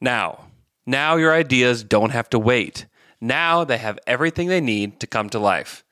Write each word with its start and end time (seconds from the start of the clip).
Now, 0.00 0.46
now 0.86 1.16
your 1.16 1.32
ideas 1.32 1.82
don't 1.82 2.10
have 2.10 2.30
to 2.30 2.38
wait. 2.38 2.86
Now 3.20 3.64
they 3.64 3.78
have 3.78 3.98
everything 4.06 4.48
they 4.48 4.60
need 4.60 5.00
to 5.00 5.06
come 5.06 5.28
to 5.30 5.38
life. 5.38 5.84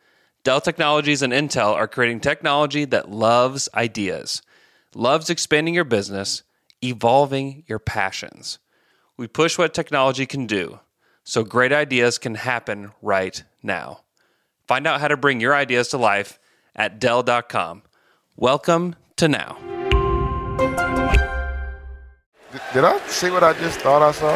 Dell 0.45 0.61
Technologies 0.61 1.23
and 1.23 1.33
Intel 1.33 1.75
are 1.75 1.89
creating 1.89 2.21
technology 2.21 2.85
that 2.85 3.11
loves 3.11 3.69
ideas, 3.75 4.43
loves 4.95 5.29
expanding 5.29 5.75
your 5.75 5.85
business, 5.85 6.45
evolving 6.83 7.65
your 7.67 7.81
passions. 7.81 8.59
We 9.17 9.27
push 9.27 9.59
what 9.59 9.75
technology 9.75 10.27
can 10.27 10.47
do 10.47 10.81
so 11.27 11.43
great 11.43 11.73
ideas 11.73 12.19
can 12.19 12.37
happen 12.37 12.93
right 13.03 13.43
now. 13.63 14.03
Find 14.69 14.87
out 14.87 15.01
how 15.01 15.09
to 15.09 15.17
bring 15.17 15.41
your 15.41 15.55
ideas 15.55 15.89
to 15.89 15.99
life 15.99 16.39
at 16.75 17.01
Dell.com. 17.01 17.83
Welcome 18.37 18.95
to 19.17 19.27
now. 19.27 19.76
Did 22.75 22.85
I 22.85 22.99
see 23.09 23.31
what 23.31 23.43
I 23.43 23.53
just 23.55 23.81
thought 23.81 24.03
I 24.03 24.13
saw? 24.13 24.31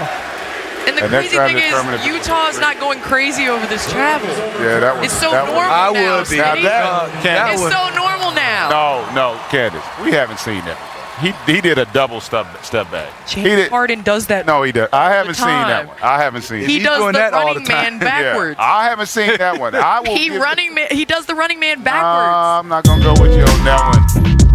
And 0.89 0.97
the 0.97 1.03
And 1.05 1.11
crazy 1.13 1.37
thing 1.37 1.57
to 1.57 1.61
determine 1.61 1.95
is, 1.95 2.01
if- 2.01 2.07
Utah's 2.07 2.59
not 2.59 2.81
going 2.81 3.01
crazy 3.01 3.49
over 3.49 3.67
this 3.67 3.91
travel. 3.91 4.29
Yeah, 4.63 4.81
that 4.81 4.97
was. 4.97 5.05
It's 5.07 5.15
so 5.21 5.31
that 5.31 5.45
was- 5.45 5.53
normal 5.53 5.73
I 5.73 5.93
now. 5.93 6.17
would 6.19 6.29
be. 6.29 6.37
Now 6.39 6.55
that, 6.55 7.23
that 7.23 7.53
it's 7.53 7.63
was, 7.63 7.73
so 7.73 7.89
normal 7.95 8.33
now. 8.33 8.69
no, 8.71 9.13
no, 9.15 9.41
Candace, 9.51 9.85
we 10.03 10.11
haven't 10.13 10.39
seen 10.41 10.65
that. 10.65 10.79
He 11.21 11.33
he 11.53 11.61
did 11.61 11.77
a 11.77 11.85
double 11.93 12.19
step 12.23 12.47
step 12.65 12.91
back. 12.91 13.09
he 13.29 13.43
James 13.43 13.57
did. 13.65 13.71
Harden 13.71 14.01
does 14.03 14.27
that. 14.29 14.47
No, 14.47 14.63
he 14.63 14.73
did. 14.73 14.89
I 14.91 15.11
haven't 15.13 15.35
seen 15.35 15.47
that 15.49 15.87
one. 15.87 15.97
I 16.03 16.17
haven't 16.23 16.43
seen. 16.43 16.67
he 16.67 16.81
it. 16.81 16.83
does 16.83 16.99
doing 16.99 17.13
the 17.13 17.19
that 17.19 17.35
all 17.35 17.45
running 17.49 17.65
the 17.65 17.69
time. 17.71 17.99
man 17.99 17.99
backwards. 18.09 18.57
Yeah, 18.59 18.65
I 18.65 18.85
haven't 18.89 19.07
seen 19.09 19.37
that 19.37 19.61
one. 19.61 19.75
I 19.75 20.01
will. 20.05 20.17
he 20.17 20.31
give- 20.31 20.41
running. 20.41 20.75
Man, 20.75 20.89
he 20.91 21.05
does 21.05 21.27
the 21.27 21.35
running 21.35 21.61
man 21.61 21.81
Uh, 21.81 21.85
backwards. 21.85 22.37
I'm 22.37 22.69
not 22.69 22.85
gonna 22.85 23.05
go 23.05 23.13
with 23.23 23.37
you 23.37 23.43
on 23.45 23.65
that 23.67 24.39
one. 24.41 24.50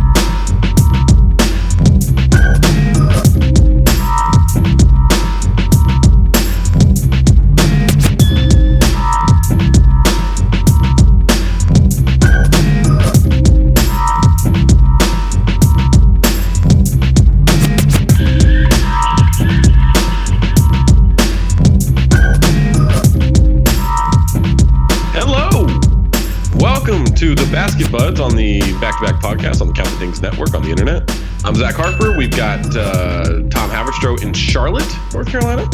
Basket 27.76 27.92
Buds 27.92 28.20
on 28.22 28.38
the 28.38 28.62
Back 28.80 29.00
to 29.00 29.06
Back 29.06 29.22
podcast 29.22 29.60
on 29.60 29.68
the 29.68 29.74
Count 29.74 29.90
the 29.90 29.98
Things 29.98 30.22
Network 30.22 30.54
on 30.54 30.62
the 30.64 30.70
internet. 30.70 31.12
I'm 31.44 31.56
Zach 31.56 31.76
Harper. 31.76 32.16
We've 32.16 32.32
got 32.32 32.66
uh, 32.74 33.42
Tom 33.50 33.70
Haberstroh 33.70 34.24
in 34.24 34.32
Charlotte, 34.32 34.88
North 35.14 35.28
Carolina. 35.28 35.68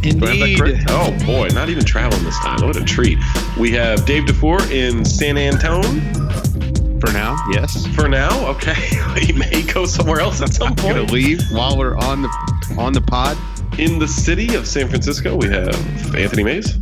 Do 0.00 0.26
I 0.26 0.34
have 0.34 0.56
that? 0.56 0.86
Oh 0.88 1.26
boy, 1.26 1.48
not 1.48 1.68
even 1.68 1.84
traveling 1.84 2.24
this 2.24 2.38
time. 2.38 2.66
What 2.66 2.76
a 2.76 2.84
treat. 2.84 3.18
We 3.60 3.70
have 3.72 4.06
Dave 4.06 4.24
DuFour 4.24 4.70
in 4.70 5.04
San 5.04 5.36
Antone 5.36 6.00
For 7.00 7.12
now, 7.12 7.36
yes. 7.50 7.86
for 7.88 8.08
now. 8.08 8.48
Okay, 8.52 8.72
he 9.20 9.34
may 9.34 9.60
go 9.60 9.84
somewhere 9.84 10.20
else 10.20 10.40
at 10.40 10.54
some 10.54 10.74
point. 10.74 10.96
Gonna 10.96 11.12
leave 11.12 11.42
while 11.50 11.76
we're 11.76 11.98
on 11.98 12.22
the 12.22 12.76
on 12.78 12.94
the 12.94 13.02
pod. 13.02 13.36
In 13.78 13.98
the 13.98 14.08
city 14.08 14.54
of 14.54 14.66
San 14.66 14.88
Francisco, 14.88 15.36
we 15.36 15.48
have 15.48 15.76
Anthony 16.16 16.44
Mayes. 16.44 16.78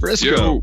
Frisco. 0.00 0.62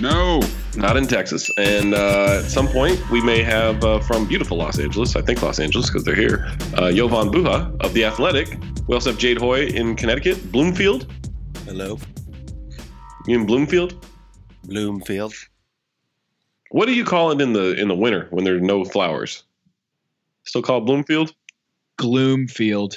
No. 0.00 0.42
Not 0.76 0.96
in 0.96 1.06
Texas. 1.06 1.50
And 1.56 1.94
uh, 1.94 2.40
at 2.42 2.50
some 2.50 2.66
point, 2.68 2.98
we 3.10 3.20
may 3.22 3.42
have 3.42 3.84
uh, 3.84 4.00
from 4.00 4.26
beautiful 4.26 4.56
Los 4.56 4.78
Angeles, 4.78 5.14
I 5.16 5.22
think 5.22 5.40
Los 5.42 5.60
Angeles 5.60 5.86
because 5.88 6.04
they're 6.04 6.14
here, 6.16 6.46
uh, 6.76 6.90
Jovan 6.92 7.30
Buha 7.30 7.74
of 7.80 7.94
The 7.94 8.04
Athletic. 8.04 8.58
We 8.88 8.94
also 8.94 9.10
have 9.10 9.18
Jade 9.18 9.38
Hoye 9.38 9.72
in 9.72 9.94
Connecticut, 9.94 10.50
Bloomfield. 10.50 11.06
Hello, 11.64 11.98
You 13.26 13.40
in 13.40 13.46
Bloomfield? 13.46 14.04
Bloomfield. 14.64 15.34
What 16.70 16.86
do 16.86 16.92
you 16.92 17.04
call 17.04 17.30
it 17.30 17.40
in 17.40 17.52
the 17.52 17.74
in 17.80 17.88
the 17.88 17.94
winter 17.94 18.26
when 18.30 18.44
there's 18.44 18.60
no 18.62 18.84
flowers? 18.84 19.44
Still 20.44 20.62
called 20.62 20.86
Bloomfield? 20.86 21.32
Gloomfield. 22.00 22.96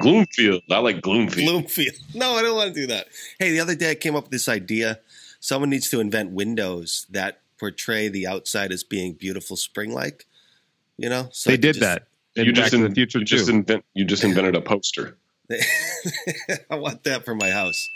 Gloomfield. 0.00 0.60
I 0.70 0.78
like 0.78 1.00
Gloomfield. 1.00 1.46
Bloomfield. 1.46 1.94
No, 2.14 2.34
I 2.34 2.42
don't 2.42 2.54
want 2.56 2.74
to 2.74 2.80
do 2.80 2.86
that. 2.88 3.08
Hey, 3.38 3.50
the 3.50 3.60
other 3.60 3.74
day 3.74 3.90
I 3.90 3.94
came 3.96 4.14
up 4.14 4.24
with 4.24 4.30
this 4.30 4.48
idea. 4.48 5.00
Someone 5.44 5.68
needs 5.68 5.90
to 5.90 6.00
invent 6.00 6.30
windows 6.30 7.06
that 7.10 7.42
portray 7.58 8.08
the 8.08 8.26
outside 8.26 8.72
as 8.72 8.82
being 8.82 9.12
beautiful 9.12 9.58
spring-like. 9.58 10.24
You 10.96 11.10
know, 11.10 11.28
so 11.32 11.50
They 11.50 11.58
did 11.58 11.74
just- 11.74 11.80
that. 11.80 12.06
In 12.34 12.46
you 12.46 12.52
Back 12.54 12.62
just, 12.64 12.74
in, 12.74 12.80
the 12.80 12.90
Future 12.90 13.18
you 13.18 13.24
just 13.26 13.46
too. 13.46 13.52
invent 13.52 13.84
you 13.92 14.06
just 14.06 14.24
invented 14.28 14.56
a 14.56 14.62
poster. 14.62 15.18
I 16.70 16.76
want 16.76 17.04
that 17.04 17.26
for 17.26 17.34
my 17.34 17.50
house. 17.50 17.86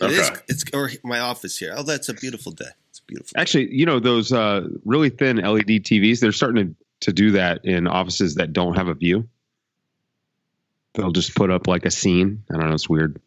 It 0.00 0.10
is. 0.10 0.30
Okay. 0.30 0.40
It's 0.48 0.64
or 0.74 0.90
my 1.04 1.20
office 1.20 1.56
here. 1.58 1.74
Oh, 1.76 1.84
that's 1.84 2.08
a 2.08 2.14
beautiful 2.14 2.50
day. 2.50 2.66
It's 2.90 2.98
beautiful. 3.00 3.30
day. 3.36 3.40
Actually, 3.40 3.72
you 3.72 3.86
know 3.86 4.00
those 4.00 4.32
uh, 4.32 4.66
really 4.84 5.10
thin 5.10 5.36
LED 5.36 5.84
TVs. 5.84 6.18
They're 6.20 6.32
starting 6.32 6.74
to, 7.00 7.06
to 7.06 7.12
do 7.12 7.30
that 7.32 7.64
in 7.64 7.86
offices 7.86 8.34
that 8.34 8.52
don't 8.52 8.74
have 8.74 8.88
a 8.88 8.94
view. 8.94 9.28
They'll 10.94 11.12
just 11.12 11.36
put 11.36 11.50
up 11.50 11.66
like 11.68 11.86
a 11.86 11.90
scene. 11.90 12.42
I 12.50 12.56
don't 12.58 12.68
know. 12.68 12.74
It's 12.74 12.88
weird. 12.88 13.20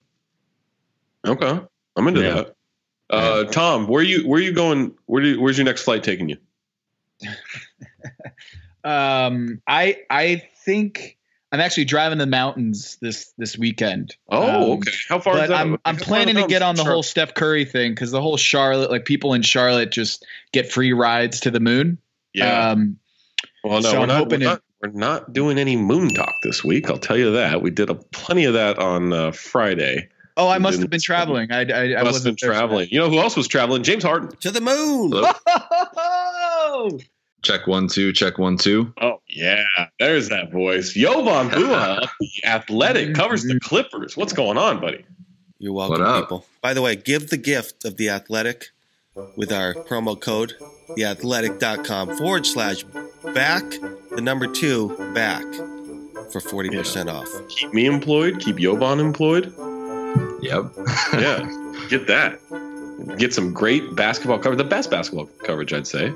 Okay, 1.25 1.61
I'm 1.95 2.07
into 2.09 2.21
Yeah. 2.21 2.33
that. 2.33 2.52
Uh, 3.13 3.43
Tom, 3.45 3.87
where 3.87 4.03
you 4.03 4.27
where 4.27 4.39
you 4.41 4.51
going? 4.53 4.93
Where 5.05 5.21
do 5.21 5.29
you, 5.29 5.41
where's 5.41 5.57
your 5.57 5.65
next 5.65 5.83
flight 5.83 6.03
taking 6.03 6.29
you? 6.29 6.37
Um, 8.85 9.61
I 9.65 9.99
I 10.09 10.43
think 10.65 11.17
I'm 11.53 11.61
actually 11.61 11.85
driving 11.85 12.17
the 12.17 12.25
mountains 12.25 12.97
this 13.01 13.31
this 13.37 13.57
weekend. 13.57 14.17
Oh, 14.27 14.73
Um, 14.73 14.79
okay. 14.79 14.91
How 15.07 15.19
far 15.19 15.35
is 15.35 15.41
But 15.41 15.47
that? 15.49 15.55
I'm 15.57 15.77
I'm 15.85 15.95
planning 15.95 16.35
to 16.35 16.45
get 16.47 16.61
on 16.61 16.75
the 16.75 16.81
Charlotte? 16.81 16.93
whole 16.93 17.03
Steph 17.03 17.33
Curry 17.33 17.63
thing 17.63 17.93
because 17.93 18.11
the 18.11 18.21
whole 18.21 18.35
Charlotte, 18.35 18.91
like 18.91 19.05
people 19.05 19.33
in 19.33 19.41
Charlotte, 19.41 19.91
just 19.91 20.25
get 20.51 20.69
free 20.69 20.91
rides 20.91 21.39
to 21.41 21.51
the 21.51 21.61
moon. 21.61 21.97
Yeah. 22.33 22.71
Um, 22.71 22.99
well, 23.63 23.81
no, 23.81 23.89
so 23.89 23.99
we're 24.01 24.05
not, 24.07 24.29
we're 24.29 24.37
not. 24.37 24.61
We're 24.81 24.89
not 24.89 25.31
doing 25.31 25.57
any 25.57 25.77
moon 25.77 26.09
talk 26.13 26.33
this 26.43 26.61
week. 26.61 26.89
I'll 26.89 26.97
tell 26.97 27.15
you 27.17 27.31
that. 27.31 27.61
We 27.61 27.69
did 27.69 27.89
a 27.89 27.95
plenty 27.95 28.43
of 28.43 28.53
that 28.53 28.77
on 28.79 29.13
uh, 29.13 29.31
Friday. 29.31 30.09
Oh, 30.37 30.47
I 30.49 30.57
must 30.57 30.79
have 30.79 30.89
been 30.89 30.99
traveling. 31.01 31.51
I 31.51 31.61
I, 31.61 31.61
I 31.61 31.63
Must 31.65 31.71
have 31.71 32.03
been 32.03 32.05
wasn't 32.05 32.23
there 32.23 32.49
for 32.49 32.53
that. 32.53 32.59
traveling. 32.59 32.87
You 32.91 32.99
know 32.99 33.09
who 33.09 33.19
else 33.19 33.35
was 33.35 33.47
traveling? 33.47 33.83
James 33.83 34.03
Harden. 34.03 34.29
To 34.41 34.51
the 34.51 34.61
moon. 34.61 35.11
Hello? 35.15 36.99
Check 37.43 37.67
one, 37.67 37.89
two. 37.89 38.13
Check 38.13 38.37
one, 38.37 38.57
two. 38.57 38.93
Oh 39.01 39.19
yeah, 39.29 39.65
there's 39.99 40.29
that 40.29 40.49
voice. 40.51 40.93
Jovan 40.93 41.49
Buha, 41.49 42.07
the 42.21 42.29
Athletic, 42.45 43.13
covers 43.15 43.43
the 43.43 43.59
Clippers. 43.59 44.15
What's 44.15 44.31
going 44.31 44.57
on, 44.57 44.79
buddy? 44.79 45.03
You're 45.59 45.73
welcome, 45.73 45.99
What 45.99 46.07
up? 46.09 46.23
people. 46.23 46.45
By 46.61 46.73
the 46.73 46.81
way, 46.81 46.95
give 46.95 47.29
the 47.29 47.37
gift 47.37 47.83
of 47.83 47.97
the 47.97 48.09
athletic 48.09 48.69
with 49.35 49.51
our 49.51 49.73
promo 49.73 50.17
code, 50.19 50.53
theathletic.com 50.97 52.15
forward 52.17 52.45
slash 52.45 52.83
back, 53.33 53.63
the 54.15 54.21
number 54.21 54.47
two, 54.47 54.95
back 55.13 55.43
for 56.31 56.39
40% 56.39 57.11
off. 57.13 57.27
Keep 57.49 57.73
me 57.73 57.85
employed. 57.85 58.39
Keep 58.39 58.57
Jovan 58.57 58.99
employed. 59.01 59.53
Yep. 60.41 60.65
Yeah, 61.13 61.85
get 61.89 62.07
that. 62.07 62.39
Get 63.17 63.33
some 63.33 63.53
great 63.53 63.95
basketball 63.95 64.39
coverage. 64.39 64.57
The 64.57 64.63
best 64.63 64.89
basketball 64.89 65.27
coverage, 65.43 65.73
I'd 65.73 65.85
say. 65.87 66.07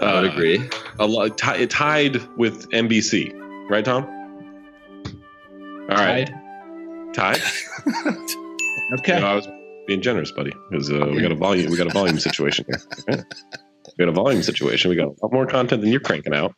I 0.00 0.20
would 0.20 0.30
Uh, 0.30 0.30
agree. 0.32 0.68
a 0.98 1.06
lot 1.06 1.38
ti- 1.38 1.66
tied 1.66 2.16
with 2.36 2.68
NBC, 2.70 3.32
right, 3.70 3.84
Tom? 3.84 4.04
All 5.90 5.96
right, 5.96 6.30
Tied? 7.14 7.40
tied. 7.40 7.42
Okay. 8.98 9.14
You 9.14 9.20
know, 9.20 9.26
I 9.26 9.34
was 9.34 9.48
being 9.86 10.02
generous, 10.02 10.30
buddy, 10.32 10.52
because 10.70 10.90
uh, 10.90 11.06
we 11.14 11.22
got 11.22 11.32
a 11.32 11.34
volume. 11.34 11.70
We 11.70 11.76
got 11.78 11.86
a 11.86 11.90
volume 11.92 12.18
situation 12.18 12.66
here. 12.68 12.82
Okay? 13.08 13.22
We 13.98 14.04
got 14.04 14.08
a 14.10 14.12
volume 14.12 14.42
situation. 14.42 14.90
We 14.90 14.96
got 14.96 15.06
a 15.08 15.14
lot 15.22 15.32
more 15.32 15.46
content 15.46 15.80
than 15.82 15.90
you're 15.90 16.00
cranking 16.00 16.34
out. 16.34 16.54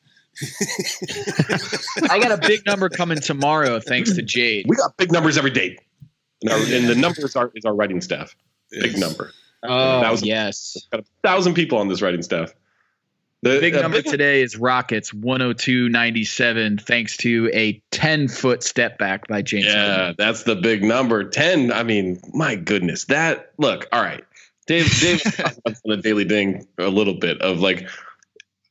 I 2.11 2.19
got 2.21 2.33
a 2.33 2.39
big 2.39 2.67
number 2.67 2.89
coming 2.89 3.19
tomorrow, 3.21 3.79
thanks 3.81 4.15
to 4.15 4.23
Jade. 4.23 4.67
We 4.69 4.77
got 4.77 4.97
big 4.97 5.13
numbers 5.13 5.39
every 5.39 5.51
day, 5.53 5.79
and, 6.45 6.53
our, 6.53 6.59
and 6.59 6.89
the 6.89 6.95
numbers 6.95 7.35
are 7.37 7.51
is 7.55 7.65
our 7.65 7.75
writing 7.75 8.01
staff. 8.01 8.37
Big 8.71 8.99
number. 8.99 9.33
Oh, 9.63 10.01
Thousand- 10.03 10.29
yes. 10.29 10.77
Got 10.93 11.01
a 11.01 11.05
thousand 11.23 11.55
people 11.55 11.79
on 11.79 11.89
this 11.89 12.03
writing 12.03 12.23
staff. 12.23 12.53
The 13.43 13.61
Big 13.61 13.75
uh, 13.75 13.83
number 13.83 13.99
big- 14.03 14.11
today 14.11 14.41
is 14.41 14.57
Rockets 14.57 15.13
102.97, 15.13 16.81
thanks 16.81 17.17
to 17.19 17.51
a 17.53 17.81
10 17.91 18.29
foot 18.29 18.63
step 18.63 18.97
back 18.99 19.27
by 19.29 19.43
James. 19.43 19.67
Yeah, 19.67 19.97
Harden. 19.97 20.15
that's 20.19 20.45
the 20.45 20.57
big 20.57 20.83
number. 20.83 21.25
10. 21.29 21.73
I 21.73 21.83
mean, 21.83 22.21
my 22.33 22.55
goodness. 22.57 23.05
That 23.07 23.53
look, 23.59 23.87
all 23.93 24.03
right. 24.03 24.25
Dave 24.67 24.91
Dave 24.99 25.23
talked 25.23 25.59
about 25.59 25.77
on 25.85 25.91
the 25.91 25.97
daily 25.99 26.25
ding 26.25 26.67
a 26.79 26.89
little 26.89 27.15
bit 27.15 27.41
of 27.43 27.61
like 27.61 27.87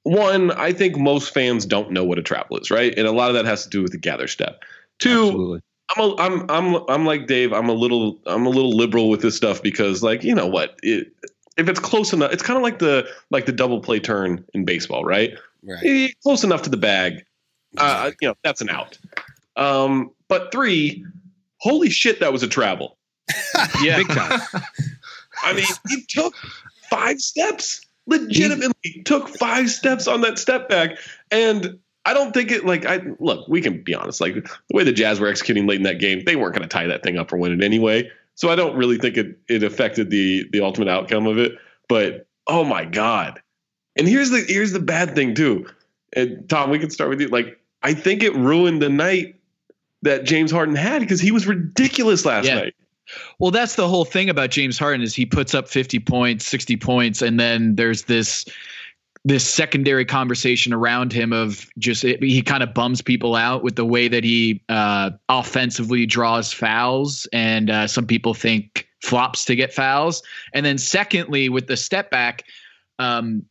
one, 0.03 0.50
I 0.51 0.74
think 0.74 0.97
most 0.97 1.33
fans 1.33 1.65
don't 1.68 1.92
know 1.92 2.03
what 2.03 2.18
a 2.18 2.24
travel 2.24 2.57
is, 2.57 2.71
right? 2.71 2.94
And 2.97 3.07
a 3.07 3.12
lot 3.12 3.30
of 3.30 3.36
that 3.36 3.45
has 3.45 3.63
to 3.63 3.69
do 3.69 3.83
with 3.83 3.92
the 3.92 4.00
gather 4.00 4.27
step. 4.27 4.63
Two, 5.00 5.09
Absolutely. 5.27 5.59
I'm 5.95 6.01
a, 6.04 6.16
I'm 6.18 6.50
I'm 6.50 6.84
I'm 6.90 7.06
like 7.06 7.28
Dave. 7.28 7.54
I'm 7.54 7.69
a 7.69 7.74
little 7.74 8.19
I'm 8.25 8.45
a 8.45 8.50
little 8.50 8.75
liberal 8.75 9.10
with 9.10 9.22
this 9.22 9.36
stuff 9.36 9.62
because 9.62 10.01
like 10.04 10.24
you 10.24 10.34
know 10.34 10.48
what 10.48 10.78
it, 10.84 11.12
if 11.57 11.69
it's 11.69 11.80
close 11.80 12.13
enough, 12.13 12.31
it's 12.31 12.44
kind 12.44 12.57
of 12.57 12.63
like 12.63 12.80
the 12.80 13.07
like 13.30 13.45
the 13.45 13.51
double 13.51 13.80
play 13.80 14.00
turn 14.00 14.44
in 14.54 14.66
baseball, 14.66 15.04
right? 15.06 15.38
Right. 15.63 15.84
Eh, 15.86 16.07
Close 16.24 16.44
enough 16.44 16.63
to 16.63 16.69
the 16.69 16.78
bag, 16.78 17.25
uh, 17.78 18.12
you 18.22 18.28
know 18.28 18.36
that's 18.44 18.62
an 18.62 18.69
out. 18.69 18.98
Um, 19.56 20.12
but 20.28 20.51
three, 20.51 21.06
holy 21.57 21.90
shit, 21.90 22.19
that 22.19 22.34
was 22.34 22.44
a 22.44 22.48
travel. 22.48 22.98
Yeah. 23.81 23.98
Big 23.98 24.07
time. 24.10 24.42
I 25.44 25.54
mean, 25.54 25.66
he 25.90 26.04
took 26.07 26.34
five 26.90 27.19
steps. 27.19 27.86
Legitimately 28.07 29.01
took 29.06 29.30
five 29.30 29.69
steps 29.69 30.07
on 30.07 30.22
that 30.22 30.38
step 30.38 30.68
back, 30.68 30.98
and 31.31 31.80
I 32.05 32.13
don't 32.13 32.33
think 32.33 32.51
it 32.51 32.65
like 32.65 32.85
I 32.85 33.01
look. 33.19 33.47
We 33.47 33.61
can 33.61 33.81
be 33.81 33.95
honest. 33.95 34.19
Like 34.19 34.35
the 34.35 34.75
way 34.75 34.83
the 34.83 34.91
Jazz 34.91 35.19
were 35.19 35.27
executing 35.27 35.67
late 35.67 35.77
in 35.77 35.83
that 35.83 36.00
game, 36.00 36.23
they 36.25 36.35
weren't 36.35 36.53
going 36.53 36.67
to 36.67 36.67
tie 36.67 36.88
that 36.88 37.03
thing 37.03 37.17
up 37.17 37.31
or 37.31 37.38
win 37.38 37.51
it 37.53 37.63
anyway. 37.63 38.09
So 38.35 38.50
I 38.50 38.55
don't 38.55 38.75
really 38.75 38.97
think 38.97 39.17
it 39.17 39.38
it 39.47 39.63
affected 39.63 40.09
the 40.09 40.47
the 40.51 40.61
ultimate 40.61 40.89
outcome 40.89 41.27
of 41.27 41.38
it. 41.38 41.53
But 41.88 42.27
oh 42.47 42.63
my 42.63 42.85
god! 42.85 43.41
And 43.95 44.07
here's 44.07 44.31
the 44.31 44.44
here's 44.47 44.71
the 44.73 44.79
bad 44.79 45.15
thing 45.15 45.33
too. 45.35 45.67
And 46.15 46.47
Tom, 46.50 46.69
we 46.69 46.79
can 46.79 46.89
start 46.89 47.09
with 47.09 47.21
you. 47.21 47.27
Like 47.29 47.59
I 47.83 47.94
think 47.94 48.21
it 48.23 48.35
ruined 48.35 48.81
the 48.81 48.89
night 48.89 49.35
that 50.01 50.25
James 50.25 50.51
Harden 50.51 50.75
had 50.75 50.99
because 50.99 51.21
he 51.21 51.31
was 51.31 51.47
ridiculous 51.47 52.25
last 52.25 52.45
Yeah. 52.45 52.56
night. 52.56 52.75
Well, 53.39 53.51
that's 53.51 53.75
the 53.75 53.88
whole 53.88 54.06
thing 54.06 54.29
about 54.29 54.49
James 54.49 54.77
Harden 54.77 55.01
is 55.01 55.13
he 55.13 55.25
puts 55.25 55.53
up 55.53 55.67
50 55.67 55.99
points, 55.99 56.45
60 56.47 56.77
points, 56.77 57.21
and 57.21 57.39
then 57.39 57.75
there's 57.75 58.03
this 58.03 58.45
this 59.25 59.47
secondary 59.47 60.05
conversation 60.05 60.73
around 60.73 61.13
him 61.13 61.31
of 61.31 61.69
just 61.77 62.03
it, 62.03 62.21
he 62.21 62.41
kind 62.41 62.61
of 62.61 62.73
bums 62.73 63.01
people 63.01 63.35
out 63.35 63.63
with 63.63 63.75
the 63.75 63.85
way 63.85 64.07
that 64.09 64.23
he 64.23 64.61
uh, 64.67 65.11
offensively 65.29 66.05
draws 66.05 66.51
fouls, 66.51 67.27
and 67.31 67.69
uh, 67.69 67.87
some 67.87 68.05
people 68.05 68.33
think 68.33 68.87
flops 69.01 69.45
to 69.45 69.55
get 69.55 69.73
fouls. 69.73 70.23
And 70.53 70.65
then 70.65 70.77
secondly, 70.77 71.49
with 71.49 71.67
the 71.67 71.77
step 71.77 72.11
back, 72.11 72.43
um, 72.99 73.45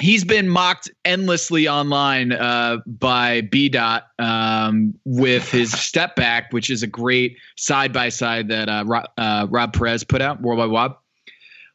he's 0.00 0.24
been 0.24 0.48
mocked 0.48 0.90
endlessly 1.04 1.68
online 1.68 2.32
uh, 2.32 2.78
by 2.86 3.42
B 3.42 3.68
Dot 3.68 4.08
um, 4.18 4.94
with 5.04 5.48
his 5.50 5.72
step 5.72 6.16
back, 6.16 6.52
which 6.52 6.70
is 6.70 6.82
a 6.82 6.88
great 6.88 7.36
side 7.56 7.92
by 7.92 8.08
side 8.08 8.48
that 8.48 8.68
uh, 8.68 8.84
Rob, 8.84 9.04
uh, 9.16 9.46
Rob 9.48 9.72
Perez 9.72 10.02
put 10.02 10.20
out, 10.20 10.40
Worldwide 10.40 10.70
Wob. 10.70 10.96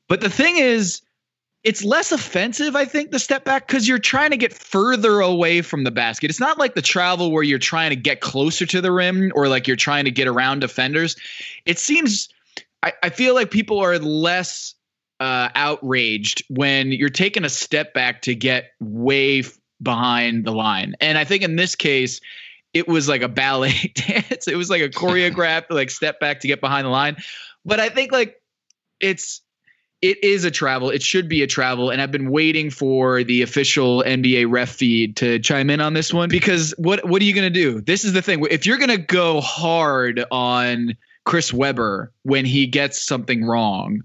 But 0.09 0.19
the 0.19 0.29
thing 0.29 0.57
is, 0.57 1.01
it's 1.63 1.83
less 1.83 2.11
offensive, 2.11 2.75
I 2.75 2.85
think, 2.85 3.11
the 3.11 3.19
step 3.19 3.45
back 3.45 3.67
because 3.67 3.87
you're 3.87 3.99
trying 3.99 4.31
to 4.31 4.37
get 4.37 4.53
further 4.53 5.21
away 5.21 5.61
from 5.61 5.85
the 5.85 5.91
basket. 5.91 6.29
It's 6.29 6.39
not 6.39 6.57
like 6.57 6.75
the 6.75 6.81
travel 6.81 7.31
where 7.31 7.43
you're 7.43 7.59
trying 7.59 7.91
to 7.91 7.95
get 7.95 8.19
closer 8.19 8.65
to 8.65 8.81
the 8.81 8.91
rim 8.91 9.31
or 9.33 9.47
like 9.47 9.65
you're 9.67 9.77
trying 9.77 10.05
to 10.05 10.11
get 10.11 10.27
around 10.27 10.59
defenders. 10.59 11.15
It 11.65 11.79
seems, 11.79 12.27
I, 12.81 12.91
I 13.01 13.09
feel 13.09 13.33
like 13.33 13.49
people 13.49 13.79
are 13.79 13.97
less 13.97 14.75
uh, 15.21 15.49
outraged 15.55 16.43
when 16.49 16.91
you're 16.91 17.09
taking 17.09 17.45
a 17.45 17.49
step 17.49 17.93
back 17.93 18.23
to 18.23 18.35
get 18.35 18.71
way 18.81 19.39
f- 19.39 19.57
behind 19.81 20.43
the 20.43 20.51
line. 20.51 20.95
And 20.99 21.17
I 21.17 21.23
think 21.23 21.43
in 21.43 21.55
this 21.55 21.75
case, 21.75 22.19
it 22.73 22.89
was 22.89 23.07
like 23.07 23.21
a 23.21 23.29
ballet 23.29 23.71
dance. 23.95 24.49
It 24.49 24.57
was 24.57 24.69
like 24.69 24.81
a 24.81 24.89
choreographed 24.89 25.67
like 25.69 25.91
step 25.91 26.19
back 26.19 26.41
to 26.41 26.47
get 26.49 26.59
behind 26.59 26.85
the 26.85 26.89
line. 26.89 27.15
But 27.63 27.79
I 27.79 27.87
think 27.87 28.11
like 28.11 28.41
it's 28.99 29.42
it 30.03 30.21
is 30.21 30.43
a 30.43 30.51
travel. 30.51 30.89
It 30.89 31.01
should 31.01 31.29
be 31.29 31.43
a 31.43 31.47
travel. 31.47 31.89
And 31.89 32.01
I've 32.01 32.11
been 32.11 32.29
waiting 32.29 32.69
for 32.69 33.23
the 33.23 33.41
official 33.41 34.03
NBA 34.03 34.51
ref 34.51 34.69
feed 34.69 35.15
to 35.17 35.39
chime 35.39 35.69
in 35.69 35.79
on 35.79 35.93
this 35.93 36.13
one 36.13 36.27
because 36.27 36.73
what 36.77 37.07
what 37.07 37.21
are 37.21 37.25
you 37.25 37.33
gonna 37.33 37.49
do? 37.49 37.79
This 37.79 38.03
is 38.03 38.11
the 38.11 38.21
thing. 38.21 38.45
If 38.51 38.65
you're 38.65 38.77
gonna 38.77 38.97
go 38.97 39.39
hard 39.39 40.25
on 40.29 40.97
Chris 41.23 41.53
Webber 41.53 42.11
when 42.23 42.43
he 42.43 42.67
gets 42.67 43.01
something 43.01 43.45
wrong, 43.45 44.03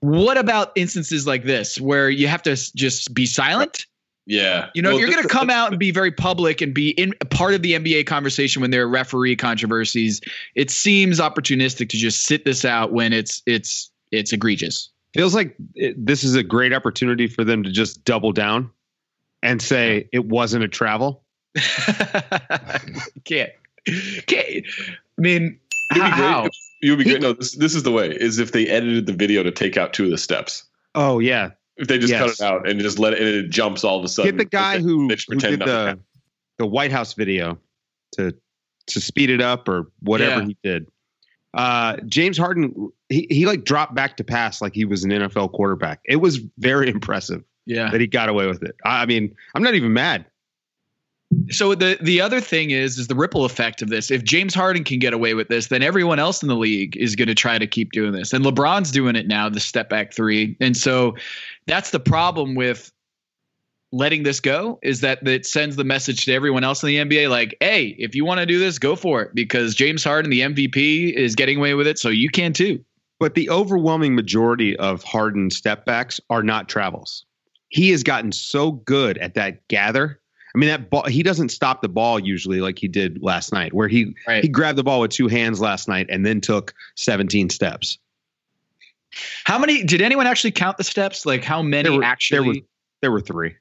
what 0.00 0.36
about 0.36 0.72
instances 0.76 1.26
like 1.26 1.44
this 1.44 1.80
where 1.80 2.10
you 2.10 2.28
have 2.28 2.42
to 2.42 2.54
just 2.76 3.14
be 3.14 3.24
silent? 3.24 3.86
Yeah, 4.26 4.68
You 4.74 4.82
know, 4.82 4.90
Well, 4.90 5.00
you're 5.00 5.10
going 5.10 5.22
to 5.22 5.28
come 5.28 5.50
out 5.50 5.70
and 5.70 5.78
be 5.78 5.90
very 5.90 6.12
public 6.12 6.60
and 6.60 6.72
be 6.72 6.90
in 6.90 7.14
part 7.30 7.54
of 7.54 7.62
the 7.62 7.72
NBA 7.72 8.06
conversation 8.06 8.62
when 8.62 8.70
there 8.70 8.82
are 8.84 8.88
referee 8.88 9.34
controversies, 9.34 10.20
it 10.54 10.70
seems 10.70 11.18
opportunistic 11.18 11.88
to 11.88 11.96
just 11.96 12.22
sit 12.22 12.44
this 12.44 12.64
out 12.64 12.92
when 12.92 13.12
it's 13.12 13.42
it's 13.44 13.89
it's 14.10 14.32
egregious. 14.32 14.90
Feels 15.14 15.34
like 15.34 15.56
it, 15.74 15.94
this 16.04 16.22
is 16.24 16.34
a 16.34 16.42
great 16.42 16.72
opportunity 16.72 17.26
for 17.26 17.42
them 17.44 17.62
to 17.64 17.70
just 17.70 18.04
double 18.04 18.32
down 18.32 18.70
and 19.42 19.60
say 19.60 20.08
it 20.12 20.24
wasn't 20.26 20.62
a 20.64 20.68
travel. 20.68 21.24
can't 23.24 23.50
can't. 24.26 24.64
I 24.66 25.20
mean, 25.20 25.58
It'd 25.90 25.94
be 25.94 26.00
how? 26.00 26.08
great. 26.08 26.14
how? 26.16 26.44
if- 26.46 26.52
It 26.82 26.90
would 26.90 26.98
be 26.98 27.04
great. 27.04 27.20
No, 27.22 27.32
this 27.32 27.54
this 27.56 27.74
is 27.74 27.82
the 27.82 27.90
way. 27.92 28.10
Is 28.10 28.38
if 28.38 28.52
they 28.52 28.66
edited 28.68 29.06
the 29.06 29.12
video 29.12 29.42
to 29.42 29.50
take 29.50 29.76
out 29.76 29.92
two 29.92 30.04
of 30.04 30.10
the 30.10 30.18
steps. 30.18 30.64
Oh 30.94 31.18
yeah, 31.18 31.50
If 31.76 31.88
they 31.88 31.98
just 31.98 32.10
Yes. 32.10 32.20
cut 32.20 32.30
it 32.30 32.40
out 32.40 32.68
and 32.68 32.80
just 32.80 32.98
let 32.98 33.12
it, 33.12 33.18
and 33.20 33.28
it 33.28 33.50
jumps 33.50 33.84
all 33.84 33.98
of 33.98 34.04
a 34.04 34.08
sudden. 34.08 34.36
get 34.36 34.38
the 34.38 34.44
guy 34.44 34.76
they, 34.78 34.82
who, 34.82 35.08
they 35.08 35.16
who 35.28 35.36
did 35.36 35.60
the 35.60 35.66
happened. 35.86 36.02
the 36.58 36.66
White 36.66 36.92
House 36.92 37.14
video 37.14 37.58
to 38.12 38.34
to 38.88 39.00
speed 39.00 39.30
it 39.30 39.40
up 39.40 39.68
or 39.68 39.90
whatever 40.00 40.40
Yeah. 40.40 40.46
he 40.46 40.56
did. 40.62 40.88
Uh, 41.54 41.96
James 42.06 42.38
Harden, 42.38 42.90
he 43.08 43.26
he 43.30 43.46
like 43.46 43.64
dropped 43.64 43.94
back 43.94 44.16
to 44.18 44.24
pass 44.24 44.62
like 44.62 44.74
he 44.74 44.84
was 44.84 45.02
an 45.04 45.10
NFL 45.10 45.52
quarterback. 45.52 46.00
It 46.04 46.16
was 46.16 46.38
very 46.58 46.88
impressive 46.96 47.42
Yeah. 47.66 47.90
that 47.90 48.00
he 48.00 48.06
got 48.06 48.28
away 48.28 48.46
with 48.46 48.62
it. 48.62 48.76
I 48.84 49.02
I 49.02 49.06
mean, 49.06 49.34
I'm 49.54 49.62
not 49.62 49.74
even 49.74 49.92
mad. 49.92 50.24
So 51.50 51.76
the 51.76 51.96
the 52.00 52.20
other 52.20 52.40
thing 52.40 52.70
is 52.70 52.98
is 52.98 53.06
the 53.06 53.14
ripple 53.14 53.44
effect 53.44 53.82
of 53.82 53.88
this. 53.88 54.10
If 54.10 54.24
James 54.24 54.52
Harden 54.52 54.82
can 54.82 54.98
get 54.98 55.12
away 55.12 55.34
with 55.34 55.46
this, 55.48 55.68
then 55.68 55.80
everyone 55.82 56.18
else 56.18 56.42
in 56.42 56.48
the 56.48 56.56
league 56.56 56.96
is 56.96 57.14
going 57.14 57.28
to 57.28 57.36
try 57.36 57.56
to 57.56 57.66
keep 57.68 57.92
doing 57.92 58.12
this. 58.12 58.32
And 58.32 58.44
LeBron's 58.44 58.90
doing 58.90 59.14
it 59.14 59.28
now, 59.28 59.48
the 59.48 59.60
step 59.60 59.88
back 59.88 60.12
3. 60.12 60.56
And 60.60 60.76
so 60.76 61.14
that's 61.66 61.90
the 61.90 62.00
problem 62.00 62.56
with 62.56 62.90
letting 63.92 64.22
this 64.22 64.40
go 64.40 64.78
is 64.82 65.00
that 65.00 65.26
it 65.26 65.44
sends 65.46 65.76
the 65.76 65.84
message 65.84 66.24
to 66.24 66.32
everyone 66.32 66.62
else 66.64 66.82
in 66.82 66.86
the 66.88 66.96
NBA 66.98 67.28
like, 67.28 67.56
"Hey, 67.60 67.96
if 67.98 68.14
you 68.14 68.24
want 68.24 68.40
to 68.40 68.46
do 68.46 68.58
this, 68.58 68.78
go 68.78 68.94
for 68.96 69.22
it 69.22 69.34
because 69.34 69.74
James 69.74 70.04
Harden, 70.04 70.30
the 70.30 70.40
MVP, 70.42 71.12
is 71.16 71.34
getting 71.34 71.58
away 71.58 71.74
with 71.74 71.86
it, 71.86 71.98
so 71.98 72.08
you 72.08 72.28
can 72.30 72.52
too." 72.52 72.84
But 73.18 73.34
the 73.34 73.50
overwhelming 73.50 74.14
majority 74.14 74.76
of 74.76 75.02
Harden 75.02 75.50
step 75.50 75.84
backs 75.84 76.20
are 76.30 76.42
not 76.42 76.68
travels. 76.68 77.24
He 77.68 77.90
has 77.90 78.02
gotten 78.02 78.32
so 78.32 78.72
good 78.72 79.18
at 79.18 79.34
that 79.34 79.66
gather. 79.68 80.20
I 80.54 80.58
mean, 80.58 80.68
that 80.68 80.90
ball, 80.90 81.04
he 81.06 81.22
doesn't 81.22 81.50
stop 81.50 81.82
the 81.82 81.88
ball 81.88 82.18
usually 82.18 82.60
like 82.60 82.78
he 82.78 82.88
did 82.88 83.22
last 83.22 83.52
night, 83.52 83.72
where 83.72 83.86
he 83.88 84.14
Right. 84.26 84.42
he 84.42 84.48
grabbed 84.48 84.78
the 84.78 84.82
ball 84.82 85.00
with 85.00 85.10
two 85.12 85.28
hands 85.28 85.60
last 85.60 85.86
night 85.86 86.06
and 86.08 86.24
then 86.26 86.40
took 86.40 86.74
17 86.96 87.50
steps. 87.50 87.98
How 89.44 89.58
many 89.58 89.84
did 89.84 90.00
anyone 90.02 90.26
actually 90.26 90.50
count 90.52 90.76
the 90.76 90.84
steps? 90.84 91.26
Like 91.26 91.44
how 91.44 91.62
many 91.62 91.88
There 91.88 91.98
were- 91.98 92.04
actually 92.04 92.36
there 92.36 92.42
were 92.44 92.54
There 93.02 93.10
were 93.12 93.20
three. 93.20 93.54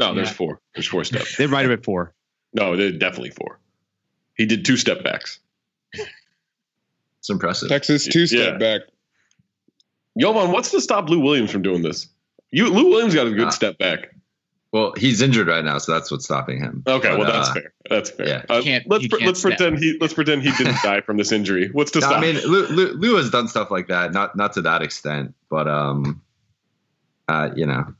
No, 0.00 0.14
there's 0.14 0.28
Yeah. 0.28 0.34
four. 0.34 0.60
There's 0.74 0.86
four 0.88 1.04
steps. 1.04 1.36
they 1.36 1.46
might 1.46 1.60
have 1.60 1.70
been 1.70 1.82
four. 1.84 2.12
no, 2.52 2.76
there's 2.76 2.96
definitely 2.98 3.30
four. 3.30 3.58
He 4.36 4.46
did 4.46 4.64
two 4.64 4.76
step 4.76 5.04
backs. 5.04 5.38
It's 5.92 7.28
impressive. 7.28 7.68
Texas 7.68 8.06
two 8.06 8.26
step 8.26 8.52
Yeah. 8.54 8.58
back. 8.78 8.80
Yoman, 10.16 10.50
what's 10.52 10.70
to 10.72 10.80
stop 10.80 11.08
Lou 11.08 11.20
Williams 11.20 11.50
from 11.50 11.62
doing 11.62 11.82
this? 11.82 12.08
You, 12.50 12.68
Lou 12.68 12.88
Williams 12.88 13.14
got 13.14 13.26
a 13.26 13.30
good 13.30 13.46
Ah. 13.48 13.50
step 13.50 13.78
back. 13.78 14.14
Well, 14.72 14.94
he's 14.96 15.20
injured 15.20 15.48
right 15.48 15.64
now, 15.64 15.78
so 15.78 15.92
that's 15.92 16.10
what's 16.10 16.24
stopping 16.24 16.58
him. 16.60 16.82
Okay, 16.86 17.08
But, 17.10 17.18
well 17.18 17.32
that's 17.32 17.50
uh, 17.50 17.54
fair. 17.54 17.72
That's 17.90 18.10
fair. 18.10 18.28
yeah. 18.28 18.44
Uh, 18.48 18.62
can't- 18.62 18.88
let's 18.88 19.06
pre- 19.08 19.18
can't 19.18 19.26
let's 19.26 19.40
step. 19.40 19.58
pretend 19.58 19.78
he 19.80 19.98
let's 20.00 20.14
pretend 20.14 20.42
he 20.42 20.52
didn't 20.52 20.76
die 20.82 21.00
from 21.00 21.16
this 21.16 21.32
injury. 21.32 21.68
What's 21.72 21.90
to 21.92 22.00
No, 22.00 22.06
stop? 22.06 22.18
I 22.18 22.20
mean, 22.20 22.36
Lou, 22.46 22.66
Lou, 22.68 22.92
Lou 22.94 23.16
has 23.16 23.30
done 23.30 23.48
stuff 23.48 23.70
like 23.70 23.88
that, 23.88 24.12
not 24.12 24.36
not 24.36 24.52
to 24.54 24.62
that 24.62 24.82
extent, 24.82 25.34
but 25.50 25.66
um, 25.68 26.22
uh, 27.28 27.50
you 27.56 27.66
know, 27.66 27.92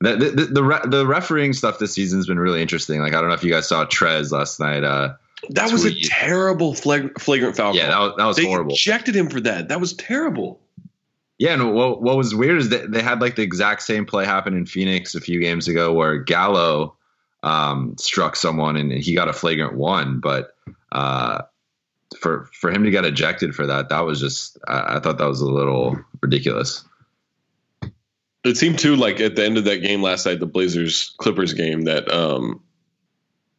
the 0.00 0.16
the 0.16 0.30
the, 0.30 0.44
the, 0.46 0.64
re- 0.64 0.80
the 0.84 1.06
refereeing 1.06 1.52
stuff 1.52 1.78
this 1.78 1.92
season's 1.92 2.26
been 2.26 2.38
really 2.38 2.62
interesting. 2.62 3.00
Like 3.00 3.14
I 3.14 3.20
don't 3.20 3.28
know 3.28 3.34
if 3.34 3.44
you 3.44 3.50
guys 3.50 3.68
saw 3.68 3.84
Trez 3.84 4.32
last 4.32 4.60
night. 4.60 4.84
Uh, 4.84 5.14
that 5.50 5.70
was 5.72 5.84
a 5.84 5.94
terrible 6.00 6.74
flag- 6.74 7.20
flagrant 7.20 7.56
foul. 7.56 7.74
yeah, 7.76 7.88
that 7.88 7.98
was 7.98 8.12
that 8.16 8.24
was 8.26 8.36
they 8.36 8.46
horrible. 8.46 8.72
ejected 8.72 9.14
him 9.14 9.28
for 9.28 9.40
that. 9.40 9.68
That 9.68 9.80
was 9.80 9.92
terrible. 9.94 10.60
Yeah, 11.38 11.54
and 11.54 11.74
what 11.74 12.00
what 12.00 12.16
was 12.16 12.34
weird 12.34 12.58
is 12.58 12.68
that 12.70 12.90
they 12.92 13.02
had 13.02 13.20
like 13.20 13.36
the 13.36 13.42
exact 13.42 13.82
same 13.82 14.06
play 14.06 14.24
happen 14.24 14.56
in 14.56 14.66
Phoenix 14.66 15.14
a 15.14 15.20
few 15.20 15.40
games 15.40 15.68
ago, 15.68 15.92
where 15.92 16.18
Gallo 16.18 16.94
um, 17.42 17.96
struck 17.98 18.36
someone 18.36 18.76
and 18.76 18.92
he 18.92 19.14
got 19.14 19.28
a 19.28 19.32
flagrant 19.32 19.74
one, 19.74 20.20
but 20.20 20.56
uh, 20.92 21.42
for 22.18 22.48
for 22.58 22.70
him 22.70 22.84
to 22.84 22.90
get 22.90 23.04
ejected 23.04 23.54
for 23.54 23.66
that, 23.66 23.88
that 23.88 24.00
was 24.00 24.20
just 24.20 24.58
I, 24.68 24.96
I 24.96 25.00
thought 25.00 25.18
that 25.18 25.26
was 25.28 25.40
a 25.40 25.46
little 25.46 25.98
ridiculous. 26.22 26.84
It 28.44 28.56
seemed 28.56 28.78
too 28.78 28.96
like 28.96 29.20
at 29.20 29.36
the 29.36 29.44
end 29.44 29.56
of 29.56 29.64
that 29.64 29.78
game 29.78 30.02
last 30.02 30.26
night, 30.26 30.38
the 30.38 30.46
Blazers 30.46 31.14
Clippers 31.18 31.54
game, 31.54 31.82
that 31.82 32.10
um, 32.12 32.62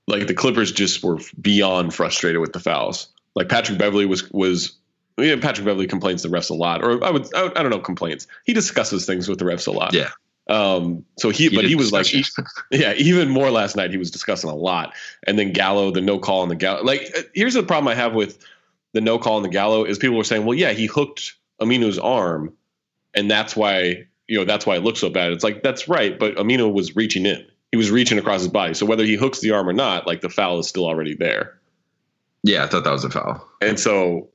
like 0.08 0.27
the 0.27 0.34
Clippers 0.34 0.72
just 0.72 1.04
were 1.04 1.20
beyond 1.42 1.94
frustrated 1.94 2.39
with 2.39 2.54
the 2.54 2.60
fouls. 2.60 3.08
Like 3.36 3.50
Patrick 3.50 3.77
Beverley 3.77 4.06
was 4.06 4.30
was. 4.32 4.77
Yeah, 5.18 5.38
Patrick 5.38 5.65
Beverley 5.65 5.88
complains 5.88 6.24
to 6.24 6.27
the 6.27 6.38
refs 6.38 6.50
a 6.50 6.54
lot, 6.54 6.84
or 6.84 7.01
I 7.04 7.10
would 7.10 7.34
I, 7.34 7.46
I 7.56 7.63
don't 7.63 7.70
know 7.70 7.80
complaints. 7.80 8.27
He 8.44 8.54
discusses 8.54 9.06
things 9.06 9.30
with 9.30 9.39
the 9.39 9.46
refs 9.46 9.65
a 9.65 9.72
lot. 9.72 9.94
Yeah. 9.94 10.10
Um. 10.48 11.06
So 11.18 11.30
he, 11.30 11.50
but 11.50 11.65
he 11.65 11.75
was 11.75 11.92
like, 11.92 12.06
discussion. 12.06 12.46
yeah, 12.72 12.94
even 12.94 13.30
more 13.30 13.50
last 13.50 13.75
night. 13.75 13.92
He 13.92 13.98
was 13.98 14.12
discussing 14.12 14.50
a 14.50 14.56
lot, 14.56 14.94
and 15.25 15.39
then 15.39 15.54
Gallo, 15.54 15.89
the 15.89 16.01
no 16.01 16.20
call 16.20 16.42
on 16.42 16.50
the 16.50 16.56
Gallo. 16.56 16.84
Like, 16.84 17.12
uh, 17.18 17.22
here's 17.34 17.54
the 17.54 17.63
problem 17.63 17.88
I 17.88 17.96
have 17.96 18.13
with 18.13 18.38
the 18.94 19.01
no 19.01 19.18
call 19.18 19.38
on 19.38 19.44
the 19.44 19.50
Gallo 19.50 19.84
is 19.84 19.98
people 19.98 20.18
were 20.18 20.24
saying, 20.24 20.46
well, 20.46 20.58
yeah, 20.58 20.72
he 20.72 20.86
hooked 20.86 21.34
Aminu's 21.60 21.98
arm, 21.98 22.54
and 23.13 23.32
that's 23.32 23.56
why 23.56 24.08
you 24.27 24.38
know 24.38 24.46
that's 24.46 24.65
why 24.65 24.75
it 24.75 24.84
looks 24.84 25.00
so 25.00 25.10
bad. 25.10 25.32
It's 25.32 25.44
like 25.44 25.63
that's 25.63 25.88
right, 25.88 26.17
but 26.17 26.36
Aminu 26.36 26.72
was 26.74 26.96
reaching 26.96 27.25
in. 27.25 27.46
He 27.72 27.77
was 27.77 27.91
reaching 27.91 28.17
across 28.17 28.41
his 28.41 28.50
body. 28.50 28.74
So 28.74 28.86
whether 28.86 29.03
he 29.03 29.15
hooks 29.15 29.39
the 29.39 29.51
arm 29.51 29.67
or 29.67 29.74
not, 29.74 30.08
like 30.08 30.22
the 30.22 30.29
foul 30.29 30.60
is 30.60 30.67
still 30.67 30.86
already 30.86 31.15
there. 31.15 31.60
Yeah, 32.44 32.63
I 32.63 32.67
thought 32.67 32.84
that 32.84 32.91
was 32.91 33.03
a 33.03 33.10
foul. 33.10 33.46
And 33.60 33.79
so, 33.79 34.29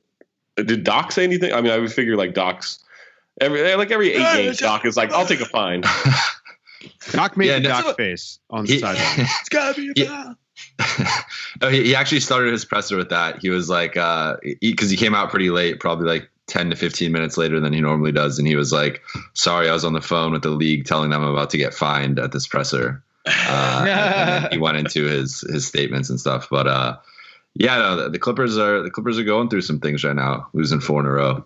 did 0.57 0.83
Doc 0.83 1.11
say 1.11 1.23
anything? 1.23 1.53
I 1.53 1.61
mean, 1.61 1.71
I 1.71 1.77
would 1.77 1.91
figure 1.91 2.17
like 2.17 2.33
Doc's 2.33 2.83
every 3.39 3.75
like 3.75 3.91
every 3.91 4.13
eight 4.13 4.33
games, 4.35 4.57
Doc 4.59 4.85
is 4.85 4.97
like, 4.97 5.11
"I'll 5.11 5.25
take 5.25 5.41
a 5.41 5.45
fine." 5.45 5.83
Doc 7.11 7.37
made 7.37 7.47
Yeah, 7.47 7.59
the 7.59 7.69
no. 7.69 7.81
Doc 7.81 7.97
face 7.97 8.39
on 8.49 8.65
the 8.65 8.79
sideline. 8.79 9.27
It's 9.39 9.49
gotta 9.49 9.79
be 9.79 9.89
a 9.89 9.93
Yeah. 9.95 10.33
Oh, 11.61 11.69
he, 11.69 11.83
he 11.83 11.95
actually 11.95 12.21
started 12.21 12.51
his 12.51 12.65
presser 12.65 12.97
with 12.97 13.09
that. 13.09 13.41
He 13.41 13.49
was 13.49 13.69
like, 13.69 13.95
uh, 13.97 14.37
because 14.61 14.89
he, 14.89 14.97
came 14.97 15.13
out 15.13 15.29
pretty 15.29 15.51
late, 15.51 15.79
probably 15.79 16.07
like 16.07 16.29
10 16.51 16.69
to 16.71 16.75
15 16.75 17.11
minutes 17.11 17.37
later 17.37 17.59
than 17.59 17.71
he 17.73 17.79
normally 17.81 18.11
does. 18.11 18.37
And 18.37 18.47
he 18.47 18.55
was 18.57 18.71
like, 18.73 19.01
sorry, 19.33 19.69
I 19.69 19.73
was 19.73 19.85
on 19.85 19.93
the 19.93 20.01
phone 20.01 20.31
with 20.33 20.41
the 20.43 20.49
league 20.49 20.85
telling 20.85 21.09
them 21.09 21.23
I'm 21.23 21.29
about 21.31 21.49
to 21.51 21.57
get 21.57 21.73
fined 21.73 22.19
at 22.19 22.31
this 22.33 22.45
presser. 22.45 23.01
Uh, 23.25 23.85
and 23.87 24.43
then 24.43 24.51
he 24.51 24.57
went 24.57 24.77
into 24.77 25.05
his, 25.05 25.41
his 25.41 25.65
statements 25.65 26.09
and 26.09 26.19
stuff. 26.19 26.47
But, 26.51 26.67
uh, 26.67 26.97
yeah, 27.55 27.77
no, 27.77 27.95
the, 27.95 28.09
the 28.09 28.19
Clippers 28.19 28.57
are, 28.57 28.81
the 28.83 28.91
Clippers 28.91 29.17
are 29.17 29.23
going 29.23 29.49
through 29.49 29.61
some 29.61 29.79
things 29.79 30.03
right 30.03 30.15
now, 30.15 30.47
losing 30.53 30.81
four 30.81 30.99
in 30.99 31.05
a 31.05 31.11
row. 31.11 31.45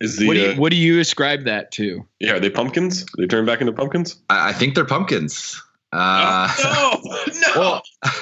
Is 0.00 0.16
the 0.16 0.26
what 0.28 0.34
do 0.34 0.40
you 0.40 0.48
uh, 0.50 0.54
what 0.54 0.70
do 0.70 0.76
you 0.76 0.98
ascribe 1.00 1.44
that 1.44 1.72
to? 1.72 2.06
yeah? 2.20 2.32
Are 2.32 2.40
they 2.40 2.48
pumpkins? 2.48 3.04
They 3.18 3.26
turn 3.26 3.44
back 3.44 3.60
into 3.60 3.72
pumpkins? 3.74 4.16
I, 4.30 4.48
I 4.50 4.52
think 4.54 4.74
they're 4.74 4.86
pumpkins. 4.86 5.62
Uh, 5.92 6.48
no, 6.64 7.00
no. 7.04 7.48
Well, 7.60 7.82
I- 8.02 8.20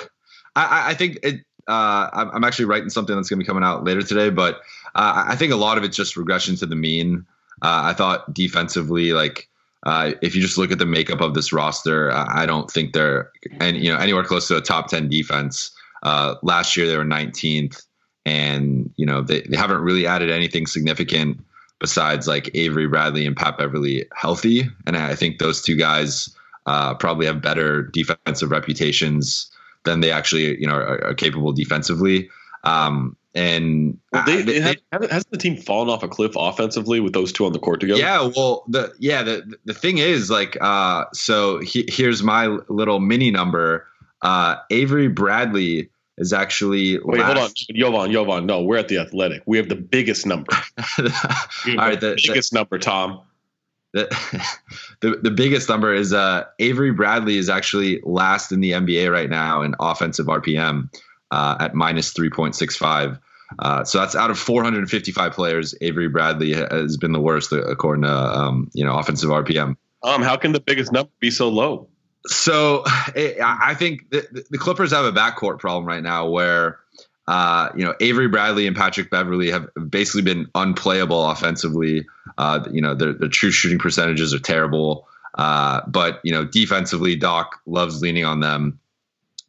I, 0.56 0.90
I 0.90 0.94
think 0.94 1.18
it. 1.22 1.44
Uh, 1.68 2.08
I'm, 2.32 2.44
actually 2.44 2.64
writing 2.64 2.88
something 2.88 3.14
that's 3.14 3.28
going 3.28 3.38
to 3.38 3.44
be 3.44 3.46
coming 3.46 3.62
out 3.62 3.84
later 3.84 4.00
today, 4.02 4.30
but 4.30 4.62
uh, 4.94 5.24
I 5.28 5.36
think 5.36 5.52
a 5.52 5.56
lot 5.56 5.76
of 5.76 5.84
it's 5.84 5.96
just 5.96 6.16
regression 6.16 6.56
to 6.56 6.66
the 6.66 6.74
mean. 6.74 7.26
Uh, 7.60 7.82
I 7.84 7.92
thought 7.92 8.32
defensively, 8.32 9.12
like 9.12 9.50
uh, 9.84 10.12
if 10.22 10.34
you 10.34 10.40
just 10.40 10.56
look 10.56 10.72
at 10.72 10.78
the 10.78 10.86
makeup 10.86 11.20
of 11.20 11.34
this 11.34 11.52
roster, 11.52 12.10
I, 12.10 12.44
I 12.44 12.46
don't 12.46 12.70
think 12.70 12.94
they're 12.94 13.30
and 13.60 13.76
you 13.76 13.92
know 13.92 13.98
anywhere 13.98 14.24
close 14.24 14.48
to 14.48 14.56
a 14.56 14.62
top 14.62 14.88
ten 14.88 15.10
defense. 15.10 15.70
Uh, 16.02 16.36
last 16.42 16.76
year 16.76 16.86
they 16.86 16.96
were 16.96 17.04
19th, 17.04 17.84
and 18.24 18.90
you 18.96 19.04
know 19.04 19.20
they, 19.20 19.42
they 19.42 19.56
haven't 19.56 19.82
really 19.82 20.06
added 20.06 20.30
anything 20.30 20.66
significant 20.66 21.38
besides 21.80 22.26
like 22.26 22.50
Avery 22.54 22.86
Bradley 22.86 23.26
and 23.26 23.36
Pat 23.36 23.58
Beverley 23.58 24.06
healthy, 24.14 24.70
and 24.86 24.96
I 24.96 25.14
think 25.14 25.38
those 25.38 25.60
two 25.60 25.76
guys 25.76 26.34
uh, 26.64 26.94
probably 26.94 27.26
have 27.26 27.42
better 27.42 27.82
defensive 27.82 28.50
reputations 28.50 29.50
than 29.88 30.00
they 30.00 30.12
actually, 30.12 30.60
you 30.60 30.66
know, 30.66 30.74
are, 30.74 31.04
are 31.06 31.14
capable 31.14 31.52
defensively. 31.52 32.28
Um, 32.64 33.16
and 33.34 33.98
Well, 34.12 34.24
they, 34.24 34.42
they, 34.42 34.60
have, 34.60 34.76
hasn't 34.92 35.30
the 35.30 35.38
team 35.38 35.56
fallen 35.56 35.88
off 35.88 36.02
a 36.02 36.08
cliff 36.08 36.32
offensively 36.36 37.00
with 37.00 37.12
those 37.12 37.32
two 37.32 37.46
on 37.46 37.52
the 37.52 37.58
court 37.58 37.80
together? 37.80 38.00
yeah, 38.00 38.30
well, 38.34 38.64
the 38.68 38.92
yeah, 38.98 39.22
the 39.22 39.56
the 39.64 39.74
thing 39.74 39.98
is 39.98 40.30
like, 40.30 40.56
uh, 40.60 41.04
so 41.12 41.60
he, 41.60 41.84
here's 41.88 42.22
my 42.22 42.46
little 42.68 43.00
mini 43.00 43.30
number. 43.30 43.86
Uh, 44.22 44.56
Avery 44.70 45.08
Bradley 45.08 45.90
is 46.16 46.32
actually 46.32 46.98
Wait, 46.98 47.20
hold 47.20 47.36
on, 47.36 47.42
last- 47.44 47.70
Jovan, 47.74 48.10
Jovan. 48.10 48.46
No, 48.46 48.62
we're 48.62 48.78
at 48.78 48.88
the 48.88 48.98
Athletic. 48.98 49.42
We 49.46 49.56
have 49.56 49.68
the 49.68 49.76
biggest 49.76 50.26
number. 50.26 50.52
All 50.98 51.04
right, 51.76 52.00
the, 52.00 52.16
the, 52.16 52.24
biggest 52.26 52.52
number, 52.52 52.78
Tom. 52.78 53.20
The, 53.92 54.08
the 55.00 55.18
the 55.22 55.30
biggest 55.30 55.68
number 55.68 55.94
is 55.94 56.12
uh 56.12 56.44
Avery 56.58 56.92
Bradley 56.92 57.38
is 57.38 57.48
actually 57.48 58.00
last 58.04 58.52
in 58.52 58.60
the 58.60 58.72
NBA 58.72 59.10
right 59.10 59.30
now 59.30 59.62
in 59.62 59.74
offensive 59.80 60.26
RPM 60.26 60.88
uh, 61.30 61.56
at 61.60 61.74
minus 61.74 62.12
three 62.12 62.30
point 62.30 62.54
six 62.54 62.76
five. 62.76 63.18
Uh, 63.58 63.82
so 63.82 63.98
that's 63.98 64.14
out 64.14 64.30
of 64.30 64.38
455 64.38 65.32
players. 65.32 65.74
Avery 65.80 66.08
Bradley 66.08 66.52
has 66.52 66.98
been 66.98 67.12
the 67.12 67.20
worst 67.20 67.50
uh, 67.50 67.62
according 67.62 68.02
to 68.02 68.12
um, 68.12 68.70
you 68.74 68.84
know 68.84 68.98
offensive 68.98 69.30
RPM. 69.30 69.76
Um, 70.02 70.22
how 70.22 70.36
can 70.36 70.52
the 70.52 70.60
biggest 70.60 70.92
number 70.92 71.10
be 71.18 71.30
so 71.30 71.48
low? 71.48 71.88
So 72.26 72.84
it, 73.14 73.40
I 73.40 73.70
I 73.70 73.74
think 73.74 74.10
the, 74.10 74.44
the 74.50 74.58
Clippers 74.58 74.92
have 74.92 75.04
a 75.04 75.12
backcourt 75.12 75.58
problem 75.58 75.86
right 75.86 76.02
now 76.02 76.28
where, 76.28 76.80
uh, 77.28 77.68
you 77.76 77.84
know, 77.84 77.94
Avery 78.00 78.26
Bradley 78.26 78.66
and 78.66 78.74
Patrick 78.74 79.10
Beverley 79.10 79.50
have 79.50 79.68
basically 79.90 80.22
been 80.22 80.48
unplayable 80.54 81.28
offensively. 81.30 82.06
Uh, 82.38 82.66
you 82.72 82.80
know, 82.80 82.94
their, 82.94 83.12
their 83.12 83.28
true 83.28 83.50
shooting 83.50 83.78
percentages 83.78 84.32
are 84.32 84.38
terrible. 84.38 85.06
Uh, 85.34 85.82
but, 85.86 86.20
you 86.24 86.32
know, 86.32 86.46
defensively, 86.46 87.16
Doc 87.16 87.60
loves 87.66 88.00
leaning 88.00 88.24
on 88.24 88.40
them. 88.40 88.80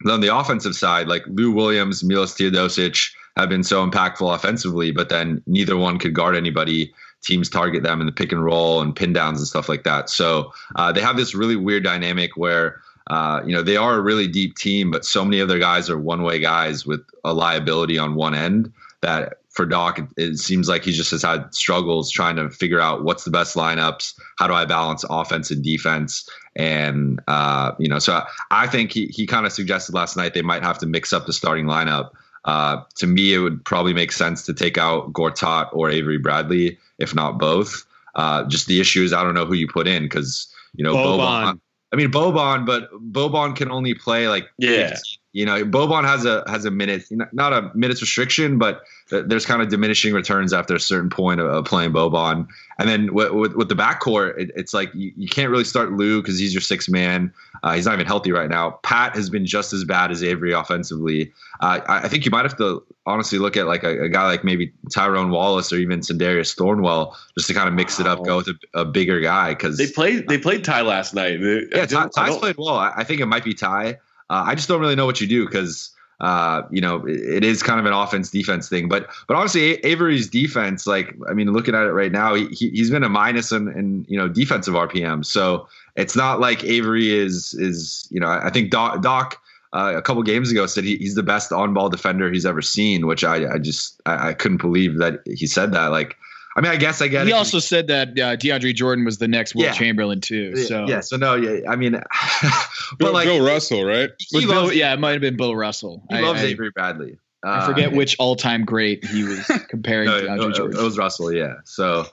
Then 0.04 0.16
on 0.16 0.20
the 0.20 0.36
offensive 0.36 0.76
side, 0.76 1.08
like 1.08 1.24
Lou 1.28 1.54
Williams, 1.54 2.04
Milos 2.04 2.36
Teodosic 2.36 3.12
have 3.38 3.48
been 3.48 3.64
so 3.64 3.90
impactful 3.90 4.36
offensively, 4.36 4.92
but 4.92 5.08
then 5.08 5.42
neither 5.48 5.78
one 5.78 6.00
could 6.00 6.14
guard 6.14 6.36
anybody. 6.36 6.94
Teams 7.24 7.50
target 7.50 7.84
them 7.84 8.02
in 8.02 8.08
the 8.08 8.12
pick 8.12 8.34
and 8.34 8.44
roll 8.44 8.82
and 8.82 8.94
pin 8.94 9.14
downs 9.14 9.40
and 9.40 9.48
stuff 9.48 9.70
like 9.70 9.86
that. 9.86 10.10
So 10.10 10.52
uh, 10.76 10.92
they 10.92 11.02
have 11.02 11.16
this 11.16 11.34
really 11.34 11.56
weird 11.56 11.86
dynamic 11.86 12.36
where 12.36 12.82
uh, 13.10 13.42
you 13.46 13.54
know 13.54 13.64
they 13.64 13.78
are 13.78 13.96
a 13.96 14.02
really 14.02 14.28
deep 14.28 14.56
team, 14.56 14.92
but 14.92 15.06
so 15.06 15.24
many 15.26 15.40
of 15.40 15.48
their 15.48 15.60
guys 15.60 15.90
are 15.90 15.98
one 15.98 16.22
way 16.22 16.40
guys 16.40 16.86
with 16.86 17.02
a 17.24 17.34
liability 17.34 17.98
on 17.98 18.16
one 18.16 18.36
end 18.36 18.72
that 19.02 19.40
for 19.50 19.66
Doc 19.66 20.00
it, 20.16 20.38
seems 20.38 20.70
like 20.70 20.84
he 20.84 20.92
just 20.92 21.12
has 21.12 21.24
had 21.24 21.54
struggles 21.54 22.12
trying 22.12 22.36
to 22.36 22.50
figure 22.50 22.80
out 22.80 23.04
what's 23.04 23.24
the 23.24 23.32
best 23.32 23.56
lineups, 23.56 24.14
how 24.38 24.48
do 24.48 24.54
I 24.54 24.66
balance 24.66 25.04
offense 25.10 25.50
and 25.50 25.64
defense, 25.64 26.30
and 26.56 27.20
uh, 27.28 27.72
you 27.80 27.90
know 27.90 28.00
so 28.00 28.14
I, 28.14 28.28
I 28.52 28.68
think 28.68 28.92
he 28.92 29.08
he 29.08 29.26
kind 29.26 29.46
of 29.46 29.52
suggested 29.52 29.96
last 29.96 30.16
night 30.16 30.34
they 30.34 30.44
might 30.44 30.64
have 30.64 30.78
to 30.80 30.86
mix 30.86 31.12
up 31.12 31.26
the 31.26 31.34
starting 31.34 31.66
lineup. 31.66 32.12
Uh, 32.46 32.84
to 32.96 33.06
me, 33.06 33.34
it 33.34 33.40
would 33.40 33.66
probably 33.66 33.94
make 33.94 34.12
sense 34.12 34.46
to 34.46 34.54
take 34.54 34.78
out 34.78 35.12
Gortat 35.12 35.70
or 35.74 35.90
Avery 35.90 36.18
Bradley, 36.18 36.78
if 36.98 37.14
not 37.14 37.38
both. 37.38 37.86
Uh, 38.16 38.44
just 38.46 38.68
the 38.68 38.80
issue 38.80 39.04
is 39.04 39.14
I 39.14 39.24
don't 39.24 39.34
know 39.34 39.46
who 39.46 39.56
you 39.56 39.68
put 39.68 39.88
in 39.88 40.04
because 40.04 40.48
you 40.76 40.84
know 40.84 40.94
Boban. 40.94 41.18
Boban. 41.20 41.60
I 41.92 41.96
mean 41.96 42.12
Boban, 42.12 42.66
but 42.66 42.92
Boban 43.12 43.56
can 43.56 43.72
only 43.72 43.94
play 43.94 44.28
like 44.28 44.48
Yeah. 44.58 44.90
15. 44.90 45.00
You 45.32 45.46
know, 45.46 45.64
Boban 45.64 46.06
has 46.06 46.26
a 46.26 46.44
has 46.48 46.66
a 46.66 46.72
minute, 46.72 47.06
not 47.34 47.54
a 47.54 47.72
minutes 47.76 48.02
restriction, 48.02 48.58
but 48.58 48.82
there's 49.10 49.46
kind 49.46 49.62
of 49.62 49.70
diminishing 49.70 50.14
returns 50.14 50.54
after 50.54 50.76
a 50.76 50.80
certain 50.80 51.10
point 51.10 51.40
of, 51.40 51.48
of 51.48 51.66
playing 51.66 51.92
Boban. 51.92 52.48
And 52.78 52.88
then 52.88 53.14
with, 53.14 53.32
with, 53.32 53.54
with 53.56 53.70
the 53.70 53.76
backcourt, 53.76 54.40
it, 54.40 54.52
it's 54.56 54.74
like 54.74 54.90
you, 54.94 55.12
you 55.18 55.28
can't 55.28 55.50
really 55.50 55.64
start 55.64 55.92
Lou 55.92 56.22
because 56.22 56.40
he's 56.40 56.54
your 56.54 56.62
sixth 56.62 56.90
man. 56.90 57.34
Uh, 57.64 57.74
he's 57.74 57.86
not 57.86 57.96
even 57.96 58.06
healthy 58.06 58.32
right 58.32 58.50
now. 58.50 58.80
Pat 58.84 59.16
has 59.16 59.30
been 59.30 59.46
just 59.46 59.74
as 59.74 59.84
bad 59.84 60.12
as 60.12 60.24
Avery 60.24 60.54
offensively. 60.54 61.34
Uh, 61.60 61.82
I, 61.88 61.98
I 62.06 62.08
think 62.08 62.26
you 62.26 62.32
might 62.32 62.44
have 62.44 62.58
to 62.58 62.84
honestly 63.06 63.40
look 63.40 63.58
at 63.58 63.66
like 63.66 63.84
a, 63.84 64.04
a 64.04 64.10
guy 64.10 64.26
like 64.28 64.44
maybe 64.44 64.72
Tyrone 64.92 65.32
Wallace 65.32 65.74
or 65.74 65.78
even 65.78 66.00
Sindarius 66.00 66.56
Thornwell 66.56 67.16
just 67.36 67.48
to 67.48 67.54
kind 67.54 67.68
of 67.68 67.74
mix 67.74 68.00
it 68.00 68.08
up, 68.08 68.24
go 68.24 68.38
with 68.38 68.48
a, 68.48 68.80
a 68.82 68.86
bigger 68.86 69.20
guy 69.20 69.50
because 69.50 69.78
They 69.78 69.88
played. 69.88 70.28
They 70.28 70.38
played 70.38 70.64
Ty 70.64 70.82
last 70.82 71.14
night. 71.14 71.40
Yeah, 71.40 71.86
Ty, 71.86 72.10
Ty's 72.10 72.38
played 72.38 72.56
well. 72.58 72.76
I, 72.76 72.94
I 72.98 73.04
think 73.04 73.20
it 73.20 73.26
might 73.26 73.44
be 73.44 73.54
Ty. 73.54 73.98
Uh, 74.30 74.44
I 74.46 74.56
just 74.56 74.68
don't 74.68 74.80
really 74.80 74.96
know 74.96 75.08
what 75.08 75.20
you 75.20 75.28
do 75.28 75.46
because 75.46 75.92
uh, 76.20 76.64
you 76.70 76.82
know 76.82 77.06
it, 77.08 77.44
is 77.44 77.64
kind 77.64 77.80
of 77.80 77.86
an 77.86 77.94
offense 77.94 78.30
defense 78.30 78.68
thing. 78.70 78.90
But 78.90 79.08
but 79.28 79.38
honestly, 79.38 79.76
Avery's 79.86 80.30
defense, 80.30 80.86
like 80.86 81.16
I 81.30 81.34
mean, 81.34 81.52
looking 81.52 81.76
at 81.76 81.84
it 81.84 81.92
right 81.92 82.12
now, 82.12 82.36
he, 82.36 82.48
he 82.48 82.70
he's 82.72 82.92
been 82.92 83.04
a 83.04 83.10
minus 83.10 83.52
in, 83.52 83.68
in 83.70 84.06
you 84.08 84.18
know 84.18 84.28
defensive 84.28 84.74
RPM. 84.74 85.26
So 85.26 85.68
it's 85.96 86.16
not 86.16 86.40
like 86.40 86.64
Avery 86.64 87.10
is 87.10 87.54
is 87.54 88.08
you 88.12 88.20
know 88.20 88.28
I 88.28 88.48
I 88.48 88.50
think 88.50 88.72
Doc. 88.72 89.02
Doc 89.02 89.42
uh, 89.72 89.94
a 89.96 90.02
couple 90.02 90.24
games 90.24 90.52
ago 90.52 90.66
said 90.66 90.84
he, 90.84 90.98
he's 90.98 91.14
the 91.14 91.24
best 91.24 91.52
on-ball 91.52 91.90
defender 91.90 92.32
he's 92.32 92.46
ever 92.46 92.62
seen, 92.62 93.06
which 93.06 93.24
I, 93.24 93.54
I 93.54 93.58
just 93.60 94.02
I, 94.06 94.30
I 94.30 94.34
couldn't 94.34 94.62
believe 94.62 94.98
that 94.98 95.20
he 95.28 95.46
said 95.46 95.74
that. 95.74 95.92
Like, 95.92 96.18
I 96.60 96.62
mean, 96.62 96.72
I 96.74 96.76
guess 96.76 97.02
I 97.02 97.08
get 97.08 97.20
He 97.22 97.22
it. 97.22 97.26
He 97.28 97.32
also 97.32 97.60
said 97.60 97.88
that 97.88 98.10
uh, 98.10 98.36
DeAndre 98.36 98.76
Jordan 98.76 99.06
was 99.06 99.18
the 99.18 99.30
next 99.30 99.56
Will 99.56 99.64
Yeah. 99.64 99.72
Chamberlain 99.72 100.20
too. 100.20 100.58
So 100.58 100.86
yeah, 100.90 101.00
so 101.00 101.16
no, 101.16 101.36
yeah, 101.36 101.72
I 101.72 101.78
mean, 101.78 101.94
but 102.42 102.98
Bill, 103.00 103.14
like 103.14 103.26
Bill 103.28 103.40
Russell, 103.46 103.86
right? 103.86 104.10
he 104.20 104.42
Bill- 104.46 104.64
loves, 104.64 104.76
yeah, 104.76 104.94
it 104.94 105.00
might 105.00 105.14
have 105.14 105.22
been 105.22 105.38
Bill 105.38 105.56
Russell. 105.56 106.04
he 106.10 106.18
I, 106.18 106.20
loves 106.20 106.42
I- 106.42 106.48
Avery 106.48 106.72
Bradley. 106.72 107.18
I 107.46 107.60
Uh, 107.60 107.68
forget 107.68 107.94
which 107.94 108.18
all-time 108.20 108.66
great 108.66 109.06
he 109.06 109.24
was 109.24 109.40
comparing 109.70 110.08
no, 110.08 110.20
to 110.20 110.28
DeAndre 110.28 110.50
it- 110.50 110.56
Jordan. 110.56 110.80
it 110.80 110.84
was 110.84 110.98
Russell, 110.98 111.32
yeah. 111.32 111.54
So, 111.64 112.06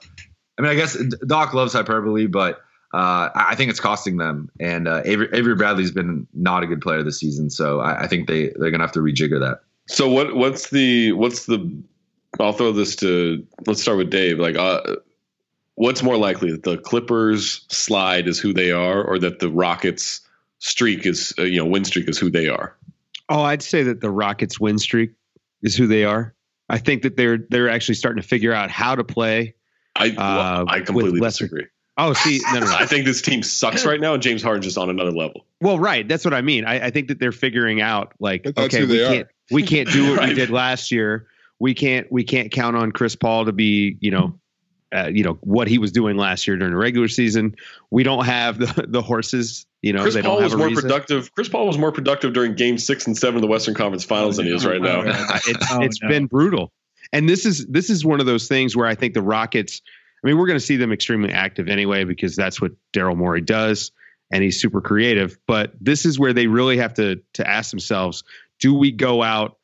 I 0.57 0.61
mean, 0.61 0.71
I 0.71 0.75
guess 0.75 0.95
Doc 1.27 1.53
loves 1.53 1.73
hyperbole, 1.73 2.27
but 2.27 2.61
uh, 2.93 3.27
I 3.35 3.47
I 3.49 3.55
think 3.55 3.69
it's 3.69 3.81
costing 3.81 4.15
them. 4.15 4.49
And 4.61 4.87
uh, 4.87 5.01
Avery, 5.03 5.27
Avery 5.33 5.55
Bradley's 5.55 5.91
been 5.91 6.25
not 6.33 6.63
a 6.63 6.67
good 6.67 6.79
player 6.79 7.03
this 7.03 7.19
season, 7.19 7.49
so 7.49 7.81
I, 7.81 8.03
I 8.03 8.07
think 8.07 8.29
they 8.29 8.53
they're 8.55 8.71
gonna 8.71 8.85
have 8.85 8.93
to 8.93 9.01
rejigger 9.01 9.41
that. 9.41 9.59
So 9.89 10.07
what? 10.09 10.37
What's 10.37 10.69
the? 10.69 11.11
What's 11.11 11.47
the? 11.47 11.57
I'll 12.39 12.53
throw 12.53 12.71
this 12.71 12.95
to. 12.97 13.45
Let's 13.65 13.81
start 13.81 13.97
with 13.97 14.09
Dave. 14.09 14.39
Like, 14.39 14.55
uh, 14.55 14.97
what's 15.75 16.03
more 16.03 16.17
likely 16.17 16.51
that 16.51 16.63
the 16.63 16.77
Clippers 16.77 17.65
slide 17.69 18.27
is 18.27 18.39
who 18.39 18.53
they 18.53 18.71
are, 18.71 19.03
or 19.03 19.19
that 19.19 19.39
the 19.39 19.49
Rockets 19.49 20.21
streak 20.59 21.05
is 21.05 21.33
uh, 21.39 21.43
you 21.43 21.57
know 21.57 21.65
win 21.65 21.85
streak 21.85 22.09
is 22.09 22.17
who 22.17 22.29
they 22.29 22.47
are? 22.47 22.75
Oh, 23.29 23.41
I'd 23.43 23.61
say 23.61 23.83
that 23.83 24.01
the 24.01 24.09
Rockets 24.11 24.59
win 24.59 24.77
streak 24.77 25.11
is 25.61 25.75
who 25.75 25.87
they 25.87 26.03
are. 26.03 26.33
I 26.69 26.77
think 26.77 27.03
that 27.03 27.15
they're 27.17 27.37
they're 27.37 27.69
actually 27.69 27.95
starting 27.95 28.21
to 28.21 28.27
figure 28.27 28.53
out 28.53 28.69
how 28.71 28.95
to 28.95 29.03
play. 29.03 29.55
I 29.95 30.09
Uh, 30.09 30.65
I 30.67 30.81
completely 30.81 31.19
lesser- 31.19 31.45
disagree. 31.45 31.65
Oh, 31.99 32.13
see, 32.13 32.39
no, 32.53 32.59
no, 32.59 32.65
no. 32.67 32.75
I 32.79 32.85
think 32.85 33.05
this 33.05 33.23
team 33.23 33.41
sucks 33.41 33.83
right 33.83 33.99
now, 33.99 34.13
and 34.13 34.21
James 34.21 34.43
Harden's 34.43 34.65
just 34.67 34.77
on 34.77 34.91
another 34.91 35.09
level. 35.11 35.47
Well, 35.61 35.79
right. 35.79 36.07
That's 36.07 36.23
what 36.23 36.35
I 36.35 36.41
mean. 36.41 36.63
I, 36.63 36.85
I 36.85 36.89
think 36.91 37.07
that 37.07 37.17
they're 37.19 37.31
figuring 37.31 37.81
out 37.81 38.13
like, 38.19 38.45
okay, 38.55 38.85
we 38.85 38.99
can't 38.99 39.27
we 39.49 39.63
can't 39.63 39.89
do 39.89 40.11
what 40.11 40.19
Right. 40.19 40.29
we 40.29 40.35
did 40.35 40.51
last 40.51 40.91
year. 40.91 41.25
We 41.59 41.73
can't 41.73 42.11
we 42.11 42.23
can't 42.23 42.51
count 42.51 42.75
on 42.75 42.91
Chris 42.91 43.15
Paul 43.15 43.45
to 43.45 43.51
be, 43.51 43.97
you 43.99 44.11
know, 44.11 44.39
uh, 44.95 45.07
you 45.07 45.23
know 45.23 45.37
what 45.41 45.67
he 45.67 45.77
was 45.79 45.91
doing 45.91 46.15
last 46.17 46.47
year 46.47 46.55
during 46.57 46.71
the 46.73 46.79
regular 46.79 47.07
season. 47.07 47.55
We 47.91 48.03
don't 48.03 48.25
have 48.25 48.57
the 48.59 48.85
the 48.87 49.01
horses. 49.01 49.65
You 49.81 49.93
know, 49.93 50.01
Chris 50.01 50.15
they 50.15 50.21
Paul 50.21 50.35
don't 50.35 50.43
was 50.43 50.53
a 50.53 50.57
more 50.57 50.67
reason. 50.67 50.81
productive. 50.83 51.33
Chris 51.33 51.49
Paul 51.49 51.67
was 51.67 51.77
more 51.77 51.91
productive 51.91 52.33
during 52.33 52.55
Game 52.55 52.77
Six 52.77 53.05
and 53.07 53.17
Seven 53.17 53.35
of 53.35 53.41
the 53.41 53.47
Western 53.47 53.73
Conference 53.73 54.03
Finals 54.03 54.37
than 54.37 54.45
he 54.45 54.53
is 54.53 54.65
right 54.65 54.81
now. 54.81 55.01
Uh, 55.01 55.39
it's 55.47 55.71
Oh, 55.71 55.81
it's 55.81 56.01
no. 56.01 56.09
been 56.09 56.25
brutal. 56.25 56.71
And 57.13 57.27
this 57.29 57.45
is 57.45 57.65
this 57.67 57.89
is 57.89 58.05
one 58.05 58.19
of 58.19 58.25
those 58.25 58.47
things 58.47 58.75
where 58.75 58.87
I 58.87 58.95
think 58.95 59.13
the 59.13 59.21
Rockets. 59.21 59.81
I 60.23 60.27
mean, 60.27 60.37
we're 60.37 60.47
going 60.47 60.59
to 60.59 60.65
see 60.65 60.77
them 60.77 60.91
extremely 60.91 61.31
active 61.31 61.67
anyway 61.67 62.03
because 62.03 62.35
that's 62.35 62.59
what 62.59 62.71
Daryl 62.91 63.15
Morey 63.15 63.41
does, 63.41 63.91
and 64.31 64.43
he's 64.43 64.59
super 64.59 64.81
creative. 64.81 65.37
But 65.47 65.73
this 65.79 66.05
is 66.05 66.17
where 66.17 66.33
they 66.33 66.47
really 66.47 66.77
have 66.77 66.93
to 66.95 67.21
to 67.33 67.47
ask 67.47 67.69
themselves: 67.69 68.23
Do 68.59 68.73
we 68.73 68.91
go 68.91 69.21
out 69.21 69.56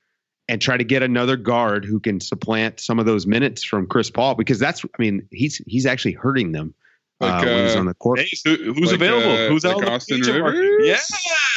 and 0.50 0.62
try 0.62 0.76
to 0.78 0.84
get 0.84 1.02
another 1.04 1.38
guard 1.38 1.86
who 1.86 2.00
can 2.00 2.20
supplant 2.20 2.80
some 2.80 3.00
of 3.00 3.06
those 3.06 3.26
minutes 3.26 3.64
from 3.64 3.88
Chris 3.88 4.10
Paul? 4.10 4.36
Because 4.36 4.60
that's, 4.60 4.84
I 4.84 4.88
mean, 5.00 5.28
he's 5.32 5.58
he's 5.68 5.86
actually 5.86 6.14
hurting 6.14 6.52
them 6.52 6.74
Like, 7.20 7.44
uh, 7.44 7.46
when 7.46 7.64
he's 7.66 7.76
uh, 7.76 7.80
on 7.80 7.86
the 7.86 7.94
court. 7.94 8.20
Hey, 8.20 8.30
who, 8.44 8.74
who's 8.74 8.88
Like, 8.92 8.96
available? 8.96 9.32
uh, 9.32 9.48
who's 9.50 9.64
like 9.64 9.76
out 9.78 9.84
on 9.86 9.90
Austin? 9.94 10.22
Rivers? 10.22 10.86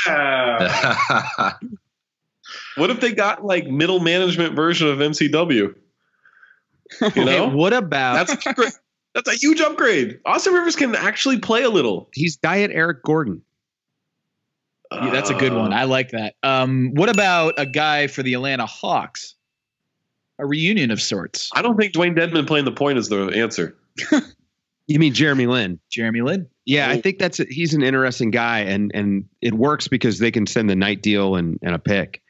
Yeah. 0.07 1.53
what 2.77 2.91
if 2.91 3.01
they 3.01 3.13
got 3.13 3.45
like 3.45 3.67
middle 3.67 4.01
management 4.01 4.55
version 4.55 4.89
of 4.89 4.99
MCW? 4.99 5.53
You 5.55 5.75
Okay, 7.03 7.25
know, 7.25 7.49
what 7.49 7.73
about 7.73 8.29
that's 8.29 8.55
great. 8.55 8.73
That's 9.15 9.29
a 9.29 9.35
huge 9.35 9.61
upgrade. 9.61 10.21
Austin 10.27 10.53
Rivers 10.55 10.77
can 10.77 10.95
actually 10.95 11.39
play 11.41 11.63
a 11.63 11.71
little. 11.71 12.09
He's 12.13 12.37
diet 12.37 12.71
Eric 12.73 13.03
Gordon. 13.03 13.43
Yeah, 14.93 15.11
that's 15.11 15.31
a 15.31 15.35
good 15.35 15.53
one. 15.53 15.73
I 15.73 15.85
like 15.85 16.11
that. 16.11 16.35
Um, 16.43 16.93
what 16.95 17.09
about 17.09 17.55
a 17.59 17.67
guy 17.67 18.07
for 18.07 18.23
the 18.23 18.35
Atlanta 18.35 18.67
Hawks? 18.67 19.35
A 20.39 20.47
reunion 20.47 20.91
of 20.91 21.01
sorts. 21.01 21.51
I 21.55 21.63
don't 21.63 21.77
think 21.77 21.95
Dewayne 21.95 22.17
Dedmon 22.17 22.47
playing 22.47 22.67
the 22.67 22.73
point 22.73 22.99
is 22.99 23.09
the 23.09 23.33
answer. 23.35 23.77
You 24.89 25.01
mean 25.01 25.15
Jeremy 25.15 25.47
Lin? 25.47 25.81
Jeremy 25.91 26.21
Lin. 26.23 26.49
Yeah, 26.65 26.89
I 26.89 27.01
think 27.01 27.19
that's 27.19 27.39
he's 27.39 27.75
an 27.75 27.83
interesting 27.83 28.31
guy, 28.31 28.61
and 28.61 28.91
and 28.95 29.25
it 29.43 29.55
works 29.55 29.89
because 29.89 30.21
they 30.21 30.31
can 30.31 30.47
send 30.47 30.71
the 30.71 30.77
Knight 30.77 31.03
deal 31.03 31.35
and 31.35 31.59
and 31.63 31.75
a 31.75 31.79
pick. 31.79 32.23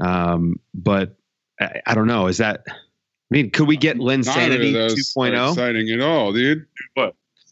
Um, 0.00 0.56
but 0.74 1.16
I, 1.60 1.80
I 1.86 1.94
don't 1.94 2.06
know. 2.06 2.26
Is 2.26 2.38
that? 2.38 2.64
I 2.68 2.72
mean, 3.30 3.50
could 3.50 3.66
we 3.66 3.76
get 3.76 3.98
Lynn 3.98 4.20
Neither 4.20 4.32
Sanity 4.32 4.68
of 4.68 4.74
those 4.74 4.92
are 5.16 5.20
2.0? 5.20 5.50
exciting 5.50 5.90
at 5.90 6.00
all, 6.00 6.32
dude. 6.32 6.66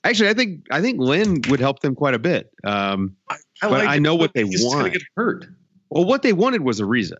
Actually, 0.04 0.28
I 0.28 0.34
think 0.34 0.66
I 0.70 0.82
think 0.82 1.00
Lin 1.00 1.40
would 1.48 1.60
help 1.60 1.80
them 1.80 1.94
quite 1.94 2.14
a 2.14 2.18
bit. 2.18 2.50
Um, 2.64 3.16
But 3.60 3.86
I 3.86 3.96
it, 3.96 4.00
know 4.00 4.14
what 4.14 4.32
they 4.34 4.44
he's 4.44 4.62
gonna 4.62 4.82
want. 4.82 4.92
get 4.92 5.02
hurt. 5.16 5.46
well, 5.90 6.04
what 6.04 6.22
they 6.22 6.32
wanted 6.32 6.62
was 6.62 6.80
Ariza. 6.80 7.16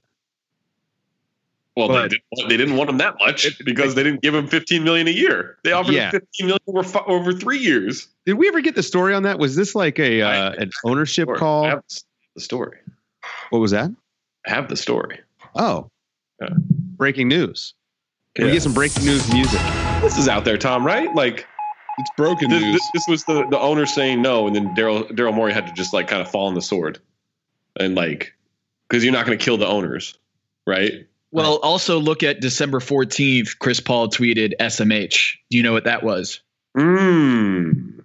Well, 1.77 1.89
But- 1.89 2.03
they, 2.03 2.09
didn't, 2.09 2.23
want- 2.33 2.49
they 2.51 2.57
didn't 2.57 2.77
want 2.77 2.91
him 2.91 2.99
that 2.99 3.15
much 3.21 3.59
because 3.65 3.95
they 3.95 4.03
didn't 4.03 4.21
give 4.23 4.35
him 4.35 4.49
15 4.49 4.83
million 4.83 5.07
a 5.07 5.13
year. 5.13 5.59
They 5.63 5.71
offered 5.73 5.95
Yeah. 5.95 6.07
him 6.07 6.21
15 6.21 6.47
million 6.47 6.59
over, 6.67 6.83
fi- 6.83 7.05
over 7.07 7.33
three 7.33 7.59
years. 7.59 8.09
Did 8.27 8.35
we 8.35 8.49
ever 8.49 8.61
get 8.61 8.75
the 8.75 8.83
story 8.83 9.15
on 9.15 9.23
that? 9.23 9.39
Was 9.39 9.55
this 9.55 9.75
like 9.77 9.99
a 10.01 10.23
uh, 10.23 10.53
an 10.59 10.71
ownership 10.85 11.29
Or- 11.29 11.37
I 11.37 11.39
call? 11.39 11.65
have 11.67 11.85
the 12.35 12.41
story. 12.41 12.79
What 13.51 13.61
was 13.61 13.71
that? 13.71 13.91
I 14.47 14.51
have 14.51 14.69
the 14.69 14.77
story. 14.77 15.21
Oh, 15.55 15.89
Yeah. 16.43 16.49
breaking 16.97 17.29
news. 17.29 17.75
Can 18.35 18.47
we 18.47 18.53
get 18.53 18.63
some 18.63 18.75
breaking 18.75 19.05
news 19.05 19.33
music? 19.33 19.61
This 20.01 20.17
is 20.19 20.29
out 20.29 20.45
there, 20.45 20.59
Tom. 20.59 20.85
Right? 20.87 21.13
Like 21.15 21.47
It's 21.99 22.11
broken 22.17 22.51
this, 22.51 22.63
news. 22.63 22.73
this, 22.75 22.91
this 22.95 23.09
was 23.09 23.25
the, 23.25 23.47
the 23.51 23.59
owner 23.59 23.87
saying 23.87 24.23
no, 24.23 24.47
and 24.47 24.55
then 24.55 24.75
Daryl 24.75 25.11
Daryl 25.11 25.35
Morey 25.35 25.53
had 25.53 25.67
to 25.67 25.73
just 25.73 25.93
like 25.93 26.09
kind 26.09 26.23
of 26.23 26.31
fall 26.31 26.47
on 26.49 26.55
the 26.55 26.63
sword, 26.63 26.99
and 27.79 27.95
like 27.95 28.35
because 28.89 29.03
you're 29.05 29.13
not 29.13 29.27
going 29.27 29.39
to 29.39 29.45
kill 29.45 29.57
the 29.59 29.67
owners, 29.67 30.19
right? 30.67 31.07
Well, 31.31 31.57
also 31.57 31.99
look 31.99 32.23
at 32.23 32.41
December 32.41 32.79
14th. 32.81 33.59
Chris 33.59 33.81
Paul 33.81 34.09
tweeted 34.09 34.55
SMH. 34.59 35.35
Do 35.51 35.59
you 35.59 35.63
know 35.63 35.73
what 35.75 35.85
that 35.85 36.03
was? 36.03 36.41
Mm. 36.75 38.03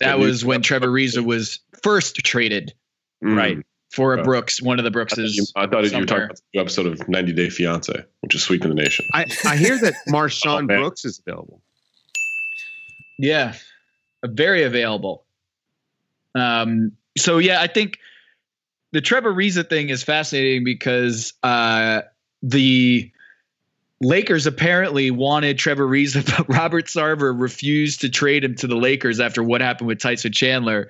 That 0.00 0.18
was 0.18 0.44
when 0.44 0.60
Trevor 0.62 0.88
Ariza 0.88 1.24
was 1.24 1.60
first 1.82 2.16
traded 2.16 2.74
Right. 3.22 3.58
for 3.90 4.14
a 4.14 4.20
Oh. 4.20 4.24
Brooks, 4.24 4.60
one 4.60 4.78
of 4.78 4.84
the 4.84 4.90
I 5.00 5.04
thought, 5.04 5.18
you, 5.18 5.44
I 5.56 5.66
thought 5.66 5.90
you 5.90 5.98
were 5.98 6.04
talking 6.06 6.24
about 6.24 6.40
the 6.52 6.60
episode 6.60 6.86
of 6.86 7.08
90 7.08 7.32
Day 7.32 7.48
Fiance, 7.48 7.92
which 8.20 8.34
is 8.34 8.42
sweeping 8.42 8.68
the 8.68 8.74
nation. 8.74 9.06
I, 9.14 9.24
I 9.46 9.56
hear 9.56 9.78
that 9.78 9.94
Oh, 10.08 10.12
MarShon 10.12 10.66
man. 10.66 10.80
Brooks 10.80 11.04
is 11.06 11.20
available. 11.26 11.62
Yeah, 13.18 13.54
very 14.24 14.62
available. 14.62 15.24
Um, 16.34 16.92
so 17.16 17.38
yeah, 17.38 17.60
I 17.60 17.66
think 17.66 17.98
the 18.92 19.00
Trevor 19.00 19.34
Ariza 19.34 19.68
thing 19.68 19.90
is 19.90 20.02
fascinating 20.02 20.64
because 20.64 21.34
uh, 21.42 22.02
the 22.42 23.10
Lakers 24.00 24.46
apparently 24.46 25.10
wanted 25.10 25.58
Trevor 25.58 25.88
Ariza, 25.88 26.24
but 26.36 26.48
Robert 26.48 26.86
Sarver 26.86 27.38
refused 27.38 28.00
to 28.02 28.08
trade 28.08 28.44
him 28.44 28.54
to 28.56 28.66
the 28.66 28.76
Lakers 28.76 29.20
after 29.20 29.42
what 29.42 29.60
happened 29.60 29.88
with 29.88 29.98
Tyson 29.98 30.32
Chandler. 30.32 30.88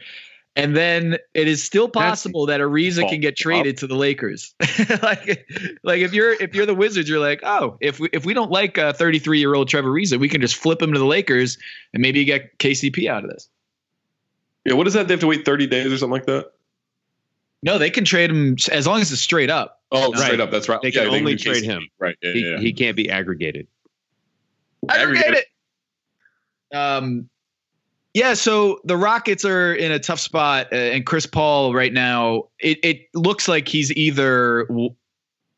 And 0.59 0.77
then 0.77 1.19
it 1.35 1.47
is 1.47 1.63
still 1.63 1.89
possible 1.89 2.47
that 2.47 2.61
Ariza 2.61 3.09
can 3.09 3.21
get 3.21 3.37
traded 3.37 3.79
to 3.79 3.87
the 3.87 3.95
Lakers. 3.95 4.55
like, 5.03 5.47
like 5.85 6.01
if 6.01 6.13
you're 6.13 6.33
if 6.33 6.55
you're 6.55 6.67
the 6.67 6.75
Wizards, 6.75 7.09
you're 7.09 7.21
like, 7.21 7.41
oh, 7.45 7.79
if 7.81 8.01
we 8.01 8.09
if 8.13 8.27
we 8.27 8.35
don't 8.35 8.51
like 8.51 8.77
a 8.77 8.93
33 8.93 9.39
year 9.39 9.55
old 9.55 9.69
Trevor 9.69 9.91
Ariza, 9.91 10.19
we 10.19 10.29
can 10.29 10.41
just 10.41 10.57
flip 10.57 10.83
him 10.83 10.93
to 10.93 10.99
the 10.99 11.07
Lakers 11.07 11.59
and 11.95 12.03
maybe 12.03 12.25
get 12.25 12.59
KCP 12.59 13.09
out 13.09 13.25
of 13.25 13.31
this. 13.31 13.49
Yeah, 14.65 14.75
what 14.75 14.87
is 14.89 14.95
that? 14.95 15.07
They 15.09 15.15
have 15.15 15.21
to 15.21 15.27
wait 15.29 15.45
30 15.45 15.67
days 15.69 15.87
or 15.93 15.97
something 15.97 16.13
like 16.13 16.27
that? 16.27 16.51
No, 17.63 17.79
they 17.79 17.91
can 17.91 18.05
trade 18.05 18.31
him 18.31 18.57
as 18.71 18.87
long 18.87 19.01
as 19.01 19.11
it's 19.13 19.21
straight 19.23 19.51
up. 19.51 19.81
Oh, 19.91 20.11
Right. 20.13 20.21
straight 20.21 20.41
up. 20.41 20.51
That's 20.51 20.69
right. 20.69 20.81
They 20.83 20.91
Yeah, 20.91 21.05
can 21.05 21.15
only 21.15 21.35
do 21.37 21.45
trade 21.53 21.63
KCP. 21.63 21.67
him. 21.67 21.89
Right. 21.99 22.17
Yeah, 22.21 22.33
He, 22.33 22.41
yeah. 22.51 22.59
he 22.59 22.73
can't 22.73 22.97
be 22.97 23.11
aggregated. 23.11 23.67
Aggregate 24.89 25.35
it. 25.35 26.77
Um, 26.77 27.29
yeah. 28.15 28.35
So 28.35 28.81
the 28.85 28.97
Rockets 28.97 29.45
are 29.45 29.75
in 29.75 29.93
a 29.93 29.99
tough 29.99 30.21
spot, 30.21 30.69
uh, 30.73 30.77
and 30.77 31.05
Chris 31.07 31.27
Paul 31.27 31.75
right 31.75 31.93
now, 31.93 32.45
it 32.61 32.79
it 32.83 33.09
looks 33.15 33.49
like 33.49 33.69
he's 33.69 33.93
either 33.93 34.65
w- 34.69 34.95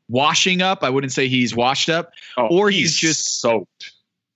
washing 0.08 0.62
up. 0.62 0.82
I 0.82 0.90
wouldn't 0.90 1.12
say 1.12 1.28
he's 1.28 1.54
washed 1.54 1.88
up, 1.88 2.12
Oh, 2.36 2.48
or 2.48 2.70
he's 2.70 2.96
just- 2.96 3.40
soaked. 3.40 3.92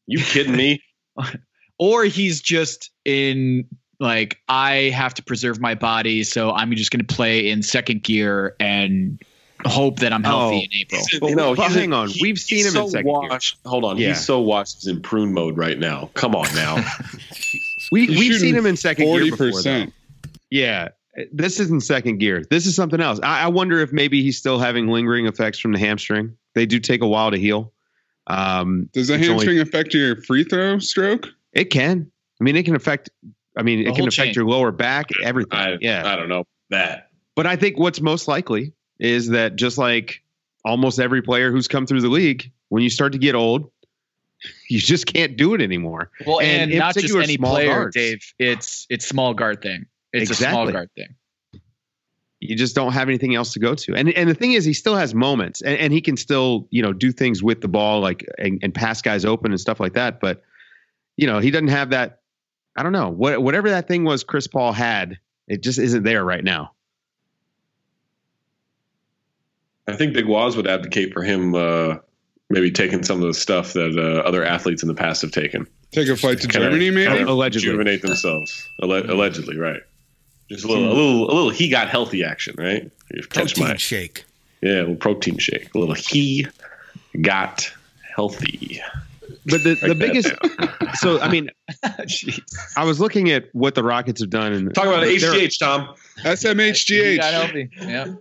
You 0.07 0.19
kidding 0.19 0.57
me? 0.57 0.83
or 1.79 2.05
he's 2.05 2.41
just 2.41 2.91
in 3.05 3.67
like 4.01 4.39
I 4.49 4.91
have 4.95 5.15
to 5.15 5.23
preserve 5.23 5.61
my 5.61 5.75
body, 5.75 6.25
so 6.25 6.51
I'm 6.53 6.71
just 6.77 6.91
going 6.91 7.05
to 7.05 7.15
play 7.15 7.49
in 7.49 7.63
second 7.63 8.03
gear 8.03 8.55
and 8.61 9.19
hope 9.65 10.01
that 10.01 10.13
I'm 10.13 10.23
healthy 10.25 10.57
Oh. 10.57 10.59
in 10.61 10.69
April. 10.81 11.03
But- 11.21 11.31
you 11.31 11.37
know, 11.37 11.55
but 11.55 11.69
he's 11.69 11.75
hang 11.77 11.93
on. 11.95 12.11
We've 12.21 12.39
seen 12.39 12.59
he's 12.59 12.75
him 12.75 12.83
in 12.83 12.87
so 12.87 12.91
second 12.91 13.07
gear. 13.07 13.29
washed. 13.31 13.57
Hold 13.65 13.85
on. 13.85 13.97
Yeah. 13.97 14.09
He's 14.09 14.25
so 14.25 14.41
washed. 14.41 14.75
He's 14.83 14.89
in 14.89 15.01
prune 15.01 15.33
mode 15.33 15.57
right 15.57 15.79
now. 15.79 16.11
Come 16.15 16.35
on 16.35 16.53
now. 16.55 16.77
We 17.93 18.07
He's 18.07 18.19
we've 18.19 18.39
seen 18.41 18.55
him 18.55 18.67
in 18.67 18.77
second 18.77 19.07
gear 19.07 19.31
before. 19.31 19.63
Though. 19.63 19.87
Yeah, 20.51 20.89
this 21.33 21.61
isn't 21.61 21.83
second 21.83 22.19
gear. 22.19 22.45
This 22.51 22.67
is 22.67 22.75
something 22.77 23.01
else. 23.01 23.21
I, 23.23 23.45
I 23.45 23.49
wonder 23.49 23.81
if 23.81 23.93
maybe 23.93 24.23
he's 24.23 24.39
still 24.39 24.59
having 24.59 24.89
lingering 24.89 25.27
effects 25.27 25.59
from 25.59 25.73
the 25.73 25.79
hamstring. 25.79 26.37
They 26.55 26.67
do 26.67 26.79
take 26.81 27.03
a 27.03 27.09
while 27.09 27.31
to 27.31 27.37
heal. 27.39 27.73
Um, 28.27 28.89
Does 28.93 29.09
the 29.09 29.15
it's 29.15 29.23
only- 29.25 29.35
hamstring 29.35 29.61
affect 29.61 29.95
your 29.95 30.21
free 30.23 30.45
throw 30.45 30.79
stroke? 30.79 31.29
it 31.53 31.67
can. 31.67 32.11
I 32.41 32.45
mean, 32.45 32.57
it 32.57 32.65
can 32.65 32.75
affect. 32.75 33.11
I 33.57 33.63
mean, 33.63 33.85
The 33.85 33.91
it 33.91 33.95
can 33.95 34.09
affect 34.09 34.27
chain. 34.29 34.35
your 34.35 34.47
lower 34.47 34.73
back, 34.73 35.07
everything. 35.23 35.53
I, 35.57 35.77
yeah, 35.81 36.03
I 36.11 36.17
don't 36.17 36.29
know 36.29 36.45
that. 36.71 37.11
but 37.37 37.47
I 37.47 37.55
think 37.57 37.79
what's 37.79 38.01
most 38.01 38.27
likely 38.27 38.73
is 38.99 39.29
that 39.29 39.55
just 39.57 39.79
like 39.79 40.23
almost 40.65 40.99
every 40.99 41.23
player 41.23 41.53
who's 41.53 41.69
come 41.69 41.87
through 41.87 42.01
the 42.01 42.09
league, 42.09 42.51
when 42.71 42.83
you 42.83 42.91
start 42.91 43.13
to 43.13 43.19
get 43.19 43.35
old, 43.37 43.71
you 44.69 44.79
just 44.79 45.07
can't 45.07 45.37
do 45.37 45.55
it 45.55 45.61
anymore. 45.61 46.11
Well, 46.27 46.41
And 46.41 46.71
and, 46.71 46.79
not 46.79 46.95
just 46.95 47.15
any 47.15 47.37
player, 47.37 47.69
guards. 47.69 47.95
Dave. 47.97 48.35
It's 48.39 48.87
it's 48.91 49.07
small 49.07 49.35
guard 49.35 49.63
thing. 49.63 49.87
It's 50.13 50.31
a 50.31 50.35
small 50.35 50.71
guard 50.71 50.91
thing. 50.95 51.15
you 52.41 52.57
just 52.57 52.75
don't 52.75 52.93
have 52.93 53.09
anything 53.09 53.35
else 53.35 53.53
to 53.55 53.59
go 53.59 53.75
to. 53.75 53.95
And 53.95 54.11
and 54.11 54.29
the 54.29 54.35
thing 54.35 54.53
is, 54.53 54.65
he 54.65 54.73
still 54.73 54.97
has 54.97 55.15
moments, 55.15 55.61
and, 55.63 55.79
and 55.79 55.93
he 55.93 56.01
can 56.01 56.17
still 56.17 56.69
you 56.71 56.83
know 56.83 56.93
do 56.93 57.13
things 57.13 57.43
with 57.43 57.61
the 57.61 57.69
ball, 57.69 58.01
like 58.01 58.27
and, 58.39 58.61
and 58.63 58.75
pass 58.75 59.03
guys 59.03 59.25
open 59.25 59.53
and 59.53 59.61
stuff 59.61 59.81
like 59.81 59.95
that. 59.95 60.21
But 60.21 60.43
you 61.17 61.27
know, 61.27 61.39
he 61.39 61.51
doesn't 61.51 61.69
have 61.69 61.91
that. 61.91 62.21
I 62.77 62.83
don't 62.83 62.93
know 62.93 63.11
what 63.11 63.43
whatever 63.43 63.71
that 63.71 63.89
thing 63.89 64.05
was 64.05 64.25
Chris 64.25 64.47
Paul 64.47 64.73
had. 64.73 65.19
It 65.47 65.63
just 65.63 65.79
isn't 65.79 66.05
there 66.05 66.25
right 66.25 66.43
now. 66.43 66.73
I 69.87 69.95
think 69.97 70.15
Big 70.15 70.27
Waz 70.27 70.57
would 70.57 70.67
advocate 70.67 71.13
for 71.13 71.23
him 71.23 71.55
uh, 71.55 71.97
maybe 72.51 72.71
taking 72.71 73.03
some 73.03 73.21
of 73.21 73.27
the 73.27 73.35
stuff 73.35 73.73
that 73.75 73.97
uh, 73.99 74.27
other 74.27 74.45
athletes 74.45 74.83
in 74.83 74.89
the 74.89 74.95
past 74.95 75.23
have 75.23 75.33
taken. 75.33 75.67
Take 75.93 76.09
a 76.09 76.17
flight 76.17 76.41
to 76.41 76.49
Kinda- 76.49 76.67
Germany, 76.69 76.91
maybe. 76.91 77.13
kinda 77.17 77.31
Allegedly. 77.31 77.69
rejuvenate 77.69 78.03
themselves. 78.03 78.69
Alle- 78.83 79.11
allegedly, 79.11 79.57
right? 79.57 79.81
Just 80.51 80.65
a 80.65 80.69
little, 80.69 80.85
a 80.87 80.93
little, 80.93 81.25
a 81.31 81.33
little. 81.33 81.51
He 81.51 81.69
got 81.69 81.89
healthy 81.89 82.23
action, 82.25 82.55
right? 82.59 82.91
You 83.13 83.23
catch 83.23 83.55
Protein 83.55 83.65
my 83.69 83.77
shake. 83.77 84.25
yeah, 84.61 84.73
a 84.73 84.81
little 84.81 84.97
protein 84.97 85.39
shake. 85.39 85.75
A 85.75 85.79
little. 85.79 85.95
He 85.95 86.47
got 87.23 87.71
healthy. 88.15 88.81
But 89.47 89.63
the, 89.63 89.75
the 89.75 89.95
biggest. 89.95 90.33
So 90.97 91.19
I 91.21 91.29
mean, 91.29 91.51
I 92.77 92.85
was 92.85 93.01
looking 93.01 93.31
at 93.33 93.49
what 93.53 93.75
the 93.75 93.83
Rockets 93.83 94.21
have 94.21 94.31
done, 94.31 94.53
and 94.53 94.73
Talk 94.75 94.87
about 94.87 95.01
they're- 95.01 95.19
HGH, 95.19 95.59
Tom. 95.59 95.95
He 96.23 97.17
got 97.17 97.33
healthy. 97.33 97.69
Yeah. 97.81 98.15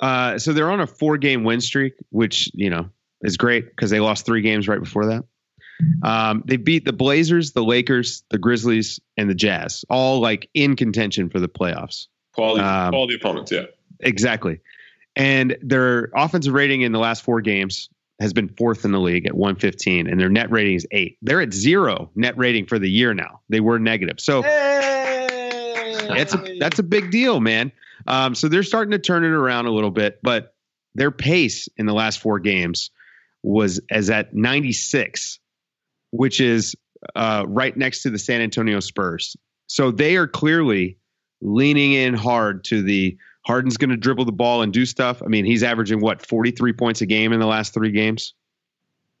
Uh, 0.00 0.38
so 0.38 0.52
they're 0.52 0.70
on 0.70 0.80
a 0.80 0.86
four 0.86 1.16
game 1.18 1.44
win 1.44 1.60
streak, 1.60 1.94
which 2.10 2.50
you 2.54 2.70
know 2.70 2.88
is 3.22 3.36
great 3.36 3.68
because 3.70 3.90
they 3.90 4.00
lost 4.00 4.26
three 4.26 4.42
games 4.42 4.68
right 4.68 4.80
before 4.80 5.06
that. 5.06 5.24
Um, 6.02 6.44
they 6.46 6.56
beat 6.56 6.84
the 6.84 6.92
Blazers, 6.92 7.52
the 7.52 7.64
Lakers, 7.64 8.22
the 8.30 8.38
Grizzlies, 8.38 9.00
and 9.16 9.28
the 9.28 9.34
Jazz, 9.34 9.84
all 9.90 10.20
like 10.20 10.48
in 10.54 10.76
contention 10.76 11.28
for 11.30 11.40
the 11.40 11.48
playoffs. 11.48 12.06
Quality, 12.32 12.62
Um, 12.62 12.90
quality 12.90 13.14
opponents. 13.16 13.50
Yeah. 13.50 13.64
Exactly. 14.00 14.60
And 15.16 15.56
their 15.62 16.10
offensive 16.14 16.52
rating 16.52 16.82
in 16.82 16.92
the 16.92 16.98
last 16.98 17.22
four 17.22 17.40
games 17.40 17.88
has 18.20 18.32
been 18.32 18.48
fourth 18.48 18.84
in 18.84 18.92
the 18.92 19.00
league 19.00 19.26
at 19.26 19.34
115, 19.34 20.06
and 20.06 20.20
their 20.20 20.28
net 20.28 20.50
rating 20.50 20.74
is 20.76 20.86
eight. 20.92 21.18
They're 21.22 21.40
at 21.40 21.52
zero 21.52 22.10
net 22.14 22.36
rating 22.38 22.66
for 22.66 22.78
the 22.78 22.88
year 22.90 23.12
now. 23.14 23.40
They 23.48 23.60
were 23.60 23.78
negative. 23.78 24.20
So 24.20 24.42
that's 24.42 26.34
a, 26.34 26.56
that's 26.58 26.78
a 26.78 26.82
big 26.82 27.10
deal, 27.10 27.40
man. 27.40 27.72
Um, 28.06 28.34
so 28.34 28.48
they're 28.48 28.62
starting 28.62 28.92
to 28.92 28.98
turn 28.98 29.24
it 29.24 29.30
around 29.30 29.66
a 29.66 29.70
little 29.70 29.90
bit, 29.90 30.20
but 30.22 30.54
their 30.94 31.10
pace 31.10 31.68
in 31.76 31.86
the 31.86 31.94
last 31.94 32.20
four 32.20 32.38
games 32.38 32.90
was 33.42 33.80
as 33.90 34.10
at 34.10 34.34
96, 34.34 35.38
which 36.10 36.40
is 36.40 36.74
uh, 37.14 37.44
right 37.46 37.76
next 37.76 38.02
to 38.02 38.10
the 38.10 38.18
San 38.18 38.40
Antonio 38.40 38.80
Spurs. 38.80 39.36
So 39.66 39.90
they 39.90 40.16
are 40.16 40.26
clearly 40.26 40.98
leaning 41.40 41.92
in 41.92 42.14
hard 42.14 42.64
to 42.64 42.82
the 42.82 43.16
Harden's 43.46 43.76
going 43.76 43.90
to 43.90 43.96
dribble 43.96 44.24
the 44.24 44.32
ball 44.32 44.62
and 44.62 44.72
do 44.72 44.86
stuff. 44.86 45.22
I 45.22 45.26
mean, 45.26 45.44
he's 45.44 45.62
averaging 45.62 46.00
what 46.00 46.26
43 46.26 46.72
points 46.72 47.02
a 47.02 47.06
game 47.06 47.32
in 47.32 47.40
the 47.40 47.46
last 47.46 47.74
three 47.74 47.90
games. 47.90 48.34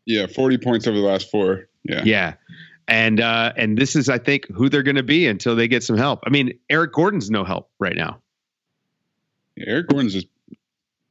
Yeah, 0.06 0.26
40 0.26 0.58
points 0.58 0.86
over 0.86 0.96
the 0.96 1.04
last 1.04 1.30
four. 1.30 1.68
Yeah. 1.84 2.02
Yeah. 2.04 2.34
And 2.88 3.20
uh, 3.20 3.52
and 3.56 3.78
this 3.78 3.96
is, 3.96 4.08
I 4.08 4.18
think, 4.18 4.46
who 4.48 4.68
they're 4.68 4.82
going 4.82 4.96
to 4.96 5.02
be 5.02 5.26
until 5.26 5.56
they 5.56 5.68
get 5.68 5.82
some 5.82 5.96
help. 5.96 6.20
I 6.26 6.30
mean, 6.30 6.58
Eric 6.68 6.92
Gordon's 6.92 7.30
no 7.30 7.44
help 7.44 7.70
right 7.78 7.96
now. 7.96 8.20
Yeah, 9.56 9.64
Eric 9.68 9.88
Gordon's 9.88 10.14
just 10.14 10.28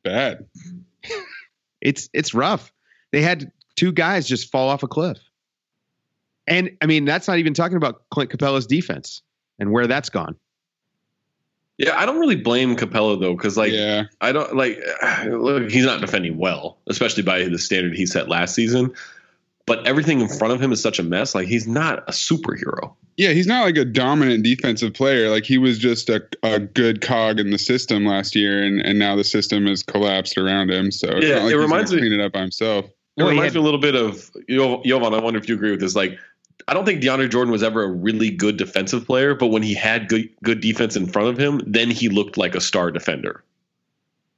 bad. 0.03 0.45
It's 1.81 2.09
it's 2.13 2.33
rough. 2.33 2.73
They 3.11 3.21
had 3.21 3.51
two 3.75 3.91
guys 3.91 4.27
just 4.27 4.51
fall 4.51 4.69
off 4.69 4.83
a 4.83 4.87
cliff. 4.87 5.17
And 6.47 6.77
I 6.81 6.85
mean, 6.85 7.05
that's 7.05 7.27
not 7.27 7.37
even 7.37 7.53
talking 7.53 7.77
about 7.77 8.03
Clint 8.09 8.31
Capela's 8.31 8.67
defense 8.67 9.21
and 9.59 9.71
where 9.71 9.87
that's 9.87 10.09
gone. 10.09 10.35
Yeah, 11.77 11.97
I 11.97 12.05
don't 12.05 12.19
really 12.19 12.35
blame 12.35 12.75
Capella 12.75 13.17
though, 13.17 13.35
because 13.35 13.57
like 13.57 13.71
yeah. 13.71 14.03
I 14.21 14.31
don't 14.31 14.55
like 14.55 14.79
look, 15.25 15.69
he's 15.69 15.85
not 15.85 16.01
defending 16.01 16.37
well, 16.37 16.77
especially 16.87 17.23
by 17.23 17.43
the 17.45 17.57
standard 17.57 17.95
he 17.95 18.05
set 18.05 18.29
last 18.29 18.55
season. 18.55 18.93
But 19.65 19.87
everything 19.87 20.19
in 20.19 20.27
front 20.27 20.53
of 20.53 20.61
him 20.61 20.71
is 20.71 20.81
such 20.81 20.99
a 20.99 21.03
mess. 21.03 21.33
Like 21.33 21.47
he's 21.47 21.67
not 21.67 21.99
a 22.07 22.11
superhero. 22.11 22.95
Yeah, 23.17 23.29
he's 23.31 23.45
not 23.47 23.63
like 23.63 23.77
a 23.77 23.85
dominant 23.85 24.43
defensive 24.43 24.93
player. 24.93 25.29
Like 25.29 25.45
he 25.45 25.57
was 25.59 25.77
just 25.77 26.09
a, 26.09 26.23
a 26.41 26.59
good 26.59 27.01
cog 27.01 27.39
in 27.39 27.51
the 27.51 27.59
system 27.59 28.05
last 28.05 28.35
year, 28.35 28.63
and, 28.63 28.81
and 28.81 28.97
now 28.97 29.15
the 29.15 29.23
system 29.23 29.67
has 29.67 29.83
collapsed 29.83 30.37
around 30.37 30.71
him. 30.71 30.91
So 30.91 31.09
it's 31.09 31.25
Yeah, 31.27 31.35
not 31.35 31.43
like 31.45 31.53
it 31.53 31.57
reminds 31.57 31.91
gonna 31.91 32.01
me- 32.01 32.09
clean 32.09 32.19
it 32.19 32.23
up 32.25 32.31
by 32.33 32.41
himself. 32.41 32.85
It 32.85 32.91
Well, 33.17 33.27
reminds 33.29 33.53
had- 33.53 33.59
me 33.59 33.61
a 33.61 33.63
little 33.63 33.79
bit 33.79 33.93
of 33.95 34.31
Yo- 34.47 34.81
Jovan. 34.83 35.13
I 35.13 35.19
wonder 35.19 35.39
if 35.39 35.47
you 35.47 35.53
agree 35.55 35.69
with 35.71 35.79
this. 35.79 35.95
Like, 35.95 36.17
I 36.67 36.73
don't 36.73 36.85
think 36.85 37.03
DeAndre 37.03 37.29
Jordan 37.29 37.51
was 37.51 37.61
ever 37.61 37.83
a 37.83 37.87
really 37.89 38.31
good 38.31 38.57
defensive 38.57 39.05
player, 39.05 39.35
but 39.35 39.47
when 39.47 39.61
he 39.63 39.73
had 39.75 40.07
good 40.07 40.27
good 40.43 40.61
defense 40.61 40.95
in 40.95 41.05
front 41.05 41.27
of 41.29 41.37
him, 41.37 41.61
then 41.67 41.91
he 41.91 42.09
looked 42.09 42.37
like 42.37 42.55
a 42.55 42.61
star 42.61 42.89
defender. 42.89 43.43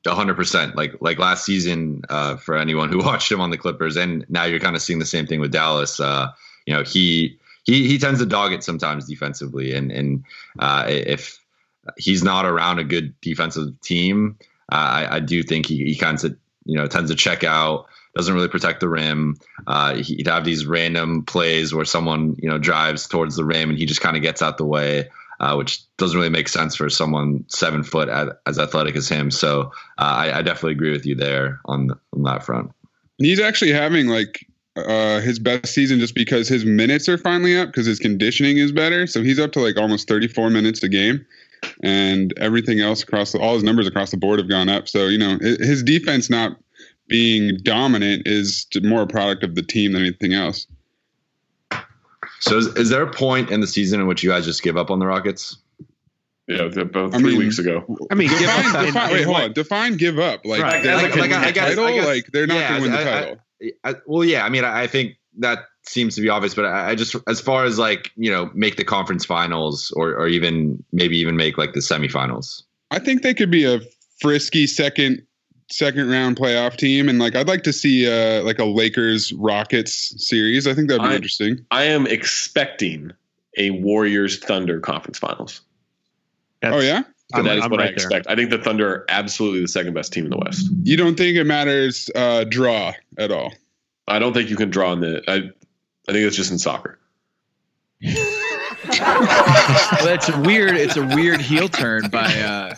hundred 0.06 0.36
percent. 0.36 0.76
Like 0.76 0.96
like 1.02 1.18
last 1.20 1.46
season, 1.46 2.02
uh, 2.10 2.36
for 2.36 2.58
anyone 2.58 2.90
who 2.90 2.98
watched 3.06 3.32
him 3.32 3.40
on 3.40 3.52
the 3.52 3.58
Clippers, 3.58 3.96
and 3.96 4.26
now 4.30 4.44
you're 4.44 4.60
kind 4.60 4.76
of 4.76 4.82
seeing 4.82 5.00
the 5.00 5.06
same 5.06 5.26
thing 5.28 5.40
with 5.40 5.52
Dallas. 5.52 6.00
Uh, 6.00 6.28
you 6.66 6.74
know, 6.74 6.84
he 6.84 7.38
he 7.66 7.88
he 7.88 7.98
tends 7.98 8.20
to 8.20 8.26
dog 8.26 8.54
it 8.54 8.64
sometimes 8.64 9.08
defensively, 9.08 9.74
and 9.74 9.92
and 9.92 10.26
uh, 10.60 10.86
if 10.88 11.40
he's 11.98 12.24
not 12.24 12.46
around 12.46 12.80
a 12.80 12.84
good 12.84 13.20
defensive 13.22 13.80
team, 13.82 14.38
uh, 14.72 14.76
I, 14.76 15.16
I 15.16 15.20
do 15.20 15.44
think 15.44 15.66
he 15.66 15.84
he 15.86 15.96
kind 15.96 16.24
of 16.24 16.36
you 16.66 16.78
know 16.78 16.88
tends 16.88 17.12
to 17.12 17.16
check 17.16 17.44
out. 17.44 17.88
Doesn't 18.16 18.34
really 18.34 18.48
protect 18.48 18.80
the 18.80 18.88
rim. 18.88 19.36
Uh, 19.68 19.96
he'd 19.96 20.28
have 20.28 20.46
these 20.46 20.66
random 20.66 21.26
plays 21.26 21.74
where 21.74 21.84
someone 21.84 22.36
you 22.40 22.50
know 22.50 22.58
drives 22.58 23.08
towards 23.08 23.36
the 23.36 23.44
rim 23.44 23.70
and 23.70 23.78
he 23.78 23.86
just 23.86 24.00
kind 24.00 24.16
of 24.16 24.24
gets 24.24 24.42
out 24.42 24.58
the 24.58 24.66
way 24.66 25.10
uh, 25.40 25.56
which 25.56 25.82
doesn't 25.98 26.18
really 26.18 26.30
make 26.30 26.48
sense 26.48 26.76
for 26.76 26.90
someone 26.90 27.46
seven 27.48 27.84
foot 27.84 28.10
at, 28.10 28.40
as 28.46 28.60
athletic 28.60 28.96
as 28.96 29.10
him. 29.10 29.32
So 29.32 29.72
uh, 29.98 30.16
I, 30.18 30.40
I 30.40 30.42
definitely 30.42 30.74
agree 30.74 30.92
with 30.92 31.06
you 31.06 31.16
there 31.16 31.60
on, 31.66 31.92
on 32.14 32.24
that 32.24 32.44
front. 32.44 32.72
And 33.20 33.26
he's 33.26 33.40
actually 33.40 33.72
having 33.72 34.08
like 34.08 34.46
uh, 34.76 35.22
his 35.22 35.40
best 35.40 35.68
season 35.68 36.00
just 36.00 36.16
because 36.16 36.48
his 36.48 36.66
minutes 36.66 37.08
are 37.08 37.18
finally 37.18 37.58
up 37.58 37.68
because 37.70 37.86
his 37.86 38.00
conditioning 38.00 38.58
is 38.58 38.72
better. 38.72 39.08
So 39.08 39.24
he's 39.24 39.40
up 39.40 39.52
to 39.54 39.60
like 39.62 39.78
almost 39.78 40.08
34 40.08 40.50
minutes 40.50 40.84
a 40.84 40.90
game, 40.90 41.26
and 41.84 42.34
everything 42.38 42.82
else 42.82 43.02
across 43.04 43.32
the, 43.32 43.40
all 43.40 43.54
his 43.54 43.64
numbers 43.64 43.88
across 43.88 44.12
the 44.12 44.18
board 44.18 44.40
have 44.40 44.50
gone 44.50 44.70
up. 44.70 44.88
So 44.88 45.08
you 45.08 45.18
know 45.18 45.38
his 45.40 45.82
defense 45.84 46.30
not 46.30 46.58
being 47.08 47.58
dominant 47.64 48.24
is 48.26 48.66
more 48.84 49.04
a 49.04 49.08
product 49.08 49.44
of 49.44 49.56
the 49.56 49.62
team 49.62 49.94
than 49.94 50.02
anything 50.02 50.34
else. 50.34 50.68
So 52.42 52.58
is, 52.58 52.68
is 52.76 52.90
there 52.90 53.04
a 53.04 53.12
point 53.12 53.50
in 53.52 53.62
the 53.62 53.68
season 53.68 54.00
in 54.02 54.08
which 54.08 54.24
you 54.24 54.30
guys 54.30 54.46
just 54.46 54.62
give 54.64 54.76
up 54.78 54.90
on 54.92 55.00
the 55.00 55.06
Rockets? 55.06 55.58
Yeah, 56.48 56.64
about 56.64 57.16
I 57.16 57.18
three 57.20 57.32
mean- 57.32 57.40
weeks 57.40 57.58
ago. 57.60 57.84
I 58.12 58.16
mean, 58.16 58.30
give 58.30 58.40
Define, 58.40 58.76
up 58.76 58.86
define, 58.86 59.12
wait, 59.12 59.24
hold 59.24 59.38
on. 59.38 59.54
Define 59.54 59.98
give 59.98 60.20
up. 60.20 60.46
Like, 60.46 60.62
Right. 60.62 60.84
they're 60.84 60.96
Like- 60.96 61.10
not 61.10 61.16
going 61.16 61.22
like, 61.22 61.30
to 61.32 61.36
win 61.38 61.44
I 61.44 61.48
the 61.48 61.52
guess- 61.54 61.70
title. 61.70 61.86
I 61.86 61.94
guess- 61.94 62.06
like 62.06 62.28
they're 62.34 62.48
not 62.48 62.56
yeah, 62.56 62.68
going 62.70 62.82
to 62.82 62.82
win 62.84 62.92
the 62.92 62.98
I- 62.98 63.02
I- 63.02 63.22
title. 63.22 63.38
I, 63.84 63.96
well, 64.06 64.24
yeah. 64.26 64.46
I 64.46 64.50
mean, 64.50 64.64
I, 64.64 64.84
I 64.84 64.88
think 64.88 65.16
that 65.38 65.60
seems 65.84 66.16
to 66.16 66.22
be 66.22 66.30
obvious, 66.30 66.54
but 66.56 66.66
I, 66.66 66.90
I 66.92 66.96
just, 66.96 67.16
as 67.28 67.40
far 67.40 67.66
as 67.66 67.78
like, 67.78 68.12
you 68.16 68.32
know, 68.32 68.50
make 68.54 68.76
the 68.78 68.84
conference 68.84 69.26
finals 69.26 69.92
or, 69.96 70.10
or 70.16 70.28
even 70.28 70.84
maybe 70.92 71.18
even 71.18 71.36
make 71.36 71.58
like 71.58 71.74
the 71.74 71.80
semifinals. 71.80 72.64
I 72.92 73.00
think 73.00 73.22
they 73.22 73.34
could 73.34 73.52
be 73.52 73.64
a 73.66 73.82
frisky 74.20 74.68
second 74.68 75.26
second 75.72 76.10
round 76.10 76.38
playoff 76.38 76.78
team, 76.78 77.10
and 77.10 77.18
like 77.20 77.36
I'd 77.36 77.48
like 77.48 77.64
to 77.64 77.74
see 77.74 78.08
uh 78.08 78.44
like 78.44 78.60
a 78.60 78.66
Lakers 78.66 79.34
Rockets 79.34 80.14
series. 80.24 80.68
I 80.68 80.74
think 80.74 80.90
that'd 80.90 81.02
be 81.02 81.10
I- 81.10 81.16
interesting. 81.16 81.66
I 81.72 81.84
am 81.86 82.06
expecting 82.08 83.12
a 83.58 83.72
Warriors 83.72 84.38
Thunder 84.40 84.80
conference 84.80 85.18
finals. 85.18 85.62
That's- 86.62 86.80
oh 86.80 86.86
yeah, 86.86 87.02
I'm- 87.34 87.46
that 87.46 87.58
is 87.58 87.64
I'm 87.64 87.72
what 87.72 87.80
I 87.80 87.86
right 87.86 87.98
there. 87.98 88.06
expect. 88.06 88.28
I 88.28 88.36
think 88.36 88.50
the 88.52 88.58
Thunder 88.60 88.88
are 88.88 89.06
absolutely 89.10 89.62
the 89.62 89.68
second 89.68 89.94
best 89.94 90.14
team 90.14 90.26
in 90.26 90.30
the 90.32 90.38
West. 90.38 90.70
you 90.84 90.96
don't 90.96 91.16
think 91.16 91.36
it 91.38 91.44
matters 91.46 92.10
uh 92.16 92.44
draw 92.46 92.94
at 93.18 93.32
all? 93.32 93.52
I 94.08 94.20
don't 94.20 94.34
think 94.34 94.50
you 94.50 94.56
can 94.56 94.70
draw 94.70 94.92
on 94.92 95.00
the. 95.02 95.24
I, 95.28 95.36
I 95.38 96.12
think 96.14 96.26
it's 96.28 96.36
just 96.36 96.52
in 96.52 96.60
soccer. 96.60 97.00
Well, 98.88 100.08
it's 100.14 100.30
a 100.30 100.40
weird. 100.42 100.76
It's 100.76 100.96
a 100.96 101.06
weird 101.06 101.42
heel 101.42 101.68
turn 101.68 102.08
by 102.10 102.26
uh, 102.40 102.76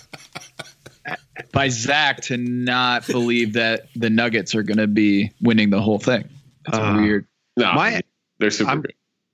by 1.52 1.68
Zach 1.70 2.22
to 2.24 2.38
not 2.38 3.06
believe 3.08 3.54
that 3.54 3.88
the 3.96 4.10
Nuggets 4.10 4.56
are 4.56 4.64
going 4.64 4.78
to 4.78 4.88
be 4.88 5.32
winning 5.42 5.70
the 5.70 5.82
whole 5.82 6.00
thing. 6.00 6.28
It's 6.68 6.78
Uh, 6.78 6.96
weird. 6.98 7.28
No, 7.58 7.74
My- 7.74 8.02
they're 8.40 8.52
super 8.52 8.70
I'm- 8.70 8.82
good. 8.82 8.94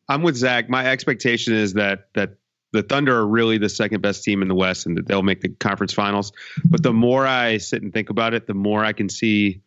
I'm 0.10 0.22
with 0.24 0.36
Zach. 0.36 0.68
My 0.70 0.86
expectation 0.88 1.54
is 1.54 1.74
that 1.74 2.08
that 2.16 2.36
the 2.74 2.84
Thunder 2.84 3.16
are 3.18 3.26
really 3.26 3.58
the 3.58 3.70
second 3.70 4.02
best 4.02 4.24
team 4.24 4.42
in 4.42 4.48
the 4.48 4.56
West, 4.56 4.86
and 4.86 4.98
that 4.98 5.08
they'll 5.08 5.24
make 5.24 5.42
the 5.42 5.50
conference 5.50 5.94
finals. 5.94 6.34
But 6.66 6.84
the 6.84 6.92
more 6.92 7.26
I 7.26 7.58
sit 7.60 7.84
and 7.84 7.94
think 7.94 8.10
about 8.10 8.34
it, 8.34 8.48
the 8.48 8.54
more 8.54 8.84
I 8.84 8.92
can 8.92 9.08
see 9.08 9.62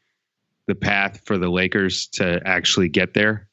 the 0.67 0.75
path 0.75 1.23
for 1.25 1.39
the 1.39 1.49
Lakers 1.49 2.09
to 2.09 2.43
actually 2.45 2.89
get 2.89 3.15
there, 3.15 3.49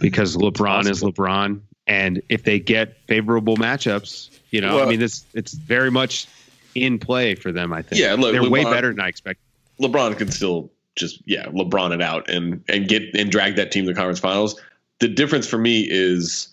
because 0.00 0.36
LeBron 0.36 0.90
is 0.90 1.02
LeBron, 1.02 1.60
and 1.86 2.22
if 2.30 2.44
they 2.44 2.58
get 2.58 2.96
favorable 3.06 3.56
matchups, 3.56 4.30
you 4.50 4.62
know, 4.62 4.82
I 4.82 4.86
mean, 4.86 5.02
it's 5.02 5.24
it's 5.34 5.52
very 5.52 5.90
much 5.90 6.26
in 6.74 6.98
play 6.98 7.34
for 7.34 7.52
them. 7.52 7.72
I 7.72 7.82
think. 7.82 8.00
Yeah, 8.00 8.14
look, 8.14 8.32
they're 8.32 8.48
way 8.48 8.64
better 8.64 8.88
than 8.88 9.00
I 9.00 9.08
expected. 9.08 9.44
LeBron 9.80 10.16
could 10.16 10.32
still 10.32 10.70
just 10.96 11.22
yeah 11.26 11.46
LeBron 11.46 11.94
it 11.94 12.02
out 12.02 12.28
and 12.28 12.64
and 12.68 12.88
get 12.88 13.14
and 13.14 13.30
drag 13.30 13.56
that 13.56 13.70
team 13.70 13.84
to 13.84 13.92
the 13.92 13.94
conference 13.94 14.20
finals. 14.20 14.58
The 15.00 15.08
difference 15.08 15.46
for 15.46 15.58
me 15.58 15.86
is 15.90 16.51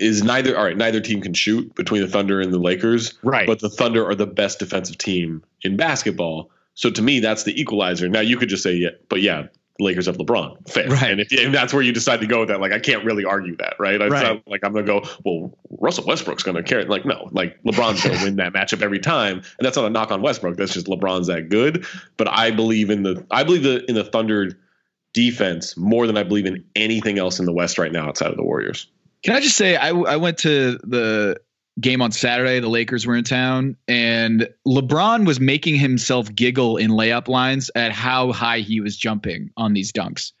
is 0.00 0.22
neither 0.24 0.56
all 0.56 0.64
right. 0.64 0.76
Neither 0.76 1.00
team 1.00 1.20
can 1.20 1.34
shoot 1.34 1.74
between 1.74 2.02
the 2.02 2.08
Thunder 2.08 2.40
and 2.40 2.52
the 2.52 2.58
Lakers, 2.58 3.18
Right. 3.22 3.46
But 3.46 3.60
the 3.60 3.70
Thunder 3.70 4.06
are 4.06 4.14
the 4.14 4.26
best 4.26 4.58
defensive 4.58 4.98
team 4.98 5.42
in 5.62 5.76
basketball. 5.76 6.50
So 6.74 6.90
to 6.90 7.02
me, 7.02 7.20
that's 7.20 7.44
the 7.44 7.60
equalizer. 7.60 8.08
Now 8.08 8.20
you 8.20 8.36
could 8.36 8.48
just 8.48 8.62
say 8.62 8.72
yeah, 8.74 8.90
but 9.08 9.20
yeah. 9.22 9.46
Lakers 9.78 10.04
have 10.04 10.18
LeBron, 10.18 10.68
fair, 10.68 10.86
Right. 10.90 11.10
and 11.10 11.20
if 11.22 11.32
and 11.32 11.54
that's 11.54 11.72
where 11.72 11.82
you 11.82 11.90
decide 11.90 12.20
to 12.20 12.26
go 12.26 12.40
with 12.40 12.48
that, 12.50 12.60
like 12.60 12.72
I 12.72 12.78
can't 12.78 13.02
really 13.02 13.24
argue 13.24 13.56
that, 13.56 13.76
right? 13.78 13.98
It's 13.98 14.12
Right. 14.12 14.42
like 14.46 14.60
I'm 14.62 14.74
gonna 14.74 14.84
go, 14.84 15.02
well, 15.24 15.56
Russell 15.70 16.04
Westbrook's 16.04 16.42
gonna 16.42 16.62
carry. 16.62 16.84
Like 16.84 17.06
no, 17.06 17.30
like 17.32 17.56
LeBron's 17.62 18.02
gonna 18.04 18.22
win 18.22 18.36
that 18.36 18.52
matchup 18.52 18.82
every 18.82 18.98
time, 18.98 19.36
and 19.38 19.64
that's 19.64 19.76
not 19.78 19.86
a 19.86 19.90
knock 19.90 20.10
on 20.12 20.20
Westbrook. 20.20 20.58
That's 20.58 20.74
just 20.74 20.86
LeBron's 20.86 21.28
that 21.28 21.48
good. 21.48 21.86
But 22.18 22.28
I 22.28 22.50
believe 22.50 22.90
in 22.90 23.04
the 23.04 23.24
I 23.30 23.42
believe 23.42 23.62
the 23.62 23.82
in 23.88 23.94
the 23.94 24.04
Thunder 24.04 24.50
defense 25.14 25.76
more 25.78 26.06
than 26.06 26.16
I 26.18 26.24
believe 26.24 26.44
in 26.46 26.62
anything 26.76 27.18
else 27.18 27.38
in 27.38 27.46
the 27.46 27.52
West 27.52 27.78
right 27.78 27.90
now 27.90 28.06
outside 28.06 28.30
of 28.30 28.36
the 28.36 28.44
Warriors. 28.44 28.86
Can 29.22 29.34
I 29.34 29.40
just 29.40 29.56
say 29.56 29.76
I, 29.76 29.90
I 29.90 30.16
went 30.16 30.38
to 30.38 30.78
the 30.78 31.36
game 31.78 32.02
on 32.02 32.12
Saturday. 32.12 32.60
The 32.60 32.68
Lakers 32.68 33.06
were 33.06 33.16
in 33.16 33.24
town, 33.24 33.76
and 33.88 34.48
LeBron 34.66 35.26
was 35.26 35.40
making 35.40 35.76
himself 35.76 36.34
giggle 36.34 36.76
in 36.76 36.90
layup 36.90 37.28
lines 37.28 37.70
at 37.74 37.92
how 37.92 38.32
high 38.32 38.60
he 38.60 38.80
was 38.80 38.96
jumping 38.96 39.50
on 39.56 39.72
these 39.74 39.92
dunks. 39.92 40.32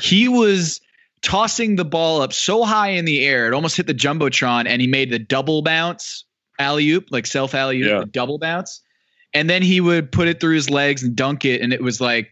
He 0.00 0.28
was 0.28 0.80
tossing 1.22 1.76
the 1.76 1.84
ball 1.84 2.20
up 2.22 2.32
so 2.32 2.64
high 2.64 2.90
in 2.90 3.04
the 3.04 3.24
air 3.24 3.46
it 3.48 3.54
almost 3.54 3.76
hit 3.76 3.86
the 3.86 3.94
jumbotron, 3.94 4.66
and 4.68 4.80
he 4.80 4.86
made 4.86 5.10
the 5.10 5.18
double 5.18 5.62
bounce 5.62 6.24
alley 6.58 6.88
oop, 6.90 7.06
like 7.10 7.26
self 7.26 7.54
alley 7.54 7.80
oop, 7.82 7.88
Yeah. 7.88 8.04
double 8.10 8.38
bounce, 8.38 8.82
and 9.32 9.48
then 9.48 9.62
he 9.62 9.80
would 9.80 10.10
put 10.12 10.28
it 10.28 10.40
through 10.40 10.54
his 10.54 10.70
legs 10.70 11.02
and 11.02 11.16
dunk 11.16 11.44
it, 11.44 11.60
and 11.60 11.72
it 11.72 11.82
was 11.82 12.00
like 12.00 12.30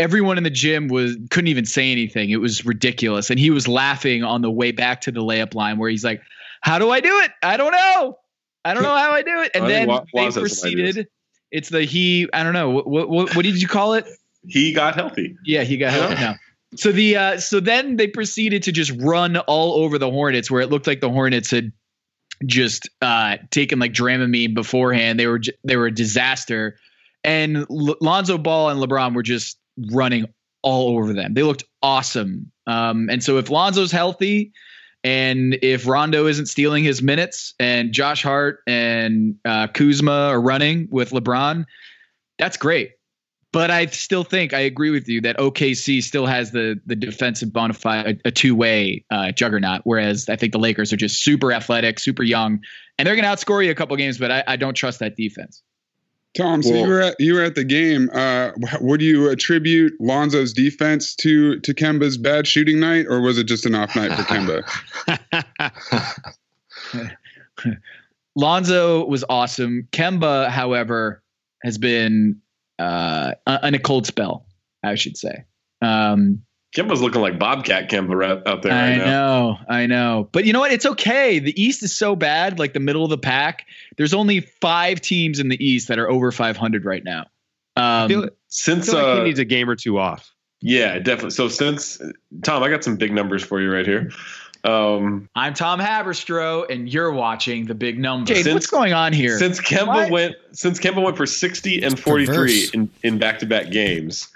everyone 0.00 0.38
in 0.38 0.44
the 0.44 0.50
gym 0.50 0.88
was 0.88 1.16
couldn't 1.30 1.48
even 1.48 1.64
say 1.64 1.92
anything. 1.92 2.30
It 2.30 2.40
was 2.40 2.64
ridiculous, 2.64 3.30
and 3.30 3.38
he 3.38 3.50
was 3.50 3.68
laughing 3.68 4.24
on 4.24 4.42
the 4.42 4.50
way 4.50 4.72
back 4.72 5.02
to 5.02 5.12
the 5.12 5.20
layup 5.20 5.54
line 5.54 5.78
where 5.78 5.90
he's 5.90 6.02
like, 6.04 6.22
"How 6.62 6.78
do 6.78 6.90
I 6.90 7.00
do 7.00 7.20
it? 7.20 7.30
I 7.42 7.56
don't 7.56 7.72
know. 7.72 8.18
I 8.64 8.74
don't 8.74 8.82
know 8.82 8.96
how 8.96 9.12
I 9.12 9.22
do 9.22 9.42
it." 9.42 9.52
And 9.54 9.64
then 9.68 9.88
they 10.14 10.30
proceeded. 10.30 11.08
It's 11.52 11.68
the 11.68 11.82
he. 11.82 12.28
I 12.32 12.42
don't 12.42 12.52
know. 12.52 12.70
What 12.70 12.88
what 12.88 13.36
what 13.36 13.42
did 13.44 13.60
you 13.60 13.68
call 13.68 13.94
it? 13.94 14.06
He 14.48 14.72
got 14.72 14.94
healthy. 14.94 15.36
Yeah, 15.44 15.64
he 15.64 15.76
got 15.76 15.92
healthy. 15.92 16.14
now. 16.14 16.36
So 16.76 16.92
the 16.92 17.16
uh, 17.16 17.38
so 17.38 17.60
then 17.60 17.96
they 17.96 18.06
proceeded 18.06 18.62
to 18.64 18.72
just 18.72 18.92
run 19.00 19.36
all 19.36 19.82
over 19.82 19.98
the 19.98 20.10
Hornets, 20.10 20.50
where 20.50 20.60
it 20.60 20.70
looked 20.70 20.86
like 20.86 21.00
the 21.00 21.10
Hornets 21.10 21.50
had 21.50 21.72
just 22.46 22.88
uh, 23.02 23.36
taken 23.50 23.78
like 23.78 23.92
Dramamine 23.92 24.54
beforehand. 24.54 25.18
They 25.18 25.26
were 25.26 25.40
they 25.64 25.76
were 25.76 25.86
a 25.86 25.94
disaster, 25.94 26.78
and 27.24 27.66
L- 27.68 27.96
Lonzo 28.00 28.38
Ball 28.38 28.70
and 28.70 28.80
LeBron 28.80 29.14
were 29.14 29.24
just 29.24 29.58
running 29.92 30.26
all 30.62 30.96
over 30.96 31.12
them. 31.12 31.34
They 31.34 31.42
looked 31.42 31.64
awesome. 31.82 32.50
Um, 32.66 33.08
and 33.10 33.22
so 33.22 33.38
if 33.38 33.50
Lonzo's 33.50 33.92
healthy, 33.92 34.52
and 35.02 35.58
if 35.62 35.86
Rondo 35.86 36.26
isn't 36.26 36.46
stealing 36.46 36.84
his 36.84 37.02
minutes, 37.02 37.54
and 37.58 37.92
Josh 37.92 38.22
Hart 38.22 38.60
and 38.66 39.36
uh, 39.44 39.68
Kuzma 39.68 40.28
are 40.28 40.40
running 40.40 40.88
with 40.90 41.10
LeBron, 41.10 41.64
that's 42.38 42.56
great. 42.56 42.92
But 43.52 43.70
I 43.70 43.86
still 43.86 44.22
think 44.22 44.54
I 44.54 44.60
agree 44.60 44.90
with 44.90 45.08
you 45.08 45.20
that 45.22 45.36
OKC 45.38 46.02
still 46.02 46.26
has 46.26 46.52
the 46.52 46.80
the 46.86 46.94
defensive 46.94 47.52
bona 47.52 47.74
fide 47.74 48.20
a, 48.24 48.28
a 48.28 48.30
two 48.30 48.54
way 48.54 49.04
uh, 49.10 49.32
juggernaut, 49.32 49.80
whereas 49.84 50.28
I 50.28 50.36
think 50.36 50.52
the 50.52 50.58
Lakers 50.58 50.92
are 50.92 50.96
just 50.96 51.24
super 51.24 51.52
athletic, 51.52 51.98
super 51.98 52.22
young, 52.22 52.60
and 52.96 53.06
they're 53.06 53.16
going 53.16 53.24
to 53.24 53.30
outscore 53.30 53.64
you 53.64 53.72
a 53.72 53.74
couple 53.74 53.96
games. 53.96 54.18
But 54.18 54.30
I, 54.30 54.44
I 54.46 54.56
don't 54.56 54.74
trust 54.74 55.00
that 55.00 55.16
defense. 55.16 55.62
Tom, 56.36 56.62
so 56.62 56.70
Well- 56.70 56.80
you 56.82 56.88
were 56.88 57.00
at 57.00 57.16
you 57.18 57.34
were 57.34 57.42
at 57.42 57.54
the 57.56 57.64
game. 57.64 58.08
Uh, 58.12 58.52
would 58.80 59.02
you 59.02 59.28
attribute 59.28 59.92
Lonzo's 60.00 60.52
defense 60.52 61.14
to 61.16 61.58
to 61.60 61.74
Kemba's 61.74 62.16
bad 62.16 62.46
shooting 62.46 62.78
night, 62.78 63.06
or 63.08 63.20
was 63.20 63.38
it 63.38 63.44
just 63.44 63.66
an 63.66 63.74
off 63.74 63.96
night 63.96 64.12
for 64.12 64.22
Kemba? 64.22 64.64
Lonzo 68.36 69.04
was 69.06 69.24
awesome. 69.28 69.88
Kemba, 69.92 70.48
however, 70.48 71.22
has 71.62 71.78
been 71.78 72.40
uh, 72.78 73.32
on 73.46 73.74
a 73.74 73.78
cold 73.78 74.06
spell, 74.06 74.46
I 74.82 74.94
should 74.94 75.16
say. 75.16 75.44
Um, 75.82 76.42
Kemba's 76.76 77.00
looking 77.02 77.20
like 77.20 77.38
Bobcat 77.38 77.90
Kemba 77.90 78.14
right 78.14 78.46
out 78.46 78.62
there 78.62 78.72
I 78.72 78.90
right 78.90 78.98
now. 78.98 79.04
I 79.04 79.06
know, 79.06 79.58
I 79.68 79.86
know. 79.86 80.28
But 80.30 80.44
you 80.44 80.52
know 80.52 80.60
what? 80.60 80.70
It's 80.70 80.86
okay. 80.86 81.38
The 81.40 81.60
East 81.60 81.82
is 81.82 81.96
so 81.96 82.14
bad, 82.14 82.58
like 82.60 82.72
the 82.74 82.80
middle 82.80 83.02
of 83.02 83.10
the 83.10 83.18
pack. 83.18 83.66
There's 83.96 84.14
only 84.14 84.40
five 84.40 85.00
teams 85.00 85.40
in 85.40 85.48
the 85.48 85.62
East 85.64 85.88
that 85.88 85.98
are 85.98 86.08
over 86.08 86.30
500 86.30 86.84
right 86.84 87.02
now. 87.02 87.26
I 87.76 88.02
Um, 88.04 88.08
feel, 88.08 88.24
I 88.24 88.28
Since 88.48 88.86
feel 88.86 88.94
like 88.96 89.04
uh, 89.04 89.16
he 89.16 89.22
needs 89.24 89.38
a 89.40 89.44
game 89.44 89.68
or 89.68 89.74
two 89.74 89.98
off. 89.98 90.32
yeah, 90.60 90.98
definitely. 91.00 91.30
So 91.30 91.48
since 91.48 92.00
Tom, 92.44 92.62
I 92.62 92.68
got 92.68 92.84
some 92.84 92.96
big 92.96 93.12
numbers 93.12 93.42
for 93.42 93.60
you 93.60 93.72
right 93.72 93.86
here. 93.86 94.10
Um, 94.62 95.28
I'm 95.34 95.54
Tom 95.54 95.80
Haberstroh, 95.80 96.70
and 96.70 96.92
you're 96.92 97.10
watching 97.12 97.64
the 97.66 97.74
big 97.74 97.98
number. 97.98 98.26
Jade, 98.32 98.44
Since- 98.44 98.54
what's 98.54 98.66
going 98.66 98.92
on 98.92 99.12
here? 99.12 99.38
Since 99.38 99.60
Kemba 99.60 99.86
What? 99.86 100.10
went 100.10 100.36
since 100.52 100.78
Kemba 100.78 101.02
went 101.02 101.16
for 101.16 101.24
60 101.26 101.82
and 101.82 101.98
43 101.98 102.26
perverse. 102.36 102.70
in, 102.74 102.90
in 103.02 103.18
back-to-back 103.18 103.70
games, 103.70 104.28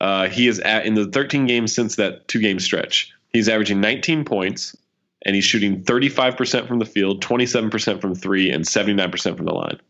uh, 0.00 0.28
he 0.28 0.48
is 0.48 0.60
at 0.60 0.86
in 0.86 0.94
the 0.94 1.06
13 1.06 1.46
games 1.46 1.74
since 1.74 1.96
that 1.96 2.28
two-game 2.28 2.60
stretch. 2.60 3.12
He's 3.32 3.48
averaging 3.48 3.80
19 3.80 4.24
points 4.24 4.76
and 5.24 5.34
he's 5.34 5.44
shooting 5.44 5.82
35% 5.82 6.68
from 6.68 6.78
the 6.78 6.84
field, 6.84 7.22
27% 7.22 8.00
from 8.00 8.14
3 8.14 8.50
and 8.50 8.64
79% 8.64 9.36
from 9.36 9.46
the 9.46 9.52
line. 9.52 9.80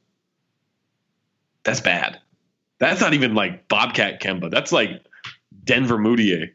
That's 1.65 1.81
bad. 1.81 2.21
That's 2.79 3.01
not 3.01 3.15
even 3.15 3.35
like 3.35 3.69
Bobcat 3.69 4.21
Kemba. 4.21 4.51
That's 4.51 4.73
like 4.73 5.03
Denver 5.65 5.99
Moutier. 5.99 6.55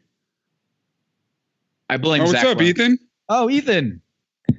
I 1.90 1.96
blame 1.98 2.22
Oh, 2.22 2.24
what's 2.24 2.40
Zach 2.40 2.46
up, 2.46 2.58
Lowe. 2.58 2.64
Ethan? 2.64 2.98
Oh, 3.28 3.50
Ethan. 3.50 4.00
I 4.50 4.54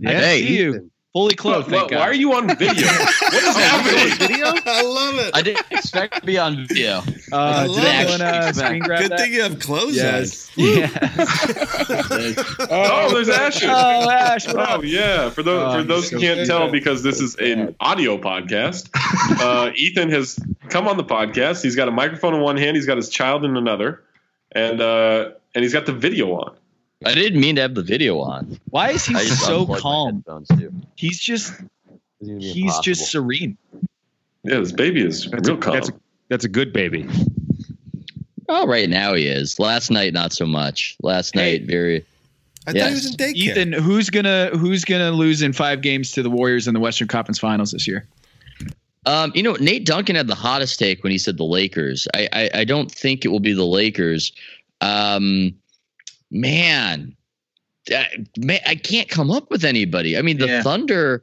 Yeah, 0.00 0.20
see 0.32 0.56
you. 0.56 0.70
Ethan. 0.70 0.90
Fully 1.14 1.36
clothed. 1.36 1.70
Why, 1.70 1.78
thank 1.78 1.92
why 1.92 2.00
are 2.00 2.12
you 2.12 2.34
on 2.34 2.48
video? 2.58 2.66
what 2.88 3.34
is 3.34 3.56
happening? 3.56 4.18
Video? 4.18 4.46
I 4.66 4.82
love 4.82 5.14
it. 5.24 5.30
I 5.32 5.42
didn't 5.42 5.64
expect 5.70 6.16
to 6.16 6.26
be 6.26 6.38
on 6.38 6.66
video. 6.66 7.02
Uh, 7.30 7.36
I 7.36 7.62
did 7.68 7.70
love 7.70 7.84
anyone 7.86 8.20
it. 8.20 8.20
uh, 8.22 8.52
screen 8.52 8.82
grab 8.82 8.98
Good 9.00 9.10
that? 9.12 9.20
thing 9.20 9.32
you 9.32 9.42
have 9.42 9.60
clothes 9.60 9.94
Yes. 9.94 10.50
on. 10.58 10.64
Yeah. 10.64 10.88
Oh, 12.68 13.10
there's 13.14 13.28
Asher. 13.28 13.68
oh, 13.70 14.10
Ash. 14.10 14.48
Oh 14.48 14.58
up? 14.58 14.82
yeah, 14.84 15.30
for 15.30 15.44
those 15.44 15.72
Oh, 15.74 15.78
for 15.78 15.84
those 15.84 16.10
who 16.10 16.16
so 16.16 16.20
can't 16.20 16.40
good. 16.40 16.46
tell 16.48 16.68
because 16.72 17.04
this 17.04 17.20
is 17.20 17.36
an 17.36 17.76
audio 17.78 18.18
podcast, 18.18 18.90
uh, 19.40 19.70
Ethan 19.76 20.10
has 20.10 20.36
come 20.68 20.88
on 20.88 20.96
the 20.96 21.04
podcast. 21.04 21.62
He's 21.62 21.76
got 21.76 21.86
a 21.86 21.92
microphone 21.92 22.34
in 22.34 22.40
one 22.40 22.56
hand, 22.56 22.74
he's 22.76 22.86
got 22.86 22.96
his 22.96 23.08
child 23.08 23.44
in 23.44 23.56
another, 23.56 24.02
and 24.50 24.80
uh, 24.80 25.30
and 25.54 25.62
he's 25.62 25.72
got 25.72 25.86
the 25.86 25.92
video 25.92 26.32
on. 26.32 26.56
I 27.04 27.14
didn't 27.14 27.40
mean 27.40 27.56
to 27.56 27.62
have 27.62 27.74
the 27.74 27.82
video 27.82 28.18
on. 28.20 28.58
Why 28.70 28.90
is 28.90 29.04
he 29.04 29.14
so 29.18 29.66
calm? 29.66 30.24
He's 30.96 31.18
just 31.20 31.52
It's 32.20 32.28
gonna 32.28 32.40
he's 32.40 32.78
just 32.80 33.10
serene. 33.10 33.56
Yeah, 34.42 34.60
this 34.60 34.72
baby 34.72 35.04
is 35.04 35.28
That's 35.30 35.48
real 35.48 35.58
a, 35.58 35.60
calm. 35.60 35.74
that's, 35.74 35.88
a, 35.88 35.92
that's 36.28 36.44
a 36.44 36.48
good 36.48 36.72
baby. 36.72 37.06
Oh, 38.48 38.66
right 38.66 38.88
now 38.88 39.14
he 39.14 39.26
is. 39.26 39.58
Last 39.58 39.90
night, 39.90 40.12
not 40.12 40.32
so 40.32 40.44
much. 40.46 40.96
Last 41.02 41.34
Hey. 41.34 41.58
night, 41.58 41.66
very. 41.66 42.04
I 42.66 42.72
thought 42.72 42.88
he 42.88 42.94
was 42.94 43.06
in 43.06 43.12
daycare. 43.16 43.34
Ethan, 43.36 43.72
who's 43.72 44.08
gonna 44.10 44.50
who's 44.54 44.84
gonna 44.84 45.10
lose 45.10 45.42
in 45.42 45.52
five 45.52 45.82
games 45.82 46.12
to 46.12 46.22
the 46.22 46.30
Warriors 46.30 46.66
in 46.68 46.74
the 46.74 46.80
Western 46.80 47.08
Conference 47.08 47.38
Finals 47.38 47.72
this 47.72 47.86
year? 47.86 48.06
Um, 49.06 49.32
you 49.34 49.42
know, 49.42 49.52
Nate 49.60 49.84
Duncan 49.84 50.16
had 50.16 50.28
the 50.28 50.34
hottest 50.34 50.78
take 50.78 51.02
when 51.02 51.10
he 51.12 51.18
said 51.18 51.36
the 51.36 51.44
Lakers. 51.44 52.08
I, 52.14 52.28
I, 52.32 52.50
I 52.60 52.64
don't 52.64 52.90
think 52.90 53.26
it 53.26 53.28
will 53.28 53.40
be 53.40 53.52
the 53.52 53.66
Lakers. 53.66 54.32
Um, 54.80 55.54
man, 56.34 57.16
I, 57.90 58.06
man, 58.38 58.60
I 58.66 58.74
can't 58.74 59.08
come 59.08 59.30
up 59.30 59.50
with 59.50 59.64
anybody. 59.64 60.18
I 60.18 60.22
mean, 60.22 60.38
the 60.38 60.46
Yeah. 60.46 60.62
Thunder 60.62 61.22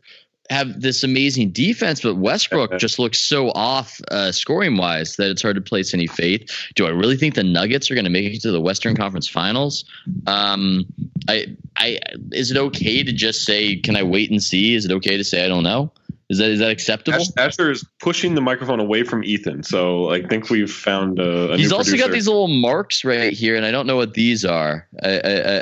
have 0.49 0.81
this 0.81 1.03
amazing 1.03 1.51
defense, 1.51 2.01
but 2.01 2.15
Westbrook 2.15 2.77
just 2.79 2.99
looks 2.99 3.19
so 3.19 3.51
off 3.51 4.01
uh, 4.11 4.31
scoring 4.31 4.77
wise 4.77 5.15
that 5.15 5.29
it's 5.29 5.41
hard 5.41 5.55
to 5.55 5.61
place 5.61 5.93
any 5.93 6.07
faith. 6.07 6.49
Do 6.75 6.85
I 6.85 6.89
really 6.89 7.15
think 7.15 7.35
the 7.35 7.43
Nuggets 7.43 7.89
are 7.89 7.95
going 7.95 8.05
to 8.05 8.11
make 8.11 8.33
it 8.33 8.41
to 8.41 8.51
the 8.51 8.61
Western 8.61 8.95
Conference 8.95 9.27
Finals? 9.27 9.85
Um, 10.27 10.85
I, 11.29 11.55
I, 11.77 11.99
is 12.31 12.51
it 12.51 12.57
okay 12.57 13.03
to 13.03 13.13
just 13.13 13.45
say, 13.45 13.77
can 13.77 13.95
I 13.95 14.03
wait 14.03 14.29
and 14.29 14.43
see? 14.43 14.75
Is 14.75 14.85
it 14.85 14.91
okay 14.91 15.17
to 15.17 15.23
say 15.23 15.45
I 15.45 15.47
don't 15.47 15.63
know? 15.63 15.91
Is 16.31 16.37
that 16.37 16.49
is 16.49 16.59
that 16.59 16.71
acceptable? 16.71 17.19
Ash- 17.19 17.27
Asher 17.37 17.71
is 17.71 17.85
pushing 17.99 18.35
the 18.35 18.41
microphone 18.41 18.79
away 18.79 19.03
from 19.03 19.21
Ethan, 19.23 19.63
so 19.63 20.11
I 20.11 20.21
think 20.25 20.49
we've 20.49 20.71
found 20.71 21.19
a, 21.19 21.51
a 21.51 21.57
He's 21.57 21.71
new 21.71 21.75
also 21.75 21.89
producer. 21.91 22.07
got 22.07 22.13
these 22.13 22.25
little 22.27 22.47
marks 22.47 23.03
right 23.03 23.33
here, 23.33 23.57
and 23.57 23.65
I 23.65 23.71
don't 23.71 23.85
know 23.85 23.97
what 23.97 24.13
these 24.13 24.45
are. 24.45 24.87
I 25.03 25.09
I, 25.09 25.31
I, 25.33 25.55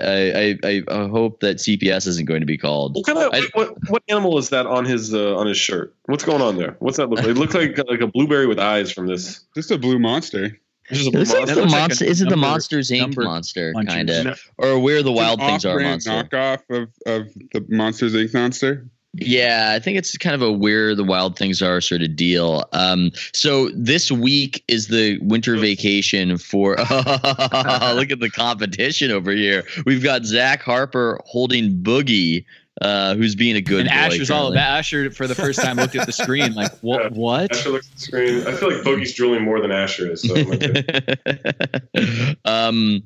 I, 0.44 0.58
I 0.64 0.84
I 1.06 1.08
hope 1.08 1.40
that 1.40 1.58
CPS 1.58 2.06
isn't 2.06 2.26
going 2.26 2.42
to 2.42 2.46
be 2.46 2.58
called. 2.58 2.96
What 2.96 3.06
kind 3.08 3.18
of 3.18 3.34
I- 3.34 3.50
what, 3.54 3.90
what 3.90 4.04
animal 4.10 4.38
is 4.38 4.50
that 4.50 4.68
on 4.68 4.86
his 4.86 5.12
uh, 5.12 5.36
on 5.36 5.48
his 5.48 5.58
shirt? 5.58 5.96
What's 6.06 6.24
going 6.24 6.42
on 6.44 6.58
there? 6.58 6.76
What's 6.80 6.98
that 6.98 7.10
look 7.10 7.20
like? 7.20 7.30
It 7.30 7.38
looks 7.38 7.56
like 7.56 7.76
like 7.90 8.02
a 8.02 8.08
blueberry 8.08 8.46
with 8.46 8.60
eyes 8.60 8.92
from 8.92 9.08
this. 9.08 9.44
Just 9.56 9.72
a 9.72 9.78
blue 9.80 9.98
monster. 9.98 10.60
This 10.90 11.02
is 11.02 11.08
a 11.08 11.10
It 11.10 11.16
looks 11.16 11.34
like 11.34 11.46
the 11.48 11.56
like 11.62 11.72
monster. 11.72 12.06
Is 12.06 12.22
it 12.22 12.30
the 12.30 12.38
Monsters 12.38 12.90
Inc. 12.92 13.16
monster 13.16 13.74
puncher. 13.74 13.92
kind 13.92 14.08
No. 14.08 14.32
of, 14.32 14.42
or 14.58 14.80
where 14.80 15.02
the 15.04 15.12
wild 15.12 15.40
things 15.40 15.64
are 15.66 15.70
off-brand 15.70 16.04
monster? 16.06 16.12
knockoff 16.38 16.62
of, 16.70 16.90
of 17.06 17.34
the 17.54 17.66
Monsters 17.70 18.14
Inc. 18.16 18.34
monster. 18.34 18.88
Yeah, 19.14 19.74
I 19.76 19.80
think 19.80 19.98
it's 19.98 20.16
kind 20.18 20.36
of 20.36 20.42
a 20.42 20.52
where 20.52 20.94
the 20.94 21.04
wild 21.04 21.36
things 21.36 21.62
are 21.64 21.82
sort 21.82 22.04
of 22.04 22.16
deal. 22.16 22.64
Um, 22.74 23.12
so 23.34 23.70
this 23.70 24.12
week 24.12 24.64
is 24.68 24.88
the 24.88 25.18
winter 25.22 25.58
vacation 25.58 26.38
for. 26.38 26.76
Oh, 26.78 27.94
look 27.96 28.12
at 28.12 28.20
the 28.20 28.30
competition 28.34 29.10
over 29.12 29.32
here. 29.32 29.64
We've 29.86 30.04
got 30.04 30.26
Zach 30.26 30.62
Harper 30.62 31.20
holding 31.26 31.82
Boogie, 31.82 32.46
uh, 32.82 33.16
who's 33.16 33.36
being 33.36 33.56
a 33.56 33.62
good 33.62 33.82
and 33.82 33.90
boy. 33.90 33.96
Asher's 33.96 34.30
all 34.30 34.52
about 34.52 34.78
Asher 34.78 35.10
for 35.12 35.26
the 35.28 35.36
first 35.36 35.60
time 35.60 35.78
looked 35.78 35.96
at 35.96 36.06
the 36.06 36.14
screen 36.14 36.54
like 36.54 36.72
what 36.82 37.12
what? 37.12 37.52
Asher 37.56 37.70
looks 37.72 37.88
at 37.88 37.96
the 37.96 38.02
screen. 38.02 38.48
I 38.48 38.52
feel 38.54 38.72
like 38.72 38.84
Boogie's 38.84 39.14
drooling 39.14 39.42
more 39.44 39.60
than 39.60 39.72
Asher 39.72 40.12
is. 40.12 40.22
So 40.22 40.34
it 40.36 40.48
might 40.48 41.94
be- 41.94 42.38
um 42.46 43.04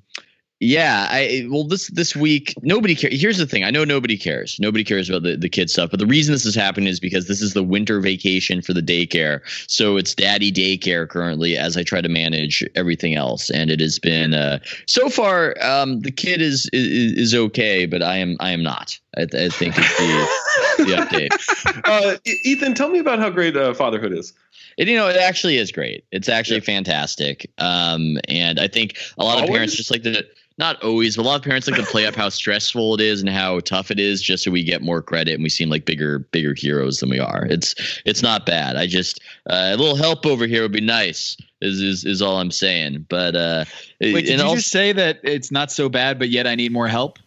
yeah 0.64 1.08
i 1.10 1.46
well 1.50 1.66
this 1.66 1.90
this 1.90 2.16
week 2.16 2.54
nobody 2.62 2.96
cares 2.96 3.20
here's 3.20 3.38
the 3.38 3.46
thing 3.46 3.64
i 3.64 3.70
know 3.70 3.84
nobody 3.84 4.18
cares 4.18 4.58
nobody 4.60 4.84
cares 4.84 5.10
about 5.10 5.24
the, 5.24 5.36
the 5.36 5.50
kid 5.50 5.70
stuff 5.70 5.90
but 5.90 6.00
the 6.00 6.06
reason 6.06 6.32
this 6.32 6.46
is 6.46 6.56
happening 6.56 6.88
is 6.88 7.00
because 7.00 7.28
this 7.28 7.42
is 7.42 7.54
the 7.54 7.64
winter 7.64 8.00
vacation 8.00 8.62
for 8.62 8.74
the 8.74 8.82
daycare 8.82 9.42
so 9.68 9.98
it's 9.98 10.16
daddy 10.16 10.52
daycare 10.52 11.08
currently 11.08 11.58
as 11.58 11.76
i 11.76 11.84
try 11.84 12.00
to 12.00 12.10
manage 12.10 12.64
everything 12.76 13.14
else 13.14 13.50
and 13.50 13.70
it 13.70 13.82
has 13.82 14.00
been 14.00 14.34
uh 14.34 14.58
so 14.88 15.10
far 15.10 15.56
um 15.62 16.00
the 16.00 16.12
kid 16.12 16.42
is 16.42 16.70
is, 16.72 17.14
is 17.14 17.36
okay 17.36 17.86
but 17.86 18.02
i 18.02 18.16
am 18.16 18.38
i 18.40 18.52
am 18.52 18.64
not 18.64 18.98
i, 19.18 19.24
I 19.24 19.50
think 19.50 19.76
it's 19.78 19.98
the 19.98 20.86
the 20.86 20.92
update 20.96 21.54
uh, 21.86 22.18
Ethan, 22.44 22.74
tell 22.74 22.90
me 22.90 23.00
about 23.00 23.20
how 23.20 23.30
great 23.30 23.56
uh, 23.56 23.74
fatherhood 23.74 24.14
is. 24.14 24.34
And 24.78 24.90
you 24.90 24.96
know, 24.96 25.08
it 25.08 25.18
actually 25.18 25.58
is 25.58 25.72
great. 25.72 26.06
It's 26.12 26.30
actually 26.30 26.62
fantastic. 26.62 27.50
Um, 27.58 28.18
and 28.28 28.60
I 28.60 28.68
think 28.68 28.98
a 29.18 29.24
lot 29.24 29.42
of 29.42 29.50
parents 29.50 29.76
just 29.76 29.92
like 29.92 30.04
to 30.04 30.26
not 30.58 30.82
always, 30.84 31.16
but 31.16 31.24
a 31.24 31.28
lot 31.28 31.36
of 31.36 31.42
parents 31.44 31.68
like 31.68 31.80
to 31.80 31.86
play 31.86 32.06
up 32.06 32.16
how 32.16 32.30
stressful 32.30 32.94
it 32.96 33.02
is 33.02 33.22
and 33.22 33.30
how 33.30 33.60
tough 33.62 33.90
it 33.92 34.00
is, 34.00 34.22
just 34.22 34.44
so 34.44 34.52
we 34.52 34.64
get 34.64 34.82
more 34.82 35.02
credit 35.02 35.34
and 35.34 35.44
we 35.44 35.50
seem 35.50 35.70
like 35.70 35.86
bigger, 35.86 36.20
bigger 36.20 36.54
heroes 36.54 37.00
than 37.00 37.10
we 37.10 37.20
are. 37.20 37.48
It's 37.50 37.74
it's 38.06 38.22
not 38.22 38.46
bad. 38.46 38.76
I 38.76 38.86
just 38.88 39.20
uh, 39.50 39.72
a 39.74 39.78
little 39.78 39.96
help 39.96 40.26
over 40.26 40.46
here 40.48 40.62
would 40.62 40.72
be 40.72 40.82
nice. 40.82 41.36
Is 41.62 41.82
is, 41.82 42.06
is 42.06 42.22
all 42.22 42.40
I'm 42.40 42.52
saying. 42.52 43.06
But 43.10 43.36
uh, 43.36 43.66
Wait, 44.02 44.14
did 44.26 44.30
and 44.32 44.40
you 44.40 44.44
also- 44.44 44.56
just 44.58 44.70
say 44.72 44.92
that 44.94 45.20
it's 45.24 45.52
not 45.52 45.72
so 45.72 45.90
bad, 45.90 46.20
but 46.20 46.30
yet 46.30 46.46
I 46.48 46.56
need 46.56 46.72
more 46.72 46.88
help? 46.88 47.20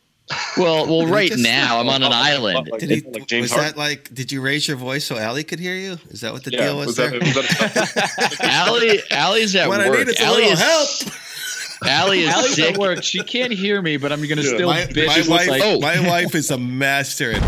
well, 0.56 0.86
well, 0.88 1.06
right 1.06 1.30
just- 1.30 1.42
now 1.42 1.78
I'm 1.80 1.88
on 1.88 2.02
an 2.02 2.12
island. 2.14 2.68
Did 2.78 2.90
he, 2.90 3.00
like 3.10 3.26
James 3.28 3.42
was 3.44 3.52
Harden? 3.52 3.70
that 3.72 3.76
like? 3.78 4.12
Did 4.12 4.32
you 4.32 4.40
raise 4.40 4.66
your 4.66 4.76
voice 4.76 5.04
so 5.04 5.16
Allie 5.16 5.44
could 5.44 5.60
hear 5.60 5.74
you? 5.76 5.98
Is 6.10 6.20
that 6.22 6.32
what 6.32 6.42
the 6.44 6.50
Yeah, 6.52 6.66
deal 6.66 6.76
was, 6.78 6.86
was 6.88 6.96
there? 6.96 7.10
that, 7.10 7.22
was 7.22 7.34
that 7.94 8.36
Allie, 8.40 9.00
Allie's 9.10 9.54
at 9.56 9.68
what 9.68 9.80
I 9.80 9.88
work. 9.88 9.98
need 10.00 10.08
is 10.08 10.20
a 10.20 10.24
Allie 10.24 10.36
little 10.42 10.52
is, 10.52 10.60
help. 10.60 11.14
Allie 11.84 12.20
is 12.22 12.34
Allie's 12.34 12.54
sick. 12.54 12.74
at 12.74 12.78
work. 12.78 13.02
She 13.02 13.20
can't 13.22 13.52
hear 13.52 13.82
me, 13.82 13.96
but 13.96 14.12
I'm 14.12 14.20
gonna 14.26 14.42
Yeah. 14.42 14.54
still 14.54 14.68
My, 14.68 14.82
bitch. 14.84 15.06
my 15.28 15.36
wife, 15.36 15.48
like, 15.48 15.62
Oh. 15.64 15.80
my 15.80 16.00
wife 16.08 16.34
is 16.34 16.50
a 16.50 16.58
master 16.58 17.32
at 17.32 17.42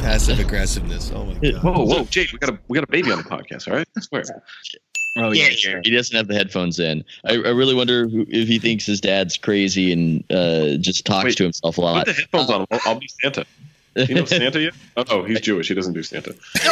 passive 0.00 0.38
aggressiveness. 0.38 1.10
Oh 1.14 1.24
my 1.24 1.34
god! 1.34 1.62
whoa, 1.62 1.84
whoa, 1.84 2.04
Jake, 2.04 2.32
we 2.32 2.38
got 2.38 2.50
a 2.50 2.58
we 2.68 2.76
got 2.76 2.84
a 2.84 2.90
baby 2.90 3.10
on 3.10 3.18
the 3.18 3.24
podcast. 3.24 3.68
All 3.68 3.76
right, 3.76 3.88
I 3.96 4.00
swear. 4.00 4.22
oh 5.18 5.32
Yeah, 5.32 5.48
yeah, 5.64 5.80
he 5.82 5.90
doesn't 5.90 6.14
have 6.16 6.28
the 6.28 6.34
headphones 6.34 6.78
in. 6.78 7.04
I, 7.24 7.32
I 7.34 7.50
really 7.50 7.74
wonder 7.74 8.06
who, 8.08 8.26
if 8.28 8.46
he 8.48 8.58
thinks 8.58 8.86
his 8.86 9.00
dad's 9.00 9.36
crazy 9.36 9.92
and 9.92 10.22
uh, 10.30 10.76
just 10.78 11.04
talks 11.06 11.24
Wait, 11.24 11.36
to 11.38 11.42
himself 11.44 11.78
a 11.78 11.80
lot. 11.80 11.92
Put 11.92 11.96
lot. 11.98 12.06
the 12.06 12.12
headphones 12.12 12.50
on. 12.50 12.66
I'll, 12.70 12.80
I'll 12.84 13.00
be 13.00 13.08
Santa. 13.22 13.44
You 13.96 14.14
know 14.14 14.24
Santa 14.26 14.60
yet? 14.60 14.74
Oh, 14.96 15.04
no, 15.08 15.22
he's 15.24 15.40
Jewish. 15.40 15.68
He 15.68 15.74
doesn't 15.74 15.94
do 15.94 16.02
Santa. 16.02 16.34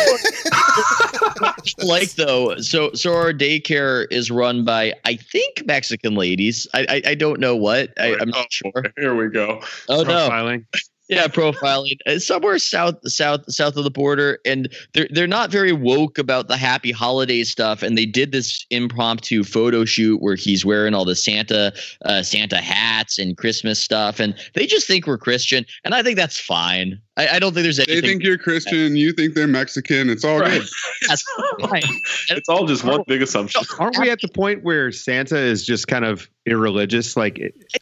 like 1.78 2.12
though, 2.12 2.56
so 2.56 2.92
so 2.92 3.14
our 3.14 3.32
daycare 3.32 4.06
is 4.10 4.30
run 4.30 4.64
by 4.64 4.94
I 5.04 5.16
think 5.16 5.64
Mexican 5.66 6.14
ladies. 6.14 6.66
I 6.74 6.86
I, 6.88 7.02
I 7.10 7.14
don't 7.14 7.40
know 7.40 7.56
what. 7.56 7.90
I, 7.98 8.14
I'm 8.14 8.30
Oh, 8.34 8.38
not 8.38 8.52
sure. 8.52 8.72
Oh, 8.76 8.82
here 8.96 9.14
we 9.14 9.28
go. 9.28 9.62
Oh 9.88 10.02
no, 10.02 10.28
Profiling. 10.28 10.64
Yeah, 11.08 11.26
profiling 11.26 11.98
Uh, 12.06 12.18
somewhere 12.18 12.58
south 12.58 12.96
south 13.10 13.40
south 13.52 13.76
of 13.76 13.84
the 13.84 13.90
border, 13.90 14.38
and 14.44 14.68
they're 14.94 15.08
they're 15.10 15.26
not 15.26 15.50
very 15.50 15.72
woke 15.72 16.18
about 16.18 16.48
the 16.48 16.56
happy 16.56 16.92
holiday 16.92 17.44
stuff. 17.44 17.82
And 17.82 17.96
they 17.98 18.06
did 18.06 18.32
this 18.32 18.64
impromptu 18.70 19.44
photo 19.44 19.84
shoot 19.84 20.22
where 20.22 20.34
he's 20.36 20.64
wearing 20.64 20.94
all 20.94 21.04
the 21.04 21.16
Santa 21.16 21.72
uh, 22.04 22.22
Santa 22.22 22.56
hats 22.58 23.18
and 23.18 23.36
Christmas 23.36 23.78
stuff, 23.78 24.18
and 24.20 24.34
they 24.54 24.66
just 24.66 24.86
think 24.86 25.06
we're 25.06 25.18
Christian, 25.18 25.66
and 25.84 25.94
I 25.94 26.02
think 26.02 26.16
that's 26.16 26.38
fine. 26.40 26.98
I, 27.16 27.28
I 27.28 27.38
don't 27.38 27.52
think 27.54 27.62
there's 27.64 27.78
anything 27.78 28.00
They 28.02 28.08
think 28.08 28.22
you're 28.24 28.38
Christian. 28.38 28.96
You 28.96 29.12
think 29.12 29.34
they're 29.34 29.46
Mexican. 29.46 30.10
It's 30.10 30.24
all 30.24 30.40
Right. 30.40 30.60
good. 30.60 30.68
that's 31.08 31.22
fine. 31.60 31.82
It's 32.30 32.48
all 32.48 32.66
just 32.66 32.82
one 32.82 33.02
big 33.06 33.22
assumption. 33.22 33.62
Aren't 33.78 33.98
we 33.98 34.10
at 34.10 34.20
the 34.20 34.28
point 34.28 34.64
where 34.64 34.90
Santa 34.90 35.38
is 35.38 35.64
just 35.64 35.86
kind 35.86 36.04
of 36.04 36.28
irreligious? 36.46 37.16
Like, 37.16 37.38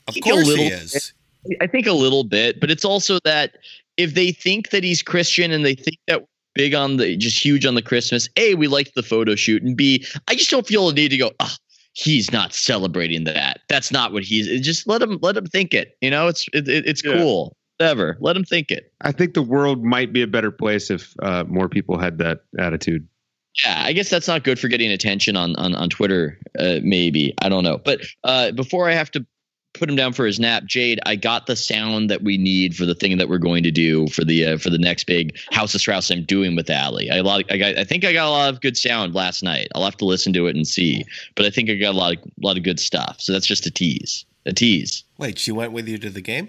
Of 0.08 0.14
think 0.14 0.26
a 0.26 0.30
course 0.30 0.46
little 0.46 0.64
he 0.64 0.70
is. 0.70 1.14
I 1.61 1.66
think 1.66 1.87
a 1.87 1.92
little 1.92 2.24
bit, 2.24 2.61
but 2.61 2.70
it's 2.70 2.85
also 2.85 3.18
that 3.24 3.57
if 3.96 4.14
they 4.14 4.33
think 4.33 4.70
that 4.70 4.85
he's 4.85 5.02
Christian 5.02 5.50
and 5.50 5.64
they 5.64 5.74
think 5.74 5.98
that 6.07 6.24
big 6.55 6.74
on 6.74 6.96
the 6.98 7.16
just 7.16 7.42
huge 7.44 7.66
on 7.66 7.74
the 7.74 7.83
Christmas, 7.83 8.28
A, 8.37 8.55
we 8.55 8.68
liked 8.68 8.94
the 8.94 9.02
photo 9.02 9.35
shoot, 9.35 9.62
and 9.62 9.76
B, 9.76 10.05
I 10.28 10.35
just 10.35 10.50
don't 10.50 10.66
feel 10.66 10.88
a 10.88 10.92
need 10.94 11.09
to 11.09 11.16
go, 11.18 11.31
oh, 11.40 11.55
he's 11.94 12.31
not 12.33 12.55
celebrating 12.55 13.24
that. 13.24 13.61
That's 13.68 13.90
not 13.92 14.12
what 14.12 14.22
he's 14.22 14.61
just 14.64 14.87
let 14.87 15.02
him 15.02 15.18
let 15.22 15.37
him 15.37 15.46
think 15.46 15.74
it. 15.74 15.96
You 16.00 16.11
know, 16.11 16.28
it's 16.28 16.46
it, 16.52 16.68
it- 16.68 16.87
it's 16.87 17.02
Yeah. 17.05 17.14
cool. 17.18 17.57
Whatever. 17.78 18.16
Let 18.20 18.37
him 18.37 18.44
think 18.44 18.70
it. 18.70 18.92
I 19.00 19.11
think 19.11 19.35
the 19.35 19.42
world 19.42 19.83
might 19.83 20.12
be 20.12 20.22
a 20.22 20.26
better 20.28 20.52
place 20.52 20.88
if 20.90 21.14
uh, 21.20 21.42
more 21.48 21.68
people 21.68 21.98
had 21.98 22.18
that 22.18 22.40
attitude. 22.59 23.09
Yeah, 23.64 23.83
I 23.85 23.92
guess 23.92 24.09
that's 24.09 24.28
not 24.28 24.44
good 24.44 24.59
for 24.59 24.68
getting 24.68 24.90
attention 24.92 25.37
on 25.37 25.57
on, 25.57 25.74
on 25.74 25.88
Twitter. 25.90 26.38
Uh, 26.59 26.78
maybe 26.83 27.35
I 27.42 27.48
don't 27.48 27.64
know. 27.64 27.78
But 27.85 28.02
uh, 28.24 28.52
before 28.52 28.88
I 28.88 28.92
have 28.92 29.11
to 29.12 29.26
put 29.74 29.88
him 29.88 29.96
down 29.96 30.12
for 30.12 30.26
his 30.26 30.38
nap, 30.38 30.64
Jade, 30.66 31.00
I 31.06 31.16
got 31.16 31.46
the 31.46 31.56
sound 31.56 32.11
that 32.11 32.22
we 32.22 32.37
need 32.38 32.76
for 32.76 32.85
the 32.87 32.94
thing 32.94 33.16
that 33.18 33.28
we're 33.28 33.38
going 33.38 33.62
to 33.62 33.70
do 33.70 34.06
for 34.08 34.24
the 34.24 34.44
uh, 34.46 34.58
for 34.58 34.70
the 34.70 34.78
next 34.78 35.04
big 35.04 35.37
House 35.50 35.74
of 35.74 35.80
Strauss 35.80 36.11
I'm 36.11 36.24
doing 36.24 36.54
with 36.56 36.68
Allie. 36.70 37.11
I 37.11 37.16
a 37.16 37.22
lot. 37.22 37.44
I 37.50 37.56
got. 37.56 37.78
I 37.78 37.85
think 37.85 38.04
I 38.04 38.12
got 38.12 38.26
a 38.26 38.30
lot 38.30 38.52
of 38.52 38.61
good 38.61 38.76
sound 38.76 39.14
last 39.14 39.42
night. 39.42 39.68
I'll 39.74 39.85
have 39.85 39.96
to 39.98 40.04
listen 40.04 40.32
to 40.35 40.46
it 40.46 40.56
and 40.56 40.66
see. 40.66 41.04
But 41.35 41.46
I 41.46 41.50
think 41.50 41.70
I 41.70 41.74
got 41.74 41.94
a 41.94 41.98
lot 41.98 42.16
of 42.16 42.18
a 42.22 42.46
lot 42.46 42.56
of 42.56 42.62
good 42.62 42.80
stuff. 42.80 43.16
So 43.20 43.32
that's 43.32 43.46
just 43.46 43.66
a 43.66 43.70
tease. 43.70 44.24
A 44.46 44.52
tease. 44.52 45.04
Wait, 45.18 45.38
she 45.38 45.52
went 45.52 45.72
with 45.72 45.87
you 45.88 45.98
to 45.98 46.11
the 46.11 46.20
game? 46.20 46.48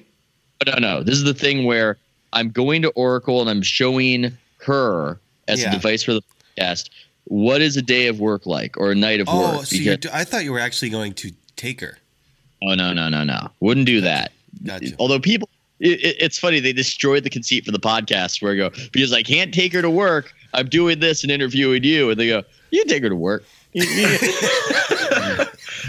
But 0.60 0.80
no, 0.80 0.80
no. 0.80 1.04
This 1.04 1.16
is 1.16 1.24
the 1.24 1.34
thing 1.34 1.66
where 1.66 1.98
I'm 2.34 2.50
going 2.50 2.82
to 2.82 2.90
Oracle 2.92 3.40
and 3.42 3.50
I'm 3.50 3.62
showing 3.62 4.36
her 4.66 5.20
as 5.48 5.62
Yeah. 5.62 5.70
a 5.70 5.72
device 5.74 6.02
for 6.04 6.14
the 6.14 6.22
podcast. 6.58 6.90
What 7.26 7.62
is 7.62 7.78
a 7.78 7.82
day 7.82 8.08
of 8.08 8.20
work 8.20 8.46
like, 8.46 8.76
or 8.78 8.92
a 8.92 8.96
night 8.96 9.20
of 9.22 9.28
Oh, 9.30 9.58
work? 9.58 9.66
so 9.68 9.76
you 9.76 9.96
do, 9.96 10.10
I 10.12 10.24
thought 10.24 10.44
you 10.44 10.52
were 10.52 10.60
actually 10.60 10.90
going 10.90 11.14
to 11.16 11.32
take 11.56 11.80
her. 11.82 11.98
Oh 12.68 12.76
no, 12.76 12.94
no, 12.94 13.10
no, 13.10 13.24
no! 13.24 13.50
Wouldn't 13.60 13.86
do 13.86 14.02
that. 14.02 14.32
Gotcha. 14.66 14.94
Although 15.00 15.20
people, 15.20 15.50
it, 15.80 16.00
it- 16.04 16.16
it's 16.20 16.38
funny 16.40 16.60
they 16.60 16.74
destroyed 16.74 17.24
the 17.24 17.30
conceit 17.30 17.66
for 17.66 17.72
the 17.72 17.80
podcast. 17.80 18.42
Where 18.42 18.54
I 18.54 18.56
go 18.56 18.70
because 18.92 19.14
I 19.14 19.24
can't 19.24 19.54
take 19.54 19.74
her 19.74 19.82
to 19.82 19.90
work. 19.90 20.34
I'm 20.54 20.68
doing 20.70 21.00
this 21.00 21.24
and 21.24 21.32
interviewing 21.32 21.84
you, 21.84 22.10
and 22.12 22.20
they 22.20 22.28
go, 22.28 22.44
"You 22.72 22.82
can 22.82 22.88
take 22.90 23.04
her 23.04 23.10
to 23.10 23.16
work." 23.16 23.44
You- 23.74 23.84
you- 23.86 24.18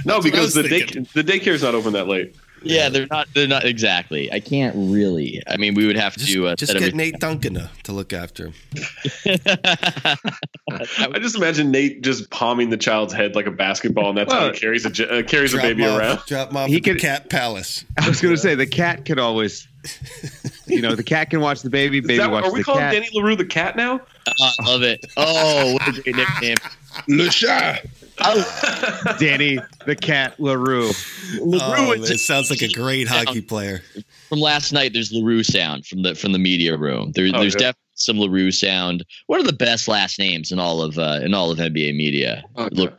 No, 0.07 0.21
because 0.21 0.41
was 0.47 0.55
the 0.55 0.63
day 0.65 0.81
thinking. 0.81 1.07
the 1.15 1.23
daycare's 1.25 1.63
not 1.63 1.75
open 1.75 1.93
that 1.95 2.09
late. 2.09 2.35
Yeah, 2.65 2.89
they're 2.89 3.07
not. 3.11 3.29
They're 3.35 3.47
not 3.49 3.65
exactly. 3.65 4.33
I 4.33 4.41
can't 4.41 4.75
really. 4.77 5.43
I 5.47 5.57
mean, 5.57 5.75
we 5.75 5.87
would 5.87 5.97
have 5.97 6.17
Just, 6.17 6.33
to 6.33 6.47
uh, 6.49 6.57
just 6.57 6.73
get. 6.77 6.95
Nate 6.95 7.19
Duncan 7.21 7.55
to, 7.55 7.71
to 7.85 7.93
look 7.93 8.13
after 8.13 8.47
him. 8.47 8.55
I 10.71 11.19
just 11.21 11.37
imagine 11.37 11.71
Nate 11.71 12.03
just 12.03 12.31
palming 12.31 12.71
the 12.71 12.77
child's 12.77 13.13
head 13.13 13.35
like 13.35 13.47
a 13.47 13.51
basketball, 13.51 14.09
and 14.11 14.19
that's 14.19 14.33
how 14.33 14.53
he 14.53 14.59
carries 14.59 14.85
a 14.87 14.91
j- 14.91 15.09
uh, 15.09 15.23
carries 15.23 15.55
a 15.55 15.59
baby 15.59 15.83
him 15.83 15.93
off- 15.93 15.99
around. 16.01 16.21
Drop 16.27 16.51
him 16.51 16.57
off 16.57 16.69
He 16.69 16.75
the 16.77 16.81
could- 16.81 17.01
Cat 17.01 17.31
Palace. 17.31 17.85
I 17.99 18.09
was 18.09 18.21
going 18.21 18.35
to 18.35 18.41
say 18.41 18.55
the 18.55 18.67
cat 18.67 19.05
could 19.05 19.19
always, 19.19 19.69
you 20.67 20.81
know, 20.81 20.95
the 20.95 21.03
cat 21.05 21.31
can 21.31 21.41
watch 21.41 21.63
the 21.63 21.71
baby, 21.71 22.01
baby 22.01 22.17
that, 22.19 22.31
watch 22.31 22.45
are 22.45 22.53
we 22.53 22.61
the 22.61 22.65
calling 22.65 22.81
cat. 22.81 22.93
Danny 22.93 23.09
Leroux 23.13 23.37
the 23.37 23.45
cat 23.45 23.77
now? 23.77 24.01
I 24.27 24.53
love 24.65 24.83
it. 24.83 25.05
Oh, 25.17 25.75
what 25.75 25.89
a 25.89 26.03
great 26.03 26.17
nickname. 26.17 26.57
Le 27.09 27.29
chat. 27.29 27.87
Danny 29.19 29.59
the 29.87 29.97
cat 29.97 30.39
Leroux. 30.39 30.91
Oh, 31.41 31.93
is- 31.93 32.11
it 32.11 32.19
sounds 32.19 32.51
like 32.51 32.63
a 32.63 32.69
great 32.69 33.09
hockey 33.09 33.41
player. 33.41 33.83
from 34.29 34.41
last 34.41 34.73
night 34.73 34.93
there's 34.93 35.13
Leroux 35.13 35.43
sound 35.43 35.87
from 35.87 36.03
the 36.03 36.15
from 36.15 36.33
the 36.33 36.39
media 36.39 36.77
room. 36.77 37.13
There, 37.13 37.27
Oh, 37.35 37.41
there's 37.41 37.55
yeah. 37.55 37.59
definitely 37.73 37.81
some 37.95 38.19
Leroux 38.19 38.51
sound. 38.53 39.05
One 39.27 39.41
of 39.41 39.47
the 39.47 39.53
best 39.53 39.89
last 39.89 40.19
names 40.19 40.53
in 40.53 40.59
all 40.59 40.83
of 40.83 40.99
uh, 40.99 41.21
in 41.23 41.35
all 41.35 41.51
of 41.51 41.59
NBA 41.59 41.95
media. 41.97 42.45
Okay. 42.57 42.75
Leroux. 42.75 42.97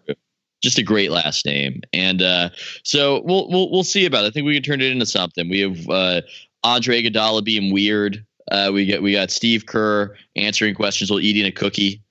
Just 0.63 0.77
a 0.79 0.83
great 0.83 1.11
last 1.11 1.45
name. 1.45 1.81
And 1.93 2.21
uh, 2.21 2.49
so 2.83 3.21
we'll 3.25 3.47
we'll 3.49 3.69
we'll 3.71 3.83
see 3.83 4.05
about 4.05 4.23
it. 4.23 4.27
I 4.27 4.31
think 4.31 4.45
we 4.45 4.53
can 4.55 4.63
turn 4.63 4.81
it 4.81 4.91
into 4.91 5.05
something. 5.05 5.49
We 5.49 5.59
have 5.61 5.89
uh, 5.89 6.21
Andre 6.63 7.03
Iguodala 7.03 7.43
being 7.43 7.71
weird. 7.73 8.25
Uh, 8.51 8.71
we 8.73 8.85
got 8.85 9.01
we 9.01 9.11
got 9.11 9.31
Steve 9.31 9.65
Kerr 9.65 10.15
answering 10.35 10.73
questions 10.75 11.09
while 11.11 11.19
eating 11.19 11.45
a 11.45 11.51
cookie. 11.51 12.01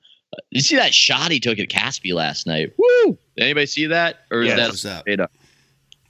You 0.51 0.61
see 0.61 0.77
that 0.77 0.95
shot 0.95 1.31
he 1.31 1.41
took 1.41 1.59
at 1.59 1.69
Casspi 1.69 2.13
last 2.15 2.47
night? 2.47 2.73
Woo! 2.79 3.19
Did 3.37 3.45
anybody 3.45 3.67
see 3.67 3.87
that? 3.87 4.21
Or 4.31 4.43
is 4.43 4.49
Yeah. 4.49 4.57
that 4.57 4.69
What's 4.69 4.83
that? 4.83 5.07
made 5.07 5.21
up? 5.21 5.33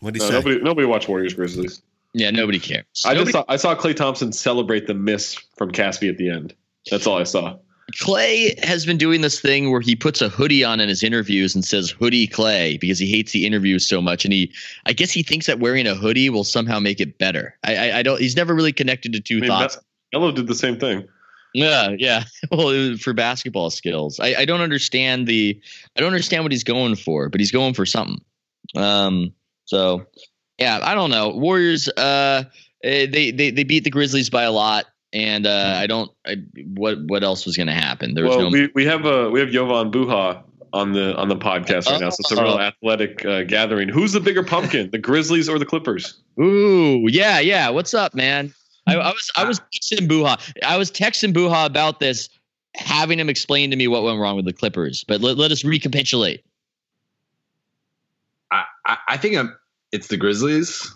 What 0.01 0.15
do 0.15 0.19
you 0.19 0.25
No, 0.25 0.29
say? 0.31 0.37
nobody 0.37 0.61
nobody 0.61 0.87
watched 0.87 1.09
Warriors 1.09 1.35
Grizzlies. 1.35 1.81
Yeah, 2.13 2.31
nobody 2.31 2.59
cares. 2.61 2.85
I 3.05 3.15
Nobody- 3.15 3.33
just 3.33 3.33
saw 3.33 3.45
I 3.53 3.57
saw 3.57 3.75
Klay 3.75 3.97
Thompson 3.97 4.33
celebrate 4.33 4.87
the 4.87 4.95
miss 4.95 5.35
from 5.57 5.73
Casspi 5.73 6.09
at 6.09 6.17
the 6.19 6.31
end. 6.31 6.55
That's 6.91 7.07
all 7.07 7.19
I 7.19 7.25
saw. 7.25 7.57
Klay 8.01 8.59
has 8.65 8.87
been 8.87 8.97
doing 8.97 9.21
this 9.21 9.41
thing 9.41 9.71
where 9.71 9.81
he 9.81 9.95
puts 9.95 10.21
a 10.23 10.29
hoodie 10.29 10.65
on 10.65 10.81
in 10.81 10.89
his 10.89 11.03
interviews 11.03 11.55
and 11.55 11.65
says 11.65 11.91
hoodie 11.91 12.27
Klay 12.27 12.79
because 12.81 12.99
he 12.99 13.07
hates 13.11 13.33
the 13.33 13.45
interviews 13.47 13.87
so 13.87 14.01
much. 14.01 14.25
And 14.25 14.33
he, 14.33 14.51
I 14.87 14.93
guess 14.95 15.11
he 15.11 15.23
thinks 15.23 15.47
that 15.47 15.59
wearing 15.61 15.87
a 15.87 15.95
hoodie 15.95 16.31
will 16.31 16.45
somehow 16.45 16.81
make 16.81 16.99
it 17.01 17.19
better. 17.19 17.57
I, 17.63 17.77
I, 17.91 17.99
I 17.99 18.03
don't, 18.03 18.21
he's 18.21 18.37
never 18.37 18.55
really 18.55 18.73
connected 18.73 19.13
to 19.13 19.21
two 19.21 19.37
I 19.37 19.41
mean, 19.41 19.51
thoughts. 19.51 19.75
that- 19.77 19.85
Melo 20.13 20.33
did 20.33 20.47
the 20.47 20.55
same 20.55 20.79
thing. 20.79 21.07
Yeah. 21.55 21.95
Yeah. 21.99 22.25
Well, 22.51 22.69
it 22.71 22.90
was 22.90 23.01
for 23.01 23.12
basketball 23.14 23.71
skills. 23.71 24.21
I, 24.21 24.35
I 24.40 24.45
don't 24.45 24.61
understand 24.61 25.27
the, 25.27 25.59
I 25.97 26.01
don't 26.01 26.09
understand 26.12 26.45
what 26.45 26.53
he's 26.53 26.64
going 26.64 26.95
for, 26.97 27.29
but 27.31 27.40
he's 27.40 27.51
going 27.51 27.73
for 27.75 27.87
something. 27.87 28.21
Um, 28.77 29.33
so 29.64 30.05
yeah, 30.59 30.81
I 30.83 30.95
don't 30.95 31.11
know. 31.11 31.31
Warriors, 31.31 31.88
uh, 31.88 32.45
eh, 32.83 33.07
they, 33.07 33.31
they, 33.31 33.51
they 33.51 33.64
beat 33.64 33.85
the 33.85 33.90
Grizzlies 33.90 34.29
by 34.31 34.43
a 34.43 34.53
lot. 34.53 34.85
And 35.12 35.47
uh, 35.47 35.75
I 35.79 35.87
don't. 35.87 36.11
I, 36.27 36.38
what 36.75 36.99
what 37.07 37.23
else 37.23 37.47
was 37.47 37.57
going 37.57 37.69
to 37.69 37.73
happen? 37.73 38.14
There 38.14 38.25
was 38.25 38.37
Well, 38.37 38.47
no. 38.47 38.49
we, 38.51 38.69
we 38.75 38.85
have 38.85 39.07
uh, 39.07 39.31
we 39.33 39.38
have 39.38 39.49
Jovan 39.51 39.93
Buha 39.93 40.43
on 40.73 40.93
the 40.93 41.14
on 41.14 41.29
the 41.29 41.37
podcast 41.37 41.87
right 41.88 42.01
now, 42.01 42.11
so 42.11 42.17
it's 42.19 42.33
a 42.33 42.43
real 42.43 42.55
Oh. 42.55 42.59
athletic 42.59 43.25
uh, 43.25 43.45
gathering. 43.45 43.88
Who's 43.88 44.11
the 44.11 44.19
bigger 44.19 44.43
pumpkin, 44.43 44.90
the 44.90 44.99
Grizzlies 44.99 45.49
or 45.49 45.61
the 45.61 45.67
Clippers? 45.67 46.21
Ooh, 46.40 47.07
yeah, 47.09 47.38
yeah. 47.38 47.69
What's 47.71 47.95
up, 47.95 48.12
man? 48.17 48.53
I, 48.87 48.97
I 48.97 49.11
was 49.11 49.31
I 49.37 49.44
was 49.44 49.61
texting 49.61 50.09
Buha. 50.09 50.38
I 50.64 50.77
was 50.77 50.90
texting 50.90 51.33
Buha 51.33 51.66
about 51.66 52.01
this, 52.01 52.29
having 52.75 53.19
him 53.19 53.29
explain 53.29 53.71
to 53.71 53.77
me 53.77 53.88
what 53.88 54.02
went 54.02 54.19
wrong 54.21 54.37
with 54.37 54.44
the 54.44 54.52
Clippers. 54.52 55.04
But 55.04 55.21
let, 55.21 55.37
let 55.38 55.50
us 55.52 55.65
recapitulate. 55.65 56.44
I, 58.50 58.65
I, 58.87 58.98
I 59.09 59.17
think 59.17 59.37
I'm, 59.37 59.56
it's 59.92 60.09
the 60.09 60.17
Grizzlies. 60.17 60.90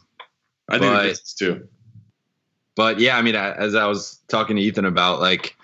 I 0.68 0.78
think 0.78 0.92
But- 0.92 0.96
the 0.98 1.08
Grizzlies 1.08 1.34
too. 1.34 1.68
But 2.76 3.00
yeah, 3.00 3.16
I 3.18 3.22
mean, 3.22 3.34
a- 3.34 3.56
as 3.58 3.74
I 3.74 3.86
was 3.86 4.20
talking 4.28 4.54
to 4.54 4.62
Ethan 4.62 4.84
about, 4.84 5.18
like, 5.20 5.56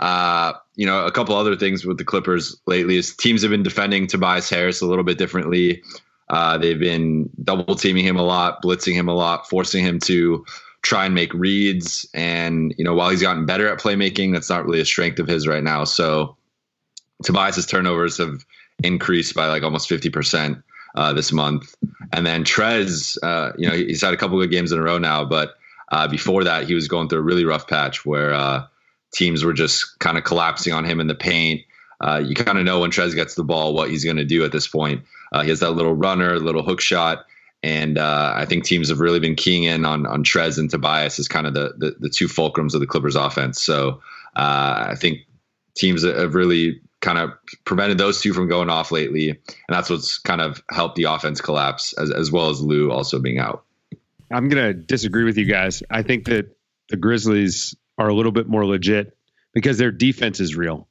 uh, 0.00 0.52
you 0.74 0.84
know, 0.84 1.06
a 1.06 1.12
couple 1.12 1.36
other 1.36 1.54
things 1.54 1.86
with 1.86 1.96
the 1.96 2.04
Clippers 2.04 2.60
lately 2.66 2.96
is 2.96 3.14
teams 3.14 3.42
have 3.42 3.52
been 3.52 3.62
defending 3.62 4.08
Tobias 4.08 4.50
Harris 4.50 4.80
a 4.80 4.86
little 4.86 5.04
bit 5.04 5.16
differently. 5.16 5.80
Uh, 6.28 6.58
they've 6.58 6.80
been 6.80 7.30
double 7.44 7.76
teaming 7.76 8.04
him 8.04 8.16
a 8.16 8.22
lot, 8.22 8.60
blitzing 8.62 8.94
him 8.94 9.08
a 9.08 9.14
lot, 9.14 9.48
forcing 9.48 9.84
him 9.84 10.00
to 10.00 10.44
try 10.86 11.04
and 11.04 11.16
make 11.16 11.34
reads. 11.34 12.06
And, 12.14 12.72
you 12.78 12.84
know, 12.84 12.94
while 12.94 13.10
he's 13.10 13.20
gotten 13.20 13.44
better 13.44 13.68
at 13.68 13.80
playmaking, 13.80 14.32
that's 14.32 14.48
not 14.48 14.64
really 14.64 14.80
a 14.80 14.84
strength 14.84 15.18
of 15.18 15.26
his 15.26 15.48
right 15.48 15.64
now. 15.64 15.82
So 15.82 16.36
Tobias's 17.24 17.66
turnovers 17.66 18.18
have 18.18 18.46
increased 18.84 19.34
by 19.34 19.48
like 19.48 19.64
almost 19.64 19.90
50% 19.90 20.62
uh, 20.94 21.12
this 21.12 21.32
month. 21.32 21.74
And 22.12 22.24
then 22.24 22.44
Trez, 22.44 23.18
uh, 23.20 23.52
you 23.58 23.68
know, 23.68 23.74
he's 23.74 24.00
had 24.00 24.14
a 24.14 24.16
couple 24.16 24.38
good 24.38 24.52
games 24.52 24.70
in 24.70 24.78
a 24.78 24.82
row 24.82 24.96
now, 24.96 25.24
but 25.24 25.54
uh, 25.90 26.06
before 26.06 26.44
that, 26.44 26.68
he 26.68 26.74
was 26.74 26.86
going 26.86 27.08
through 27.08 27.18
a 27.18 27.22
really 27.22 27.44
rough 27.44 27.66
patch 27.66 28.06
where 28.06 28.32
uh, 28.32 28.64
teams 29.12 29.42
were 29.42 29.52
just 29.52 29.98
kind 29.98 30.16
of 30.16 30.22
collapsing 30.22 30.72
on 30.72 30.84
him 30.84 31.00
in 31.00 31.08
the 31.08 31.16
paint. 31.16 31.62
Uh, 32.00 32.22
you 32.24 32.36
kind 32.36 32.58
of 32.58 32.64
know 32.64 32.78
when 32.78 32.92
Trez 32.92 33.12
gets 33.12 33.34
the 33.34 33.42
ball 33.42 33.74
what 33.74 33.90
he's 33.90 34.04
going 34.04 34.18
to 34.18 34.24
do 34.24 34.44
at 34.44 34.52
this 34.52 34.68
point. 34.68 35.02
Uh, 35.32 35.42
he 35.42 35.48
has 35.48 35.58
that 35.60 35.72
little 35.72 35.94
runner, 35.94 36.38
little 36.38 36.62
hook 36.62 36.80
shot, 36.80 37.26
and 37.66 37.98
uh, 37.98 38.32
I 38.36 38.44
think 38.44 38.62
teams 38.62 38.90
have 38.90 39.00
really 39.00 39.18
been 39.18 39.34
keying 39.34 39.64
in 39.64 39.84
on 39.84 40.06
on 40.06 40.22
Trez 40.22 40.56
and 40.56 40.70
Tobias 40.70 41.18
as 41.18 41.26
kind 41.26 41.48
of 41.48 41.54
the, 41.54 41.74
the, 41.76 41.96
the 41.98 42.08
two 42.08 42.28
fulcrums 42.28 42.74
of 42.74 42.80
the 42.80 42.86
Clippers 42.86 43.16
offense. 43.16 43.60
So 43.60 44.00
uh, 44.36 44.86
I 44.90 44.94
think 44.96 45.22
teams 45.74 46.04
have 46.04 46.36
really 46.36 46.80
kind 47.00 47.18
of 47.18 47.32
prevented 47.64 47.98
those 47.98 48.20
two 48.20 48.32
from 48.32 48.48
going 48.48 48.70
off 48.70 48.92
lately, 48.92 49.30
and 49.30 49.38
that's 49.68 49.90
what's 49.90 50.16
kind 50.18 50.40
of 50.40 50.62
helped 50.70 50.94
the 50.94 51.04
offense 51.04 51.40
collapse 51.40 51.92
as 51.94 52.12
as 52.12 52.30
well 52.30 52.50
as 52.50 52.60
Lou 52.60 52.92
also 52.92 53.18
being 53.18 53.40
out. 53.40 53.64
I'm 54.30 54.48
going 54.48 54.62
to 54.62 54.72
disagree 54.72 55.24
with 55.24 55.36
you 55.36 55.44
guys. 55.44 55.82
I 55.90 56.02
think 56.02 56.26
that 56.26 56.56
the 56.88 56.96
Grizzlies 56.96 57.74
are 57.98 58.08
a 58.08 58.14
little 58.14 58.32
bit 58.32 58.48
more 58.48 58.64
legit 58.64 59.16
because 59.54 59.76
their 59.76 59.90
defense 59.90 60.38
is 60.38 60.54
real. 60.54 60.86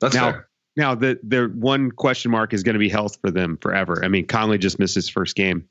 That's 0.00 0.14
now, 0.14 0.32
fair. 0.32 0.48
Now, 0.76 0.94
the 0.94 1.20
the 1.22 1.52
one 1.54 1.90
question 1.90 2.30
mark 2.30 2.54
is 2.54 2.62
going 2.62 2.74
to 2.74 2.78
be 2.78 2.88
health 2.88 3.18
for 3.20 3.30
them 3.30 3.58
forever. 3.60 4.02
I 4.02 4.08
mean, 4.08 4.26
Conley 4.26 4.56
just 4.56 4.78
missed 4.78 4.94
his 4.94 5.10
first 5.10 5.36
game. 5.36 5.68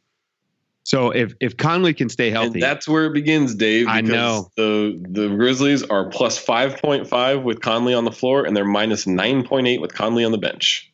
So 0.83 1.11
if 1.11 1.33
if 1.39 1.55
Conley 1.57 1.93
can 1.93 2.09
stay 2.09 2.31
healthy, 2.31 2.53
And 2.53 2.63
that's 2.63 2.87
where 2.87 3.05
it 3.05 3.13
begins, 3.13 3.53
Dave. 3.55 3.87
I 3.87 4.01
know. 4.01 4.49
the 4.55 4.99
the 5.09 5.27
Grizzlies 5.29 5.83
are 5.83 6.09
plus 6.09 6.37
five 6.37 6.77
point 6.81 7.07
five 7.07 7.43
with 7.43 7.61
Conley 7.61 7.93
on 7.93 8.05
the 8.05 8.11
floor, 8.11 8.45
and 8.45 8.55
they're 8.57 8.65
minus 8.65 9.05
nine 9.05 9.45
point 9.45 9.67
eight 9.67 9.81
with 9.81 9.93
Conley 9.93 10.23
on 10.25 10.31
the 10.31 10.37
bench. 10.39 10.85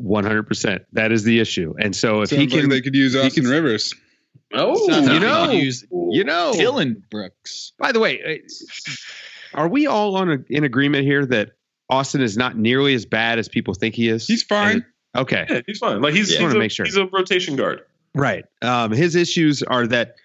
100%. 0.00 0.80
That 0.92 1.12
is 1.12 1.22
the 1.22 1.38
issue. 1.38 1.74
And 1.78 1.94
so 1.94 2.22
if 2.22 2.30
he 2.30 2.36
Sounds 2.36 2.52
like 2.54 2.60
can 2.62 2.70
they 2.70 2.80
could 2.80 2.94
use 2.94 3.12
he 3.12 3.20
Austin 3.20 3.44
can- 3.44 3.52
Rivers. 3.52 3.94
Oh, 4.52 4.90
you 4.90 5.20
know, 5.20 5.50
use 5.52 5.84
you 5.92 6.24
know, 6.24 6.52
Dillon 6.52 7.04
Brooks. 7.08 7.72
By 7.78 7.92
the 7.92 8.00
way, 8.00 8.42
uh, 8.88 8.90
are 9.54 9.68
we 9.68 9.86
all 9.86 10.16
on 10.16 10.28
a, 10.30 10.38
in 10.48 10.64
agreement 10.64 11.04
here 11.04 11.24
that 11.26 11.50
Austin 11.88 12.20
is 12.20 12.36
not 12.36 12.56
nearly 12.56 12.94
as 12.94 13.06
bad 13.06 13.38
as 13.38 13.48
people 13.48 13.74
think 13.74 13.94
he 13.94 14.08
is? 14.08 14.26
He's 14.26 14.42
fine. 14.42 14.76
And- 14.76 14.84
okay. 15.18 15.46
yeah, 15.48 15.60
he's 15.66 15.78
fine. 15.78 16.00
Like 16.00 16.14
he's 16.14 16.32
Yeah. 16.32 16.38
he's, 16.38 16.42
Wanna 16.46 16.56
a, 16.56 16.58
make 16.58 16.72
sure. 16.72 16.84
he's 16.84 16.96
a 16.96 17.06
rotation 17.06 17.54
guard. 17.54 17.82
Right. 18.14 18.44
Um, 18.62 18.90
his 18.92 19.14
issues 19.14 19.62
are 19.64 19.86
that 19.86 20.16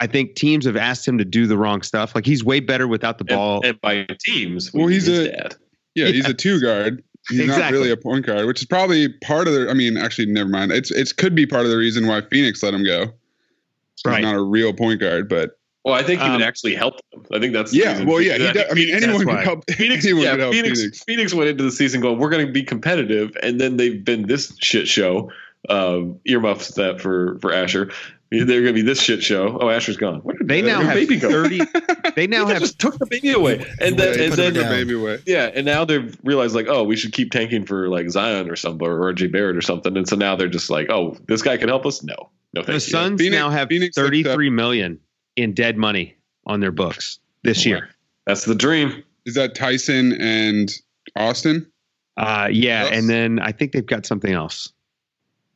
I 0.00 0.06
think 0.06 0.34
teams 0.34 0.66
have 0.66 0.76
asked 0.76 1.06
him 1.06 1.18
to 1.18 1.24
do 1.24 1.46
the 1.46 1.56
wrong 1.58 1.82
stuff. 1.82 2.14
Like 2.14 2.26
he's 2.26 2.44
way 2.44 2.60
better 2.60 2.86
without 2.88 3.18
the 3.18 3.24
ball. 3.24 3.60
and 3.64 3.80
by 3.80 4.06
teams, 4.20 4.72
Well, 4.74 4.86
he's 4.88 5.08
a- 5.08 5.30
dad. 5.30 5.54
Yeah, 5.94 6.06
he's 6.08 6.24
Yeah. 6.24 6.30
a 6.30 6.34
two 6.34 6.60
guard. 6.60 7.02
He's 7.30 7.46
not 7.46 7.72
really 7.72 7.90
a 7.90 7.96
point 7.96 8.26
guard, 8.26 8.46
which 8.46 8.60
is 8.60 8.66
probably 8.66 9.08
part 9.08 9.48
of 9.48 9.54
the. 9.54 9.70
I 9.70 9.74
mean, 9.74 9.96
actually, 9.96 10.26
never 10.26 10.50
mind. 10.50 10.72
It's 10.72 10.90
it's 10.90 11.12
could 11.12 11.34
be 11.34 11.46
part 11.46 11.64
of 11.64 11.70
the 11.70 11.76
reason 11.78 12.06
why 12.06 12.20
Phoenix 12.20 12.62
let 12.62 12.74
him 12.74 12.84
go. 12.84 13.02
He's 13.06 14.04
Right. 14.04 14.22
not 14.22 14.34
a 14.34 14.42
real 14.42 14.72
point 14.74 15.00
guard, 15.00 15.28
but 15.28 15.56
Well, 15.84 15.94
I 15.94 16.02
think 16.02 16.20
he 16.20 16.28
would 16.28 16.36
Um, 16.36 16.42
actually 16.42 16.74
help 16.74 16.96
them. 17.12 17.24
I 17.32 17.38
think 17.38 17.52
that's 17.54 17.70
the 17.70 17.78
yeah. 17.78 18.02
Well, 18.04 18.20
yeah. 18.20 18.36
He 18.38 18.48
I 18.48 18.52
does, 18.52 18.64
I 18.70 18.74
mean, 18.74 18.86
Phoenix- 18.88 19.04
anyone 19.04 19.26
that's 19.26 19.36
can 19.36 19.44
help. 19.44 19.70
Phoenix, 19.70 20.04
anyone 20.04 20.22
yeah, 20.24 20.30
can 20.32 20.40
help 20.40 20.54
Phoenix, 20.54 20.80
Phoenix. 20.80 21.04
Phoenix 21.04 21.34
went 21.34 21.48
into 21.50 21.62
the 21.64 21.70
season 21.70 22.00
going, 22.00 22.18
"We're 22.18 22.30
going 22.30 22.46
to 22.46 22.52
be 22.52 22.62
competitive," 22.62 23.34
and 23.42 23.60
then 23.60 23.76
they've 23.78 24.04
been 24.04 24.26
this 24.26 24.52
shit 24.60 24.88
show. 24.88 25.30
Um, 25.68 26.20
earmuffs 26.26 26.74
that 26.74 27.00
for 27.00 27.38
for 27.40 27.52
Asher. 27.52 27.90
They're 28.30 28.44
going 28.62 28.66
to 28.66 28.72
be 28.72 28.82
this 28.82 29.00
shit 29.00 29.22
show. 29.22 29.58
Oh, 29.60 29.70
Asher's 29.70 29.96
gone. 29.96 30.18
Where 30.20 30.34
did 30.36 30.48
they 30.48 30.60
now 30.60 30.80
have 30.80 30.94
baby 30.94 31.16
go? 31.20 31.30
30 31.30 31.60
they 32.16 32.26
now 32.26 32.46
have 32.46 32.58
just 32.58 32.80
took 32.80 32.98
the 32.98 33.06
baby 33.06 33.30
away, 33.30 33.64
and 33.80 33.96
then 33.96 34.18
and 34.20 34.32
took 34.32 34.36
then 34.36 34.54
the 34.54 34.64
baby 34.64 34.94
away. 34.94 35.20
yeah, 35.24 35.52
and 35.54 35.64
now 35.64 35.84
they've 35.84 36.18
realized 36.24 36.52
like, 36.54 36.66
oh, 36.68 36.82
we 36.82 36.96
should 36.96 37.12
keep 37.12 37.30
tanking 37.30 37.64
for 37.64 37.88
like 37.88 38.10
Zion 38.10 38.50
or 38.50 38.56
something 38.56 38.84
or 38.86 39.12
RJ 39.14 39.30
Barrett 39.30 39.56
or 39.56 39.60
something, 39.62 39.96
and 39.96 40.08
so 40.08 40.16
now 40.16 40.34
they're 40.34 40.48
just 40.48 40.68
like, 40.68 40.90
oh, 40.90 41.16
this 41.28 41.42
guy 41.42 41.56
can 41.56 41.68
help 41.68 41.86
us. 41.86 42.02
No, 42.02 42.14
no, 42.54 42.62
the 42.62 42.66
thank 42.72 42.74
you. 42.74 42.80
Suns 42.80 43.20
Phoenix- 43.20 43.38
now 43.40 43.50
have 43.50 43.68
Phoenix 43.68 43.94
33 43.94 44.50
million 44.50 44.98
in 45.36 45.54
dead 45.54 45.76
money 45.76 46.16
on 46.46 46.58
their 46.60 46.72
books 46.72 47.20
this 47.44 47.64
year. 47.64 47.88
That's 48.26 48.44
the 48.46 48.54
dream. 48.56 49.04
Is 49.26 49.34
that 49.34 49.54
Tyson 49.54 50.12
and 50.20 50.72
Austin? 51.14 51.70
Uh, 52.16 52.48
yeah, 52.50 52.84
Yes. 52.84 52.98
and 52.98 53.08
then 53.08 53.38
I 53.38 53.52
think 53.52 53.72
they've 53.72 53.86
got 53.86 54.06
something 54.06 54.32
else. 54.32 54.72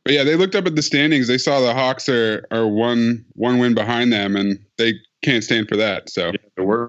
But 0.09 0.15
yeah, 0.15 0.25
they 0.25 0.37
looked 0.37 0.55
up 0.55 0.67
at 0.67 0.75
the 0.75 0.81
standings. 0.81 1.29
They 1.29 1.37
saw 1.37 1.61
the 1.61 1.75
Hawks 1.75 2.09
are 2.09 2.47
are 2.51 2.67
one 2.67 3.27
one 3.35 3.59
win 3.59 3.75
behind 3.75 4.11
them, 4.11 4.37
and 4.37 4.59
they 4.79 4.95
can't 5.21 5.45
stand 5.45 5.69
for 5.69 5.77
that. 5.77 6.09
So 6.09 6.33
Yeah, 6.57 6.65
we're. 6.65 6.89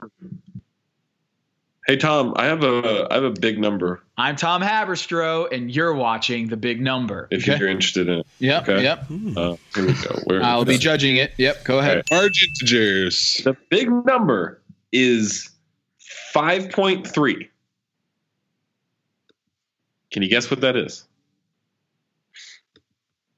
Hey 1.85 1.97
Tom, 1.97 2.33
I 2.37 2.45
have 2.45 2.63
a 2.63 3.07
I 3.11 3.15
have 3.15 3.25
a 3.25 3.31
big 3.31 3.59
number 3.59 4.01
I'm 4.17 4.37
Tom 4.37 4.61
Haberstroh, 4.61 5.51
and 5.51 5.69
you're 5.69 5.93
watching 5.93 6.47
The 6.47 6.55
Big 6.55 6.79
Number. 6.79 7.27
if 7.29 7.43
Okay? 7.43 7.59
you're 7.59 7.67
interested 7.67 8.07
in 8.07 8.19
it. 8.19 8.27
Yep. 8.39 8.69
Okay. 8.69 8.83
Yep. 8.83 9.05
Uh, 9.35 9.55
here 9.75 9.85
we 9.85 9.93
go. 9.95 10.21
Where, 10.23 10.41
I'll 10.41 10.63
be 10.63 10.77
judging 10.77 11.17
it. 11.17 11.33
Yep. 11.37 11.65
Go 11.65 11.79
ahead. 11.79 12.05
Argentagers. 12.05 13.43
The 13.43 13.57
big 13.69 13.89
number 14.05 14.61
is 14.93 15.49
five 16.31 16.71
point 16.71 17.05
three. 17.05 17.49
Can 20.09 20.23
you 20.23 20.29
guess 20.29 20.49
what 20.49 20.61
that 20.61 20.77
is? 20.77 21.03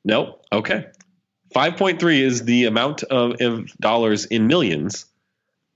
Nope. 0.03 0.43
Okay. 0.51 0.87
5.3 1.55 2.21
is 2.21 2.43
the 2.43 2.65
amount 2.65 3.03
of, 3.03 3.39
of 3.41 3.75
dollars 3.77 4.25
in 4.25 4.47
millions 4.47 5.05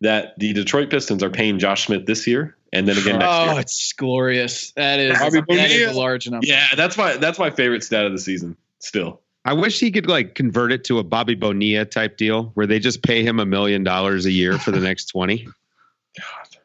that 0.01 0.37
the 0.39 0.53
Detroit 0.53 0.89
Pistons 0.89 1.21
are 1.23 1.29
paying 1.29 1.59
Josh 1.59 1.85
Smith 1.87 2.05
this 2.05 2.25
year 2.27 2.55
and 2.71 2.87
then 2.87 2.97
again 2.97 3.19
next 3.19 3.31
Oh, 3.31 3.43
year. 3.45 3.53
Oh, 3.53 3.57
it's 3.57 3.93
glorious. 3.93 4.71
That 4.71 4.99
is 4.99 5.17
Bobby 5.17 5.41
that 5.55 5.71
is 5.71 5.95
a 5.95 5.97
large 5.99 6.29
number. 6.29 6.45
Yeah, 6.47 6.65
that's 6.75 6.97
my 6.97 7.17
that's 7.17 7.39
my 7.39 7.49
favorite 7.49 7.83
stat 7.83 8.05
of 8.05 8.11
the 8.11 8.19
season 8.19 8.55
still. 8.79 9.21
I 9.45 9.53
wish 9.53 9.79
he 9.79 9.91
could 9.91 10.07
like 10.07 10.35
convert 10.35 10.71
it 10.71 10.83
to 10.85 10.99
a 10.99 11.03
Bobby 11.03 11.35
Bonilla 11.35 11.85
type 11.85 12.17
deal 12.17 12.51
where 12.55 12.65
they 12.65 12.79
just 12.79 13.03
pay 13.03 13.23
him 13.23 13.39
a 13.39 13.45
million 13.45 13.83
dollars 13.83 14.25
a 14.25 14.31
year 14.31 14.57
for 14.57 14.71
the 14.71 14.79
next 14.81 15.05
20. 15.05 15.45
God. 15.45 16.57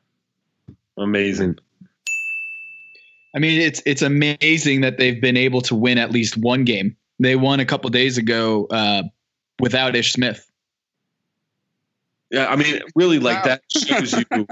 Amazing. 0.96 1.58
I 3.34 3.38
mean, 3.38 3.60
it's 3.60 3.82
it's 3.86 4.02
amazing 4.02 4.80
that 4.80 4.98
they've 4.98 5.20
been 5.20 5.36
able 5.36 5.60
to 5.62 5.74
win 5.74 5.98
at 5.98 6.10
least 6.10 6.36
one 6.36 6.64
game. 6.64 6.96
They 7.20 7.36
won 7.36 7.60
a 7.60 7.66
couple 7.66 7.90
days 7.90 8.18
ago 8.18 8.66
uh, 8.70 9.02
without 9.60 9.94
Ish 9.94 10.14
Smith. 10.14 10.50
Yeah, 12.30 12.46
I 12.48 12.56
mean, 12.56 12.80
really, 12.94 13.18
like 13.18 13.44
Wow. 13.44 13.56
that 13.56 13.62
shows 13.70 14.12
you, 14.14 14.46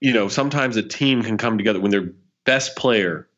you 0.00 0.12
know, 0.12 0.28
sometimes 0.28 0.76
a 0.76 0.82
team 0.82 1.22
can 1.22 1.36
come 1.38 1.56
together 1.58 1.80
when 1.80 1.90
their 1.90 2.12
best 2.44 2.76
player 2.76 3.28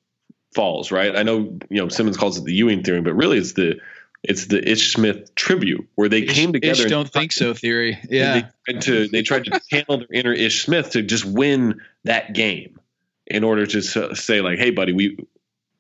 falls, 0.55 0.91
right? 0.91 1.15
I 1.17 1.23
know, 1.23 1.59
you 1.69 1.83
know, 1.83 1.89
Simmons 1.89 2.17
calls 2.17 2.39
it 2.39 2.45
the 2.45 2.55
Ewing 2.55 2.83
theory, 2.83 3.01
but 3.03 3.15
really, 3.15 3.39
it's 3.39 3.53
the 3.53 3.79
it's 4.23 4.47
the 4.47 4.67
Ish 4.69 4.93
Smith 4.95 5.35
tribute 5.35 5.87
where 5.97 6.09
they 6.09 6.23
came 6.23 6.53
together. 6.53 6.85
Ish 6.85 6.91
don't 6.91 7.09
think 7.13 7.33
so 7.33 7.55
theory. 7.55 7.95
and 8.03 8.11
Yeah. 8.11 8.33
they 8.67 8.73
tried 8.73 8.83
to 8.83 9.09
they 9.09 9.23
tried 9.23 9.45
to 9.45 9.61
channel 9.71 9.99
their 9.99 10.09
inner 10.13 10.33
Ish 10.33 10.65
Smith 10.65 10.91
to 10.93 11.03
just 11.03 11.25
win 11.25 11.81
that 12.05 12.33
game 12.33 12.81
in 13.27 13.45
order 13.45 13.67
to 13.67 13.83
say 14.15 14.41
like, 14.41 14.59
"Hey, 14.59 14.71
buddy, 14.71 14.93
we 14.93 15.19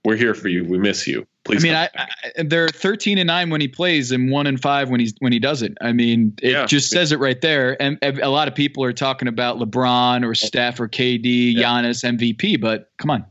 we're 0.04 0.16
here 0.16 0.34
for 0.34 0.48
you. 0.48 0.64
We 0.64 0.78
miss 0.78 1.06
you. 1.06 1.26
I 1.48 1.58
mean, 1.60 1.74
I. 1.74 1.88
I, 1.94 2.42
they're 2.44 2.68
13 2.68 3.18
and 3.18 3.26
9 3.26 3.50
when 3.50 3.60
he 3.60 3.68
plays 3.68 4.10
and 4.12 4.30
1 4.30 4.46
and 4.46 4.60
5 4.60 4.90
when 4.90 5.00
he's 5.00 5.14
when 5.20 5.32
he 5.32 5.38
doesn't. 5.38 5.78
I 5.80 5.92
mean, 5.92 6.34
it 6.42 6.52
Yeah. 6.52 6.66
just 6.66 6.90
says 6.90 7.12
it 7.12 7.18
right 7.18 7.40
there. 7.40 7.80
And 7.80 7.98
and 8.02 8.18
a 8.18 8.28
lot 8.30 8.48
of 8.48 8.54
people 8.54 8.82
are 8.84 8.92
talking 8.92 9.28
about 9.28 9.58
LeBron 9.58 10.24
or 10.26 10.34
Steph 10.34 10.80
or 10.80 10.88
KD, 10.88 11.54
Yeah. 11.54 11.62
Giannis 11.68 12.04
MVP, 12.04 12.60
but 12.60 12.90
come 12.98 13.10
on. 13.10 13.24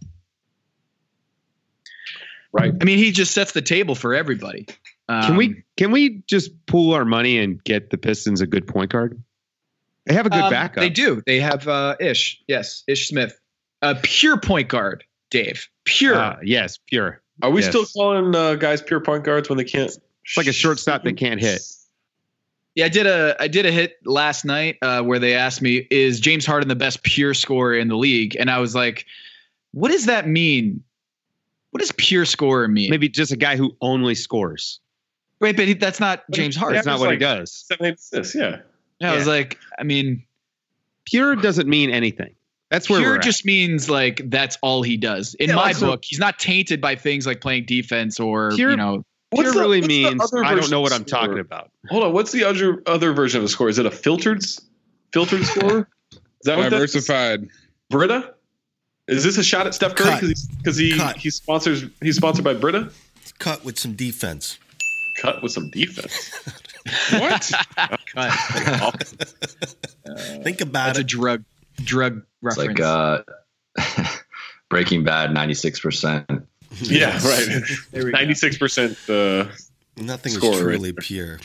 right. 2.51 2.73
I 2.79 2.83
mean, 2.85 2.97
he 2.97 3.11
just 3.11 3.33
sets 3.33 3.51
the 3.51 3.61
table 3.61 3.95
for 3.95 4.13
everybody. 4.15 4.65
Can 5.07 5.31
Um, 5.31 5.37
we 5.37 5.63
can 5.77 5.91
we 5.91 6.23
just 6.27 6.65
pool 6.65 6.93
our 6.93 7.05
money 7.05 7.37
and 7.37 7.63
get 7.63 7.89
the 7.91 7.97
Pistons 7.97 8.41
a 8.41 8.47
good 8.47 8.65
point 8.67 8.91
guard? 8.91 9.21
They 10.05 10.13
have 10.13 10.25
a 10.25 10.29
good 10.29 10.39
um, 10.43 10.51
backup. 10.51 10.81
They 10.81 10.89
do. 10.89 11.21
They 11.25 11.39
have 11.39 11.67
uh, 11.67 11.95
Ish. 11.99 12.41
Yes, 12.47 12.83
Ish 12.87 13.09
Smith. 13.09 13.39
A 13.81 13.95
pure 13.95 14.39
point 14.39 14.67
guard, 14.69 15.03
Dave. 15.29 15.67
Pure. 15.83 16.15
Uh, 16.15 16.37
yes, 16.43 16.79
pure. 16.87 17.21
Are 17.41 17.49
we 17.49 17.61
yes. 17.61 17.69
still 17.69 17.85
calling 17.85 18.33
uh, 18.35 18.55
guys 18.55 18.81
pure 18.81 18.99
point 18.99 19.23
guards 19.23 19.49
when 19.49 19.57
they 19.57 19.63
can't? 19.63 19.91
It's 20.23 20.37
like 20.37 20.47
a 20.47 20.53
shortstop 20.53 21.03
that 21.03 21.17
can't 21.17 21.39
hit. 21.39 21.61
Yeah, 22.75 22.85
I 22.85 22.89
did 22.89 23.07
a 23.07 23.35
I 23.39 23.47
did 23.47 23.65
a 23.65 23.71
hit 23.71 23.97
last 24.05 24.43
night 24.43 24.77
uh, 24.81 25.01
where 25.01 25.19
they 25.19 25.33
asked 25.35 25.61
me, 25.61 25.87
"Is 25.91 26.19
James 26.19 26.45
Harden 26.45 26.67
the 26.67 26.75
best 26.75 27.03
pure 27.03 27.33
scorer 27.33 27.75
in 27.75 27.87
the 27.87 27.97
league?" 27.97 28.35
And 28.37 28.49
I 28.49 28.59
was 28.59 28.75
like, 28.75 29.05
"What 29.71 29.91
does 29.91 30.07
that 30.07 30.27
mean? 30.27 30.83
What 31.71 31.79
does 31.79 31.91
pure 31.93 32.25
scorer 32.25 32.67
mean?" 32.67 32.89
Maybe 32.89 33.07
just 33.07 33.31
a 33.31 33.37
guy 33.37 33.55
who 33.55 33.75
only 33.81 34.15
scores. 34.15 34.79
Wait, 35.39 35.57
but 35.57 35.67
he, 35.67 35.73
that's 35.73 35.99
not 35.99 36.23
James 36.31 36.55
Harden. 36.55 36.75
That's 36.75 36.87
not 36.87 36.95
it's 36.95 37.01
what 37.01 37.11
he 37.11 37.17
does. 37.17 37.51
Seven, 37.51 37.93
assists. 37.93 38.35
Yeah. 38.35 38.59
Yeah, 38.99 39.11
I 39.11 39.15
was 39.15 39.27
like, 39.27 39.59
I 39.77 39.83
mean, 39.83 40.23
Pure 41.05 41.37
doesn't 41.37 41.67
mean 41.67 41.91
anything. 41.91 42.35
That's 42.71 42.89
where 42.89 42.99
pure 42.99 43.11
we're 43.13 43.19
just 43.19 43.45
means 43.45 43.89
like 43.89 44.21
that's 44.29 44.57
all 44.61 44.81
he 44.81 44.97
does. 44.97 45.35
In 45.35 45.49
Yeah, 45.49 45.55
my 45.55 45.61
like, 45.63 45.75
so- 45.75 45.87
book, 45.87 46.03
he's 46.05 46.19
not 46.19 46.39
tainted 46.39 46.81
by 46.81 46.95
things 46.95 47.25
like 47.27 47.41
playing 47.41 47.65
defense 47.65 48.19
or 48.19 48.51
Pure- 48.55 48.71
you 48.71 48.77
know. 48.77 49.05
What's 49.31 49.43
Pure 49.51 49.53
the- 49.53 49.59
really 49.59 49.77
what's 49.79 49.87
means 49.87 50.21
other 50.21 50.43
I 50.43 50.55
don't 50.55 50.69
know 50.71 50.81
what 50.81 50.91
I'm 50.93 51.03
talking 51.05 51.39
about. 51.39 51.69
Hold 51.89 52.03
on. 52.03 52.13
What's 52.13 52.31
the 52.31 52.43
other 52.43 52.81
other 52.87 53.11
version 53.13 53.37
of 53.39 53.43
the 53.43 53.49
score? 53.49 53.69
Is 53.69 53.77
it 53.79 53.85
a 53.85 53.91
filtered 53.91 54.43
filtered 55.13 55.45
score? 55.45 55.87
Is 56.11 56.19
that 56.43 56.57
what 56.57 56.69
that 56.69 56.73
is? 56.81 56.91
Diversified. 56.93 57.47
Brita? 57.89 58.33
Is 59.07 59.23
this 59.23 59.37
a 59.37 59.43
shot 59.43 59.67
at 59.67 59.75
Steph 59.75 59.93
Curry 59.95 60.33
because 60.57 60.77
he 60.77 60.97
Cut. 60.97 61.17
he 61.17 61.29
sponsors 61.29 61.83
he's 62.01 62.15
sponsored 62.15 62.43
by 62.43 62.53
Brita? 62.55 62.91
Cut 63.39 63.63
with 63.63 63.77
some 63.77 63.93
defense. 63.93 64.57
Cut 65.21 65.43
with 65.43 65.51
some 65.51 65.69
defense. 65.71 66.31
What? 67.13 67.51
Cut. 68.13 69.03
Think 70.43 70.61
about 70.61 70.87
That's 70.95 70.99
a 70.99 71.01
it. 71.01 71.07
Drug 71.83 72.21
drug 72.21 72.25
It's 72.43 72.57
reference. 72.57 72.79
like 72.79 72.81
uh, 72.81 73.23
Breaking 74.69 75.03
Bad, 75.03 75.33
ninety 75.33 75.53
six 75.53 75.79
percent. 75.79 76.25
yeah, 76.81 77.13
right. 77.25 77.61
There 77.91 78.05
we 78.05 78.11
go. 78.11 78.17
Ninety 78.17 78.33
six 78.33 78.57
percent. 78.57 78.97
uh, 79.09 79.45
Nothing 79.97 80.33
Score 80.33 80.53
is 80.53 80.59
truly 80.59 80.91
there. 80.91 81.01
pure. 81.01 81.39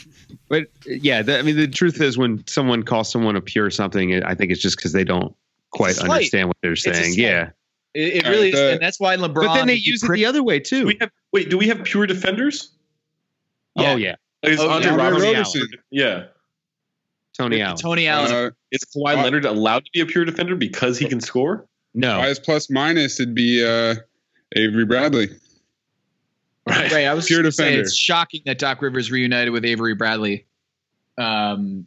But 0.49 0.67
yeah, 0.87 1.23
the, 1.23 1.39
I 1.39 1.43
mean, 1.43 1.57
the 1.57 1.69
truth 1.69 2.01
is, 2.01 2.19
when 2.19 2.45
someone 2.49 2.83
calls 2.83 3.09
someone 3.11 3.37
a 3.37 3.41
pure 3.41 3.71
something, 3.71 4.23
I 4.25 4.35
think 4.35 4.51
it's 4.51 4.61
just 4.61 4.77
because 4.77 4.93
they 4.93 5.05
don't 5.05 5.35
quite 5.71 5.99
understand 5.99 6.49
what 6.49 6.57
they're 6.63 6.75
saying. 6.75 7.15
Yeah, 7.17 7.51
It, 7.95 8.15
it 8.17 8.25
All 8.27 8.33
really 8.33 8.53
right, 8.53 8.55
is, 8.55 8.73
and 8.73 8.81
that's 8.83 8.99
why 8.99 9.17
LeBron. 9.17 9.35
but 9.35 9.55
then 9.55 9.67
they 9.69 9.75
if 9.75 9.87
you 9.87 9.93
use 9.93 10.03
it 10.03 10.11
the 10.13 10.25
other 10.27 10.43
way 10.43 10.59
too. 10.59 10.87
we 10.87 10.97
have 11.01 11.11
wait? 11.33 11.49
Do 11.51 11.59
we 11.59 11.69
have 11.69 11.85
pure 11.85 12.07
defenders? 12.07 12.71
Oh 13.77 13.95
yeah, 13.97 14.17
Is 14.43 14.59
Oh, 14.59 14.69
Andre 14.69 14.91
yeah. 14.91 14.97
Robertson? 14.97 15.33
Roberson. 15.33 15.69
Yeah. 15.91 16.25
Tony 17.37 17.61
Allen. 17.63 17.77
Tony 17.77 18.07
Allen. 18.09 18.33
Uh, 18.33 18.51
Is 18.71 18.85
Kawhi 18.85 19.17
Uh, 19.19 19.23
Leonard 19.23 19.45
allowed 19.45 19.85
to 19.85 19.91
be 19.93 20.01
a 20.01 20.07
pure 20.07 20.25
defender 20.25 20.57
because 20.57 20.99
he 20.99 21.07
can 21.07 21.21
score? 21.21 21.67
No, 21.95 22.15
Highest 22.21 22.43
plus 22.45 22.71
minus 22.71 23.19
It'd 23.21 23.35
be 23.35 23.65
uh, 23.65 23.95
Avery 24.55 24.85
Bradley. 24.85 25.29
Right. 26.67 26.93
Right. 26.93 27.07
I 27.07 27.15
was 27.15 27.27
Pure 27.27 27.39
going 27.43 27.51
to 27.51 27.53
say 27.53 27.65
defender. 27.65 27.83
it's 27.83 27.97
shocking 27.97 28.43
that 28.47 28.59
Doc 28.59 28.83
Rivers 28.83 29.11
reunited 29.11 29.53
with 29.53 29.65
Avery 29.65 29.95
Bradley 29.95 30.47
um, 31.19 31.87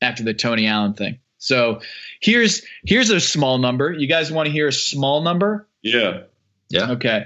after 0.00 0.24
the 0.24 0.34
Tony 0.34 0.66
Allen 0.66 0.94
thing. 0.94 1.18
So 1.38 1.82
here's 2.20 2.62
here's 2.84 3.10
a 3.10 3.20
small 3.20 3.58
number. 3.58 3.92
You 3.92 4.08
guys 4.08 4.32
want 4.32 4.46
to 4.46 4.52
hear 4.52 4.68
a 4.68 4.72
small 4.72 5.22
number? 5.22 5.68
Yeah. 5.82 6.22
Yeah. 6.68 6.92
Okay. 6.92 7.24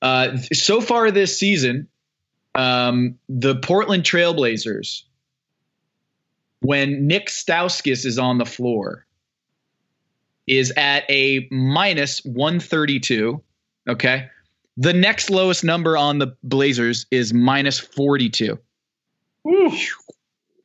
Uh, 0.00 0.38
so 0.54 0.80
far 0.80 1.10
this 1.10 1.38
season, 1.38 1.88
um, 2.54 3.18
the 3.28 3.56
Portland 3.56 4.04
Trailblazers, 4.04 5.02
when 6.60 7.06
Nick 7.06 7.28
Stauskas 7.28 8.04
is 8.06 8.18
on 8.18 8.38
the 8.38 8.44
floor, 8.44 9.06
is 10.46 10.72
at 10.76 11.04
a 11.10 11.46
minus 11.50 12.20
132. 12.24 13.40
Okay. 13.88 14.28
The 14.76 14.92
next 14.92 15.30
lowest 15.30 15.62
number 15.64 15.96
on 15.96 16.18
the 16.18 16.36
Blazers 16.42 17.06
is 17.10 17.32
minus 17.34 17.78
42. 17.78 18.58
Woo. 19.44 19.72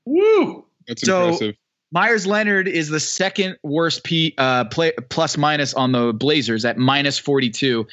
Woo. 0.05 0.65
That's 0.87 1.01
So- 1.01 1.23
impressive. 1.25 1.55
Meyers 1.91 2.27
Leonard 2.27 2.67
is 2.67 2.89
the 2.89 2.99
second 2.99 3.57
worst 3.63 4.03
P 4.03 4.33
uh, 4.37 4.65
play 4.65 4.91
plus 5.09 5.37
minus 5.37 5.73
on 5.73 5.93
the 5.93 6.11
Blazers 6.11 6.65
at 6.65 6.77
minus 6.77 7.17
42, 7.17 7.87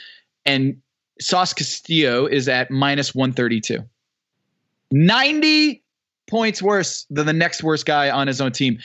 and 0.45 0.81
Sauce 1.21 1.53
Castillo 1.53 2.27
is 2.27 2.49
at 2.49 2.69
minus 2.71 3.15
132. 3.15 3.79
90 4.91 5.82
points 6.33 6.63
worse 6.63 7.07
than 7.11 7.27
the 7.27 7.33
next 7.35 7.63
worst 7.63 7.85
guy 7.85 8.11
on 8.11 8.27
his 8.27 8.41
own 8.41 8.53
team. 8.53 8.79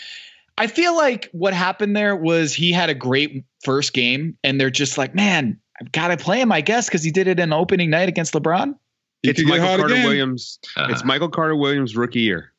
I 0.58 0.68
feel 0.68 0.96
like 0.98 1.30
what 1.32 1.54
happened 1.54 1.96
there 1.96 2.14
was 2.16 2.54
he 2.54 2.74
had 2.74 2.90
a 2.90 2.94
great 2.94 3.46
first 3.64 3.94
game, 3.94 4.38
and 4.44 4.60
they're 4.60 4.70
just 4.70 4.98
like, 4.98 5.16
man, 5.16 5.58
I've 5.80 5.92
got 5.94 6.10
to 6.10 6.18
play 6.18 6.42
him, 6.42 6.52
I 6.52 6.60
guess, 6.60 6.88
because 6.88 7.04
he 7.04 7.12
did 7.12 7.28
it 7.28 7.40
in 7.40 7.52
the 7.52 7.56
opening 7.56 7.90
night 7.90 8.10
against 8.10 8.34
LeBron. 8.34 8.76
He 9.24 9.30
it's 9.30 9.42
Michael 9.44 9.66
Carter 9.66 9.86
again. 9.86 10.04
Williams. 10.04 10.60
Uh, 10.76 10.88
It's 10.90 11.06
Michael 11.06 11.30
Carter 11.30 11.56
Williams' 11.56 11.96
rookie 11.96 12.20
year. 12.20 12.52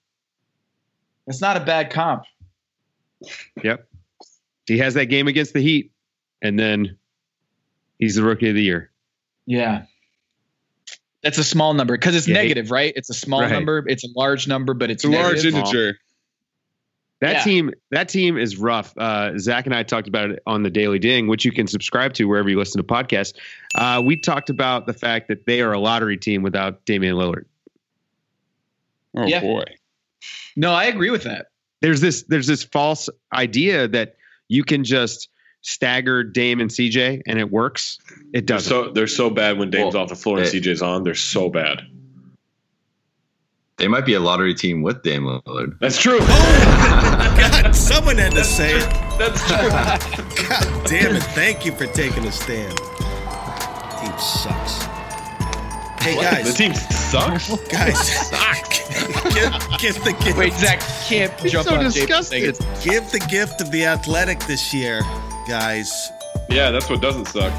That's 1.26 1.42
not 1.42 1.56
a 1.58 1.60
bad 1.60 1.90
comp. 1.90 2.24
Yep, 3.62 3.86
he 4.66 4.78
has 4.78 4.94
that 4.94 5.06
game 5.06 5.28
against 5.28 5.52
the 5.52 5.60
Heat, 5.60 5.92
and 6.40 6.58
then 6.58 6.96
he's 7.98 8.14
the 8.14 8.22
rookie 8.22 8.48
of 8.48 8.54
the 8.54 8.62
year. 8.62 8.90
Yeah. 9.44 9.82
That's 11.22 11.38
a 11.38 11.44
small 11.44 11.74
number 11.74 11.94
because 11.96 12.14
it's 12.14 12.28
Yeah, 12.28 12.34
negative, 12.34 12.70
right? 12.70 12.92
It's 12.94 13.10
a 13.10 13.14
small 13.14 13.40
Right. 13.40 13.50
number. 13.50 13.84
It's 13.88 14.04
a 14.04 14.08
large 14.14 14.46
number, 14.46 14.72
but 14.74 14.90
it's, 14.90 15.04
It's 15.04 15.12
a 15.12 15.16
large 15.16 15.36
negative. 15.44 15.54
integer. 15.54 15.98
That 17.20 17.32
Yeah. 17.32 17.42
team, 17.44 17.70
that 17.90 18.08
team 18.08 18.38
is 18.38 18.56
rough. 18.56 18.96
Uh, 18.96 19.36
Zach 19.38 19.66
and 19.66 19.74
I 19.74 19.82
talked 19.82 20.06
about 20.06 20.30
it 20.30 20.40
on 20.46 20.62
the 20.62 20.70
Daily 20.70 21.00
Ding, 21.00 21.26
which 21.26 21.44
you 21.44 21.50
can 21.50 21.66
subscribe 21.66 22.12
to 22.14 22.24
wherever 22.26 22.48
you 22.48 22.56
listen 22.56 22.80
to 22.80 22.86
podcasts. 22.86 23.34
Uh, 23.74 24.00
we 24.04 24.16
talked 24.16 24.50
about 24.50 24.86
the 24.86 24.92
fact 24.92 25.26
that 25.26 25.44
they 25.44 25.60
are 25.60 25.72
a 25.72 25.80
lottery 25.80 26.16
team 26.16 26.42
without 26.42 26.84
Damian 26.84 27.16
Lillard. 27.16 27.46
Oh 29.16 29.26
Yeah. 29.26 29.40
boy. 29.40 29.64
No, 30.54 30.72
I 30.72 30.84
agree 30.84 31.10
with 31.10 31.24
that. 31.24 31.46
There's 31.80 32.00
this, 32.00 32.22
there's 32.24 32.46
this 32.46 32.62
false 32.62 33.08
idea 33.32 33.88
that 33.88 34.14
you 34.48 34.62
can 34.62 34.84
just 34.84 35.28
stagger 35.60 36.22
Dame 36.24 36.60
and 36.60 36.70
CJ 36.70 37.22
and 37.26 37.38
it 37.38 37.50
works. 37.50 37.98
It 38.32 38.46
They're 38.46 38.56
doesn't. 38.56 38.68
so 38.70 38.90
they're 38.92 39.06
so 39.06 39.28
bad 39.30 39.58
when 39.58 39.70
Dame's 39.70 39.94
Well, 39.94 40.04
off 40.04 40.08
the 40.08 40.16
floor 40.16 40.38
and 40.38 40.46
it- 40.46 40.52
CJ's 40.62 40.82
on. 40.82 41.02
They're 41.04 41.14
so 41.14 41.48
bad. 41.50 41.82
They 43.76 43.86
might 43.86 44.04
be 44.04 44.14
a 44.14 44.20
lottery 44.20 44.54
team 44.54 44.82
with 44.82 45.04
Dame 45.04 45.22
Lillard. 45.22 45.78
That's 45.80 46.00
true. 46.00 46.18
Oh 46.20 47.34
God, 47.38 47.72
someone 47.76 48.18
had 48.18 48.32
to 48.32 48.42
say 48.42 48.72
it. 48.76 48.90
That's 49.18 49.40
true. 49.46 49.68
God 50.48 50.86
damn 50.86 51.14
it. 51.14 51.22
Thank 51.22 51.64
you 51.64 51.70
for 51.72 51.86
taking 51.86 52.24
a 52.26 52.32
stand. 52.32 52.76
Team 52.76 54.18
sucks. 54.18 54.82
Hey, 56.02 56.16
The 56.16 56.22
guys. 56.22 56.46
The 56.46 56.52
team 56.54 56.74
sucks. 56.74 57.48
Guys. 57.68 58.30
give, 59.34 59.78
give 59.78 60.04
the 60.04 60.16
gift. 60.24 60.38
Wait, 60.38 60.52
Zach 60.54 60.80
can't 61.06 61.36
jump 61.46 61.68
so 61.68 61.74
on 61.74 61.80
James 61.82 61.94
disgusted. 61.94 62.58
Give 62.82 63.08
the 63.12 63.24
gift 63.30 63.60
of 63.60 63.70
the 63.70 63.84
athletic 63.84 64.40
this 64.40 64.74
year, 64.74 65.02
guys. 65.48 66.10
Yeah, 66.50 66.70
that's 66.70 66.88
what 66.90 67.00
doesn't 67.00 67.26
suck. 67.26 67.52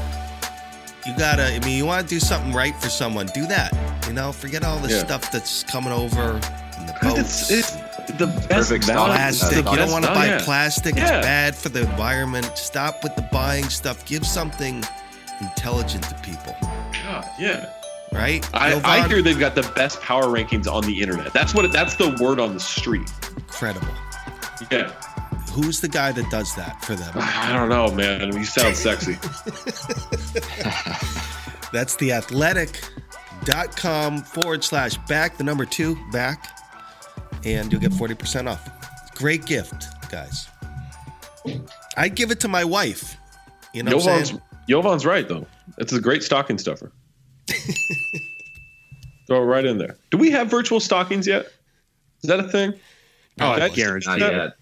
You 1.06 1.16
gotta, 1.16 1.54
I 1.54 1.58
mean, 1.60 1.76
you 1.76 1.86
wanna 1.86 2.06
do 2.06 2.20
something 2.20 2.52
right 2.52 2.74
for 2.76 2.88
someone, 2.88 3.26
do 3.34 3.46
that. 3.46 3.72
You 4.06 4.12
know, 4.12 4.32
forget 4.32 4.64
all 4.64 4.78
the 4.78 4.90
Yeah. 4.90 4.98
stuff 5.00 5.30
that's 5.32 5.64
coming 5.64 5.92
over 5.92 6.34
in 6.78 6.86
the 6.86 6.94
boats. 7.02 7.50
it's 7.50 7.72
the 8.18 8.26
best 8.26 8.48
Perfect 8.48 8.84
value. 8.84 8.84
stock. 8.84 9.06
plastic. 9.06 9.56
You 9.70 9.76
don't 9.76 9.90
want 9.92 10.04
to 10.04 10.10
buy 10.12 10.26
Yeah. 10.26 10.40
plastic. 10.44 10.96
Yeah. 10.96 11.02
It's 11.18 11.26
bad 11.26 11.56
for 11.56 11.68
the 11.68 11.80
environment. 11.82 12.50
Stop 12.56 13.02
with 13.04 13.14
the 13.16 13.22
buying 13.30 13.68
stuff. 13.68 14.04
Give 14.04 14.26
something 14.26 14.84
intelligent 15.40 16.02
to 16.04 16.14
people, 16.16 16.56
God, 16.60 17.24
yeah. 17.38 17.66
right? 18.12 18.44
I, 18.52 18.70
Jovan- 18.70 18.84
I 18.84 19.06
hear 19.08 19.22
they've 19.22 19.38
got 19.38 19.54
the 19.54 19.62
best 19.76 20.00
power 20.02 20.24
rankings 20.24 20.70
on 20.70 20.82
the 20.84 21.00
internet. 21.00 21.32
That's 21.32 21.54
what. 21.54 21.70
That's 21.72 21.94
the 21.94 22.10
word 22.20 22.40
on 22.40 22.52
the 22.54 22.60
street. 22.60 23.08
incredible. 23.36 23.88
Yeah. 24.70 24.90
Who's 25.52 25.80
the 25.80 25.88
guy 25.88 26.12
that 26.12 26.30
does 26.30 26.54
that 26.56 26.84
for 26.84 26.94
them? 26.94 27.12
I 27.16 27.52
don't 27.52 27.68
know, 27.68 27.90
man. 27.90 28.32
You 28.36 28.44
sound 28.44 28.76
sexy. 28.76 29.14
That's 31.72 31.96
the 31.96 32.12
athletic.com 32.12 34.22
forward 34.22 34.62
slash 34.64 34.96
back, 35.08 35.38
the 35.38 35.44
number 35.44 35.64
two 35.64 35.96
back, 36.12 36.48
and 37.44 37.72
you'll 37.72 37.80
get 37.80 37.92
40% 37.92 38.48
off. 38.50 38.68
Great 39.14 39.46
gift, 39.46 39.86
guys. 40.10 40.48
I'd 41.96 42.14
give 42.14 42.30
it 42.30 42.40
to 42.40 42.48
my 42.48 42.64
wife. 42.64 43.16
You 43.72 43.82
know 43.82 43.96
what 43.96 44.02
I'm 44.06 44.08
Jovan's, 44.08 44.28
saying? 44.28 44.42
Jovan's 44.68 45.06
right 45.06 45.28
though. 45.28 45.46
It's 45.78 45.92
a 45.92 46.00
great 46.00 46.22
stocking 46.22 46.58
stuffer. 46.58 46.92
Throw 49.26 49.42
it 49.42 49.46
right 49.46 49.64
in 49.64 49.78
there. 49.78 49.96
Do 50.10 50.18
we 50.18 50.30
have 50.30 50.48
virtual 50.48 50.80
stockings 50.80 51.26
yet? 51.26 51.46
Is 52.22 52.28
that 52.28 52.40
a 52.40 52.48
thing? 52.48 52.72
Oh, 53.40 53.54
That's- 53.54 53.74
guaranteed. 53.74 54.20
Not 54.20 54.32
that- 54.32 54.54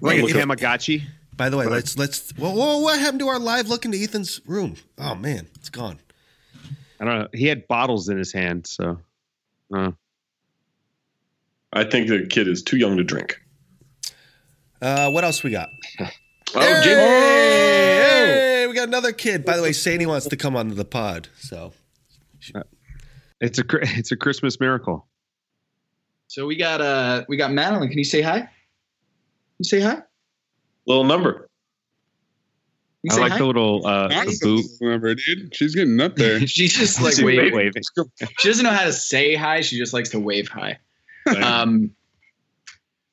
yet. 0.00 0.06
like 0.08 0.18
a 0.18 0.22
Look 0.22 0.30
Tamagotchi. 0.32 1.02
By 1.36 1.48
the 1.50 1.56
way, 1.56 1.66
let's 1.66 1.96
let's. 1.96 2.32
Whoa, 2.32 2.50
whoa, 2.52 2.78
what 2.78 2.98
happened 2.98 3.20
to 3.20 3.28
our 3.28 3.38
live 3.38 3.68
look 3.68 3.84
into 3.84 3.96
Ethan's 3.98 4.40
room? 4.46 4.74
Oh 4.98 5.14
man, 5.14 5.46
it's 5.54 5.70
gone. 5.70 5.98
I 7.00 7.04
don't 7.04 7.18
know. 7.20 7.28
He 7.32 7.46
had 7.46 7.68
bottles 7.68 8.08
in 8.08 8.18
his 8.18 8.32
hand, 8.32 8.66
so. 8.66 8.98
Uh, 9.72 9.92
I 11.72 11.84
think 11.84 12.08
the 12.08 12.26
kid 12.26 12.48
is 12.48 12.62
too 12.62 12.76
young 12.76 12.96
to 12.96 13.04
drink. 13.04 13.40
Uh, 14.82 15.10
what 15.10 15.22
else 15.24 15.42
we 15.42 15.50
got? 15.50 15.68
Oh, 16.54 16.60
hey, 16.60 16.80
Jim- 16.82 16.96
hey, 16.96 18.66
we 18.68 18.72
got 18.74 18.88
another 18.88 19.12
kid. 19.12 19.44
By 19.44 19.58
the 19.58 19.62
way, 19.62 19.72
Sadie 19.72 20.06
wants 20.06 20.26
to 20.28 20.36
come 20.38 20.56
onto 20.56 20.74
the 20.74 20.84
pod. 20.86 21.28
So 21.40 21.74
it's 23.38 23.58
a 23.58 23.64
cr- 23.64 23.80
it's 23.82 24.12
a 24.12 24.16
Christmas 24.16 24.58
miracle. 24.58 25.06
So 26.28 26.46
we 26.46 26.56
got 26.56 26.80
uh 26.80 27.24
we 27.28 27.36
got 27.36 27.52
Madeline. 27.52 27.90
Can 27.90 27.98
you 27.98 28.04
say 28.04 28.22
hi? 28.22 28.48
You 29.58 29.64
say 29.64 29.80
hi? 29.80 30.02
little 30.86 31.04
number. 31.04 31.48
You 33.02 33.10
I 33.12 33.14
say 33.14 33.20
like 33.20 33.32
hi? 33.32 33.38
the 33.38 33.46
little 33.46 33.86
uh, 33.86 34.08
the 34.08 34.38
boot. 34.42 34.64
remember, 34.80 35.14
dude. 35.14 35.54
She's 35.54 35.74
getting 35.74 36.00
up 36.00 36.16
there. 36.16 36.40
She's 36.46 36.74
just 36.74 37.00
like 37.00 37.14
She's 37.14 37.24
waving. 37.24 37.54
waving. 37.54 37.82
She 38.38 38.48
doesn't 38.48 38.64
know 38.64 38.72
how 38.72 38.84
to 38.84 38.92
say 38.92 39.34
hi. 39.34 39.60
She 39.60 39.76
just 39.78 39.92
likes 39.92 40.08
to 40.10 40.20
wave 40.20 40.48
hi. 40.48 40.78
Um, 41.42 41.90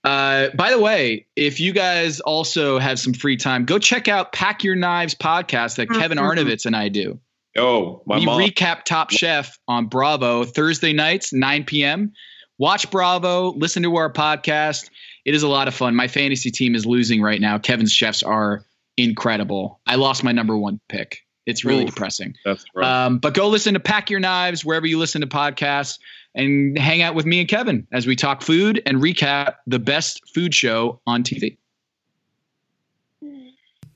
uh, 0.03 0.49
by 0.55 0.69
the 0.71 0.79
way, 0.79 1.25
if 1.35 1.59
you 1.59 1.73
guys 1.73 2.19
also 2.21 2.79
have 2.79 2.99
some 2.99 3.13
free 3.13 3.35
time, 3.35 3.65
go 3.65 3.77
check 3.79 4.07
out 4.07 4.31
Pack 4.31 4.63
Your 4.63 4.75
Knives 4.75 5.15
podcast 5.15 5.75
that 5.77 5.89
Kevin 5.89 6.17
Arnovitz 6.17 6.65
and 6.65 6.75
I 6.75 6.89
do. 6.89 7.19
Oh, 7.57 8.01
my 8.05 8.17
we 8.19 8.25
mom. 8.25 8.39
recap 8.39 8.83
Top 8.83 9.11
Chef 9.11 9.57
on 9.67 9.87
Bravo 9.87 10.43
Thursday 10.45 10.93
nights, 10.93 11.33
9 11.33 11.63
p.m. 11.65 12.13
Watch 12.57 12.89
Bravo, 12.91 13.51
listen 13.53 13.83
to 13.83 13.95
our 13.95 14.11
podcast. 14.11 14.89
It 15.25 15.33
is 15.35 15.43
a 15.43 15.47
lot 15.47 15.67
of 15.67 15.73
fun. 15.73 15.95
My 15.95 16.07
fantasy 16.07 16.51
team 16.51 16.75
is 16.75 16.85
losing 16.85 17.21
right 17.21 17.41
now. 17.41 17.57
Kevin's 17.57 17.91
chefs 17.91 18.21
are 18.23 18.63
incredible. 18.97 19.79
I 19.87 19.95
lost 19.95 20.23
my 20.23 20.31
number 20.31 20.55
one 20.57 20.79
pick. 20.87 21.19
It's 21.45 21.63
really 21.65 21.83
Oof. 21.83 21.89
depressing. 21.89 22.35
That's 22.45 22.63
right. 22.73 23.05
Um, 23.05 23.17
but 23.19 23.33
go 23.33 23.47
listen 23.49 23.73
to 23.75 23.79
Pack 23.79 24.09
Your 24.09 24.19
Knives 24.19 24.63
wherever 24.65 24.85
you 24.87 24.97
listen 24.97 25.21
to 25.21 25.27
podcasts 25.27 25.99
and 26.33 26.77
hang 26.77 27.01
out 27.01 27.13
with 27.15 27.25
me 27.25 27.39
and 27.39 27.47
Kevin 27.49 27.85
as 27.91 28.07
we 28.07 28.15
talk 28.15 28.41
food 28.41 28.81
and 28.85 28.97
recap 28.99 29.55
the 29.67 29.79
best 29.79 30.21
food 30.33 30.53
show 30.55 31.01
on 31.05 31.23
TV. 31.23 31.57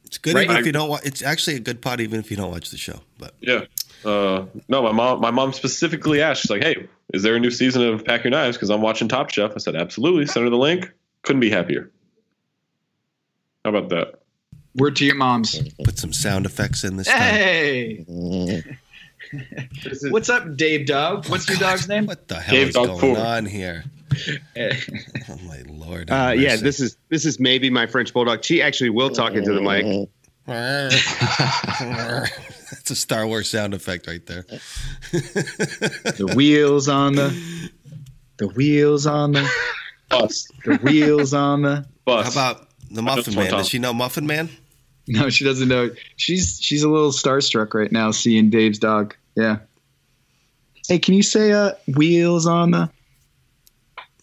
It's 0.05 0.17
good 0.17 0.35
Right. 0.35 0.45
even 0.45 0.57
if 0.57 0.65
you 0.65 0.71
don't 0.71 0.89
watch. 0.89 1.01
It's 1.05 1.21
actually 1.21 1.55
a 1.57 1.59
good 1.59 1.81
pod 1.81 2.01
even 2.01 2.19
if 2.19 2.31
you 2.31 2.37
don't 2.37 2.51
watch 2.51 2.69
the 2.71 2.77
show. 2.77 3.01
But 3.19 3.35
Yeah. 3.41 3.65
Uh, 4.05 4.45
no, 4.69 4.81
my 4.81 4.91
mom. 4.93 5.19
My 5.19 5.29
mom 5.31 5.51
specifically 5.53 6.21
asked. 6.21 6.43
She's 6.43 6.49
like, 6.51 6.63
"Hey, 6.63 6.87
is 7.13 7.21
there 7.21 7.35
a 7.35 7.39
new 7.39 7.51
season 7.51 7.83
of 7.83 8.05
Pack 8.05 8.23
Your 8.23 8.31
Knives?" 8.31 8.55
Because 8.55 8.69
I'm 8.69 8.81
watching 8.81 9.09
Top 9.09 9.29
Chef. 9.29 9.51
I 9.53 9.57
said, 9.57 9.75
"Absolutely." 9.75 10.25
Send 10.25 10.45
her 10.45 10.49
the 10.49 10.55
link. 10.57 10.89
Couldn't 11.23 11.41
be 11.41 11.49
happier. 11.49 11.91
How 13.63 13.71
about 13.71 13.89
that? 13.89 14.21
Word 14.75 14.95
to 14.97 15.05
your 15.05 15.15
moms. 15.15 15.59
put 15.83 15.97
some 15.99 16.13
sound 16.13 16.45
effects 16.45 16.83
in 16.83 16.97
this 16.97 17.07
time. 17.07 17.17
Hey, 17.17 18.05
what's 20.09 20.29
up, 20.29 20.55
Dave 20.55 20.85
Dog? 20.85 21.27
What's 21.27 21.49
your 21.49 21.57
dog's 21.57 21.87
name? 21.87 22.05
What 22.05 22.27
the 22.27 22.35
hell 22.35 22.55
Dave 22.55 22.67
is 22.69 22.73
Dog 22.75 22.87
going 22.87 22.99
Ford. 22.99 23.17
on 23.17 23.45
here? 23.45 23.83
Oh 24.57 25.37
my 25.45 25.61
lord! 25.67 26.09
Uh, 26.09 26.33
yeah, 26.35 26.55
this 26.55 26.79
is 26.79 26.97
this 27.09 27.25
is 27.25 27.39
maybe 27.39 27.69
my 27.69 27.85
French 27.85 28.11
bulldog. 28.11 28.43
She 28.43 28.59
actually 28.61 28.89
will 28.89 29.11
talk 29.11 29.33
into 29.33 29.53
the 29.53 29.61
mic. 29.61 30.09
That's 30.47 30.95
a 32.89 32.95
Star 32.95 33.27
Wars 33.27 33.47
sound 33.47 33.75
effect 33.75 34.07
right 34.07 34.25
there. 34.25 34.45
The 35.11 36.33
wheels 36.35 36.89
on 36.89 37.13
the, 37.13 37.69
the 38.37 38.47
wheels 38.47 39.05
on 39.05 39.33
the, 39.33 39.47
Bus. 40.09 40.47
the 40.65 40.77
wheels 40.77 41.33
on 41.33 41.61
the. 41.61 41.85
Bus. 42.05 42.33
How 42.35 42.53
about 42.53 42.67
the 42.91 43.01
Muffin 43.01 43.35
Man? 43.35 43.51
Does 43.51 43.69
she 43.69 43.79
know 43.79 43.93
Muffin 43.93 44.25
Man? 44.27 44.49
No, 45.07 45.29
she 45.29 45.43
doesn't 45.43 45.67
know. 45.67 45.89
She's 46.17 46.59
she's 46.61 46.83
a 46.83 46.89
little 46.89 47.11
starstruck 47.11 47.73
right 47.73 47.91
now 47.91 48.11
seeing 48.11 48.49
Dave's 48.49 48.77
dog. 48.79 49.15
Yeah. 49.35 49.57
Hey, 50.87 50.99
can 50.99 51.13
you 51.15 51.23
say 51.23 51.51
uh 51.51 51.71
wheels 51.95 52.45
on 52.45 52.71
the 52.71 52.89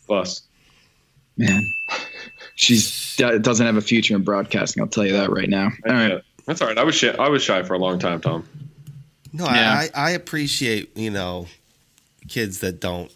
bus? 0.06 0.42
man? 1.36 1.62
She's 2.54 3.16
do- 3.16 3.38
doesn't 3.38 3.66
have 3.66 3.76
a 3.76 3.80
future 3.80 4.14
in 4.16 4.22
broadcasting. 4.22 4.82
I'll 4.82 4.88
tell 4.88 5.04
you 5.04 5.12
that 5.14 5.30
right 5.30 5.48
now. 5.48 5.70
All 5.86 5.92
right. 5.92 6.22
That's 6.46 6.62
all 6.62 6.68
right. 6.68 6.78
I 6.78 6.84
was 6.84 6.94
shy. 6.94 7.08
I 7.18 7.28
was 7.28 7.42
shy 7.42 7.62
for 7.64 7.74
a 7.74 7.78
long 7.78 7.98
time, 7.98 8.20
Tom. 8.20 8.48
No, 9.32 9.44
Yeah. 9.44 9.72
I, 9.72 9.90
I 9.94 10.06
I 10.06 10.10
appreciate 10.10 10.96
you 10.96 11.10
know 11.10 11.46
kids 12.28 12.60
that 12.60 12.80
don't. 12.80 13.12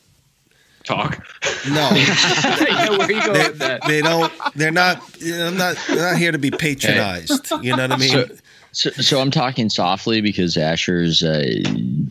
Talk. 0.91 1.27
No, 1.71 1.89
I 1.93 2.87
know 2.91 2.99
where 2.99 3.11
you 3.13 3.25
go 3.27 3.33
they, 3.33 3.49
with 3.49 3.59
that. 3.59 3.83
they 3.87 4.03
don't. 4.03 4.33
They're 4.55 4.71
not. 4.73 5.03
You 5.21 5.37
know, 5.37 5.47
I'm 5.49 5.57
not. 5.57 5.77
They're 5.89 6.11
not 6.13 6.19
here 6.19 6.33
to 6.33 6.39
be 6.39 6.51
patronized. 6.51 7.51
You 7.63 7.77
know 7.77 7.83
what 7.83 7.93
I 7.93 7.97
mean? 7.97 8.11
So- 8.11 8.27
So, 8.73 8.91
so 8.91 9.21
I'm 9.21 9.33
talking 9.33 9.69
softly 9.69 10.21
because 10.21 10.57
Asher's 10.57 11.25
uh, 11.25 11.43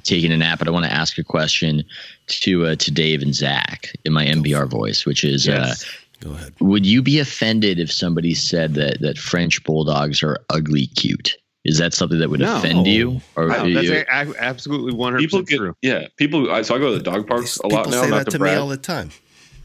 taking 0.03 0.33
a 0.33 0.37
nap, 0.37 0.59
but 0.59 0.67
I 0.67 0.71
want 0.71 0.85
to 0.85 0.91
ask 0.91 1.17
a 1.17 1.23
question 1.23 1.83
to 2.27 2.65
uh, 2.65 2.75
to 2.75 2.91
Dave 2.91 3.21
and 3.21 3.33
Zach 3.33 3.93
in 4.03 4.11
my 4.11 4.25
NPR 4.25 4.67
voice, 4.69 5.05
which 5.05 5.23
is, 5.23 5.45
Yes. 5.47 5.85
Go 6.19 6.31
ahead. 6.31 6.51
uh, 6.61 6.65
would 6.65 6.85
you 6.85 7.01
be 7.01 7.17
offended 7.17 7.79
if 7.79 7.89
somebody 7.89 8.33
said 8.33 8.73
that 8.73 8.99
that 8.99 9.17
French 9.17 9.63
bulldogs 9.63 10.21
are 10.21 10.37
ugly 10.49 10.87
cute? 10.87 11.37
Is 11.65 11.77
that 11.77 11.93
something 11.93 12.19
that 12.19 12.29
would 12.29 12.39
No. 12.39 12.57
offend 12.57 12.87
you? 12.87 13.21
Or 13.35 13.47
No, 13.49 13.63
you- 13.65 13.73
that's 13.75 13.89
a- 13.89 14.05
a- 14.31 14.41
absolutely 14.41 14.93
one 14.93 15.11
hundred 15.13 15.25
People 15.25 15.39
percent 15.39 15.49
get 15.49 15.57
true. 15.57 15.75
yeah. 15.81 16.07
People. 16.17 16.51
I, 16.51 16.61
so 16.61 16.75
I 16.75 16.79
go 16.79 16.91
to 16.91 16.97
the 16.97 17.03
dog 17.03 17.27
parks 17.27 17.57
a 17.57 17.67
lot 17.67 17.71
now. 17.71 17.83
People 17.83 17.91
now. 17.91 18.03
say 18.03 18.09
Not 18.09 18.25
that 18.25 18.31
to 18.31 18.37
to 18.37 18.43
me 18.43 18.51
all 18.51 18.67
the 18.69 18.77
time. 18.77 19.09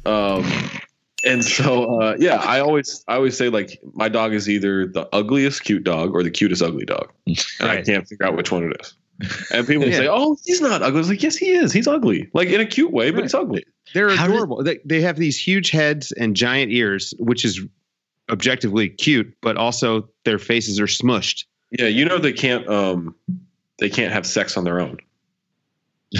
Um, 0.06 0.44
and 1.24 1.44
so 1.44 2.00
uh, 2.00 2.16
yeah, 2.18 2.36
I 2.36 2.60
always 2.60 3.04
I 3.08 3.14
always 3.14 3.36
say 3.36 3.48
like 3.48 3.78
my 3.94 4.08
dog 4.08 4.34
is 4.34 4.48
either 4.50 4.86
the 4.86 5.08
ugliest 5.12 5.62
cute 5.64 5.84
dog 5.84 6.14
or 6.14 6.22
the 6.22 6.30
cutest 6.30 6.62
ugly 6.62 6.84
dog, 6.84 7.10
and 7.26 7.38
I 7.70 7.80
can't 7.82 8.06
figure 8.08 8.26
out 8.26 8.36
which 8.36 8.50
one 8.52 8.64
it 8.64 8.76
is. 8.80 8.94
And 9.52 9.64
people 9.66 9.86
Yeah. 9.86 9.96
say, 9.98 10.08
"Oh, 10.08 10.36
he's 10.44 10.60
not 10.60 10.82
ugly." 10.82 10.96
I 10.96 10.98
was 10.98 11.08
like, 11.08 11.22
"Yes, 11.22 11.36
he 11.36 11.50
is. 11.52 11.72
He's 11.72 11.86
ugly, 11.86 12.28
like 12.34 12.48
in 12.48 12.60
a 12.60 12.66
cute 12.66 12.92
way, 12.92 13.10
but 13.12 13.18
Right. 13.18 13.24
he's 13.24 13.34
ugly." 13.34 13.64
They're 13.94 14.10
How 14.10 14.26
did- 14.26 14.34
adorable. 14.34 14.64
they, 14.64 14.80
they 14.84 15.00
have 15.02 15.16
these 15.16 15.38
huge 15.38 15.70
heads 15.70 16.10
and 16.12 16.34
giant 16.34 16.72
ears, 16.72 17.14
which 17.18 17.44
is 17.44 17.60
objectively 18.28 18.88
cute, 18.88 19.32
but 19.40 19.56
also 19.56 20.08
their 20.24 20.38
faces 20.40 20.80
are 20.80 20.86
smushed. 20.86 21.44
Yeah, 21.78 21.86
you 21.86 22.04
know 22.04 22.18
they 22.18 22.32
can't 22.32 22.68
um 22.68 23.14
they 23.78 23.90
can't 23.90 24.12
have 24.12 24.26
sex 24.26 24.56
on 24.56 24.64
their 24.64 24.80
own. 24.80 24.98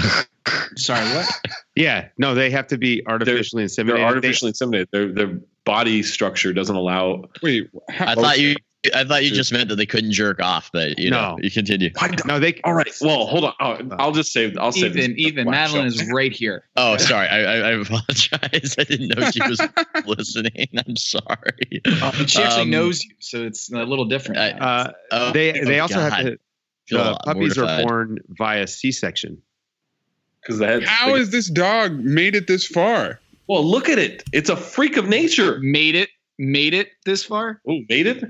Sorry, 0.75 1.05
what? 1.15 1.27
Yeah, 1.75 2.09
no, 2.17 2.35
they 2.35 2.49
have 2.51 2.67
to 2.67 2.77
be 2.77 3.01
artificially 3.07 3.65
They're 3.65 3.85
inseminated. 3.85 3.95
They- 3.95 4.03
artificially 4.03 4.51
inseminated. 4.51 4.91
Their 4.91 5.11
their 5.11 5.39
body 5.63 6.03
structure 6.03 6.53
doesn't 6.53 6.75
allow. 6.75 7.25
Wait, 7.41 7.69
how, 7.89 8.09
I 8.09 8.15
thought 8.15 8.39
you. 8.39 8.55
I 8.93 9.03
thought 9.03 9.23
you 9.23 9.31
just 9.31 9.51
meant 9.51 9.69
that 9.69 9.75
they 9.77 9.85
couldn't 9.85 10.11
jerk 10.11 10.41
off, 10.41 10.69
but 10.71 10.99
you 10.99 11.09
know, 11.09 11.35
No. 11.35 11.37
you 11.41 11.49
continue. 11.51 11.89
no, 12.25 12.39
they. 12.39 12.59
All 12.63 12.73
right. 12.73 12.91
Well, 13.01 13.25
hold 13.25 13.45
on. 13.45 13.53
Oh, 13.59 13.77
I'll 13.99 14.11
just 14.11 14.31
save. 14.33 14.57
I'll 14.57 14.71
save. 14.71 14.95
Even, 14.97 15.11
this- 15.11 15.19
even. 15.19 15.49
Madeline 15.49 15.91
show. 15.91 16.01
is 16.01 16.11
right 16.11 16.31
here. 16.31 16.63
Oh, 16.77 16.97
sorry. 16.97 17.27
I, 17.27 17.39
I, 17.43 17.55
I 17.69 17.71
apologize. 17.71 18.75
I 18.79 18.83
didn't 18.83 19.17
know 19.17 19.31
she 19.31 19.41
was 19.47 19.61
listening. 20.05 20.67
I'm 20.77 20.95
sorry. 20.97 21.81
And 21.85 22.29
she 22.29 22.41
actually 22.43 22.63
Um, 22.63 22.69
knows 22.69 23.03
you, 23.03 23.11
so 23.19 23.43
it's 23.43 23.71
a 23.71 23.77
little 23.83 24.05
different. 24.05 24.39
I- 24.41 24.51
now. 24.51 24.65
Uh, 24.65 24.91
Oh, 25.11 25.31
they 25.31 25.51
they 25.53 25.79
oh, 25.79 25.83
also 25.83 25.95
God. 25.95 26.11
have 26.13 26.25
to. 26.25 26.39
Feel 26.87 26.99
a 26.99 27.03
The 27.03 27.11
lot 27.11 27.25
puppies 27.25 27.57
are 27.57 27.83
born 27.83 28.19
via 28.29 28.67
C-section. 28.67 29.41
because 30.41 30.59
the 30.59 30.67
head. 30.67 30.83
how 30.83 31.15
is 31.15 31.31
this 31.31 31.49
dog 31.49 31.93
made 31.99 32.35
it 32.35 32.45
this 32.47 32.65
far? 32.67 33.19
Well, 33.47 33.63
look 33.65 33.89
at 33.89 33.97
it. 33.97 34.23
It's 34.33 34.49
a 34.49 34.55
freak 34.55 34.97
of 34.97 35.07
nature. 35.07 35.59
made 35.61 35.95
it, 35.95 36.09
made 36.37 36.73
it 36.75 36.89
this 37.05 37.23
far. 37.23 37.61
Oh, 37.67 37.79
made 37.89 38.05
it. 38.07 38.23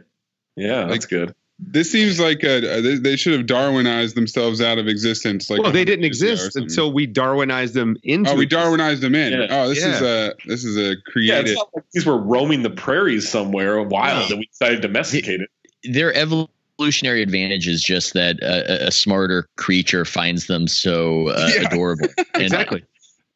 Yeah, 0.56 0.86
that's 0.86 1.06
Like- 1.06 1.10
good. 1.10 1.36
This 1.58 1.90
seems 1.90 2.20
like 2.20 2.44
a, 2.44 2.82
they, 2.82 2.96
they 2.98 3.16
should 3.16 3.32
have 3.32 3.46
Darwinized 3.46 4.16
themselves 4.16 4.60
out 4.60 4.78
of 4.78 4.90
existence. 4.90 5.50
Like 5.50 5.62
well, 5.62 5.72
they 5.72 5.86
didn't 5.86 6.04
years 6.04 6.22
ago 6.22 6.32
or 6.32 6.34
exist 6.34 6.56
until 6.58 6.92
we 6.92 7.08
Darwinized 7.08 7.72
them 7.72 7.96
into. 8.04 8.30
Oh, 8.32 8.36
we 8.36 8.46
Darwinized 8.46 9.00
them 9.00 9.16
in. 9.16 9.32
Yeah. 9.40 9.48
Oh, 9.52 9.70
this 9.70 9.78
is 9.82 10.02
a 10.02 10.34
this 10.48 10.66
is 10.66 10.76
a 10.76 10.90
Yeah, 10.90 10.96
creative. 11.08 11.46
it's 11.46 11.56
not 11.56 11.70
like 11.74 11.86
these 11.94 12.06
were 12.06 12.18
roaming 12.18 12.64
the 12.64 12.70
prairies 12.72 13.30
somewhere 13.30 13.82
wild 13.82 14.30
and 14.32 14.40
we 14.40 14.48
decided 14.48 14.82
to 14.82 14.88
domesticate 14.90 15.40
it. 15.40 15.50
their 15.94 16.14
evolutionary 16.14 17.22
advantage 17.22 17.70
is 17.70 17.82
just 17.82 18.14
that 18.16 18.38
a, 18.44 18.88
a 18.88 18.92
smarter 18.92 19.48
creature 19.56 20.04
finds 20.04 20.48
them 20.48 20.68
so 20.68 21.30
uh, 21.30 21.50
Yeah. 21.56 21.68
adorable. 21.72 22.10
And- 22.18 22.28
exactly. 22.44 22.84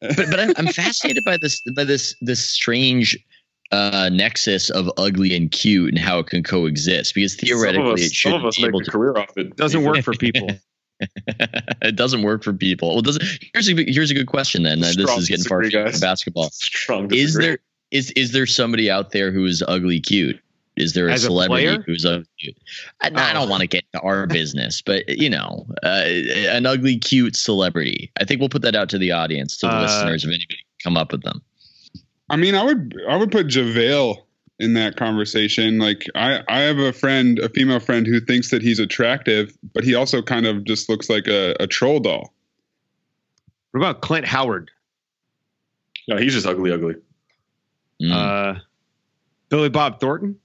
but 0.00 0.16
but 0.16 0.38
I'm, 0.38 0.52
I'm 0.58 0.66
fascinated 0.68 1.24
by 1.24 1.38
this 1.38 1.62
by 1.74 1.84
this 1.84 2.14
this 2.20 2.44
strange 2.44 3.18
uh, 3.72 4.10
nexus 4.12 4.70
of 4.70 4.90
ugly 4.96 5.34
and 5.36 5.50
cute 5.52 5.90
and 5.90 5.98
how 5.98 6.18
it 6.18 6.26
can 6.26 6.42
coexist 6.42 7.14
because 7.14 7.34
theoretically 7.36 7.76
some 7.82 7.86
of 7.86 7.94
us, 7.94 8.00
it 8.06 8.12
should 8.12 8.30
some 8.32 8.40
of 8.40 8.46
us 8.46 8.56
be 8.56 8.62
make 8.62 8.68
able 8.70 8.80
a 8.80 8.84
to. 8.84 8.90
career 8.90 9.16
off 9.16 9.36
it. 9.36 9.56
Doesn't 9.56 9.84
work 9.84 10.02
for 10.02 10.14
people. 10.14 10.48
it 11.80 11.96
doesn't 11.96 12.22
work 12.22 12.42
for 12.44 12.52
people. 12.52 12.90
Well, 12.94 13.02
does 13.02 13.16
it, 13.16 13.22
here's 13.54 13.68
a 13.68 13.74
here's 13.90 14.10
a 14.10 14.14
good 14.14 14.26
question 14.26 14.64
then. 14.64 14.82
Uh, 14.82 14.92
this 14.96 15.10
is 15.16 15.28
getting 15.28 15.44
far 15.44 15.62
from 15.62 16.00
basketball. 16.00 16.50
Strong. 16.50 17.12
Is 17.14 17.32
disagree. 17.34 17.46
there 17.46 17.58
is 17.90 18.10
is 18.12 18.32
there 18.32 18.46
somebody 18.46 18.90
out 18.90 19.12
there 19.12 19.30
who 19.32 19.44
is 19.46 19.62
ugly 19.66 20.00
cute? 20.00 20.38
Is 20.76 20.92
there 20.94 21.08
a 21.08 21.12
As 21.12 21.24
a 21.24 21.26
celebrity 21.26 21.66
player? 21.66 21.82
who's 21.86 22.04
ugly 22.04 22.26
cute? 22.38 22.56
I, 23.00 23.10
I 23.14 23.32
don't 23.32 23.48
want 23.48 23.60
to 23.62 23.66
get 23.66 23.84
into 23.92 24.04
our 24.04 24.26
business, 24.26 24.82
but 24.82 25.08
you 25.08 25.28
know, 25.28 25.66
uh, 25.82 26.04
an 26.06 26.64
ugly 26.66 26.98
cute 26.98 27.36
celebrity. 27.36 28.10
I 28.20 28.24
think 28.24 28.40
we'll 28.40 28.48
put 28.48 28.62
that 28.62 28.74
out 28.76 28.88
to 28.90 28.98
the 28.98 29.12
audience, 29.12 29.56
to 29.58 29.66
the 29.66 29.72
Uh, 29.72 29.82
listeners, 29.82 30.24
if 30.24 30.28
anybody 30.28 30.46
can 30.48 30.58
come 30.82 30.96
up 30.96 31.12
with 31.12 31.22
them. 31.22 31.42
I 32.30 32.36
mean, 32.36 32.54
I 32.54 32.62
would 32.62 32.94
I 33.08 33.16
would 33.16 33.30
put 33.30 33.48
JaVale 33.48 34.16
in 34.60 34.74
that 34.74 34.96
conversation. 34.96 35.78
Like 35.78 36.06
I 36.14 36.40
I 36.48 36.60
have 36.60 36.78
a 36.78 36.92
friend, 36.92 37.38
a 37.40 37.48
female 37.48 37.80
friend 37.80 38.06
who 38.06 38.20
thinks 38.20 38.50
that 38.50 38.62
he's 38.62 38.78
attractive, 38.78 39.56
but 39.74 39.84
he 39.84 39.94
also 39.94 40.22
kind 40.22 40.46
of 40.46 40.64
just 40.64 40.88
looks 40.88 41.10
like 41.10 41.26
a, 41.26 41.56
a 41.60 41.66
troll 41.66 42.00
doll. 42.00 42.32
What 43.72 43.80
about 43.80 44.00
Clint 44.00 44.26
Howard? 44.26 44.70
No, 46.08 46.16
he's 46.16 46.32
just 46.32 46.46
ugly, 46.46 46.72
ugly. 46.72 46.94
Mm. 48.02 48.12
Uh, 48.12 48.60
Billy 49.48 49.68
Bob 49.68 50.00
Thornton? 50.00 50.38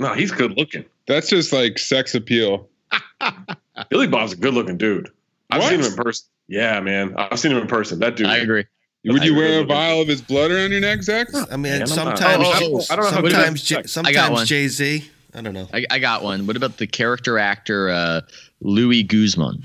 No, 0.00 0.14
he's 0.14 0.30
good 0.30 0.56
looking. 0.56 0.84
That's 1.06 1.28
just 1.28 1.52
like 1.52 1.78
sex 1.78 2.14
appeal. 2.14 2.68
Billy 3.90 4.06
Bob's 4.06 4.32
a 4.32 4.36
good 4.36 4.54
looking 4.54 4.76
dude. 4.78 5.10
I've 5.50 5.60
What? 5.62 5.70
seen 5.70 5.80
him 5.80 5.86
in 5.86 5.96
person. 5.96 6.26
Yeah, 6.48 6.80
man. 6.80 7.14
I've 7.16 7.38
seen 7.38 7.52
him 7.52 7.58
in 7.58 7.66
person. 7.66 7.98
That 8.00 8.16
dude. 8.16 8.26
I 8.26 8.38
agree. 8.38 8.64
Would 9.04 9.24
you 9.24 9.32
agree 9.32 9.44
wear 9.44 9.54
a 9.58 9.60
with 9.60 9.68
you. 9.70 9.74
vial 9.74 10.00
of 10.02 10.08
his 10.08 10.20
blood 10.22 10.50
around 10.50 10.70
your 10.72 10.80
neck, 10.80 11.02
Zach? 11.02 11.28
I 11.34 11.56
mean, 11.56 11.62
Man, 11.78 11.86
sometimes, 11.86 12.20
Oh, 12.22 12.52
oh, 12.80 12.84
I 12.90 12.96
don't 12.96 13.04
know 13.04 13.10
sometimes, 13.10 13.70
it 13.70 13.78
is. 13.86 13.92
J- 13.94 14.00
I 14.04 14.12
got 14.12 14.30
one. 14.32 14.38
sometimes 14.38 14.48
Jay 14.48 14.68
Z. 14.68 15.10
I 15.34 15.40
don't 15.40 15.54
know. 15.54 15.68
I, 15.72 15.86
I 15.90 15.98
got 15.98 16.22
one. 16.22 16.46
What 16.46 16.56
about 16.56 16.78
the 16.78 16.86
character 16.86 17.38
actor 17.38 17.90
uh, 17.90 18.20
Louis 18.60 19.02
Guzman 19.04 19.62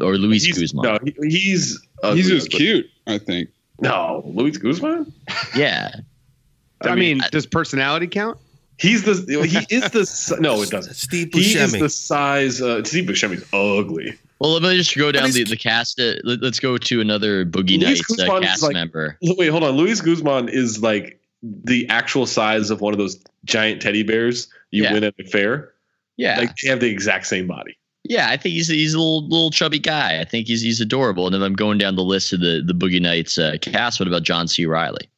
or 0.00 0.16
Luis 0.16 0.44
He's, 0.44 0.58
Guzman? 0.58 0.82
no, 0.84 0.98
he, 1.22 1.28
he's 1.28 1.80
ugly, 2.02 2.18
He's 2.18 2.28
just 2.28 2.50
but- 2.50 2.56
cute, 2.58 2.86
I 3.06 3.18
think. 3.18 3.48
No, 3.80 4.22
Luis 4.26 4.58
Guzman. 4.58 5.12
Yeah, 5.56 5.94
I, 6.82 6.94
mean, 6.94 7.22
I- 7.22 7.28
does 7.30 7.46
personality 7.46 8.06
count? 8.08 8.38
He's 8.76 9.02
the 9.02 9.14
he 9.44 9.74
is 9.74 9.90
the 9.90 10.06
si- 10.06 10.36
no, 10.38 10.62
it 10.62 10.70
doesn't. 10.70 10.94
Steve 10.94 11.30
He 11.32 11.56
is 11.56 11.72
the 11.72 11.88
size. 11.88 12.60
Uh, 12.62 12.84
Steve 12.84 13.06
Buscemi's 13.08 13.44
ugly. 13.52 14.16
Well, 14.40 14.52
let 14.52 14.62
me 14.62 14.76
just 14.76 14.96
go 14.96 15.10
down 15.10 15.30
the, 15.32 15.44
the 15.44 15.56
cast. 15.56 15.98
Uh, 15.98 16.14
let, 16.24 16.42
us 16.44 16.60
go 16.60 16.78
to 16.78 17.00
another 17.00 17.44
Boogie 17.44 17.80
Luis 17.80 17.98
Nights 18.08 18.12
uh, 18.12 18.24
Guzman 18.26 18.42
cast 18.42 18.62
like- 18.62 18.72
member. 18.74 19.18
Wait, 19.22 19.48
hold 19.48 19.64
on. 19.64 19.72
Luis 19.76 20.00
Guzman 20.00 20.48
is 20.48 20.80
like 20.82 21.20
the 21.42 21.88
actual 21.88 22.26
size 22.26 22.70
of 22.70 22.80
one 22.80 22.92
of 22.94 22.98
those 22.98 23.22
giant 23.44 23.82
teddy 23.82 24.02
bears 24.02 24.48
you 24.70 24.84
Yeah. 24.84 24.92
win 24.92 25.04
at 25.04 25.14
a 25.18 25.24
fair. 25.24 25.72
Yeah, 26.16 26.38
Like 26.38 26.56
they 26.62 26.68
have 26.68 26.80
the 26.80 26.90
exact 26.90 27.26
same 27.26 27.46
body. 27.46 27.76
yeah. 28.04 28.28
I 28.30 28.36
think 28.36 28.54
he's 28.54 28.66
he's 28.68 28.92
a 28.94 28.98
little 28.98 29.28
little 29.28 29.50
chubby 29.52 29.78
guy. 29.78 30.20
I 30.20 30.24
think 30.24 30.48
he's 30.48 30.62
he's 30.62 30.80
adorable. 30.80 31.26
And 31.26 31.34
if 31.36 31.42
I'm 31.42 31.54
going 31.54 31.78
down 31.78 31.94
the 31.96 32.02
list 32.02 32.32
of 32.32 32.40
the 32.40 32.60
the 32.66 32.72
Boogie 32.74 33.00
Nights 33.00 33.38
uh, 33.38 33.56
cast, 33.60 34.00
what 34.00 34.08
about 34.08 34.24
John 34.24 34.48
C. 34.48 34.66
Reilly? 34.66 35.08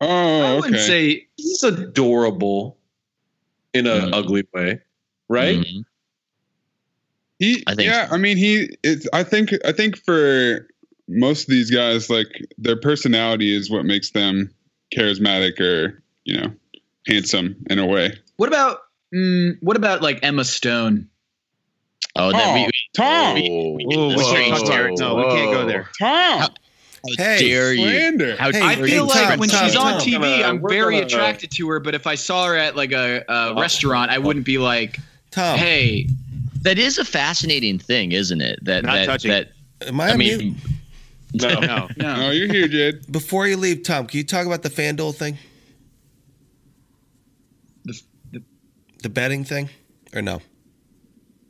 Oh, 0.00 0.52
I 0.52 0.54
wouldn't 0.56 0.78
say 0.80 1.26
He's 1.36 1.62
adorable 1.64 2.78
in 3.74 3.86
an 3.86 4.10
Mhm. 4.10 4.14
ugly 4.14 4.44
way, 4.54 4.80
right? 5.28 5.58
Mhm. 5.58 5.84
He, 7.40 7.64
I 7.66 7.74
think 7.74 7.90
yeah, 7.90 8.08
so. 8.08 8.14
I 8.14 8.18
mean, 8.18 8.36
he. 8.36 8.68
It's. 8.84 9.08
I 9.12 9.24
think. 9.24 9.50
I 9.64 9.72
think 9.72 9.96
for 10.04 10.68
most 11.08 11.42
of 11.42 11.48
these 11.50 11.70
guys, 11.72 12.08
like 12.08 12.28
their 12.58 12.76
personality 12.76 13.52
is 13.56 13.68
what 13.70 13.84
makes 13.84 14.10
them 14.10 14.54
charismatic 14.94 15.58
or 15.58 16.00
you 16.24 16.38
know 16.40 16.52
handsome 17.08 17.56
in 17.68 17.78
a 17.80 17.86
way. 17.86 18.12
what 18.36 18.48
about 18.48 18.78
mm, 19.14 19.56
what 19.62 19.76
about 19.76 20.02
like 20.02 20.20
Emma 20.22 20.44
Stone? 20.44 21.08
Oh, 22.16 22.30
then 22.32 22.54
we, 22.54 22.60
Oh, 22.60 22.66
we, 22.66 22.72
Tom, 22.94 23.34
we- 23.34 23.40
we 23.76 23.84
get 23.86 23.96
Whoa, 23.98 24.10
the 24.10 24.16
whoa, 24.16 24.22
strange. 24.64 24.98
No, 25.00 25.14
we 25.16 25.22
can't 25.24 25.52
go 25.52 25.64
there. 25.66 25.88
Tom, 25.98 26.40
How 26.40 26.48
Hey, 27.16 27.38
dare 27.48 27.72
you? 27.72 27.84
slander. 27.88 28.36
How 28.36 28.50
Hey, 28.52 28.60
I 28.62 28.74
feel 28.76 28.86
you? 28.88 29.02
like 29.06 29.28
Tom, 29.28 29.38
when 29.38 29.48
Tom, 29.48 29.64
she's 29.64 29.76
on 29.76 29.94
TV, 30.00 30.44
I'm 30.44 30.58
gonna- 30.60 30.68
very 30.68 30.82
we're 30.82 30.90
gonna- 31.02 31.06
attracted 31.06 31.50
to 31.52 31.68
her. 31.70 31.80
But 31.80 31.94
if 31.94 32.06
I 32.06 32.16
saw 32.16 32.46
her 32.48 32.56
at 32.56 32.76
like 32.76 32.92
a, 32.92 33.24
a 33.28 33.54
restaurant, 33.58 34.10
I 34.10 34.18
wouldn't 34.18 34.44
be 34.44 34.58
like, 34.58 34.98
Tom, 35.30 35.56
"Hey, 35.58 36.08
That 36.62 36.78
is 36.78 36.98
a 36.98 37.04
fascinating 37.04 37.78
thing, 37.78 38.12
isn't 38.12 38.40
it? 38.40 38.58
That 38.64 38.84
Not 38.84 38.94
that, 38.94 39.06
touching. 39.06 39.30
that 39.30 39.50
am 39.86 40.00
I, 40.00 40.08
I 40.08 40.12
on 40.12 40.18
mute? 40.18 40.38
mean, 40.40 40.56
No. 41.34 41.60
No. 41.60 41.88
no." 41.96 42.16
Oh, 42.26 42.30
you're 42.30 42.48
here, 42.48 42.68
Jed. 42.68 43.10
Before 43.10 43.46
you 43.46 43.56
leave, 43.56 43.82
Tom, 43.82 44.06
can 44.06 44.18
you 44.18 44.24
talk 44.24 44.46
about 44.46 44.62
the 44.62 44.68
FanDuel 44.70 45.14
thing? 45.14 45.38
The- 47.84 48.02
the- 48.32 48.42
The 49.02 49.08
betting 49.08 49.44
thing? 49.44 49.70
Or 50.14 50.22
no? 50.22 50.42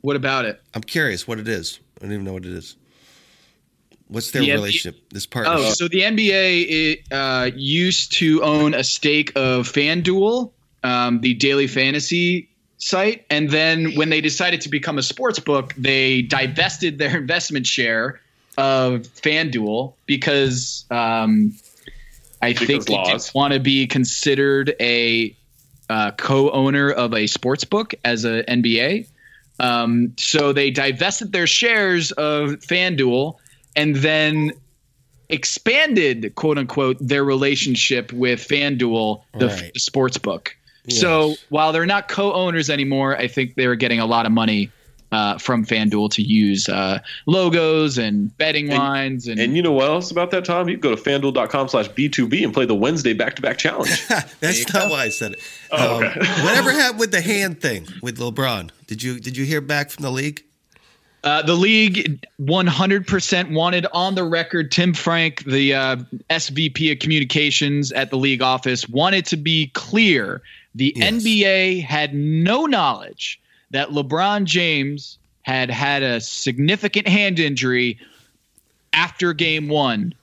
What 0.01 0.15
about 0.15 0.45
it? 0.45 0.61
I'm 0.73 0.81
curious 0.81 1.27
what 1.27 1.39
it 1.39 1.47
is. 1.47 1.79
I 1.99 2.03
don't 2.05 2.13
even 2.13 2.25
know 2.25 2.33
what 2.33 2.45
it 2.45 2.53
is. 2.53 2.75
What's 4.07 4.31
their 4.31 4.41
The 4.41 4.49
NBA 4.49 4.53
relationship? 4.55 5.09
This 5.09 5.25
part. 5.25 5.47
Oh, 5.47 5.71
so 5.71 5.87
the 5.87 6.01
NBA 6.01 6.65
it, 6.69 6.99
uh, 7.11 7.49
used 7.55 8.13
to 8.13 8.43
own 8.43 8.73
a 8.73 8.83
stake 8.83 9.31
of 9.35 9.71
FanDuel, 9.71 10.51
um, 10.83 11.21
the 11.21 11.33
daily 11.35 11.67
fantasy 11.67 12.49
site, 12.83 13.25
and 13.29 13.49
then 13.49 13.93
when 13.95 14.09
they 14.09 14.21
decided 14.21 14.61
to 14.61 14.69
become 14.69 14.97
a 14.97 15.03
sports 15.03 15.39
book, 15.39 15.73
they 15.77 16.23
divested 16.23 16.97
their 16.97 17.15
investment 17.21 17.67
share 17.67 18.19
of 18.57 19.01
FanDuel 19.03 19.93
because 20.07 20.85
um, 20.91 21.53
I 22.41 22.53
Because 22.53 22.67
think 22.67 22.85
they 22.87 22.93
laws. 22.95 23.07
didn't 23.07 23.35
want 23.35 23.53
to 23.53 23.59
be 23.59 23.85
considered 23.87 24.75
a 24.79 25.35
uh, 25.89 26.11
co-owner 26.11 26.89
of 26.91 27.13
a 27.13 27.27
sports 27.27 27.63
book 27.65 27.93
as 28.03 28.25
a 28.25 28.43
NBA. 28.43 29.07
Um, 29.59 30.13
so 30.17 30.51
they 30.53 30.71
divested 30.71 31.31
their 31.31 31.45
shares 31.47 32.11
of 32.13 32.59
FanDuel 32.61 33.35
and 33.75 33.95
then 33.95 34.53
expanded, 35.29 36.33
quote 36.35 36.57
unquote, 36.57 36.97
their 36.99 37.23
relationship 37.23 38.11
with 38.11 38.45
FanDuel, 38.47 39.21
the, 39.37 39.47
Right. 39.47 39.71
the 39.73 39.79
sports 39.79 40.17
book. 40.17 40.55
So 40.89 41.35
while 41.49 41.71
they're 41.71 41.85
not 41.85 42.07
co-owners 42.07 42.69
anymore, 42.69 43.15
I 43.17 43.27
think 43.27 43.55
they're 43.55 43.75
getting 43.75 43.99
a 43.99 44.05
lot 44.05 44.25
of 44.25 44.31
money 44.31 44.71
uh, 45.11 45.37
from 45.37 45.65
FanDuel 45.65 46.09
to 46.11 46.21
use 46.21 46.69
uh, 46.69 46.99
logos 47.25 47.97
and 47.97 48.35
betting 48.37 48.67
lines 48.69 49.27
and, 49.27 49.39
And 49.41 49.57
you 49.57 49.61
know 49.61 49.73
what 49.73 49.89
else 49.89 50.09
about 50.09 50.31
that, 50.31 50.45
Tom? 50.45 50.69
You 50.69 50.77
can 50.77 50.81
go 50.89 50.95
to 50.95 51.01
fanduel.com 51.01 51.67
slash 51.67 51.89
B2B 51.89 52.43
and 52.45 52.53
play 52.53 52.65
the 52.65 52.75
Wednesday 52.75 53.11
back 53.13 53.35
to 53.35 53.41
back 53.41 53.57
challenge. 53.57 54.07
That's 54.39 54.73
not 54.73 54.89
why 54.89 55.03
I 55.03 55.09
said 55.09 55.33
it. 55.33 55.39
Oh, 55.71 55.97
Um, 55.97 56.03
okay. 56.05 56.19
whatever 56.43 56.71
happened 56.71 56.99
with 56.99 57.11
the 57.11 57.21
hand 57.21 57.61
thing 57.61 57.87
with 58.01 58.17
LeBron? 58.19 58.69
Did 58.87 59.03
you 59.03 59.19
did 59.19 59.35
you 59.35 59.43
hear 59.45 59.59
back 59.61 59.89
from 59.91 60.03
the 60.03 60.11
league? 60.11 60.43
Uh, 61.23 61.43
the 61.43 61.53
league 61.53 62.25
100% 62.41 63.53
wanted 63.53 63.85
on 63.93 64.15
the 64.15 64.23
record 64.23 64.71
Tim 64.71 64.93
Frank, 64.93 65.43
the 65.43 65.75
uh, 65.75 65.95
SVP 66.31 66.91
of 66.91 66.99
communications 66.99 67.91
at 67.91 68.09
the 68.09 68.17
league 68.17 68.41
office, 68.41 68.89
wanted 68.89 69.27
to 69.27 69.37
be 69.37 69.67
clear 69.67 70.41
the 70.73 70.93
Yes. 70.95 71.13
NBA 71.13 71.83
had 71.83 72.15
no 72.15 72.65
knowledge 72.65 73.39
that 73.69 73.89
LeBron 73.89 74.45
James 74.45 75.19
had 75.43 75.69
had 75.69 76.01
a 76.01 76.21
significant 76.21 77.07
hand 77.07 77.39
injury 77.39 77.99
after 78.93 79.33
game 79.33 79.67
one 79.67 80.13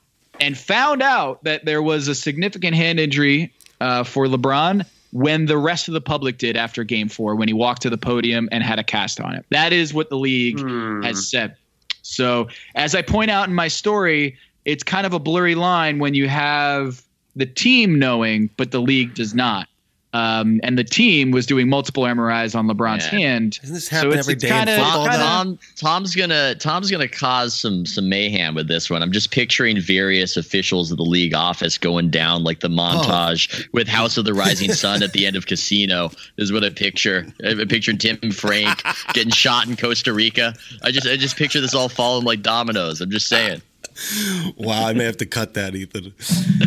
and 0.41 0.57
found 0.57 1.03
out 1.03 1.45
that 1.45 1.65
there 1.65 1.83
was 1.83 2.09
a 2.09 2.15
significant 2.15 2.75
hand 2.77 2.99
injury 3.01 3.53
uh, 3.81 4.03
for 4.05 4.27
LeBron 4.27 4.85
when 5.13 5.47
the 5.47 5.59
rest 5.59 5.89
of 5.89 5.95
the 5.95 6.01
public 6.01 6.39
did 6.39 6.57
after 6.57 6.85
game 6.85 7.09
four 7.09 7.35
when 7.35 7.49
he 7.49 7.55
walked 7.55 7.83
to 7.83 7.91
the 7.91 7.99
podium 7.99 8.49
and 8.53 8.63
had 8.63 8.79
a 8.79 8.85
cast 8.85 9.21
on 9.21 9.35
it. 9.35 9.45
That 9.51 9.73
is 9.73 9.95
what 9.95 10.11
the 10.11 10.19
league 10.19 10.61
hmm. 10.61 11.03
has 11.03 11.29
said. 11.29 11.57
So, 12.03 12.49
as 12.75 12.95
I 12.95 13.03
point 13.03 13.31
out 13.31 13.49
in 13.49 13.55
my 13.55 13.69
story, 13.69 14.37
it's 14.65 14.83
kind 14.83 15.07
of 15.07 15.13
a 15.13 15.19
blurry 15.19 15.55
line 15.55 15.99
when 15.99 16.15
you 16.15 16.29
have 16.29 17.03
the 17.37 17.47
team 17.47 17.99
knowing, 17.99 18.51
but 18.57 18.71
the 18.71 18.81
league 18.81 19.15
does 19.15 19.35
not. 19.35 19.69
Um, 20.15 20.61
and 20.63 20.79
the 20.79 20.85
team 20.85 21.33
was 21.33 21.45
doing 21.45 21.69
multiple 21.69 22.05
MRIs 22.05 22.55
on 22.55 22.67
LeBron's 22.67 23.05
Yeah. 23.13 23.19
hand. 23.19 23.59
Doesn't 23.61 23.75
this 23.75 23.89
happen 23.89 24.09
it's- 24.09 24.25
every 24.25 24.35
it's 24.35 24.43
day 24.43 24.49
in 24.49 24.55
kinda- 24.67 24.77
football? 24.77 25.05
kinda- 25.05 25.19
Tom, 25.19 25.59
Tom's 25.77 26.15
gonna 26.15 26.55
Tom's 26.55 26.91
gonna 26.91 27.07
cause 27.09 27.53
some 27.55 27.85
some 27.85 28.09
mayhem 28.09 28.55
with 28.55 28.69
this 28.69 28.89
one. 28.89 29.03
I'm 29.03 29.13
just 29.13 29.31
picturing 29.31 29.79
various 29.81 30.39
officials 30.39 30.91
of 30.91 30.97
the 30.97 31.05
league 31.05 31.35
office 31.35 31.77
going 31.77 32.09
down 32.09 32.43
like 32.43 32.61
the 32.61 32.71
montage 32.71 33.67
with 33.73 33.87
House 33.87 34.17
of 34.17 34.25
the 34.25 34.33
Rising 34.33 34.73
Sun 34.73 35.03
at 35.03 35.13
the 35.13 35.27
end 35.27 35.37
of 35.37 35.47
Casino. 35.47 36.11
Is 36.39 36.53
what 36.53 36.65
I 36.65 36.71
picture. 36.71 37.27
I 37.45 37.65
picture 37.67 37.93
Tim 37.93 38.19
Frank 38.33 38.83
getting 39.13 39.33
shot 39.33 39.67
in 39.69 39.77
Costa 39.77 40.15
Rica. 40.15 40.55
I 40.83 40.91
just 40.91 41.07
I 41.07 41.17
just 41.17 41.37
picture 41.37 41.61
this 41.61 41.75
all 41.75 41.91
falling 41.91 42.25
like 42.25 42.41
dominoes. 42.43 43.03
I'm 43.03 43.11
just 43.11 43.29
saying. 43.29 43.61
Wow, 44.57 44.87
I 44.87 44.93
may 44.93 45.05
have 45.05 45.17
to 45.19 45.27
cut 45.27 45.55
that, 45.55 45.75
Ethan. 45.75 46.13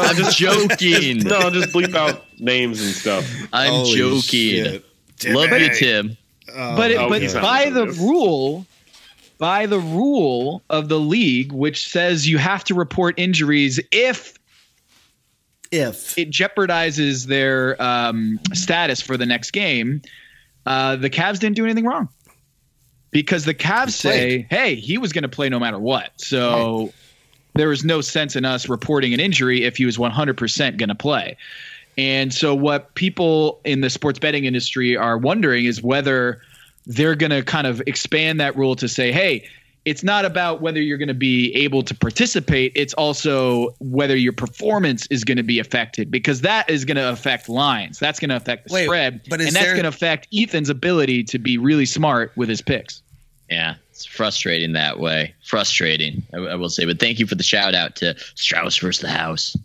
I'm 0.00 0.16
just 0.16 0.36
joking. 0.36 1.18
no, 1.20 1.36
I'll 1.38 1.50
just 1.50 1.72
bleep 1.74 1.94
out 1.94 2.22
names 2.38 2.82
and 2.82 2.90
stuff. 2.94 3.26
I'm 3.52 3.70
Holy 3.72 3.96
joking. 3.96 4.82
Love 5.34 5.50
you, 5.52 5.68
Timmy. 5.74 5.74
Tim. 5.74 6.16
but 6.46 6.90
it, 6.90 6.98
Oh, 6.98 7.08
but 7.08 7.22
by 7.40 7.70
the 7.70 7.86
sensitive. 7.86 8.00
rule 8.00 8.66
by 9.38 9.66
the 9.66 9.78
rule 9.78 10.62
of 10.70 10.88
the 10.88 10.98
league 10.98 11.52
which 11.52 11.88
says 11.88 12.28
you 12.28 12.38
have 12.38 12.64
to 12.64 12.74
report 12.74 13.14
injuries 13.18 13.80
if 13.92 14.34
If 15.72 16.16
it 16.18 16.30
jeopardizes 16.30 17.26
their 17.26 17.80
um, 17.82 18.38
status 18.54 19.00
for 19.00 19.16
the 19.16 19.26
next 19.26 19.50
game 19.52 20.00
uh, 20.64 20.96
the 20.96 21.10
Cavs 21.10 21.38
didn't 21.38 21.56
do 21.56 21.64
anything 21.64 21.84
wrong 21.84 22.08
because 23.16 23.46
the 23.46 23.54
Cavs 23.54 23.92
say 23.92 24.46
hey 24.50 24.74
he 24.74 24.98
was 24.98 25.12
going 25.12 25.22
to 25.22 25.28
play 25.28 25.48
no 25.48 25.58
matter 25.58 25.78
what 25.78 26.10
so 26.16 26.92
there 27.54 27.68
was 27.68 27.84
no 27.84 28.02
sense 28.02 28.36
in 28.36 28.44
us 28.44 28.68
reporting 28.68 29.14
an 29.14 29.20
injury 29.20 29.64
if 29.64 29.78
he 29.78 29.86
was 29.86 29.96
100% 29.96 30.76
going 30.76 30.88
to 30.88 30.94
play 30.94 31.36
and 31.98 32.32
so, 32.32 32.54
what 32.54 32.94
people 32.94 33.60
in 33.64 33.80
the 33.80 33.88
sports 33.88 34.18
betting 34.18 34.44
industry 34.44 34.96
are 34.96 35.16
wondering 35.16 35.64
is 35.64 35.82
whether 35.82 36.42
they're 36.86 37.14
going 37.14 37.30
to 37.30 37.42
kind 37.42 37.66
of 37.66 37.82
expand 37.86 38.38
that 38.38 38.54
rule 38.54 38.76
to 38.76 38.88
say, 38.88 39.12
hey, 39.12 39.48
it's 39.86 40.02
not 40.02 40.24
about 40.24 40.60
whether 40.60 40.80
you're 40.80 40.98
going 40.98 41.08
to 41.08 41.14
be 41.14 41.54
able 41.54 41.82
to 41.84 41.94
participate. 41.94 42.72
It's 42.74 42.92
also 42.94 43.74
whether 43.78 44.16
your 44.16 44.32
performance 44.32 45.06
is 45.06 45.22
going 45.24 45.36
to 45.36 45.44
be 45.44 45.58
affected 45.58 46.10
because 46.10 46.40
that 46.40 46.68
is 46.68 46.84
going 46.84 46.96
to 46.96 47.08
affect 47.08 47.48
lines. 47.48 47.98
That's 47.98 48.18
going 48.18 48.30
to 48.30 48.36
affect 48.36 48.68
the 48.68 48.74
Wait, 48.74 48.84
spread. 48.84 49.20
but 49.30 49.40
and 49.40 49.52
that's 49.52 49.64
there- 49.64 49.74
going 49.74 49.84
to 49.84 49.88
affect 49.88 50.28
Ethan's 50.34 50.68
ability 50.68 51.24
to 51.24 51.38
be 51.38 51.56
really 51.56 51.86
smart 51.86 52.32
with 52.36 52.48
his 52.48 52.60
picks. 52.60 53.00
Yeah, 53.50 53.74
it's 53.90 54.04
frustrating 54.04 54.72
that 54.72 54.98
way. 54.98 55.34
Frustrating, 55.44 56.22
I, 56.34 56.38
I 56.38 56.54
will 56.56 56.68
say. 56.70 56.84
But 56.84 56.98
thank 56.98 57.18
you 57.18 57.26
for 57.26 57.34
the 57.36 57.44
shout 57.44 57.74
out 57.74 57.96
to 57.96 58.16
Strauss 58.34 58.76
versus 58.78 59.00
the 59.02 59.08
House. 59.08 59.56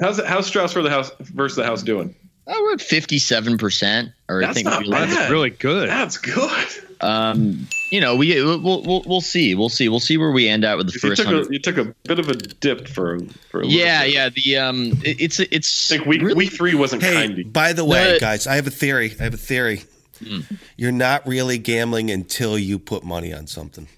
How's 0.00 0.22
how's 0.24 0.46
Strauss 0.46 0.72
for 0.72 0.82
the 0.82 0.90
house 0.90 1.10
versus 1.20 1.56
the 1.56 1.64
house 1.64 1.82
doing? 1.82 2.14
Oh, 2.46 2.60
we're 2.62 2.74
at 2.74 2.80
fifty-seven 2.80 3.58
percent, 3.58 4.10
or 4.28 4.42
I 4.42 4.46
That's 4.46 4.54
think 4.54 4.64
not 4.66 4.82
we 4.82 4.88
like- 4.88 5.08
bad. 5.10 5.30
Really 5.30 5.50
good. 5.50 5.88
That's 5.88 6.18
good. 6.18 6.66
Um, 7.00 7.66
you 7.90 8.00
know, 8.00 8.14
we 8.14 8.32
we'll, 8.42 8.60
we'll 8.60 9.02
we'll 9.04 9.20
see, 9.20 9.56
we'll 9.56 9.68
see, 9.68 9.88
we'll 9.88 9.98
see 10.00 10.16
where 10.16 10.30
we 10.30 10.48
end 10.48 10.64
out 10.64 10.78
with 10.78 10.86
the 10.86 10.92
You 10.92 11.00
first 11.00 11.22
took, 11.22 11.48
a, 11.48 11.52
you 11.52 11.58
took 11.58 11.76
a 11.76 11.84
bit 12.04 12.20
of 12.20 12.28
a 12.28 12.34
dip 12.34 12.86
for 12.86 13.18
for 13.50 13.60
a 13.62 13.64
little 13.64 13.70
Yeah, 13.80 14.04
bit. 14.04 14.14
yeah. 14.14 14.28
The 14.28 14.56
um, 14.58 14.92
it- 15.04 15.20
it's 15.20 15.40
it's 15.40 15.90
I 15.90 15.96
think 15.96 16.06
week 16.08 16.22
really- 16.22 16.34
week 16.34 16.52
three 16.52 16.74
wasn't 16.76 17.02
Hey, 17.02 17.12
kind. 17.14 17.36
to 17.36 17.44
by 17.44 17.72
the 17.72 17.84
way, 17.84 18.12
What? 18.12 18.20
guys, 18.20 18.46
I 18.46 18.54
have 18.54 18.68
a 18.68 18.70
theory. 18.70 19.14
I 19.18 19.24
have 19.24 19.34
a 19.34 19.36
theory. 19.38 19.82
Hmm. 20.22 20.40
You're 20.76 20.92
not 20.92 21.26
really 21.26 21.58
gambling 21.58 22.10
until 22.10 22.58
you 22.58 22.78
put 22.78 23.04
money 23.04 23.32
on 23.32 23.46
something. 23.46 23.88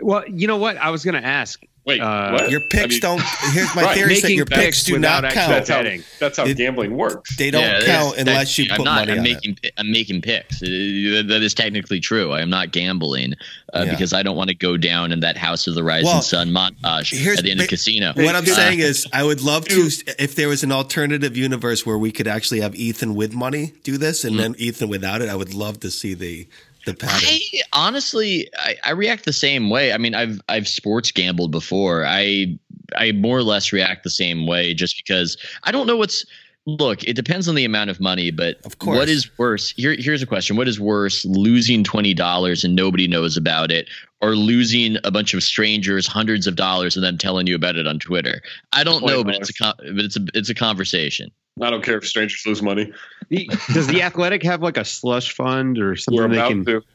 Well, 0.00 0.28
you 0.28 0.46
know 0.46 0.56
what? 0.56 0.76
I 0.76 0.90
was 0.90 1.04
going 1.04 1.20
to 1.20 1.26
ask 1.26 1.62
Wait, 1.84 2.00
Uh, 2.00 2.30
what? 2.30 2.48
Your 2.48 2.60
picks 2.70 2.84
I 2.84 2.86
mean, 2.86 3.00
don't. 3.00 3.22
Here's 3.52 3.74
my 3.74 3.82
Right. 3.82 3.96
theory: 3.96 4.14
is 4.14 4.22
that 4.22 4.32
your 4.32 4.46
picks 4.46 4.60
picks 4.62 4.84
do 4.84 4.98
not 5.00 5.24
count. 5.32 5.50
That's 5.50 5.68
how 5.68 5.82
that's 6.20 6.36
how 6.36 6.44
It- 6.44 6.56
gambling 6.56 6.96
works. 6.96 7.34
They 7.36 7.50
don't 7.50 7.62
Yeah, 7.62 7.80
count 7.84 8.16
that's- 8.16 8.18
unless 8.18 8.56
you 8.58 8.64
that's- 8.66 8.78
put 8.78 8.86
I'm 8.88 8.94
not, 8.94 9.00
money 9.08 9.12
I'm 9.12 9.18
on 9.18 9.24
making, 9.24 9.58
pi- 9.60 9.70
I'm 9.78 9.90
making 9.90 10.20
picks. 10.22 10.62
Uh, 10.62 11.22
That 11.26 11.40
is 11.42 11.54
technically 11.54 11.98
true. 11.98 12.30
I 12.30 12.40
am 12.40 12.50
not 12.50 12.70
gambling 12.70 13.34
uh, 13.74 13.82
Yeah. 13.84 13.90
because 13.90 14.12
I 14.12 14.22
don't 14.22 14.36
want 14.36 14.48
to 14.48 14.54
go 14.54 14.76
down 14.76 15.10
in 15.10 15.20
that 15.20 15.36
House 15.36 15.66
of 15.66 15.74
the 15.74 15.82
Rising 15.82 16.06
Well, 16.06 16.22
Sun 16.22 16.50
montage 16.52 17.10
here's 17.18 17.38
at 17.38 17.44
the 17.44 17.50
end 17.50 17.60
of 17.60 17.66
Casino. 17.66 18.12
What 18.14 18.36
I'm 18.36 18.44
Uh, 18.44 18.54
saying 18.54 18.78
is, 18.78 19.06
I 19.12 19.24
would 19.24 19.40
love 19.40 19.66
to 19.68 19.90
if 20.20 20.36
there 20.36 20.48
was 20.48 20.62
an 20.62 20.70
alternative 20.70 21.36
universe 21.36 21.84
where 21.84 21.98
we 21.98 22.12
could 22.12 22.28
actually 22.28 22.60
have 22.60 22.76
Ethan 22.76 23.16
with 23.16 23.32
money 23.32 23.72
do 23.82 23.98
this, 23.98 24.22
and 24.24 24.38
then 24.38 24.54
Ethan 24.56 24.88
without 24.88 25.20
it. 25.20 25.28
I 25.28 25.34
would 25.34 25.52
love 25.52 25.80
to 25.80 25.90
see 25.90 26.14
the 26.14 26.46
the 26.84 26.94
pattern. 26.94 27.28
I 27.28 27.40
honestly, 27.72 28.48
I, 28.56 28.76
I 28.84 28.90
react 28.90 29.24
the 29.24 29.32
same 29.32 29.70
way. 29.70 29.92
I 29.92 29.98
mean, 29.98 30.14
I've 30.14 30.40
I've 30.48 30.68
sports 30.68 31.10
gambled 31.10 31.50
before. 31.50 32.04
I 32.06 32.58
I 32.96 33.12
more 33.12 33.38
or 33.38 33.42
less 33.42 33.72
react 33.72 34.04
the 34.04 34.10
same 34.10 34.46
way, 34.46 34.74
just 34.74 34.96
because 34.96 35.36
I 35.64 35.72
don't 35.72 35.86
know 35.86 35.96
what's. 35.96 36.24
Look, 36.64 37.02
it 37.02 37.14
depends 37.14 37.48
on 37.48 37.56
the 37.56 37.64
amount 37.64 37.90
of 37.90 37.98
money, 37.98 38.30
but 38.30 38.64
Of 38.64 38.78
course. 38.78 38.96
what 38.96 39.08
is 39.08 39.28
worse? 39.36 39.72
Here, 39.72 39.96
here's 39.98 40.22
a 40.22 40.26
question: 40.26 40.54
What 40.54 40.68
is 40.68 40.78
worse, 40.78 41.24
losing 41.24 41.82
twenty 41.82 42.14
dollars 42.14 42.62
and 42.62 42.76
nobody 42.76 43.08
knows 43.08 43.36
about 43.36 43.72
it, 43.72 43.88
or 44.20 44.36
losing 44.36 44.96
a 45.02 45.10
bunch 45.10 45.34
of 45.34 45.42
strangers 45.42 46.06
hundreds 46.06 46.46
of 46.46 46.54
dollars 46.54 46.94
and 46.94 47.04
them 47.04 47.18
telling 47.18 47.48
you 47.48 47.56
about 47.56 47.74
it 47.74 47.88
on 47.88 47.98
Twitter? 47.98 48.42
I 48.72 48.84
don't 48.84 49.04
know, 49.04 49.24
but 49.24 49.34
it's 49.34 49.60
a 49.60 49.74
but 49.76 50.04
it's 50.04 50.16
a 50.16 50.24
it's 50.34 50.50
a 50.50 50.54
conversation. 50.54 51.32
I 51.60 51.70
don't 51.70 51.84
care 51.84 51.98
if 51.98 52.06
strangers 52.06 52.42
lose 52.46 52.62
money. 52.62 52.92
Does 53.72 53.86
the 53.86 54.02
Athletic 54.02 54.42
have 54.42 54.62
like 54.62 54.76
a 54.76 54.84
slush 54.84 55.34
fund 55.34 55.78
or 55.78 55.96
something? 55.96 56.16
We're 56.16 56.22
something 56.40 56.64
they 56.64 56.72
about 56.72 56.80
can? 56.80 56.82
to. 56.82 56.86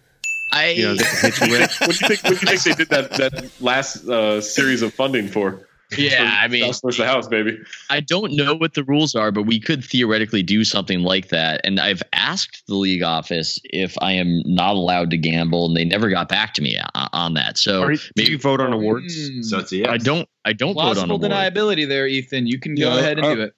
I 0.54 0.70
You 0.70 0.84
know, 0.88 0.96
they 0.96 1.04
can 1.04 1.32
hit 1.32 1.42
you? 1.42 1.60
What 1.60 1.72
do 1.80 1.88
you 1.88 2.16
think? 2.16 2.24
What 2.24 2.40
do 2.40 2.52
you 2.52 2.58
think 2.58 2.64
they 2.64 2.74
did 2.86 2.90
that 2.90 3.12
that 3.12 3.52
last 3.62 4.08
uh, 4.08 4.42
series 4.42 4.82
of 4.82 4.94
funding 4.94 5.28
for? 5.28 5.62
yeah, 5.98 6.40
I 6.42 6.50
mean, 6.50 6.66
House 6.66 6.82
versus 6.82 6.98
the 6.98 7.06
house, 7.06 7.28
baby. 7.30 7.58
I 7.90 8.02
don't 8.02 8.34
know 8.36 8.54
what 8.56 8.74
the 8.74 8.84
rules 8.84 9.16
are, 9.16 9.32
but 9.32 9.44
we 9.44 9.58
could 9.58 9.82
theoretically 9.86 10.44
do 10.44 10.66
something 10.66 11.00
like 11.02 11.30
that. 11.30 11.62
And 11.64 11.80
I've 11.80 12.04
asked 12.12 12.64
the 12.68 12.76
league 12.76 13.04
office 13.04 13.58
if 13.66 13.96
I 14.02 14.12
am 14.12 14.42
not 14.46 14.76
allowed 14.76 15.12
to 15.12 15.18
gamble, 15.18 15.68
and 15.68 15.78
they 15.78 15.86
never 15.86 16.10
got 16.10 16.28
back 16.28 16.54
to 16.56 16.62
me 16.62 16.78
on, 16.96 17.10
on 17.14 17.34
that. 17.36 17.58
So 17.58 17.84
Or 17.84 17.96
maybe 18.18 18.32
you 18.32 18.38
vote 18.38 18.60
on 18.60 18.74
awards? 18.74 19.30
Hmm. 19.30 19.42
So 19.44 19.60
it's 19.60 19.72
a 19.72 19.78
yes. 19.78 19.90
I 19.90 19.98
don't. 19.98 20.28
I 20.44 20.52
don't 20.54 20.74
vote 20.74 20.80
on 20.80 21.08
Plausible 21.08 21.16
awards. 21.26 21.34
deniability 21.34 21.88
there, 21.88 22.06
Ethan. 22.08 22.48
You 22.48 22.60
can 22.60 22.76
go 22.76 22.94
Yeah, 22.94 23.00
ahead 23.00 23.18
and 23.18 23.26
uh, 23.26 23.36
do 23.36 23.42
it. 23.44 23.54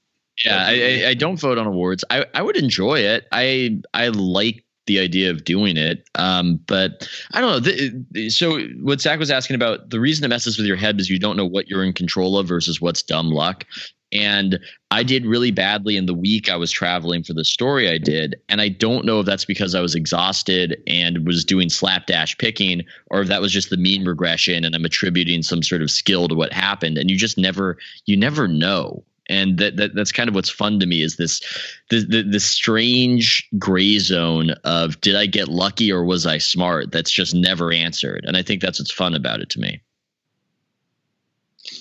Yeah, 0.45 0.65
I, 0.65 0.71
I, 0.71 1.09
I 1.09 1.13
don't 1.13 1.39
vote 1.39 1.57
on 1.57 1.67
awards. 1.67 2.03
I, 2.09 2.25
I 2.33 2.41
would 2.41 2.55
enjoy 2.55 2.99
it. 2.99 3.27
I 3.31 3.81
I 3.93 4.07
like 4.07 4.63
the 4.89 4.99
idea 4.99 5.29
of 5.29 5.43
doing 5.43 5.77
it. 5.77 6.09
Um, 6.15 6.59
but 6.65 7.07
I 7.33 7.39
don't 7.39 7.63
know. 7.63 8.29
So 8.29 8.59
what 8.81 8.99
Zach 8.99 9.19
was 9.19 9.29
asking 9.29 9.55
about, 9.55 9.91
the 9.91 9.99
reason 9.99 10.25
it 10.25 10.29
messes 10.29 10.57
with 10.57 10.65
your 10.65 10.75
head 10.75 10.99
is 10.99 11.09
you 11.09 11.19
don't 11.19 11.37
know 11.37 11.45
what 11.45 11.69
you're 11.69 11.83
in 11.83 11.93
control 11.93 12.37
of 12.37 12.47
versus 12.47 12.81
what's 12.81 13.03
dumb 13.03 13.29
luck. 13.29 13.65
And 14.11 14.59
I 14.89 15.03
did 15.03 15.27
really 15.27 15.51
badly 15.51 15.95
in 15.95 16.07
the 16.07 16.15
week 16.15 16.49
I 16.49 16.55
was 16.55 16.71
traveling 16.71 17.23
for 17.23 17.33
the 17.33 17.45
story 17.45 17.87
I 17.87 17.99
did. 17.99 18.35
And 18.49 18.59
I 18.59 18.69
don't 18.69 19.05
know 19.05 19.19
if 19.19 19.27
that's 19.27 19.45
because 19.45 19.75
I 19.75 19.81
was 19.81 19.93
exhausted 19.93 20.81
and 20.87 21.27
was 21.27 21.45
doing 21.45 21.69
slapdash 21.69 22.35
picking 22.39 22.81
or 23.11 23.21
if 23.21 23.27
that 23.27 23.41
was 23.41 23.51
just 23.51 23.69
the 23.69 23.77
mean 23.77 24.05
regression 24.05 24.65
and 24.65 24.73
I'm 24.73 24.85
attributing 24.85 25.43
some 25.43 25.61
sort 25.61 25.83
of 25.83 25.91
skill 25.91 26.27
to 26.27 26.33
what 26.33 26.51
happened. 26.51 26.97
And 26.97 27.11
you 27.11 27.17
just 27.17 27.37
never, 27.37 27.77
you 28.07 28.17
never 28.17 28.47
know 28.47 29.03
and 29.29 29.57
that, 29.59 29.77
that 29.77 29.95
that's 29.95 30.11
kind 30.11 30.27
of 30.27 30.35
what's 30.35 30.49
fun 30.49 30.79
to 30.79 30.85
me 30.85 31.01
is 31.01 31.15
this 31.15 31.39
the, 31.89 31.99
the 31.99 32.23
the 32.23 32.39
strange 32.39 33.47
gray 33.57 33.99
zone 33.99 34.51
of 34.63 34.99
did 35.01 35.15
I 35.15 35.27
get 35.27 35.47
lucky 35.47 35.91
or 35.91 36.03
was 36.03 36.25
I 36.25 36.39
smart 36.39 36.91
that's 36.91 37.11
just 37.11 37.33
never 37.33 37.71
answered 37.71 38.25
and 38.27 38.35
I 38.35 38.41
think 38.41 38.61
that's 38.61 38.79
what's 38.79 38.91
fun 38.91 39.13
about 39.13 39.39
it 39.39 39.49
to 39.51 39.59
me. 39.59 39.81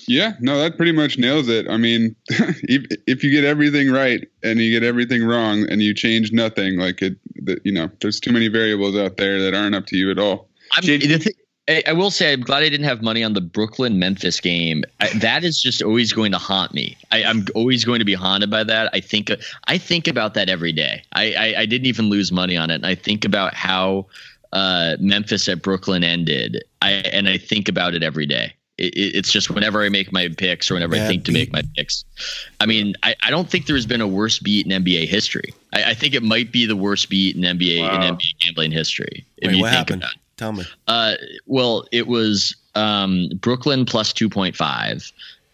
Yeah, 0.07 0.33
no, 0.39 0.59
that 0.59 0.77
pretty 0.77 0.91
much 0.91 1.17
nails 1.17 1.47
it. 1.47 1.67
I 1.69 1.77
mean, 1.77 2.15
if 2.29 2.85
if 3.07 3.23
you 3.23 3.31
get 3.31 3.43
everything 3.43 3.89
right 3.91 4.27
and 4.43 4.59
you 4.59 4.77
get 4.77 4.85
everything 4.85 5.23
wrong 5.23 5.65
and 5.69 5.81
you 5.81 5.93
change 5.93 6.31
nothing, 6.31 6.77
like 6.77 7.01
it, 7.01 7.15
the, 7.35 7.59
you 7.63 7.71
know, 7.71 7.89
there's 8.01 8.19
too 8.19 8.31
many 8.31 8.49
variables 8.49 8.95
out 8.95 9.17
there 9.17 9.41
that 9.41 9.53
aren't 9.53 9.75
up 9.75 9.85
to 9.87 9.97
you 9.97 10.11
at 10.11 10.19
all. 10.19 10.49
I'm, 10.73 10.85
the 10.85 11.17
thi- 11.17 11.35
I, 11.69 11.83
I 11.87 11.93
will 11.93 12.09
say 12.11 12.33
I'm 12.33 12.41
glad 12.41 12.63
I 12.63 12.69
didn't 12.69 12.85
have 12.87 13.01
money 13.03 13.23
on 13.23 13.33
the 13.33 13.41
Brooklyn 13.41 13.99
Memphis 13.99 14.39
game. 14.39 14.83
I, 14.99 15.09
that 15.19 15.43
is 15.43 15.61
just 15.61 15.81
always 15.83 16.11
going 16.11 16.31
to 16.31 16.37
haunt 16.39 16.73
me. 16.73 16.97
I, 17.11 17.23
I'm 17.23 17.45
always 17.53 17.85
going 17.85 17.99
to 17.99 18.05
be 18.05 18.15
haunted 18.15 18.49
by 18.49 18.63
that. 18.63 18.89
I 18.93 18.99
think 18.99 19.31
I 19.67 19.77
think 19.77 20.07
about 20.07 20.33
that 20.33 20.49
every 20.49 20.71
day. 20.73 21.03
I, 21.13 21.33
I, 21.33 21.61
I 21.61 21.65
didn't 21.65 21.85
even 21.85 22.09
lose 22.09 22.31
money 22.31 22.57
on 22.57 22.71
it, 22.71 22.75
and 22.75 22.85
I 22.87 22.95
think 22.95 23.23
about 23.23 23.53
how 23.53 24.07
uh, 24.51 24.97
Memphis 24.99 25.47
at 25.47 25.61
Brooklyn 25.61 26.03
ended. 26.03 26.63
I 26.81 26.91
and 26.91 27.29
I 27.29 27.37
think 27.37 27.69
about 27.69 27.93
it 27.93 28.01
every 28.03 28.25
day. 28.25 28.53
It, 28.79 28.95
it- 28.95 29.15
it's 29.17 29.31
just 29.31 29.49
whenever 29.51 29.83
I 29.83 29.89
make 29.89 30.11
my 30.11 30.29
picks 30.29 30.71
or 30.71 30.73
whenever 30.75 30.95
I 30.95 30.99
think 31.07 31.25
to 31.25 31.31
make 31.31 31.51
my 31.51 31.61
picks. 31.75 32.03
I 32.61 32.65
mean, 32.65 32.95
I, 33.03 33.13
I 33.23 33.29
don't 33.29 33.49
think 33.49 33.67
there's 33.67 33.85
been 33.85 34.01
a 34.01 34.07
worse 34.07 34.39
beat 34.39 34.65
in 34.65 34.83
NBA 34.83 35.07
history. 35.07 35.53
I, 35.73 35.91
I 35.91 35.93
think 35.93 36.13
it 36.15 36.23
might 36.23 36.51
be 36.51 36.65
the 36.65 36.77
worst 36.77 37.09
beat 37.09 37.35
in 37.35 37.41
NBA 37.43 37.77
in 37.77 38.15
NBA 38.15 38.39
gambling 38.39 38.71
history. 38.71 39.25
If 39.37 39.49
Wait, 39.49 39.55
you 39.57 39.61
what 39.61 39.69
think 39.71 39.77
happened? 39.79 40.01
about 40.03 40.13
it. 40.15 40.19
Tell 40.39 40.53
me. 40.53 40.63
Uh, 40.87 41.13
well, 41.45 41.85
it 41.91 42.07
was 42.07 42.55
um, 42.75 43.27
Brooklyn 43.35 43.85
plus 43.85 44.13
2.5, 44.13 45.11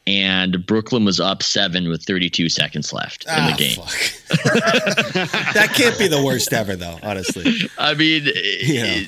and 0.07 0.63
Brooklyn 0.65 1.03
was 1.05 1.19
up 1.19 1.41
seven 1.41 1.89
with 1.89 2.03
32 2.03 2.49
seconds 2.49 2.93
left 2.93 3.25
in 3.25 3.31
Ah, 3.33 3.51
the 3.51 3.57
game. 3.57 3.75
fuck. 3.77 4.53
that 5.55 5.71
can't 5.75 5.97
be 5.97 6.07
the 6.07 6.21
worst 6.23 6.53
ever, 6.53 6.75
though. 6.75 6.99
Honestly, 7.01 7.51
I 7.79 7.95
mean, 7.95 8.27
Yeah. 8.61 9.03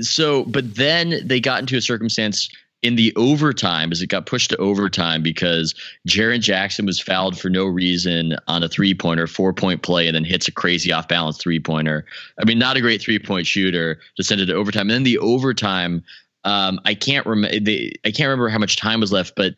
so, 0.00 0.44
but 0.44 0.74
then 0.74 1.20
they 1.24 1.38
got 1.40 1.60
into 1.60 1.76
a 1.76 1.80
circumstance 1.80 2.48
in 2.82 2.96
the 2.96 3.14
overtime 3.16 3.92
as 3.92 4.02
it 4.02 4.08
got 4.08 4.26
pushed 4.26 4.50
to 4.50 4.56
overtime 4.56 5.22
because 5.22 5.74
Jaren 6.06 6.40
Jackson 6.40 6.84
was 6.84 7.00
fouled 7.00 7.38
for 7.38 7.48
no 7.48 7.64
reason 7.64 8.36
on 8.48 8.62
a 8.62 8.68
three 8.68 8.92
pointer, 8.92 9.26
four 9.26 9.52
point 9.52 9.82
play, 9.82 10.08
and 10.08 10.16
then 10.16 10.24
hits 10.24 10.48
a 10.48 10.52
crazy 10.52 10.92
off 10.92 11.08
balance 11.08 11.38
three 11.38 11.60
pointer. 11.60 12.04
I 12.40 12.44
mean, 12.44 12.58
not 12.58 12.76
a 12.76 12.80
great 12.80 13.00
three 13.00 13.18
point 13.18 13.46
shooter 13.46 14.00
to 14.16 14.24
send 14.24 14.40
it 14.40 14.46
to 14.46 14.54
overtime. 14.54 14.82
And 14.82 14.90
then 14.90 15.02
the 15.04 15.18
overtime, 15.18 16.02
um, 16.44 16.80
I 16.84 16.94
can't 16.94 17.24
remember. 17.24 17.56
I 17.56 18.10
can't 18.10 18.26
remember 18.26 18.48
how 18.48 18.58
much 18.58 18.76
time 18.76 19.00
was 19.00 19.12
left, 19.12 19.34
but 19.36 19.54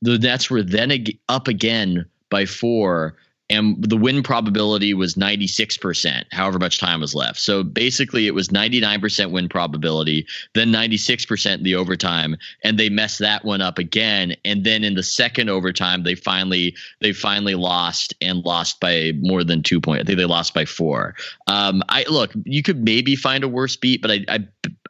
the 0.00 0.18
Nets 0.18 0.50
were 0.50 0.62
then 0.62 0.90
ag- 0.90 1.18
up 1.28 1.48
again 1.48 2.06
by 2.30 2.46
four, 2.46 3.16
and 3.52 3.76
the 3.84 3.98
win 3.98 4.22
probability 4.22 4.94
was 4.94 5.14
96%, 5.14 6.24
however 6.32 6.58
much 6.58 6.78
time 6.80 7.00
was 7.00 7.14
left. 7.14 7.38
So 7.38 7.62
basically, 7.62 8.26
it 8.26 8.34
was 8.34 8.48
99% 8.48 9.30
win 9.30 9.48
probability, 9.48 10.26
then 10.54 10.72
96% 10.72 11.58
in 11.58 11.62
the 11.62 11.74
overtime, 11.74 12.36
and 12.64 12.78
they 12.78 12.88
messed 12.88 13.18
that 13.18 13.44
one 13.44 13.60
up 13.60 13.78
again. 13.78 14.34
And 14.46 14.64
then 14.64 14.84
in 14.84 14.94
the 14.94 15.02
second 15.02 15.50
overtime, 15.50 16.02
they 16.02 16.14
finally 16.14 16.74
they 17.00 17.12
finally 17.12 17.54
lost 17.54 18.14
and 18.22 18.42
lost 18.42 18.80
by 18.80 19.12
more 19.20 19.44
than 19.44 19.62
two 19.62 19.80
points. 19.80 20.02
I 20.02 20.04
think 20.06 20.18
they 20.18 20.24
lost 20.24 20.54
by 20.54 20.64
four. 20.64 21.14
Um, 21.46 21.82
I 21.90 22.04
look, 22.08 22.32
you 22.44 22.62
could 22.62 22.82
maybe 22.82 23.16
find 23.16 23.44
a 23.44 23.48
worse 23.48 23.76
beat, 23.76 24.00
but 24.00 24.10
I, 24.10 24.24
I 24.28 24.46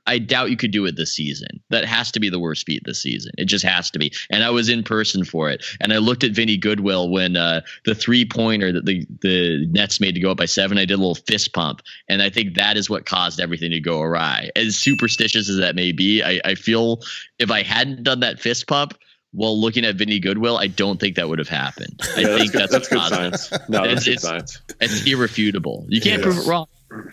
I 0.07 0.19
doubt 0.19 0.51
you 0.51 0.57
could 0.57 0.73
do 0.73 0.85
it 0.87 0.97
this 0.97 1.15
season. 1.15 1.63
That 1.71 1.85
has 1.85 2.11
to 2.13 2.21
be 2.21 2.29
the 2.29 2.41
worst 2.41 2.67
beat 2.67 2.83
this 2.85 3.01
season. 3.01 3.33
It 3.39 3.45
just 3.45 3.65
has 3.65 3.91
to 3.93 3.99
be. 3.99 4.13
And 4.31 4.43
I 4.43 4.51
was 4.51 4.69
in 4.69 4.83
person 4.83 5.25
for 5.25 5.49
it. 5.49 5.65
And 5.81 5.93
I 5.93 5.99
looked 5.99 6.25
at 6.25 6.33
Vinny 6.33 6.57
Goodwill 6.57 7.09
when 7.09 7.37
uh, 7.37 7.61
the 7.85 7.95
three 7.95 8.25
pointer 8.25 8.73
that 8.73 8.85
the, 8.85 9.07
the 9.21 9.67
Nets 9.71 10.01
made 10.01 10.15
to 10.17 10.21
go 10.21 10.33
up 10.33 10.39
by 10.39 10.47
seven. 10.47 10.77
I 10.77 10.85
did 10.87 10.95
a 10.95 10.97
little 10.97 11.15
fist 11.15 11.53
pump. 11.53 11.83
And 12.09 12.21
I 12.21 12.31
think 12.31 12.55
that 12.57 12.77
is 12.77 12.91
what 12.91 13.07
caused 13.07 13.39
everything 13.41 13.71
to 13.71 13.81
go 13.81 14.01
awry. 14.01 14.51
As 14.57 14.75
superstitious 14.77 15.49
as 15.49 15.59
that 15.59 15.77
may 15.77 15.93
be, 15.93 16.23
I, 16.23 16.41
I 16.45 16.55
feel 16.57 17.01
if 17.39 17.51
I 17.51 17.63
hadn't 17.63 18.03
done 18.03 18.21
that 18.21 18.41
fist 18.41 18.67
pump, 18.67 18.95
while 19.35 19.59
looking 19.59 19.85
at 19.87 19.95
Vinny 19.95 20.19
Goodwill, 20.19 20.59
I 20.59 20.67
don't 20.67 21.01
think 21.01 21.17
that 21.17 21.27
would 21.29 21.39
have 21.39 21.49
happened. 21.49 21.99
I 22.17 22.21
Yeah, 22.21 22.27
that's 22.27 22.39
think 22.41 22.53
good- 22.53 22.61
that's, 22.61 22.73
that's 22.73 22.89
good 22.89 23.03
science. 23.09 23.51
No, 23.71 23.87
that's 23.87 23.87
It's- 23.87 24.05
good 24.05 24.11
it's- 24.11 24.23
science. 24.23 24.61
It's 24.81 25.07
irrefutable. 25.07 25.87
You 25.89 26.01
can't 26.03 26.21
It 26.21 26.25
prove 26.25 26.39
it 26.39 26.47
wrong. 26.47 26.67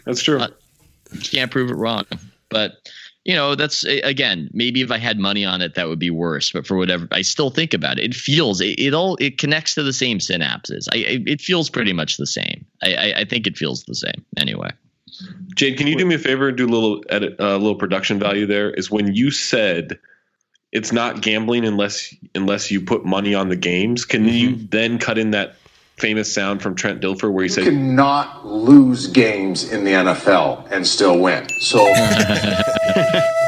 That's 0.05 0.21
true. 0.21 0.39
Uh, 0.39 0.49
you 1.13 1.21
can't 1.21 1.49
prove 1.49 1.69
it 1.71 1.75
wrong. 1.75 2.03
But 2.49 2.89
you 3.25 3.35
know, 3.35 3.53
that's 3.55 3.83
again, 3.83 4.49
maybe 4.53 4.81
if 4.81 4.91
I 4.91 4.97
had 4.97 5.19
money 5.19 5.45
on 5.45 5.61
it, 5.61 5.75
that 5.75 5.87
would 5.87 5.99
be 5.99 6.09
worse. 6.09 6.51
But 6.51 6.65
for 6.65 6.77
whatever, 6.77 7.07
I 7.11 7.21
still 7.21 7.49
think 7.49 7.73
about 7.73 7.99
it. 7.99 8.05
It 8.05 8.15
feels 8.15 8.61
it, 8.61 8.79
it 8.79 8.93
all 8.93 9.17
it 9.19 9.37
connects 9.37 9.75
to 9.75 9.83
the 9.83 9.93
same 9.93 10.19
synapses. 10.19 10.87
I 10.93 11.21
it, 11.27 11.41
feels 11.41 11.69
pretty 11.69 11.93
much 11.93 12.17
the 12.17 12.27
same. 12.27 12.65
I, 12.81 12.93
I 12.93 13.13
I 13.19 13.25
think 13.25 13.45
it 13.45 13.57
feels 13.57 13.83
the 13.83 13.95
same 13.95 14.25
anyway. 14.37 14.71
Jade, 15.55 15.77
can 15.77 15.87
you 15.87 15.95
do 15.95 16.05
me 16.05 16.15
a 16.15 16.19
favor 16.19 16.47
and 16.47 16.57
do 16.57 16.65
a 16.65 16.69
little 16.69 17.03
edit, 17.09 17.35
a 17.39 17.57
little 17.57 17.75
production 17.75 18.19
value 18.19 18.45
there? 18.45 18.71
Is 18.71 18.89
when 18.89 19.13
you 19.13 19.31
said 19.31 19.99
it's 20.71 20.91
not 20.91 21.21
gambling 21.21 21.65
unless 21.65 22.13
unless 22.35 22.71
you 22.71 22.81
put 22.81 23.05
money 23.05 23.33
on 23.33 23.49
the 23.49 23.55
games. 23.55 24.05
Can 24.05 24.25
mm-hmm. 24.25 24.33
you 24.33 24.55
then 24.55 24.97
cut 24.97 25.17
in 25.17 25.31
that 25.31 25.55
famous 25.99 26.31
sound 26.31 26.61
from 26.61 26.75
Trent 26.75 27.01
Dilfer 27.01 27.31
where 27.31 27.43
he 27.43 27.49
You 27.49 27.53
said, 27.53 27.65
"You 27.65 27.71
cannot 27.71 28.45
lose 28.45 29.07
games 29.07 29.71
in 29.71 29.83
the 29.83 29.91
NFL 29.91 30.67
and 30.71 30.85
still 30.85 31.19
win. 31.19 31.47
So 31.59 31.85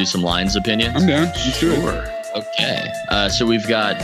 do 0.00 0.06
some 0.06 0.22
lines 0.22 0.56
opinion? 0.56 0.94
I'm 0.96 1.06
down. 1.06 1.24
Let's 1.26 1.60
do 1.60 1.72
it. 1.72 1.80
Sure. 1.80 2.04
Okay. 2.36 2.86
Uh, 3.08 3.28
so 3.28 3.46
we've 3.46 3.66
got 3.68 3.96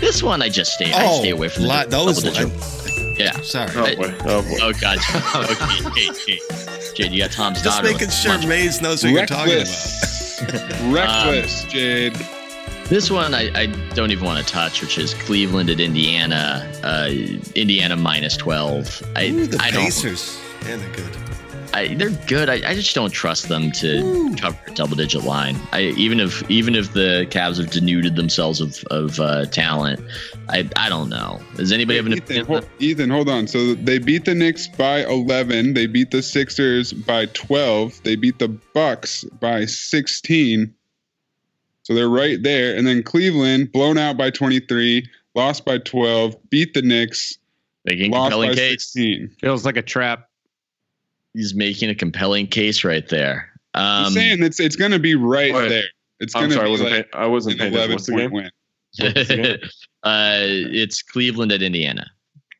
this 0.00 0.22
one. 0.22 0.42
I 0.42 0.48
just 0.48 0.72
stay. 0.74 0.92
I 0.92 1.06
Oh, 1.06 1.18
stay 1.20 1.30
away 1.30 1.48
from 1.48 1.64
the 1.64 1.68
li- 1.68 1.84
those 1.88 2.22
double-digit- 2.22 3.16
li- 3.16 3.24
Yeah. 3.24 3.32
Sorry. 3.42 3.70
Oh 3.76 3.96
boy. 3.96 4.14
Oh 4.24 4.42
boy. 4.42 4.58
Oh 4.62 4.72
God. 4.80 4.98
okay. 5.50 5.90
Jade, 5.94 6.16
Jade, 6.26 6.94
Jade, 6.96 7.12
you 7.12 7.18
got 7.22 7.30
Tom's 7.32 7.62
Just 7.62 7.82
daughter. 7.82 7.88
Just 7.88 8.00
making 8.00 8.10
sure 8.14 8.32
lunch. 8.32 8.46
Mayes 8.46 8.80
knows 8.82 9.02
what 9.04 9.12
you're 9.12 9.26
talking 9.26 9.54
about. 9.54 9.66
Reckless. 9.66 10.82
Reckless, 10.92 11.64
Jade. 11.64 12.14
This 12.88 13.10
one 13.10 13.34
I, 13.34 13.50
I 13.58 13.66
don't 13.94 14.10
even 14.10 14.24
want 14.24 14.44
to 14.46 14.52
touch, 14.52 14.80
which 14.82 14.98
is 14.98 15.14
Cleveland 15.14 15.70
at 15.70 15.80
Indiana. 15.80 16.70
Uh, 16.84 17.08
Indiana 17.54 17.96
minus 17.96 18.36
twelve. 18.36 19.02
I 19.16 19.28
Ooh, 19.28 19.46
the 19.46 19.58
I 19.62 19.70
don't. 19.70 19.84
Pacers. 19.84 20.38
Yeah, 20.66 20.76
they're 20.76 20.90
good. 20.90 21.16
I, 21.74 21.92
they're 21.94 22.10
good. 22.28 22.48
I, 22.48 22.70
I 22.70 22.74
just 22.74 22.94
don't 22.94 23.10
trust 23.10 23.48
them 23.48 23.72
to 23.72 24.32
cover 24.38 24.56
a 24.68 24.70
double 24.74 24.94
digit 24.94 25.24
line. 25.24 25.56
I 25.72 25.82
even 25.96 26.20
if 26.20 26.48
even 26.48 26.76
if 26.76 26.92
the 26.92 27.26
Cavs 27.30 27.56
have 27.58 27.70
denuded 27.70 28.14
themselves 28.14 28.60
of 28.60 28.84
of 28.92 29.18
uh, 29.18 29.46
talent, 29.46 30.00
I 30.48 30.70
I 30.76 30.88
don't 30.88 31.08
know. 31.08 31.40
Does 31.56 31.72
anybody 31.72 31.96
have 31.96 32.06
an 32.06 32.12
Ethan, 32.12 32.22
opinion? 32.22 32.46
hol- 32.46 32.70
Ethan, 32.78 33.10
hold 33.10 33.28
on. 33.28 33.48
So 33.48 33.74
they 33.74 33.98
beat 33.98 34.24
the 34.24 34.36
Knicks 34.36 34.68
by 34.68 35.04
11. 35.04 35.74
They 35.74 35.88
beat 35.88 36.12
the 36.12 36.22
Sixers 36.22 36.92
by 36.92 37.26
12. 37.26 38.04
They 38.04 38.14
beat 38.14 38.38
the 38.38 38.48
Bucks 38.48 39.24
by 39.24 39.64
16. 39.64 40.72
So 41.82 41.92
they're 41.92 42.08
right 42.08 42.40
there. 42.40 42.76
And 42.76 42.86
then 42.86 43.02
Cleveland 43.02 43.72
blown 43.72 43.98
out 43.98 44.16
by 44.16 44.30
23, 44.30 45.08
lost 45.34 45.64
by 45.64 45.78
12, 45.78 46.36
beat 46.50 46.72
the 46.72 46.82
Knicks, 46.82 47.36
Making 47.84 48.12
a 48.12 48.16
lost 48.16 48.30
compelling 48.30 48.50
by 48.50 48.54
case. 48.54 48.84
16. 48.84 49.36
Feels 49.40 49.64
like 49.64 49.76
a 49.76 49.82
trap. 49.82 50.28
He's 51.34 51.54
making 51.54 51.90
a 51.90 51.94
compelling 51.94 52.46
case 52.46 52.84
right 52.84 53.06
there. 53.08 53.50
I'm 53.74 54.06
Um, 54.06 54.12
saying 54.12 54.42
it's 54.42 54.60
it's 54.60 54.76
going 54.76 54.92
to 54.92 54.98
be 55.00 55.14
right 55.16 55.52
Wait. 55.52 55.68
there. 55.68 55.84
It's 56.20 56.34
I'm 56.34 56.48
going 56.48 56.52
to. 56.52 56.60
I 56.60 56.64
be 56.64 56.70
wasn't. 56.70 56.90
like 56.92 57.10
paying, 57.12 57.24
I 57.24 57.26
wasn't 57.26 57.54
an 57.54 57.58
paying 57.58 57.72
11 57.74 57.90
attention. 57.96 58.14
What's 58.14 58.30
the 58.32 58.40
point 58.40 58.50
game? 59.32 59.58
win. 59.58 59.60
uh, 60.04 60.70
it's 60.72 61.02
Cleveland 61.02 61.50
at 61.52 61.60
Indiana, 61.62 62.06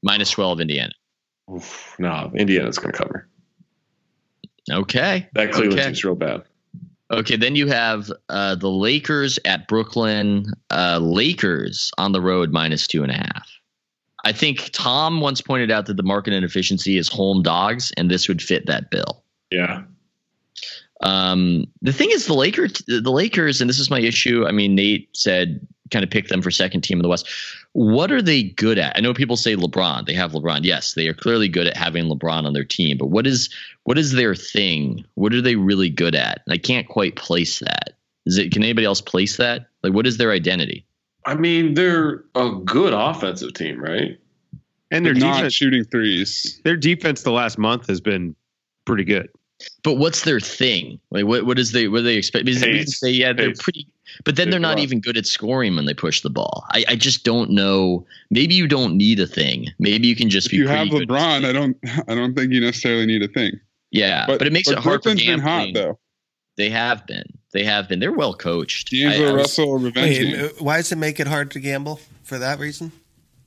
minus 0.02 0.30
twelve 0.32 0.60
Indiana. 0.60 0.92
Oof, 1.54 1.94
no, 1.98 2.32
Indiana's 2.34 2.78
going 2.78 2.92
to 2.92 2.98
cover. 2.98 3.28
Okay. 4.72 5.28
That 5.34 5.52
Cleveland 5.52 5.74
Okay. 5.78 5.84
team's 5.88 6.04
real 6.04 6.14
bad. 6.16 6.42
Okay, 7.12 7.36
then 7.36 7.54
you 7.54 7.66
have 7.68 8.10
uh, 8.30 8.54
the 8.56 8.70
Lakers 8.70 9.38
at 9.44 9.68
Brooklyn. 9.68 10.46
Uh, 10.70 10.98
Lakers 11.00 11.92
on 11.98 12.12
the 12.12 12.20
road 12.20 12.50
minus 12.50 12.86
two 12.88 13.02
and 13.02 13.12
a 13.12 13.16
half. 13.16 13.48
I 14.24 14.32
think 14.32 14.70
Tom 14.72 15.20
once 15.20 15.40
pointed 15.40 15.70
out 15.70 15.86
that 15.86 15.96
the 15.96 16.02
market 16.02 16.32
inefficiency 16.32 16.96
is 16.96 17.08
home 17.08 17.42
dogs, 17.42 17.92
and 17.96 18.10
this 18.10 18.28
would 18.28 18.42
fit 18.42 18.66
that 18.66 18.90
bill. 18.90 19.22
Yeah. 19.50 19.82
Um, 21.00 21.66
the 21.82 21.92
thing 21.92 22.10
is, 22.10 22.26
the 22.26 22.34
Lakers, 22.34 22.82
the 22.86 23.10
Lakers, 23.10 23.60
and 23.60 23.68
this 23.68 23.78
is 23.78 23.90
my 23.90 24.00
issue. 24.00 24.46
I 24.46 24.52
mean, 24.52 24.74
Nate 24.74 25.14
said 25.14 25.66
kind 25.90 26.02
of 26.02 26.10
pick 26.10 26.28
them 26.28 26.40
for 26.40 26.50
second 26.50 26.80
team 26.80 26.98
in 26.98 27.02
the 27.02 27.08
West. 27.08 27.28
What 27.72 28.10
are 28.10 28.22
they 28.22 28.42
good 28.42 28.78
at? 28.78 28.96
I 28.96 29.00
know 29.00 29.12
people 29.12 29.36
say 29.36 29.54
LeBron. 29.54 30.06
They 30.06 30.14
have 30.14 30.32
LeBron. 30.32 30.60
Yes, 30.62 30.94
they 30.94 31.08
are 31.08 31.14
clearly 31.14 31.48
good 31.48 31.66
at 31.66 31.76
having 31.76 32.06
LeBron 32.06 32.46
on 32.46 32.52
their 32.52 32.64
team. 32.64 32.96
But 32.96 33.08
what 33.08 33.26
is 33.26 33.50
what 33.84 33.98
is 33.98 34.12
their 34.12 34.34
thing? 34.34 35.04
What 35.14 35.34
are 35.34 35.42
they 35.42 35.56
really 35.56 35.90
good 35.90 36.14
at? 36.14 36.42
I 36.48 36.56
can't 36.56 36.88
quite 36.88 37.16
place 37.16 37.58
that. 37.58 37.98
Is 38.26 38.38
it? 38.38 38.52
Can 38.52 38.62
anybody 38.62 38.86
else 38.86 39.00
place 39.00 39.36
that? 39.36 39.66
Like, 39.82 39.92
what 39.92 40.06
is 40.06 40.16
their 40.16 40.32
identity? 40.32 40.86
I 41.26 41.34
mean, 41.34 41.74
they're 41.74 42.24
a 42.34 42.50
good 42.64 42.92
offensive 42.92 43.54
team, 43.54 43.80
right? 43.80 44.18
And 44.90 45.04
They're 45.04 45.14
not 45.14 45.36
defense, 45.36 45.54
shooting 45.54 45.84
threes. 45.84 46.60
their 46.64 46.76
defense 46.76 47.22
the 47.22 47.32
last 47.32 47.58
month 47.58 47.86
has 47.88 48.00
been 48.00 48.36
pretty 48.84 49.04
good. 49.04 49.28
But 49.82 49.94
what's 49.94 50.24
their 50.24 50.40
thing? 50.40 51.00
Like, 51.10 51.24
what 51.26 51.46
what 51.46 51.58
is 51.58 51.72
they 51.72 51.88
what 51.88 51.98
do 51.98 52.02
they 52.04 52.16
expect? 52.16 52.44
Because 52.44 52.60
we 52.62 52.68
can 52.68 52.76
Pace. 52.80 53.00
say 53.00 53.10
yeah, 53.10 53.32
they're 53.32 53.48
Pace. 53.50 53.62
pretty, 53.62 53.86
but 54.24 54.36
then 54.36 54.48
They 54.48 54.50
they're 54.52 54.60
not 54.60 54.78
even 54.78 55.00
good 55.00 55.16
at 55.16 55.26
scoring 55.26 55.74
when 55.76 55.86
they 55.86 55.94
push 55.94 56.20
the 56.20 56.28
ball. 56.30 56.64
I, 56.70 56.84
I 56.88 56.96
just 56.96 57.24
don't 57.24 57.50
know. 57.50 58.04
Maybe 58.30 58.54
you 58.54 58.66
don't 58.68 58.96
need 58.96 59.20
a 59.20 59.26
thing. 59.26 59.66
Maybe 59.78 60.06
you 60.08 60.14
can 60.16 60.28
just 60.28 60.48
If 60.48 60.50
be. 60.52 60.56
you 60.58 60.68
have 60.68 60.88
pretty 60.90 61.06
good. 61.06 61.08
LeBron, 61.16 61.44
I 61.44 61.52
don't 61.52 61.76
I 62.08 62.14
don't 62.14 62.34
think 62.34 62.52
you 62.52 62.60
necessarily 62.60 63.06
need 63.06 63.22
a 63.22 63.28
thing. 63.28 63.52
yeah, 63.90 64.26
but, 64.26 64.42
it 64.42 64.52
makes 64.52 64.68
it 64.68 64.74
hard 64.74 64.82
for 64.84 64.90
Brooklyn's 65.14 65.24
been 65.24 65.40
hot 65.40 65.68
though. 65.72 65.98
They 66.56 66.68
have 66.70 67.06
been. 67.06 67.24
They 67.54 67.64
have 67.64 67.88
been. 67.88 68.00
They're 68.00 68.12
well 68.12 68.34
coached. 68.34 68.90
I- 68.92 68.96
D'Angelo 68.98 69.28
I 69.28 69.32
was- 69.32 69.40
Russell 69.42 69.78
revenge 69.78 70.18
Wait, 70.18 70.32
game. 70.32 70.44
uh, 70.44 70.48
why 70.58 70.76
does 70.76 70.92
it 70.92 70.98
make 70.98 71.18
it 71.20 71.26
hard 71.26 71.50
to 71.52 71.60
gamble 71.60 72.00
for 72.24 72.38
that 72.38 72.58
reason? 72.58 72.92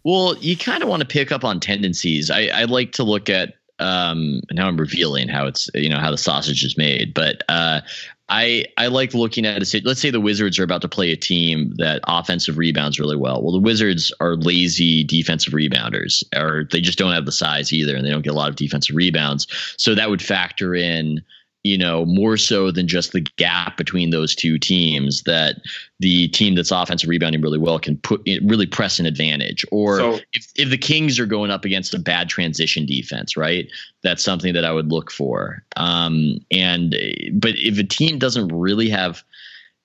Well, 0.04 0.36
you 0.38 0.58
kind 0.58 0.82
of 0.82 0.90
want 0.90 1.02
to 1.02 1.08
pick 1.08 1.32
up 1.32 1.44
on 1.44 1.60
tendencies. 1.60 2.32
I, 2.32 2.48
I 2.48 2.64
like 2.64 2.94
to 2.94 3.04
look 3.04 3.30
at 3.30 3.54
um 3.80 4.42
now 4.52 4.68
I'm 4.68 4.78
revealing 4.78 5.28
how 5.28 5.46
it's 5.46 5.70
you 5.76 5.88
know 5.90 6.00
how 6.00 6.10
the 6.10 6.18
sausage 6.18 6.64
is 6.64 6.78
made, 6.80 7.14
but 7.14 7.44
uh 7.48 7.82
I 8.30 8.66
I 8.78 8.88
like 8.88 9.14
looking 9.14 9.46
at 9.46 9.62
a 9.62 9.82
let's 9.86 10.02
say 10.02 10.10
the 10.10 10.20
Wizards 10.20 10.58
are 10.60 10.64
about 10.64 10.82
to 10.82 10.88
play 10.90 11.12
a 11.12 11.16
team 11.18 11.74
that 11.78 12.02
offensive 12.08 12.58
rebounds 12.58 13.00
really 13.00 13.16
well. 13.16 13.42
Well, 13.44 13.52
the 13.54 13.60
Wizards 13.60 14.12
are 14.20 14.36
lazy 14.36 15.04
defensive 15.04 15.54
rebounders, 15.54 16.24
or 16.36 16.68
they 16.72 16.82
just 16.82 16.98
don't 16.98 17.14
have 17.14 17.26
the 17.26 17.32
size 17.32 17.72
either, 17.72 17.96
and 17.96 18.06
they 18.06 18.10
don't 18.10 18.24
get 18.24 18.34
a 18.34 18.36
lot 18.38 18.50
of 18.50 18.56
defensive 18.56 18.96
rebounds. 18.96 19.46
So 19.78 19.94
that 19.96 20.10
would 20.10 20.22
factor 20.22 20.74
in, 20.76 21.22
you 21.68 21.78
know, 21.78 22.06
more 22.06 22.38
so 22.38 22.72
than 22.72 22.88
just 22.88 23.12
the 23.12 23.20
gap 23.36 23.76
between 23.76 24.10
those 24.10 24.34
two 24.34 24.58
teams 24.58 25.24
that 25.24 25.58
the 26.00 26.30
team 26.30 26.56
that's 26.56 26.72
offensive 26.72 27.10
rebounding 27.10 27.42
really 27.42 27.58
well 27.58 27.78
can 27.78 27.98
put 27.98 28.22
really 28.44 28.66
press 28.66 29.00
an 29.00 29.06
advantage. 29.06 29.66
Or 29.70 29.98
So- 29.98 30.20
if, 30.34 30.48
if 30.56 30.70
the 30.70 30.78
Kings 30.78 31.20
are 31.20 31.26
going 31.26 31.52
up 31.52 31.66
against 31.66 31.94
a 31.94 32.00
bad 32.00 32.30
transition 32.30 32.86
defense, 32.86 33.36
right? 33.36 33.70
That's 34.02 34.24
something 34.24 34.54
that 34.54 34.64
I 34.64 34.72
would 34.72 34.92
look 34.92 35.12
for. 35.12 35.62
Um, 35.76 36.40
and 36.52 36.96
but 37.34 37.56
if 37.58 37.78
a 37.78 37.84
team 37.84 38.18
doesn't 38.18 38.48
really 38.48 38.90
have 38.90 39.24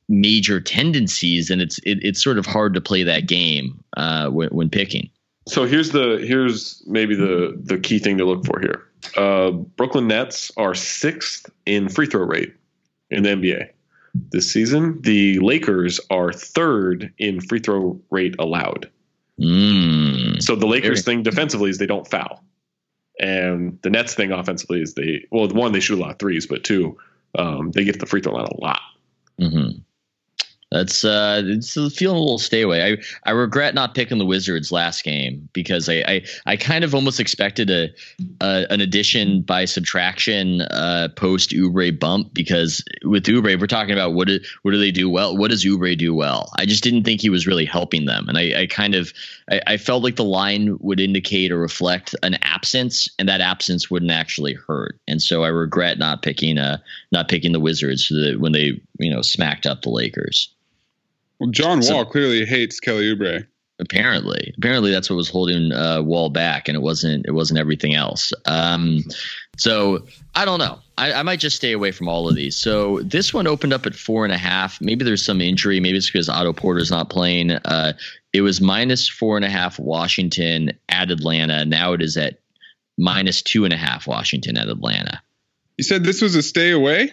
major 0.09 0.61
tendencies, 0.61 1.49
then 1.49 1.61
it's 1.61 1.79
it, 1.79 1.99
it's 2.03 2.23
sort 2.23 2.39
of 2.39 2.47
hard 2.47 2.75
to 2.75 2.81
play 2.81 3.03
that 3.03 3.27
game 3.27 3.83
uh, 3.97 4.29
when, 4.29 4.51
when 4.51 4.71
picking. 4.71 5.11
So 5.49 5.65
here's 5.65 5.91
the 5.91 6.25
here's 6.25 6.81
maybe 6.87 7.17
the 7.17 7.59
the 7.61 7.79
key 7.79 7.99
thing 7.99 8.19
to 8.19 8.25
look 8.25 8.47
for 8.47 8.61
here. 8.61 8.85
Uh, 9.17 9.51
Brooklyn 9.51 10.09
Nets 10.09 10.51
are 10.57 10.75
sixth 10.75 11.51
in 11.67 11.89
free 11.89 12.07
throw 12.07 12.25
rate 12.25 12.55
in 13.11 13.23
the 13.23 13.31
NBA 13.31 13.69
this 14.31 14.51
season. 14.51 15.01
The 15.03 15.39
Lakers 15.41 16.01
are 16.11 16.33
third 16.33 17.13
in 17.19 17.41
free 17.41 17.61
throw 17.61 18.01
rate 18.11 18.35
allowed. 18.39 18.91
Mm. 19.41 20.43
So 20.43 20.57
the 20.57 20.67
Lakers 20.67 21.05
thing 21.05 21.23
defensively 21.23 21.71
is 21.71 21.79
they 21.79 21.87
don't 21.87 22.09
foul, 22.09 22.45
and 23.19 23.79
the 23.83 23.91
Nets 23.91 24.15
thing 24.15 24.31
offensively 24.31 24.83
is 24.83 24.95
they 24.95 25.27
well 25.31 25.49
one 25.49 25.73
they 25.73 25.81
shoot 25.81 25.99
a 25.99 26.01
lot 26.01 26.11
of 26.11 26.19
threes, 26.19 26.47
but 26.47 26.65
two 26.65 26.99
um, 27.39 27.71
they 27.73 27.85
get 27.85 27.95
to 27.95 27.99
the 27.99 28.07
free 28.07 28.21
throw 28.21 28.35
line 28.35 28.47
a 28.47 28.61
lot. 28.61 28.81
hmm 29.39 29.71
That's 30.73 31.05
uh, 31.05 31.43
it's 31.45 31.75
feeling 31.75 32.17
a 32.17 32.21
little 32.21 32.39
stay 32.39 32.63
away. 32.63 32.83
I 32.93 33.31
I 33.31 33.33
regret 33.33 33.75
not 33.75 33.95
picking 33.95 34.17
the 34.17 34.25
Wizards 34.25 34.73
last 34.73 35.05
game 35.05 35.47
because 35.53 35.87
I 35.87 36.03
I, 36.09 36.23
I 36.47 36.57
kind 36.57 36.83
of 36.83 36.95
almost 36.95 37.21
expected 37.21 37.69
a, 37.69 37.91
a 38.41 38.67
an 38.71 38.81
addition 38.81 39.43
by 39.43 39.67
subtraction 39.67 40.63
uh, 40.63 41.09
post 41.15 41.51
Oubre 41.51 41.99
bump 41.99 42.33
because 42.33 42.83
with 43.05 43.25
Oubre 43.25 43.61
we're 43.61 43.67
talking 43.67 43.93
about 43.93 44.15
what 44.15 44.29
do, 44.29 44.41
what 44.63 44.71
do 44.71 44.79
they 44.79 44.91
do 44.91 45.11
well? 45.11 45.37
What 45.37 45.51
does 45.51 45.63
Oubre 45.63 45.97
do 45.97 46.15
well? 46.15 46.51
I 46.59 46.65
just 46.65 46.83
didn't 46.83 47.05
think 47.05 47.21
he 47.21 47.29
was 47.29 47.47
really 47.47 47.67
helping 47.67 48.07
them, 48.07 48.27
and 48.27 48.39
I, 48.39 48.63
I 48.63 48.67
kind 48.67 48.95
of 48.95 49.13
I, 49.51 49.61
I 49.67 49.77
felt 49.77 50.03
like 50.03 50.17
the 50.17 50.25
line 50.25 50.79
would 50.81 51.01
indicate 51.01 51.53
or 51.53 51.59
reflect 51.59 52.15
an 52.23 52.39
absence, 52.41 53.11
and 53.19 53.29
that 53.29 53.43
absence 53.43 53.91
wouldn't 53.91 54.11
actually 54.11 54.55
hurt. 54.55 54.99
And 55.07 55.21
so 55.21 55.45
I 55.45 55.49
regret 55.49 55.99
not 55.99 56.23
picking 56.23 56.57
uh 56.57 56.79
not 57.11 57.29
picking 57.29 57.53
the 57.53 57.61
Wizards 57.61 58.09
so 58.09 58.15
that 58.15 58.41
when 58.41 58.53
they 58.53 58.81
you 58.99 59.13
know 59.13 59.21
smacked 59.21 59.67
up 59.67 59.83
the 59.83 59.91
Lakers. 59.91 60.49
Well, 61.39 61.51
John 61.51 61.83
So- 61.83 61.95
Wall 61.95 62.05
clearly 62.05 62.45
hates 62.45 62.81
Kelly 62.81 63.15
Oubre. 63.15 63.47
Apparently, 63.79 64.55
apparently 64.59 64.93
that's 64.93 65.11
what 65.11 65.17
was 65.17 65.29
holding 65.29 65.73
uh, 65.73 66.03
Wall 66.03 66.31
back, 66.31 66.69
and 66.69 66.77
it 66.77 66.81
wasn't. 66.81 67.27
It 67.27 67.33
wasn't 67.33 67.59
everything 67.59 67.97
else. 67.97 68.33
Um, 68.47 69.03
so 69.57 70.07
I 70.37 70.45
don't 70.45 70.61
know. 70.61 70.79
I, 70.97 71.15
I 71.15 71.23
might 71.25 71.41
just 71.41 71.57
stay 71.57 71.73
away 71.73 71.91
from 71.91 72.07
all 72.07 72.29
of 72.29 72.37
these. 72.37 72.55
So 72.55 73.01
this 73.01 73.35
one 73.35 73.49
opened 73.49 73.73
up 73.73 73.85
at 73.87 73.97
four 73.97 74.25
and 74.25 74.33
a 74.33 74.39
half. 74.39 74.81
Maybe 74.81 75.05
there's 75.05 75.25
some 75.25 75.41
injury. 75.41 75.81
Maybe 75.81 75.97
it's 75.99 76.09
because 76.09 76.29
Otto 76.29 76.53
Porter's 76.53 76.93
not 76.93 77.11
playing. 77.11 77.51
Uh, 77.51 77.95
it 78.33 78.43
was 78.43 78.61
minus 78.61 79.09
four 79.09 79.37
and 79.37 79.45
a 79.45 79.51
half 79.51 79.81
Washington 79.81 80.79
at 80.89 81.11
Atlanta. 81.11 81.65
Now 81.65 81.93
it 81.95 82.03
is 82.03 82.17
at 82.17 82.39
minus 82.99 83.43
two 83.43 83.65
and 83.65 83.73
a 83.73 83.79
half 83.79 84.07
Washington 84.07 84.57
at 84.59 84.69
Atlanta. 84.69 85.21
You 85.77 85.83
said 85.83 86.05
this 86.05 86.23
was 86.23 86.37
a 86.37 86.43
stay 86.43 86.71
away. 86.71 87.13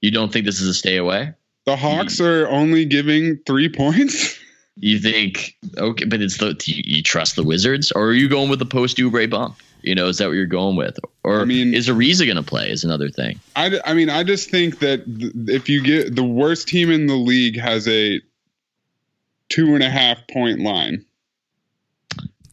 You 0.00 0.12
don't 0.12 0.32
think 0.32 0.46
this 0.46 0.60
is 0.62 0.68
a 0.68 0.74
stay 0.74 0.96
away? 0.96 1.34
The 1.68 1.76
Hawks 1.76 2.18
hmm. 2.18 2.24
are 2.24 2.48
only 2.48 2.86
giving 2.86 3.36
three 3.46 3.68
points. 3.68 4.38
You 4.80 5.00
think 5.00 5.56
okay, 5.76 6.04
but 6.04 6.22
it's 6.22 6.38
the 6.38 6.56
you, 6.64 6.82
you 6.86 7.02
trust 7.02 7.34
the 7.34 7.42
Wizards, 7.42 7.90
or 7.90 8.06
are 8.06 8.12
you 8.12 8.28
going 8.28 8.48
with 8.48 8.60
the 8.60 8.64
post 8.64 8.96
Oubre 8.98 9.28
bump? 9.28 9.56
You 9.82 9.94
know, 9.94 10.06
is 10.06 10.18
that 10.18 10.28
what 10.28 10.34
you're 10.34 10.46
going 10.46 10.76
with, 10.76 10.98
or 11.24 11.40
I 11.40 11.44
mean- 11.44 11.74
is 11.74 11.88
Ariza 11.88 12.24
going 12.26 12.36
to 12.36 12.44
play? 12.44 12.70
Is 12.70 12.84
another 12.84 13.10
thing. 13.10 13.40
I, 13.56 13.80
I 13.84 13.94
mean, 13.94 14.08
I 14.08 14.22
just 14.22 14.50
think 14.50 14.78
that 14.78 15.02
if 15.48 15.68
you 15.68 15.82
get 15.82 16.14
the 16.14 16.22
worst 16.22 16.68
team 16.68 16.92
in 16.92 17.06
the 17.06 17.16
league 17.16 17.58
has 17.58 17.88
a 17.88 18.20
two 19.48 19.74
and 19.74 19.82
a 19.82 19.90
half 19.90 20.18
point 20.30 20.60
line 20.60 21.04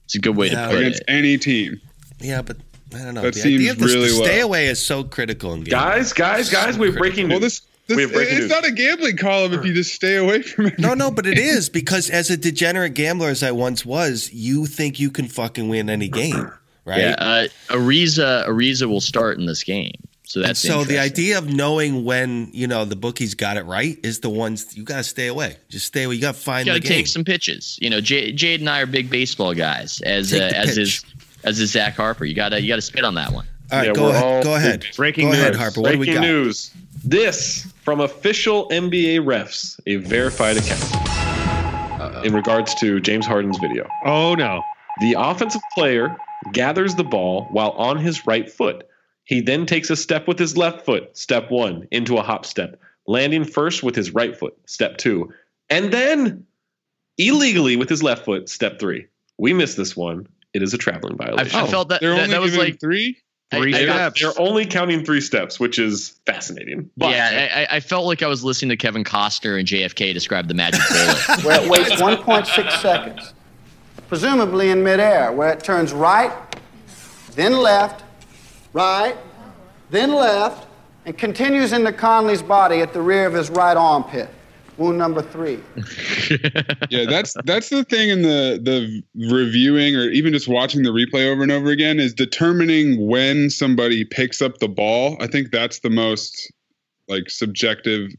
It's 0.05 0.16
a 0.16 0.20
good 0.20 0.36
way 0.36 0.47
Yeah. 0.49 0.63
to 0.63 0.70
put 0.72 0.80
against 0.80 1.01
it. 1.01 1.05
any 1.07 1.38
team. 1.38 1.80
Yeah, 2.20 2.41
but 2.41 2.57
I 2.93 3.03
don't 3.03 3.13
know. 3.13 3.22
That 3.22 3.36
the 3.36 3.39
seems 3.39 3.61
idea 3.61 3.72
of 3.72 3.80
the 3.80 3.86
really 3.86 4.09
stay 4.09 4.41
low. 4.41 4.47
away 4.47 4.68
is 4.68 4.84
so 4.84 5.03
critical 5.03 5.53
in 5.53 5.59
games. 5.59 5.70
Guys, 5.70 6.11
guys, 6.13 6.49
guys, 6.49 6.78
we 6.78 6.88
have 6.88 6.97
breaking. 6.97 7.30
Well, 7.30 7.39
this, 7.39 7.61
this 7.88 7.98
we 7.98 8.04
have 8.04 8.12
it's 8.14 8.32
news. 8.32 8.50
not 8.50 8.66
a 8.66 8.72
gambling 8.72 9.18
column 9.18 9.54
if 9.54 9.64
you 9.66 9.74
just 9.74 9.94
stay 9.94 10.16
away 10.16 10.42
from 10.42 10.68
it. 10.68 10.80
No, 10.80 10.94
no, 10.94 11.12
but 11.12 11.26
it 11.28 11.38
is 11.38 11.70
because 11.70 12.10
as 12.10 12.30
a 12.30 12.38
degenerate 12.38 12.94
gambler 12.94 13.30
as 13.30 13.44
I 13.44 13.52
once 13.52 13.86
was, 13.86 14.32
you 14.34 14.66
think 14.66 15.00
you 15.00 15.12
can 15.12 15.28
fucking 15.28 15.68
win 15.70 15.90
any 15.90 16.08
game, 16.10 16.52
right? 16.86 17.00
Yeah, 17.02 17.16
uh, 17.18 17.48
Ariza 17.70 18.48
Ariza 18.48 18.88
will 18.88 19.02
start 19.02 19.38
in 19.40 19.46
this 19.46 19.64
game, 19.64 19.94
so 20.24 20.40
And 20.40 20.50
that's 20.50 20.60
so 20.60 20.84
the 20.84 20.98
idea 20.98 21.38
of 21.38 21.48
knowing 21.48 22.04
when 22.06 22.50
you 22.54 22.68
know 22.68 22.86
the 22.86 22.96
bookies 22.96 23.36
got 23.36 23.58
it 23.58 23.66
right 23.66 23.98
is 24.04 24.20
the 24.22 24.30
ones 24.30 24.76
you 24.76 24.84
got 24.84 24.98
to 24.98 25.04
stay 25.04 25.28
away. 25.28 25.58
Just 25.70 25.86
stay 25.86 26.04
away. 26.04 26.16
You 26.16 26.22
got 26.22 26.36
to 26.36 26.42
find 26.42 26.66
You 26.68 26.74
got 26.74 26.82
to 26.82 26.88
take 26.88 27.08
some 27.08 27.24
pitches. 27.24 27.78
You 27.82 27.90
know, 27.90 28.02
J- 28.02 28.32
Jade 28.32 28.62
and 28.62 28.70
I 28.70 28.82
are 28.82 28.86
big 28.88 29.10
baseball 29.10 29.54
guys, 29.54 30.02
as 30.02 30.34
uh, 30.34 30.52
as 30.56 30.70
pitch. 30.70 30.78
is 30.80 31.06
as 31.44 31.60
is 31.60 31.72
Zach 31.72 31.96
Harper. 31.96 32.26
You 32.26 32.34
got 32.34 32.50
to 32.50 32.62
you 32.62 32.68
got 32.68 32.78
to 32.78 32.82
spit 32.82 33.04
on 33.06 33.14
that 33.16 33.32
one. 33.32 33.46
All 33.72 33.80
right, 33.80 33.88
Yeah, 33.88 33.94
go 33.94 34.10
ahead. 34.10 34.24
all 34.24 34.44
Go 34.44 34.56
ahead. 34.56 34.86
Breaking 34.96 35.28
Go 35.30 35.34
ahead, 35.34 35.54
news. 35.54 35.60
Harper. 35.62 35.82
What 35.82 35.92
do 35.92 35.98
we 36.00 36.06
Breaking 36.06 36.22
got? 36.22 36.28
news. 36.28 36.72
This 37.06 37.72
from 37.84 38.01
official 38.01 38.68
NBA 38.70 39.20
refs, 39.20 39.80
a 39.86 39.97
verified 39.97 40.58
account 40.58 42.26
in 42.26 42.34
regards 42.34 42.74
to 42.76 42.99
James 42.99 43.28
Harden's 43.28 43.60
video. 43.60 43.88
Oh 44.06 44.34
no. 44.34 44.64
The 45.01 45.16
offensive 45.16 45.62
player 45.76 46.18
gathers 46.51 46.95
the 46.95 47.03
ball 47.03 47.45
while 47.51 47.72
on 47.72 47.97
his 47.97 48.26
right 48.26 48.49
foot. 48.51 48.88
He 49.24 49.39
then 49.39 49.68
takes 49.68 49.91
a 49.91 49.95
step 49.95 50.28
with 50.28 50.39
his 50.39 50.58
left 50.58 50.84
foot, 50.84 51.16
step 51.16 51.51
one, 51.51 51.88
into 51.91 52.18
a 52.18 52.24
hop 52.24 52.43
step, 52.43 52.82
landing 53.06 53.43
first 53.43 53.84
with 53.84 53.95
his 53.95 54.12
right 54.12 54.36
foot, 54.36 54.58
step 54.66 54.97
two, 54.97 55.32
and 55.70 55.93
then 55.93 56.47
illegally 57.20 57.76
with 57.76 57.89
his 57.89 58.01
left 58.01 58.26
foot, 58.26 58.49
step 58.49 58.80
three. 58.80 59.06
We 59.38 59.53
missed 59.53 59.78
this 59.78 59.95
one. 59.95 60.28
It 60.56 60.64
is 60.64 60.74
a 60.74 60.78
traveling 60.80 61.18
I, 61.20 61.26
violation. 61.26 61.60
I 61.60 61.68
felt 61.68 61.89
that 61.89 62.01
They're 62.01 62.16
that, 62.16 62.22
only 62.22 62.32
that 62.32 62.41
was 62.41 62.51
giving 62.51 62.66
like 62.66 62.80
three. 62.80 63.22
I- 63.56 63.60
Three 63.60 63.76
I 63.76 63.86
got- 63.86 64.14
They're 64.20 64.39
only 64.39 64.66
counting 64.66 65.03
three 65.06 65.22
steps, 65.22 65.60
which 65.60 65.80
is 65.80 66.20
fascinating. 66.26 66.89
But 66.97 67.12
yeah, 67.12 67.49
I, 67.53 67.62
I- 67.64 67.68
I 67.78 67.80
felt 67.80 68.06
like 68.06 68.22
I 68.24 68.28
was 68.28 68.43
listening 68.43 68.70
to 68.70 68.78
Kevin 68.78 69.03
Costner 69.03 69.58
and 69.60 69.68
JFK 69.68 70.14
describe 70.14 70.47
the 70.47 70.53
magic 70.53 70.82
bullet. 70.89 71.43
where 71.45 71.64
it 71.64 71.70
waits 71.70 71.91
1.6 72.01 72.72
seconds, 72.82 73.34
presumably 74.08 74.70
in 74.72 74.84
midair, 74.84 75.32
where 75.32 75.51
it 75.51 75.64
turns 75.64 75.93
right, 75.93 76.32
then 77.36 77.58
left, 77.58 78.03
right, 78.74 79.16
then 79.89 80.14
left, 80.14 80.68
and 81.06 81.18
continues 81.18 81.72
into 81.74 81.91
Connally's 81.91 82.41
body 82.41 82.82
at 82.82 82.91
the 82.93 83.01
rear 83.01 83.26
of 83.28 83.34
his 83.34 83.49
right 83.49 83.78
armpit. 83.78 84.30
Wound 84.78 84.98
number 84.98 85.22
three. 85.22 85.60
yeah, 86.90 87.06
that's 87.10 87.36
that's 87.46 87.70
the 87.70 87.86
thing 87.90 88.10
in 88.10 88.24
the 88.24 88.60
the 88.62 89.04
reviewing 89.32 89.96
or 89.96 90.10
even 90.10 90.34
just 90.34 90.48
watching 90.48 90.84
the 90.84 90.90
replay 90.90 91.32
over 91.32 91.44
and 91.44 91.52
over 91.52 91.70
again 91.70 92.00
is 92.00 92.14
determining 92.14 93.08
when 93.08 93.50
somebody 93.50 94.04
picks 94.04 94.42
up 94.42 94.58
the 94.58 94.68
ball. 94.68 95.16
I 95.22 95.28
think 95.28 95.52
that's 95.52 95.80
the 95.80 95.90
most 95.90 96.52
like 97.08 97.30
subjective 97.30 98.12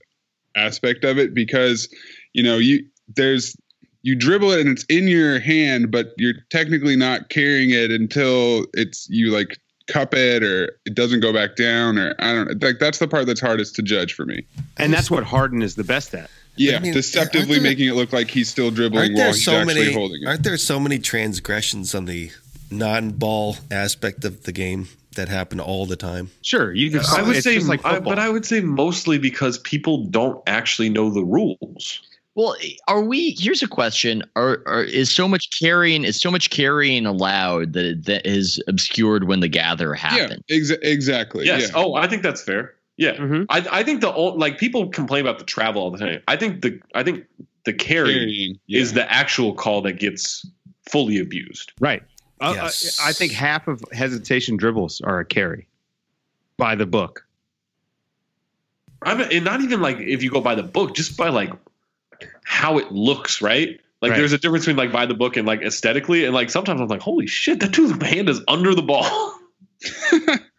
aspect 0.56 1.04
of 1.04 1.18
it 1.18 1.34
because 1.34 1.92
you 2.32 2.42
know 2.42 2.56
you 2.56 2.84
there's 3.14 3.54
you 4.02 4.14
dribble 4.14 4.52
it 4.52 4.60
and 4.60 4.70
it's 4.70 4.84
in 4.84 5.08
your 5.08 5.38
hand 5.40 5.90
but 5.90 6.14
you're 6.16 6.34
technically 6.50 6.96
not 6.96 7.28
carrying 7.28 7.70
it 7.70 7.90
until 7.90 8.64
it's 8.72 9.06
you 9.10 9.30
like 9.30 9.58
cup 9.86 10.14
it 10.14 10.42
or 10.42 10.78
it 10.84 10.94
doesn't 10.94 11.20
go 11.20 11.32
back 11.32 11.56
down 11.56 11.98
or 11.98 12.14
I 12.18 12.32
don't 12.32 12.46
know 12.46 12.66
like 12.66 12.78
that's 12.78 12.98
the 12.98 13.08
part 13.08 13.26
that's 13.26 13.40
hardest 13.40 13.76
to 13.76 13.82
judge 13.82 14.14
for 14.14 14.24
me. 14.24 14.46
And 14.78 14.92
that's 14.92 15.10
what 15.10 15.24
Harden 15.24 15.62
is 15.62 15.74
the 15.76 15.84
best 15.84 16.14
at. 16.14 16.30
Yeah, 16.56 16.76
I 16.76 16.80
mean, 16.80 16.92
deceptively 16.92 17.54
there- 17.54 17.62
making 17.62 17.88
it 17.88 17.94
look 17.94 18.12
like 18.12 18.30
he's 18.30 18.48
still 18.48 18.70
dribbling 18.70 19.12
while 19.12 19.24
there 19.24 19.32
he's 19.32 19.44
so 19.44 19.56
actually 19.56 19.74
many? 19.74 19.92
holding 19.92 20.22
it. 20.22 20.26
Aren't 20.26 20.42
there 20.42 20.56
so 20.56 20.80
many 20.80 20.98
transgressions 20.98 21.94
on 21.94 22.04
the 22.06 22.30
non-ball 22.70 23.56
aspect 23.70 24.24
of 24.24 24.42
the 24.44 24.52
game 24.52 24.88
that 25.14 25.28
happen 25.28 25.60
all 25.60 25.86
the 25.86 25.96
time? 25.96 26.30
Sure, 26.42 26.72
you 26.74 26.90
can. 26.90 27.00
I 27.00 27.22
would 27.22 27.42
say, 27.42 27.58
like 27.60 27.84
I, 27.84 28.00
but 28.00 28.18
I 28.18 28.28
would 28.28 28.44
say 28.46 28.60
mostly 28.60 29.18
because 29.18 29.58
people 29.58 30.04
don't 30.06 30.42
actually 30.46 30.88
know 30.88 31.10
the 31.10 31.24
rules. 31.24 32.00
Well, 32.34 32.54
are 32.86 33.00
we? 33.02 33.34
Here's 33.38 33.62
a 33.62 33.68
question: 33.68 34.22
Are, 34.36 34.62
are 34.66 34.82
is 34.84 35.10
so 35.10 35.26
much 35.26 35.58
carrying 35.58 36.04
is 36.04 36.20
so 36.20 36.30
much 36.30 36.50
carrying 36.50 37.06
allowed 37.06 37.72
that 37.72 37.84
it, 37.86 38.04
that 38.06 38.26
is 38.26 38.62
obscured 38.68 39.24
when 39.24 39.40
the 39.40 39.48
gather 39.48 39.94
Yeah, 39.94 40.00
happened? 40.10 40.44
exa- 40.50 40.78
exactly. 40.82 41.46
Yes. 41.46 41.68
Yeah. 41.70 41.76
Oh, 41.76 41.94
I 41.94 42.06
think 42.08 42.22
that's 42.22 42.42
fair. 42.42 42.74
Yeah. 42.96 43.14
Mhm. 43.14 43.46
I, 43.50 43.66
I 43.70 43.82
think 43.82 44.00
the 44.00 44.12
ol- 44.12 44.38
like 44.38 44.58
people 44.58 44.88
complain 44.88 45.20
about 45.20 45.38
the 45.38 45.44
travel 45.44 45.82
all 45.82 45.90
the 45.90 45.98
time. 45.98 46.22
I 46.26 46.36
think 46.36 46.62
the 46.62 46.80
I 46.94 47.02
think 47.02 47.24
the 47.64 47.72
carry 47.72 48.14
Carrying, 48.14 48.58
yeah. 48.66 48.80
is 48.80 48.92
the 48.94 49.10
actual 49.12 49.54
call 49.54 49.82
that 49.82 49.94
gets 49.94 50.46
fully 50.88 51.18
abused. 51.18 51.72
right. 51.80 52.02
Uh, 52.40 52.52
Yes. 52.54 52.98
I, 53.00 53.08
I 53.08 53.12
think 53.12 53.32
half 53.32 53.66
of 53.66 53.82
hesitation 53.92 54.56
dribbles 54.56 55.00
are 55.00 55.20
a 55.20 55.24
carry 55.24 55.66
by 56.58 56.74
the 56.74 56.86
book. 56.86 57.26
I'm 59.02 59.20
and 59.20 59.44
not 59.44 59.60
even 59.62 59.80
like 59.80 59.98
if 59.98 60.22
you 60.22 60.30
go 60.30 60.40
by 60.40 60.54
the 60.54 60.62
book, 60.62 60.94
just 60.94 61.16
by 61.16 61.28
like 61.28 61.50
how 62.44 62.78
it 62.78 62.92
looks, 62.92 63.42
right? 63.42 63.80
Like 64.02 64.10
Right. 64.12 64.18
there's 64.18 64.32
a 64.32 64.38
difference 64.38 64.64
between 64.66 64.76
like 64.76 64.92
by 64.92 65.06
the 65.06 65.14
book 65.14 65.36
and 65.36 65.46
like 65.46 65.62
aesthetically, 65.62 66.24
and 66.24 66.34
like 66.34 66.50
sometimes 66.50 66.80
I'm 66.80 66.88
like, 66.88 67.00
holy 67.00 67.26
shit, 67.26 67.60
that 67.60 67.72
dude's 67.72 68.02
hand 68.06 68.28
is 68.28 68.40
under 68.48 68.74
the 68.74 68.82
ball. 68.82 69.34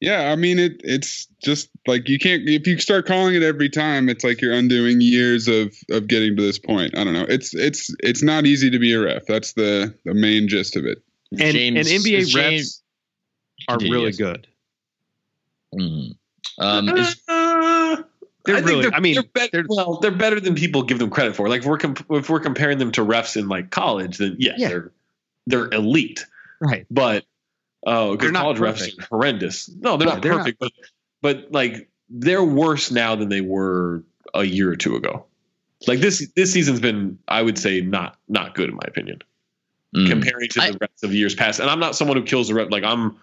Yeah, 0.00 0.32
I 0.32 0.36
mean 0.36 0.58
it. 0.58 0.80
It's 0.82 1.26
just 1.44 1.68
like 1.86 2.08
you 2.08 2.18
can't 2.18 2.48
if 2.48 2.66
you 2.66 2.78
start 2.78 3.06
calling 3.06 3.34
it 3.34 3.42
every 3.42 3.68
time. 3.68 4.08
It's 4.08 4.24
like 4.24 4.40
you're 4.40 4.54
undoing 4.54 5.00
years 5.02 5.46
of 5.46 5.74
of 5.90 6.06
getting 6.08 6.36
to 6.36 6.42
this 6.42 6.58
point. 6.58 6.96
I 6.96 7.04
don't 7.04 7.12
know. 7.12 7.26
It's 7.28 7.54
it's 7.54 7.94
it's 8.02 8.22
not 8.22 8.46
easy 8.46 8.70
to 8.70 8.78
be 8.78 8.94
a 8.94 9.00
ref. 9.00 9.26
That's 9.26 9.52
the 9.52 9.94
the 10.06 10.14
main 10.14 10.48
gist 10.48 10.74
of 10.76 10.86
it. 10.86 11.02
And, 11.32 11.40
James- 11.52 11.90
and 11.90 12.00
NBA 12.02 12.18
refs 12.22 12.28
James- 12.32 12.82
are 13.68 13.78
really 13.78 14.12
good. 14.12 14.46
Mhm. 15.74 16.16
Um, 16.58 16.88
is, 16.96 17.16
Uh, 17.28 18.02
They're 18.46 18.56
I 18.56 18.58
think 18.60 18.66
really- 18.70 18.82
they're, 18.82 18.94
I 18.94 19.00
mean, 19.00 19.14
they're, 19.14 19.22
bet- 19.34 19.52
they're- 19.52 19.66
well, 19.68 19.98
they're 20.00 20.10
better 20.10 20.40
than 20.40 20.54
people 20.54 20.82
give 20.82 20.98
them 20.98 21.10
credit 21.10 21.36
for. 21.36 21.48
Like 21.48 21.60
if 21.60 21.66
we're 21.66 21.76
comp- 21.78 22.06
if 22.10 22.30
we're 22.30 22.40
comparing 22.40 22.78
them 22.78 22.90
to 22.92 23.04
refs 23.04 23.36
in 23.36 23.48
like 23.48 23.70
college, 23.70 24.16
then 24.16 24.34
yes, 24.38 24.54
Yeah. 24.58 24.68
they're 24.68 24.92
they're 25.46 25.68
elite. 25.72 26.24
Right. 26.60 26.86
But 26.90 27.24
oh, 27.86 28.16
because 28.16 28.32
college 28.32 28.58
perfect. 28.58 28.98
refs 28.98 29.02
are 29.02 29.06
horrendous. 29.06 29.68
No, 29.68 29.96
they're 29.96 30.08
No, 30.08 30.14
not 30.14 30.22
they're 30.22 30.36
perfect, 30.36 30.58
but 30.60 30.72
but 31.22 31.52
like 31.52 31.88
they're 32.08 32.44
worse 32.44 32.90
now 32.90 33.14
than 33.14 33.28
they 33.28 33.40
were 33.40 34.04
a 34.34 34.44
year 34.44 34.70
or 34.70 34.76
two 34.76 34.96
ago. 34.96 35.24
Like 35.86 36.00
this 36.00 36.28
this 36.36 36.52
season's 36.52 36.80
been, 36.80 37.18
I 37.28 37.42
would 37.42 37.58
say, 37.58 37.80
not 37.80 38.18
not 38.28 38.54
good 38.54 38.68
in 38.68 38.74
my 38.74 38.84
opinion, 38.86 39.20
mm. 39.96 40.08
comparing 40.08 40.48
to 40.50 40.62
I- 40.62 40.70
the 40.72 40.78
refs 40.78 41.02
of 41.02 41.14
years 41.14 41.34
past. 41.34 41.60
And 41.60 41.70
I'm 41.70 41.80
not 41.80 41.96
someone 41.96 42.16
who 42.16 42.24
kills 42.24 42.48
the 42.48 42.54
ref. 42.54 42.70
Like 42.70 42.84
I'm, 42.84 43.16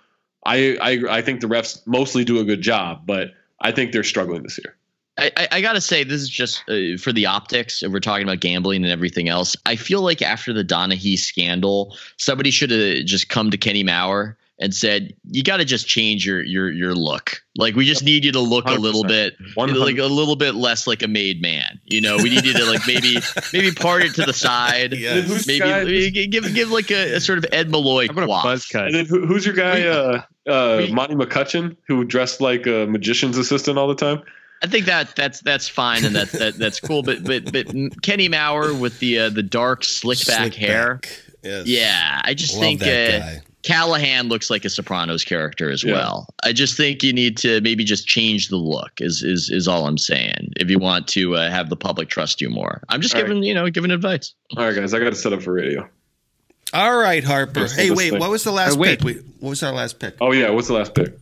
I 0.45 0.77
I 0.81 1.17
I 1.17 1.21
think 1.21 1.41
the 1.41 1.47
refs 1.47 1.85
mostly 1.85 2.23
do 2.23 2.39
a 2.39 2.43
good 2.43 2.61
job, 2.61 3.03
but 3.05 3.33
I 3.61 3.71
think 3.71 3.91
they're 3.91 4.03
struggling 4.03 4.43
this 4.43 4.59
year. 4.63 4.75
I, 5.19 5.31
I, 5.35 5.47
I 5.53 5.61
gotta 5.61 5.81
say, 5.81 6.03
this 6.03 6.21
is 6.21 6.29
just 6.29 6.63
uh, 6.69 6.97
for 6.99 7.11
the 7.11 7.25
optics. 7.25 7.81
If 7.81 7.91
we're 7.91 7.99
talking 7.99 8.23
about 8.23 8.39
gambling 8.39 8.83
and 8.83 8.91
everything 8.91 9.29
else, 9.29 9.55
I 9.65 9.75
feel 9.75 10.01
like 10.01 10.21
after 10.21 10.53
the 10.53 10.63
Donaghy 10.63 11.17
scandal, 11.17 11.97
somebody 12.17 12.51
should 12.51 12.69
have 12.69 13.05
just 13.05 13.29
come 13.29 13.49
to 13.49 13.57
Kenny 13.57 13.83
Mauer 13.83 14.35
and 14.59 14.73
said, 14.73 15.13
"You 15.29 15.43
got 15.43 15.57
to 15.57 15.65
just 15.65 15.87
change 15.87 16.25
your 16.25 16.43
your 16.43 16.71
your 16.71 16.95
look. 16.95 17.41
Like 17.55 17.75
we 17.75 17.85
just 17.85 18.03
need 18.03 18.25
you 18.25 18.31
to 18.31 18.39
look 18.39 18.67
a 18.67 18.73
little 18.73 19.03
100%. 19.03 19.07
bit, 19.07 19.35
like 19.55 19.97
a 19.97 20.05
little 20.05 20.35
bit 20.35 20.55
less 20.55 20.87
like 20.87 21.01
a 21.03 21.07
made 21.07 21.41
man. 21.41 21.79
You 21.85 22.01
know, 22.01 22.17
we 22.17 22.29
need 22.29 22.45
you 22.45 22.53
to 22.53 22.65
like 22.65 22.81
maybe 22.87 23.17
maybe 23.53 23.71
part 23.71 24.03
it 24.03 24.15
to 24.15 24.25
the 24.25 24.33
side. 24.33 24.93
Yes. 24.93 25.47
Maybe 25.47 25.59
guy- 25.59 25.83
maybe 25.83 26.27
give 26.27 26.53
give 26.53 26.69
like 26.69 26.91
a, 26.91 27.15
a 27.15 27.19
sort 27.19 27.37
of 27.37 27.45
Ed 27.51 27.69
Malloy 27.69 28.07
How 28.07 28.13
about 28.13 28.23
a 28.23 28.27
quaff. 28.27 28.43
buzz 28.43 28.65
cut? 28.65 28.85
And 28.87 28.95
then 28.95 29.05
who, 29.05 29.25
who's 29.25 29.45
your 29.45 29.55
guy, 29.55 29.83
uh, 29.83 30.21
uh, 30.47 30.87
Monty 30.91 31.15
McCutchen, 31.15 31.75
who 31.87 32.03
dressed 32.03 32.41
like 32.41 32.65
a 32.67 32.85
magician's 32.87 33.37
assistant 33.37 33.77
all 33.77 33.87
the 33.87 33.95
time? 33.95 34.21
I 34.63 34.67
think 34.67 34.87
that 34.87 35.15
that's 35.15 35.41
that's 35.41 35.67
fine 35.69 36.03
and 36.03 36.15
that, 36.15 36.31
that 36.31 36.57
that's 36.57 36.79
cool. 36.79 37.03
But 37.03 37.23
but 37.23 37.51
but 37.51 37.67
Kenny 38.01 38.27
Mauer 38.27 38.79
with 38.79 38.97
the 38.99 39.19
uh, 39.19 39.29
the 39.29 39.43
dark 39.43 39.83
slick 39.83 40.17
back 40.25 40.53
Slick 40.53 40.55
hair. 40.55 40.95
back. 40.95 41.21
Yes. 41.43 41.67
Yeah, 41.67 42.21
I 42.23 42.33
just 42.33 42.53
Love 42.55 42.61
think 42.61 42.79
that 42.79 43.15
uh, 43.15 43.19
guy. 43.19 43.41
Callahan 43.63 44.29
looks 44.29 44.49
like 44.49 44.63
a 44.65 44.69
Sopranos 44.69 45.23
character 45.25 45.69
as 45.69 45.83
Yeah. 45.83 45.93
well. 45.93 46.27
I 46.43 46.53
just 46.53 46.77
think 46.77 47.03
you 47.03 47.11
need 47.11 47.37
to 47.37 47.59
maybe 47.61 47.83
just 47.83 48.07
change 48.07 48.47
the 48.49 48.55
look. 48.57 48.91
Is 49.01 49.23
is 49.23 49.49
is 49.49 49.67
all 49.67 49.87
I'm 49.87 49.97
saying. 49.97 50.53
If 50.57 50.69
you 50.69 50.79
want 50.79 51.07
to 51.09 51.35
uh, 51.35 51.49
have 51.49 51.69
the 51.69 51.75
public 51.75 52.07
trust 52.09 52.39
you 52.39 52.49
more, 52.49 52.81
I'm 52.89 53.01
just 53.01 53.15
All 53.15 53.21
giving 53.21 53.43
you 53.43 53.53
know 53.53 53.69
giving 53.69 53.91
advice. 53.91 54.33
All 54.55 54.63
right, 54.65 54.75
guys, 54.75 54.93
I 54.93 54.99
got 54.99 55.09
to 55.09 55.15
set 55.15 55.33
up 55.33 55.41
for 55.41 55.53
radio. 55.53 55.87
All 56.73 56.97
right, 56.97 57.23
Harper. 57.23 57.61
Let's 57.61 57.75
Hey, 57.75 57.91
wait. 57.91 58.11
thing. 58.11 58.19
What 58.19 58.29
was 58.29 58.43
the 58.43 58.51
last 58.51 58.77
wait. 58.77 58.99
pick? 58.99 59.05
We, 59.05 59.13
what 59.39 59.49
was 59.51 59.63
our 59.63 59.71
last 59.73 59.99
pick? 59.99 60.15
Oh 60.21 60.31
yeah, 60.31 60.49
what's 60.49 60.67
the 60.67 60.73
last 60.73 60.93
pick? 60.93 61.17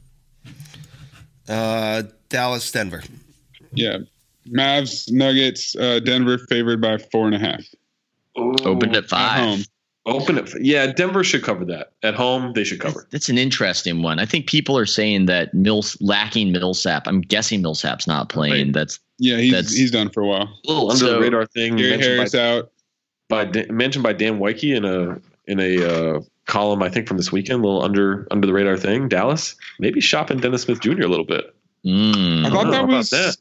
Uh, 1.48 2.04
Dallas, 2.30 2.72
Denver. 2.72 3.04
Yeah, 3.72 4.00
Mavs 4.48 5.12
Nuggets. 5.12 5.76
Uh, 5.76 6.00
Denver 6.00 6.38
favored 6.38 6.82
by 6.82 6.98
four 6.98 7.26
and 7.28 7.36
a 7.36 7.40
half 7.40 7.64
Open 8.36 8.90
at 8.92 8.96
at 9.04 9.10
five. 9.10 9.40
home. 9.40 9.64
Open 10.08 10.38
it. 10.38 10.52
Yeah, 10.62 10.88
Denver 10.92 11.24
should 11.24 11.44
cover 11.44 11.66
that. 11.66 11.94
At 12.04 12.14
home, 12.14 12.54
they 12.54 12.64
should 12.64 12.80
cover. 12.80 13.08
That's 13.10 13.28
an 13.28 13.40
interesting 13.40 14.04
one. 14.04 14.20
I 14.20 14.26
think 14.26 14.48
people 14.48 14.78
are 14.78 14.86
saying 14.86 15.26
that 15.26 15.52
Mills 15.54 15.98
lacking 16.00 16.52
Millsap. 16.52 17.08
I'm 17.08 17.22
guessing 17.22 17.62
Millsap's 17.64 18.06
not 18.06 18.30
playing. 18.30 18.68
Right. 18.68 18.74
That's 18.74 19.00
Yeah, 19.18 19.38
he's 19.38 19.52
That's- 19.52 19.74
he's 19.74 19.90
done 19.92 20.10
for 20.10 20.22
a 20.22 20.28
while. 20.28 20.44
A 20.44 20.68
little 20.72 20.92
under 20.92 21.06
So- 21.06 21.14
the 21.14 21.20
radar 21.22 21.46
thing 21.48 21.76
Gary 21.78 21.98
Harris 22.00 22.34
by, 22.34 22.40
out. 22.40 22.72
by 23.30 23.46
Dan, 23.46 23.76
mentioned 23.76 24.04
by 24.04 24.14
Dan 24.14 24.38
Woike 24.40 24.76
in 24.76 24.86
a 24.86 25.20
in 25.48 25.60
a 25.60 25.84
uh, 26.18 26.20
column 26.46 26.84
I 26.84 26.90
think 26.90 27.08
from 27.08 27.18
this 27.18 27.32
weekend, 27.32 27.64
a 27.64 27.68
little 27.68 27.82
under 27.84 28.28
under 28.30 28.46
the 28.46 28.54
radar 28.54 28.78
thing. 28.78 29.08
Dallas 29.10 29.56
maybe 29.80 30.02
shopping 30.02 30.40
Dennis 30.40 30.64
Smith 30.64 30.82
Jr. 30.82 31.02
a 31.04 31.08
little 31.08 31.26
bit. 31.26 31.46
Mm. 31.84 32.46
I 32.46 32.50
thought 32.52 32.66
know 32.66 32.72
that 32.72 32.84
about 32.84 32.98
was. 32.98 33.10
that. 33.10 33.38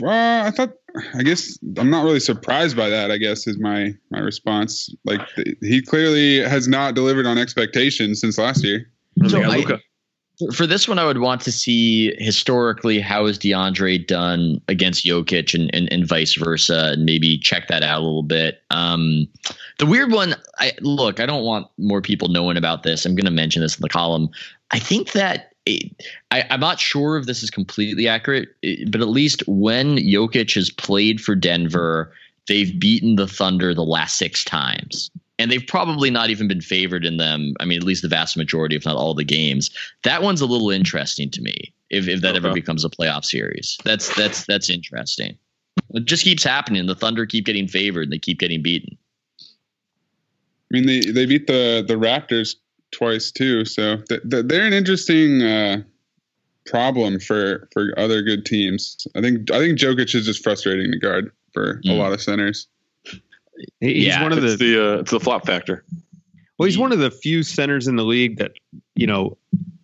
Well, 0.00 0.46
I 0.46 0.50
thought. 0.50 0.72
I 1.14 1.22
guess 1.22 1.58
I'm 1.76 1.90
not 1.90 2.04
really 2.04 2.20
surprised 2.20 2.76
by 2.76 2.88
that. 2.88 3.10
I 3.10 3.18
guess 3.18 3.46
is 3.46 3.58
my 3.58 3.94
my 4.10 4.20
response. 4.20 4.94
Like 5.04 5.20
th- 5.34 5.56
he 5.60 5.82
clearly 5.82 6.38
has 6.38 6.68
not 6.68 6.94
delivered 6.94 7.26
on 7.26 7.36
expectations 7.38 8.20
since 8.20 8.38
last 8.38 8.62
year. 8.64 8.90
So 9.28 9.42
I- 9.42 9.64
for 10.52 10.66
this 10.66 10.88
one, 10.88 10.98
I 10.98 11.04
would 11.04 11.18
want 11.18 11.40
to 11.42 11.52
see 11.52 12.12
historically 12.18 12.98
how 13.00 13.26
is 13.26 13.38
DeAndre 13.38 14.04
done 14.04 14.60
against 14.66 15.04
Jokic 15.06 15.54
and, 15.54 15.72
and, 15.72 15.92
and 15.92 16.08
vice 16.08 16.34
versa, 16.34 16.90
and 16.94 17.04
maybe 17.04 17.38
check 17.38 17.68
that 17.68 17.84
out 17.84 18.00
a 18.00 18.04
little 18.04 18.24
bit. 18.24 18.60
Um, 18.70 19.28
the 19.78 19.86
weird 19.86 20.10
one, 20.10 20.34
I 20.58 20.72
look, 20.80 21.20
I 21.20 21.26
don't 21.26 21.44
want 21.44 21.68
more 21.78 22.02
people 22.02 22.28
knowing 22.28 22.56
about 22.56 22.82
this. 22.82 23.06
I'm 23.06 23.14
going 23.14 23.26
to 23.26 23.30
mention 23.30 23.62
this 23.62 23.76
in 23.76 23.82
the 23.82 23.88
column. 23.88 24.28
I 24.72 24.80
think 24.80 25.12
that 25.12 25.36
it, 25.36 25.53
I, 25.66 26.44
I'm 26.50 26.60
not 26.60 26.78
sure 26.78 27.16
if 27.16 27.26
this 27.26 27.42
is 27.42 27.50
completely 27.50 28.06
accurate, 28.06 28.48
but 28.88 29.00
at 29.00 29.08
least 29.08 29.42
when 29.46 29.96
Jokic 29.96 30.54
has 30.54 30.70
played 30.70 31.20
for 31.20 31.34
Denver, 31.34 32.12
they've 32.48 32.78
beaten 32.78 33.16
the 33.16 33.26
Thunder 33.26 33.72
the 33.72 33.82
last 33.84 34.18
six 34.18 34.44
times. 34.44 35.10
And 35.38 35.50
they've 35.50 35.66
probably 35.66 36.10
not 36.10 36.30
even 36.30 36.46
been 36.46 36.60
favored 36.60 37.04
in 37.04 37.16
them. 37.16 37.54
I 37.58 37.64
mean, 37.64 37.78
at 37.78 37.84
least 37.84 38.02
the 38.02 38.08
vast 38.08 38.36
majority, 38.36 38.76
if 38.76 38.84
not 38.84 38.94
all 38.96 39.14
the 39.14 39.24
games. 39.24 39.70
That 40.04 40.22
one's 40.22 40.40
a 40.40 40.46
little 40.46 40.70
interesting 40.70 41.28
to 41.30 41.42
me. 41.42 41.72
If, 41.90 42.06
if 42.06 42.20
that 42.20 42.36
ever 42.36 42.52
becomes 42.52 42.84
a 42.84 42.88
playoff 42.88 43.24
series, 43.24 43.76
that's 43.84 44.14
that's 44.16 44.46
that's 44.46 44.70
interesting. 44.70 45.36
It 45.90 46.04
just 46.04 46.24
keeps 46.24 46.44
happening. 46.44 46.86
The 46.86 46.94
Thunder 46.94 47.26
keep 47.26 47.46
getting 47.46 47.68
favored. 47.68 48.10
They 48.10 48.18
keep 48.18 48.38
getting 48.38 48.62
beaten. 48.62 48.96
I 49.40 49.44
mean, 50.70 50.86
they 50.86 51.00
they 51.00 51.26
beat 51.26 51.46
the 51.46 51.84
the 51.86 51.94
Raptors 51.94 52.56
twice 52.94 53.30
too, 53.30 53.64
so 53.64 53.96
th- 54.08 54.22
th- 54.30 54.46
they're 54.46 54.66
an 54.66 54.72
interesting 54.72 55.42
uh, 55.42 55.82
problem 56.66 57.20
for 57.20 57.68
for 57.72 57.92
other 57.98 58.22
good 58.22 58.46
teams. 58.46 59.06
I 59.14 59.20
think 59.20 59.50
I 59.50 59.58
think 59.58 59.78
Jokic 59.78 60.14
is 60.14 60.24
just 60.26 60.42
frustrating 60.42 60.90
to 60.92 60.98
guard 60.98 61.30
for 61.52 61.80
a 61.84 61.88
Mm. 61.88 61.98
lot 61.98 62.12
of 62.12 62.20
centers. 62.22 62.66
He's 63.80 64.06
Yeah, 64.06 64.22
one 64.22 64.32
of 64.32 64.42
It's 64.42 64.58
the 64.58 64.72
the 64.74 64.84
uh, 64.94 64.98
it's 65.00 65.10
the 65.10 65.20
flop 65.20 65.46
factor. 65.46 65.84
well, 66.58 66.66
he's 66.66 66.78
one 66.78 66.92
of 66.92 66.98
the 66.98 67.10
few 67.10 67.42
centers 67.42 67.86
in 67.86 67.96
the 67.96 68.04
league 68.04 68.38
that 68.38 68.52
you 68.94 69.06
know 69.06 69.36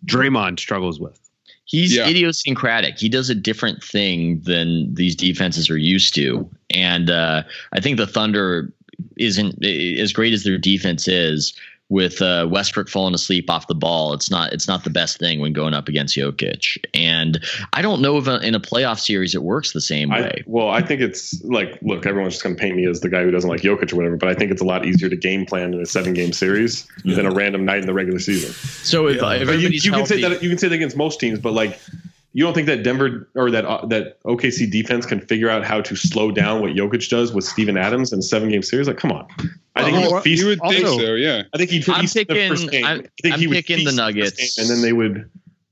Draymond 0.05 0.59
struggles 0.59 0.99
with. 0.99 1.17
He's 1.65 1.95
Yeah. 1.95 2.09
idiosyncratic. 2.09 2.99
He 2.99 3.07
does 3.07 3.29
a 3.29 3.35
different 3.35 3.81
thing 3.81 4.41
than 4.41 4.93
these 4.93 5.15
defenses 5.15 5.69
are 5.69 5.77
used 5.77 6.13
to. 6.15 6.49
And 6.75 7.09
uh, 7.09 7.43
I 7.71 7.79
think 7.79 7.95
the 7.95 8.07
Thunder 8.07 8.73
isn't 9.15 9.63
as 9.65 10.11
great 10.11 10.33
as 10.33 10.43
their 10.43 10.57
defense 10.57 11.07
is 11.07 11.53
with 11.91 12.21
uh, 12.21 12.47
Westbrook 12.49 12.87
falling 12.87 13.13
asleep 13.13 13.49
off 13.49 13.67
the 13.67 13.75
ball. 13.75 14.13
It's 14.13 14.31
not 14.31 14.53
it's 14.53 14.65
not 14.65 14.85
the 14.85 14.89
best 14.89 15.19
thing 15.19 15.41
when 15.41 15.51
going 15.51 15.73
up 15.73 15.89
against 15.89 16.15
Jokic. 16.15 16.77
And 16.93 17.43
I 17.73 17.81
don't 17.81 18.01
know 18.01 18.17
if 18.17 18.29
uh, 18.29 18.39
in 18.41 18.55
a 18.55 18.61
playoff 18.61 18.97
series 18.97 19.35
it 19.35 19.43
works 19.43 19.73
the 19.73 19.81
same 19.81 20.09
I, 20.09 20.21
way. 20.21 20.43
well, 20.47 20.69
I 20.69 20.81
think 20.81 21.01
it's 21.01 21.43
like, 21.43 21.77
look, 21.81 22.05
everyone's 22.05 22.35
just 22.35 22.43
going 22.43 22.55
to 22.55 22.59
paint 22.59 22.77
me 22.77 22.87
as 22.87 23.01
the 23.01 23.09
guy 23.09 23.23
who 23.23 23.29
doesn't 23.29 23.49
like 23.49 23.59
Jokic 23.59 23.91
or 23.91 23.97
whatever, 23.97 24.15
but 24.15 24.29
I 24.29 24.33
think 24.33 24.51
it's 24.51 24.61
a 24.61 24.65
lot 24.65 24.85
easier 24.85 25.09
to 25.09 25.17
game 25.17 25.45
plan 25.45 25.73
in 25.73 25.81
a 25.81 25.85
seven 25.85 26.13
game 26.13 26.31
series 26.31 26.87
than 27.03 27.25
a 27.25 27.31
random 27.31 27.65
night 27.65 27.79
in 27.79 27.87
the 27.87 27.93
regular 27.93 28.19
season. 28.19 28.53
So 28.53 29.07
if, 29.07 29.15
if 29.15 29.21
But 29.21 29.35
you, 29.35 29.41
everybody's 29.41 29.85
you 29.85 29.91
can 29.91 30.05
say 30.05 30.21
that 30.21 30.41
you 30.41 30.47
can 30.47 30.57
say 30.57 30.69
that 30.69 30.75
against 30.75 30.95
most 30.95 31.19
teams, 31.19 31.39
but 31.39 31.51
like 31.51 31.77
you 32.33 32.43
don't 32.43 32.53
think 32.53 32.67
that 32.67 32.83
Denver 32.83 33.29
or 33.35 33.51
that 33.51 33.65
uh, 33.65 33.85
that 33.87 34.21
OKC 34.23 34.71
defense 34.71 35.05
can 35.05 35.19
figure 35.19 35.49
out 35.49 35.63
how 35.65 35.81
to 35.81 35.95
slow 35.95 36.31
down 36.31 36.61
what 36.61 36.71
Jokic 36.71 37.09
does 37.09 37.33
with 37.33 37.43
Steven 37.43 37.77
Adams 37.77 38.13
in 38.13 38.19
a 38.19 38.21
seven 38.21 38.49
game 38.49 38.61
series? 38.63 38.87
Like, 38.87 38.97
come 38.97 39.11
on. 39.11 39.27
I 39.75 39.83
think 39.83 39.97
Oh, 39.97 40.15
he'd 40.17 40.23
feast. 40.23 40.41
you 40.41 40.47
would 40.49 40.59
think 40.61 40.85
so, 40.87 41.15
yeah. 41.15 41.43
I 41.53 41.57
think 41.57 41.69
he'd 41.71 41.87
I'm 41.89 42.01
feast 42.01 42.13
the 42.15 42.25
picking- 42.25 42.49
first 42.49 42.71
game. 42.71 42.85
I'm- 42.85 42.99
I 43.05 43.09
think 43.21 43.33
I'm 43.35 43.39
he 43.39 43.47
would 43.47 43.55
picking 43.55 43.77
the 43.77 43.83
feast 43.83 43.87
first 43.89 43.97
Nuggets. 43.97 44.55
game, 44.57 44.63
and 44.63 44.69
then 44.69 44.81
they 44.81 44.93
would. 44.93 45.29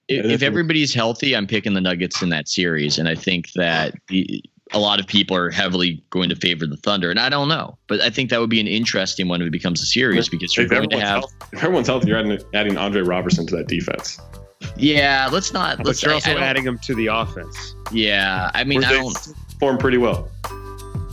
if, 0.07 0.25
Yeah, 0.25 0.31
if 0.31 0.41
everybody's 0.43 0.93
healthy, 0.93 1.35
I'm 1.35 1.47
picking 1.47 1.73
the 1.73 1.81
Nuggets 1.81 2.21
in 2.21 2.29
that 2.29 2.47
series, 2.47 2.97
and 2.97 3.07
I 3.07 3.15
think 3.15 3.51
that 3.53 3.93
the, 4.07 4.43
a 4.71 4.79
lot 4.79 4.99
of 4.99 5.07
people 5.07 5.35
are 5.35 5.49
heavily 5.49 6.03
going 6.11 6.29
to 6.29 6.35
favor 6.35 6.65
the 6.65 6.77
Thunder, 6.77 7.09
and 7.09 7.19
I 7.19 7.29
don't 7.29 7.47
know, 7.49 7.77
but 7.87 8.01
I 8.01 8.09
think 8.09 8.29
that 8.31 8.39
would 8.39 8.49
be 8.49 8.59
an 8.59 8.67
interesting 8.67 9.27
one 9.27 9.41
if 9.41 9.47
it 9.47 9.51
becomes 9.51 9.81
a 9.81 9.85
series 9.85 10.29
because 10.29 10.55
you're 10.55 10.65
If 10.65 10.71
going 10.71 10.89
to 10.89 10.95
everyone's, 10.97 11.09
have. 11.09 11.19
healthy, 11.19 11.35
if 11.57 11.63
everyone's 11.63 11.87
healthy, 11.87 12.07
you're 12.09 12.17
adding, 12.19 12.39
adding 12.53 12.77
Andre 12.77 13.01
Roberson 13.01 13.45
to 13.47 13.55
that 13.57 13.67
defense. 13.67 14.19
Yeah, 14.77 15.29
let's 15.31 15.53
not. 15.53 15.77
But 15.77 15.87
Let's. 15.87 16.03
you're 16.03 16.13
also 16.13 16.31
I 16.31 16.33
don't- 16.35 16.43
adding 16.43 16.63
them 16.65 16.77
to 16.79 16.95
the 16.95 17.07
offense. 17.07 17.75
Yeah, 17.91 18.51
I 18.53 18.63
mean, 18.63 18.83
I 18.83 18.89
they 18.89 18.97
don't. 18.99 19.13
perform 19.53 19.77
pretty 19.77 19.97
well. 19.97 20.29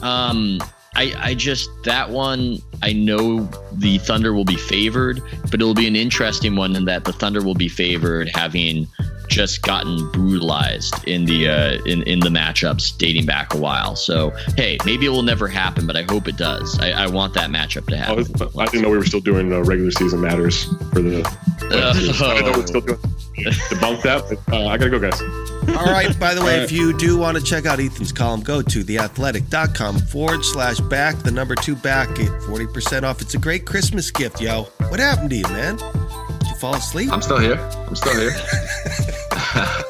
Um, 0.03 0.61
I 0.97 1.13
I 1.19 1.35
just 1.35 1.71
that 1.85 2.11
one. 2.11 2.59
I 2.83 2.93
know 2.93 3.49
the 3.73 3.99
Thunder 3.99 4.33
will 4.33 4.45
be 4.45 4.57
favored, 4.57 5.23
but 5.43 5.55
it'll 5.55 5.75
be 5.75 5.87
an 5.87 5.97
interesting 5.97 6.57
one 6.57 6.75
in 6.75 6.85
that 6.87 7.05
the 7.05 7.13
Thunder 7.13 7.43
will 7.43 7.55
be 7.55 7.69
favored, 7.69 8.31
having 8.35 8.89
just 9.29 9.63
gotten 9.63 10.11
brutalized 10.13 10.95
in 11.07 11.25
the 11.25 11.49
uh, 11.49 11.85
in 11.85 12.03
in 12.05 12.21
the 12.21 12.29
matchups 12.29 12.97
dating 12.97 13.27
back 13.27 13.55
a 13.55 13.59
while. 13.59 13.95
So 13.95 14.31
hey, 14.57 14.79
maybe 14.87 15.07
it 15.07 15.11
will 15.11 15.23
never 15.23 15.49
happen, 15.49 15.87
but 15.87 15.97
I 15.97 16.03
hope 16.03 16.29
it 16.29 16.37
does. 16.37 16.79
I, 16.81 16.91
I 16.93 17.07
want 17.09 17.35
that 17.35 17.51
matchup 17.51 17.87
to 17.89 17.95
I, 17.95 17.99
happen. 17.99 18.17
was, 18.17 18.57
I 18.57 18.65
didn't 18.67 18.83
know 18.83 18.91
we 18.91 18.99
were 18.99 19.05
still 19.05 19.21
doing 19.21 19.53
uh, 19.53 19.63
regular 19.63 19.91
season 19.91 20.21
matters 20.21 20.65
for 20.93 21.03
the. 21.03 21.23
I 21.67 21.93
didn't 21.93 22.47
know 22.47 22.53
we 22.53 22.61
were 22.61 22.67
still 22.67 22.81
doing 22.81 22.99
debunk 23.37 24.03
that, 24.03 24.25
but 24.29 24.55
uh, 24.55 24.67
I 24.67 24.79
gotta 24.79 24.91
go, 24.91 24.99
guys. 24.99 25.21
All 25.69 25.87
right. 25.87 26.19
By 26.19 26.35
the 26.35 26.43
way, 26.45 26.59
All 26.59 26.65
if 26.65 26.73
you 26.73 26.97
do 26.97 27.17
want 27.17 27.37
to 27.37 27.43
check 27.43 27.67
out 27.67 27.81
Ethan's 27.81 28.13
column, 28.13 28.41
go 28.43 28.63
to 28.63 28.85
theathletic.com 28.85 29.99
forward 29.99 30.45
slash 30.45 30.81
back, 30.81 31.17
the 31.19 31.31
number 31.31 31.55
two 31.55 31.77
back, 31.77 32.15
get 32.15 32.29
40% 32.29 33.03
off. 33.03 33.21
It's 33.21 33.35
a 33.35 33.39
great 33.39 33.67
Christmas 33.67 34.11
gift, 34.11 34.41
yo. 34.41 34.65
What 34.89 35.01
happened 35.01 35.31
to 35.31 35.37
you, 35.37 35.49
man? 35.49 35.77
Did 35.77 36.49
you 36.49 36.57
fall 36.57 36.75
asleep? 36.75 37.13
I'm 37.13 37.23
still 37.23 37.39
here. 37.39 37.59
I'm 37.87 37.97
still 37.97 38.19
here. 38.19 38.33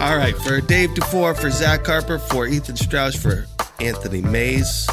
All 0.00 0.16
right. 0.16 0.36
For 0.44 0.60
Dave 0.60 0.90
DuFour, 0.90 1.36
for 1.36 1.50
Zach 1.50 1.84
Harper, 1.86 2.18
for 2.18 2.46
Ethan 2.46 2.76
Strauss, 2.76 3.16
for 3.20 3.46
Anthony 3.80 4.22
Mayes, 4.22 4.88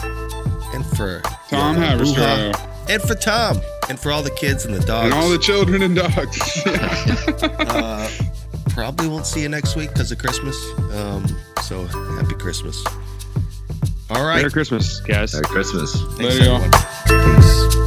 and 0.74 0.86
for 0.98 1.22
Tom 1.50 1.76
Yoga 1.76 2.04
Haberstroh. 2.04 2.72
And 2.88 3.02
for 3.02 3.16
Tom, 3.16 3.62
and 3.90 4.00
for 4.00 4.12
all 4.12 4.22
the 4.22 4.32
kids 4.32 4.66
and 4.66 4.74
the 4.74 4.80
dogs. 4.86 5.06
And 5.06 5.14
all 5.14 5.30
the 5.30 5.40
children 5.40 5.82
and 5.82 5.96
dogs. 5.96 6.62
uh, 6.66 8.10
probably 8.76 9.08
won't 9.08 9.26
see 9.26 9.42
you 9.42 9.50
next 9.50 9.76
week 9.76 9.90
because 9.94 10.12
of 10.12 10.20
Christmas. 10.20 10.56
Um, 10.94 11.26
so 11.64 11.86
happy 11.86 12.36
Christmas. 12.36 12.84
All 14.10 14.24
right. 14.26 14.38
Merry 14.38 14.52
Christmas, 14.52 15.00
guys. 15.00 15.34
Merry 15.34 15.46
Christmas. 15.46 15.94
Thanks, 16.18 16.20
Later, 16.40 16.46
y'all. 16.46 16.62
everyone. 16.62 17.36
Peace. 17.42 17.85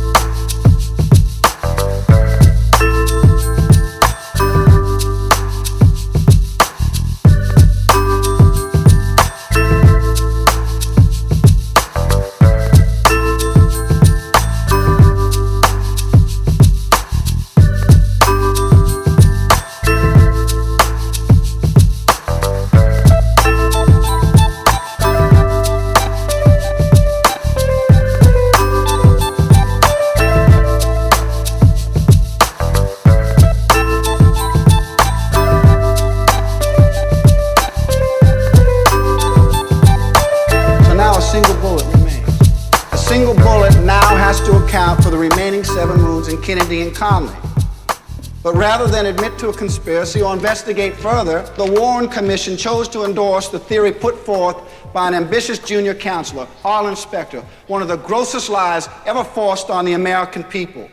Than 48.98 49.06
admit 49.06 49.38
to 49.38 49.50
a 49.50 49.52
conspiracy 49.52 50.22
or 50.22 50.34
investigate 50.34 50.96
further, 50.96 51.42
the 51.56 51.70
Warren 51.70 52.08
Commission 52.08 52.56
chose 52.56 52.88
to 52.88 53.04
endorse 53.04 53.46
the 53.46 53.60
theory 53.60 53.92
put 53.92 54.18
forth 54.18 54.56
by 54.92 55.06
an 55.06 55.14
ambitious 55.14 55.60
junior 55.60 55.94
counselor, 55.94 56.48
Arlen 56.64 56.96
Specter, 56.96 57.44
one 57.68 57.80
of 57.80 57.86
the 57.86 57.98
grossest 57.98 58.50
lies 58.50 58.88
ever 59.06 59.22
forced 59.22 59.70
on 59.70 59.84
the 59.84 59.92
American 59.92 60.42
people. 60.42 60.90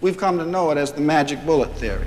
We've 0.00 0.16
come 0.16 0.38
to 0.38 0.46
know 0.46 0.70
it 0.70 0.78
as 0.78 0.92
the 0.92 1.00
magic 1.00 1.44
bullet 1.44 1.72
theory. 1.78 2.06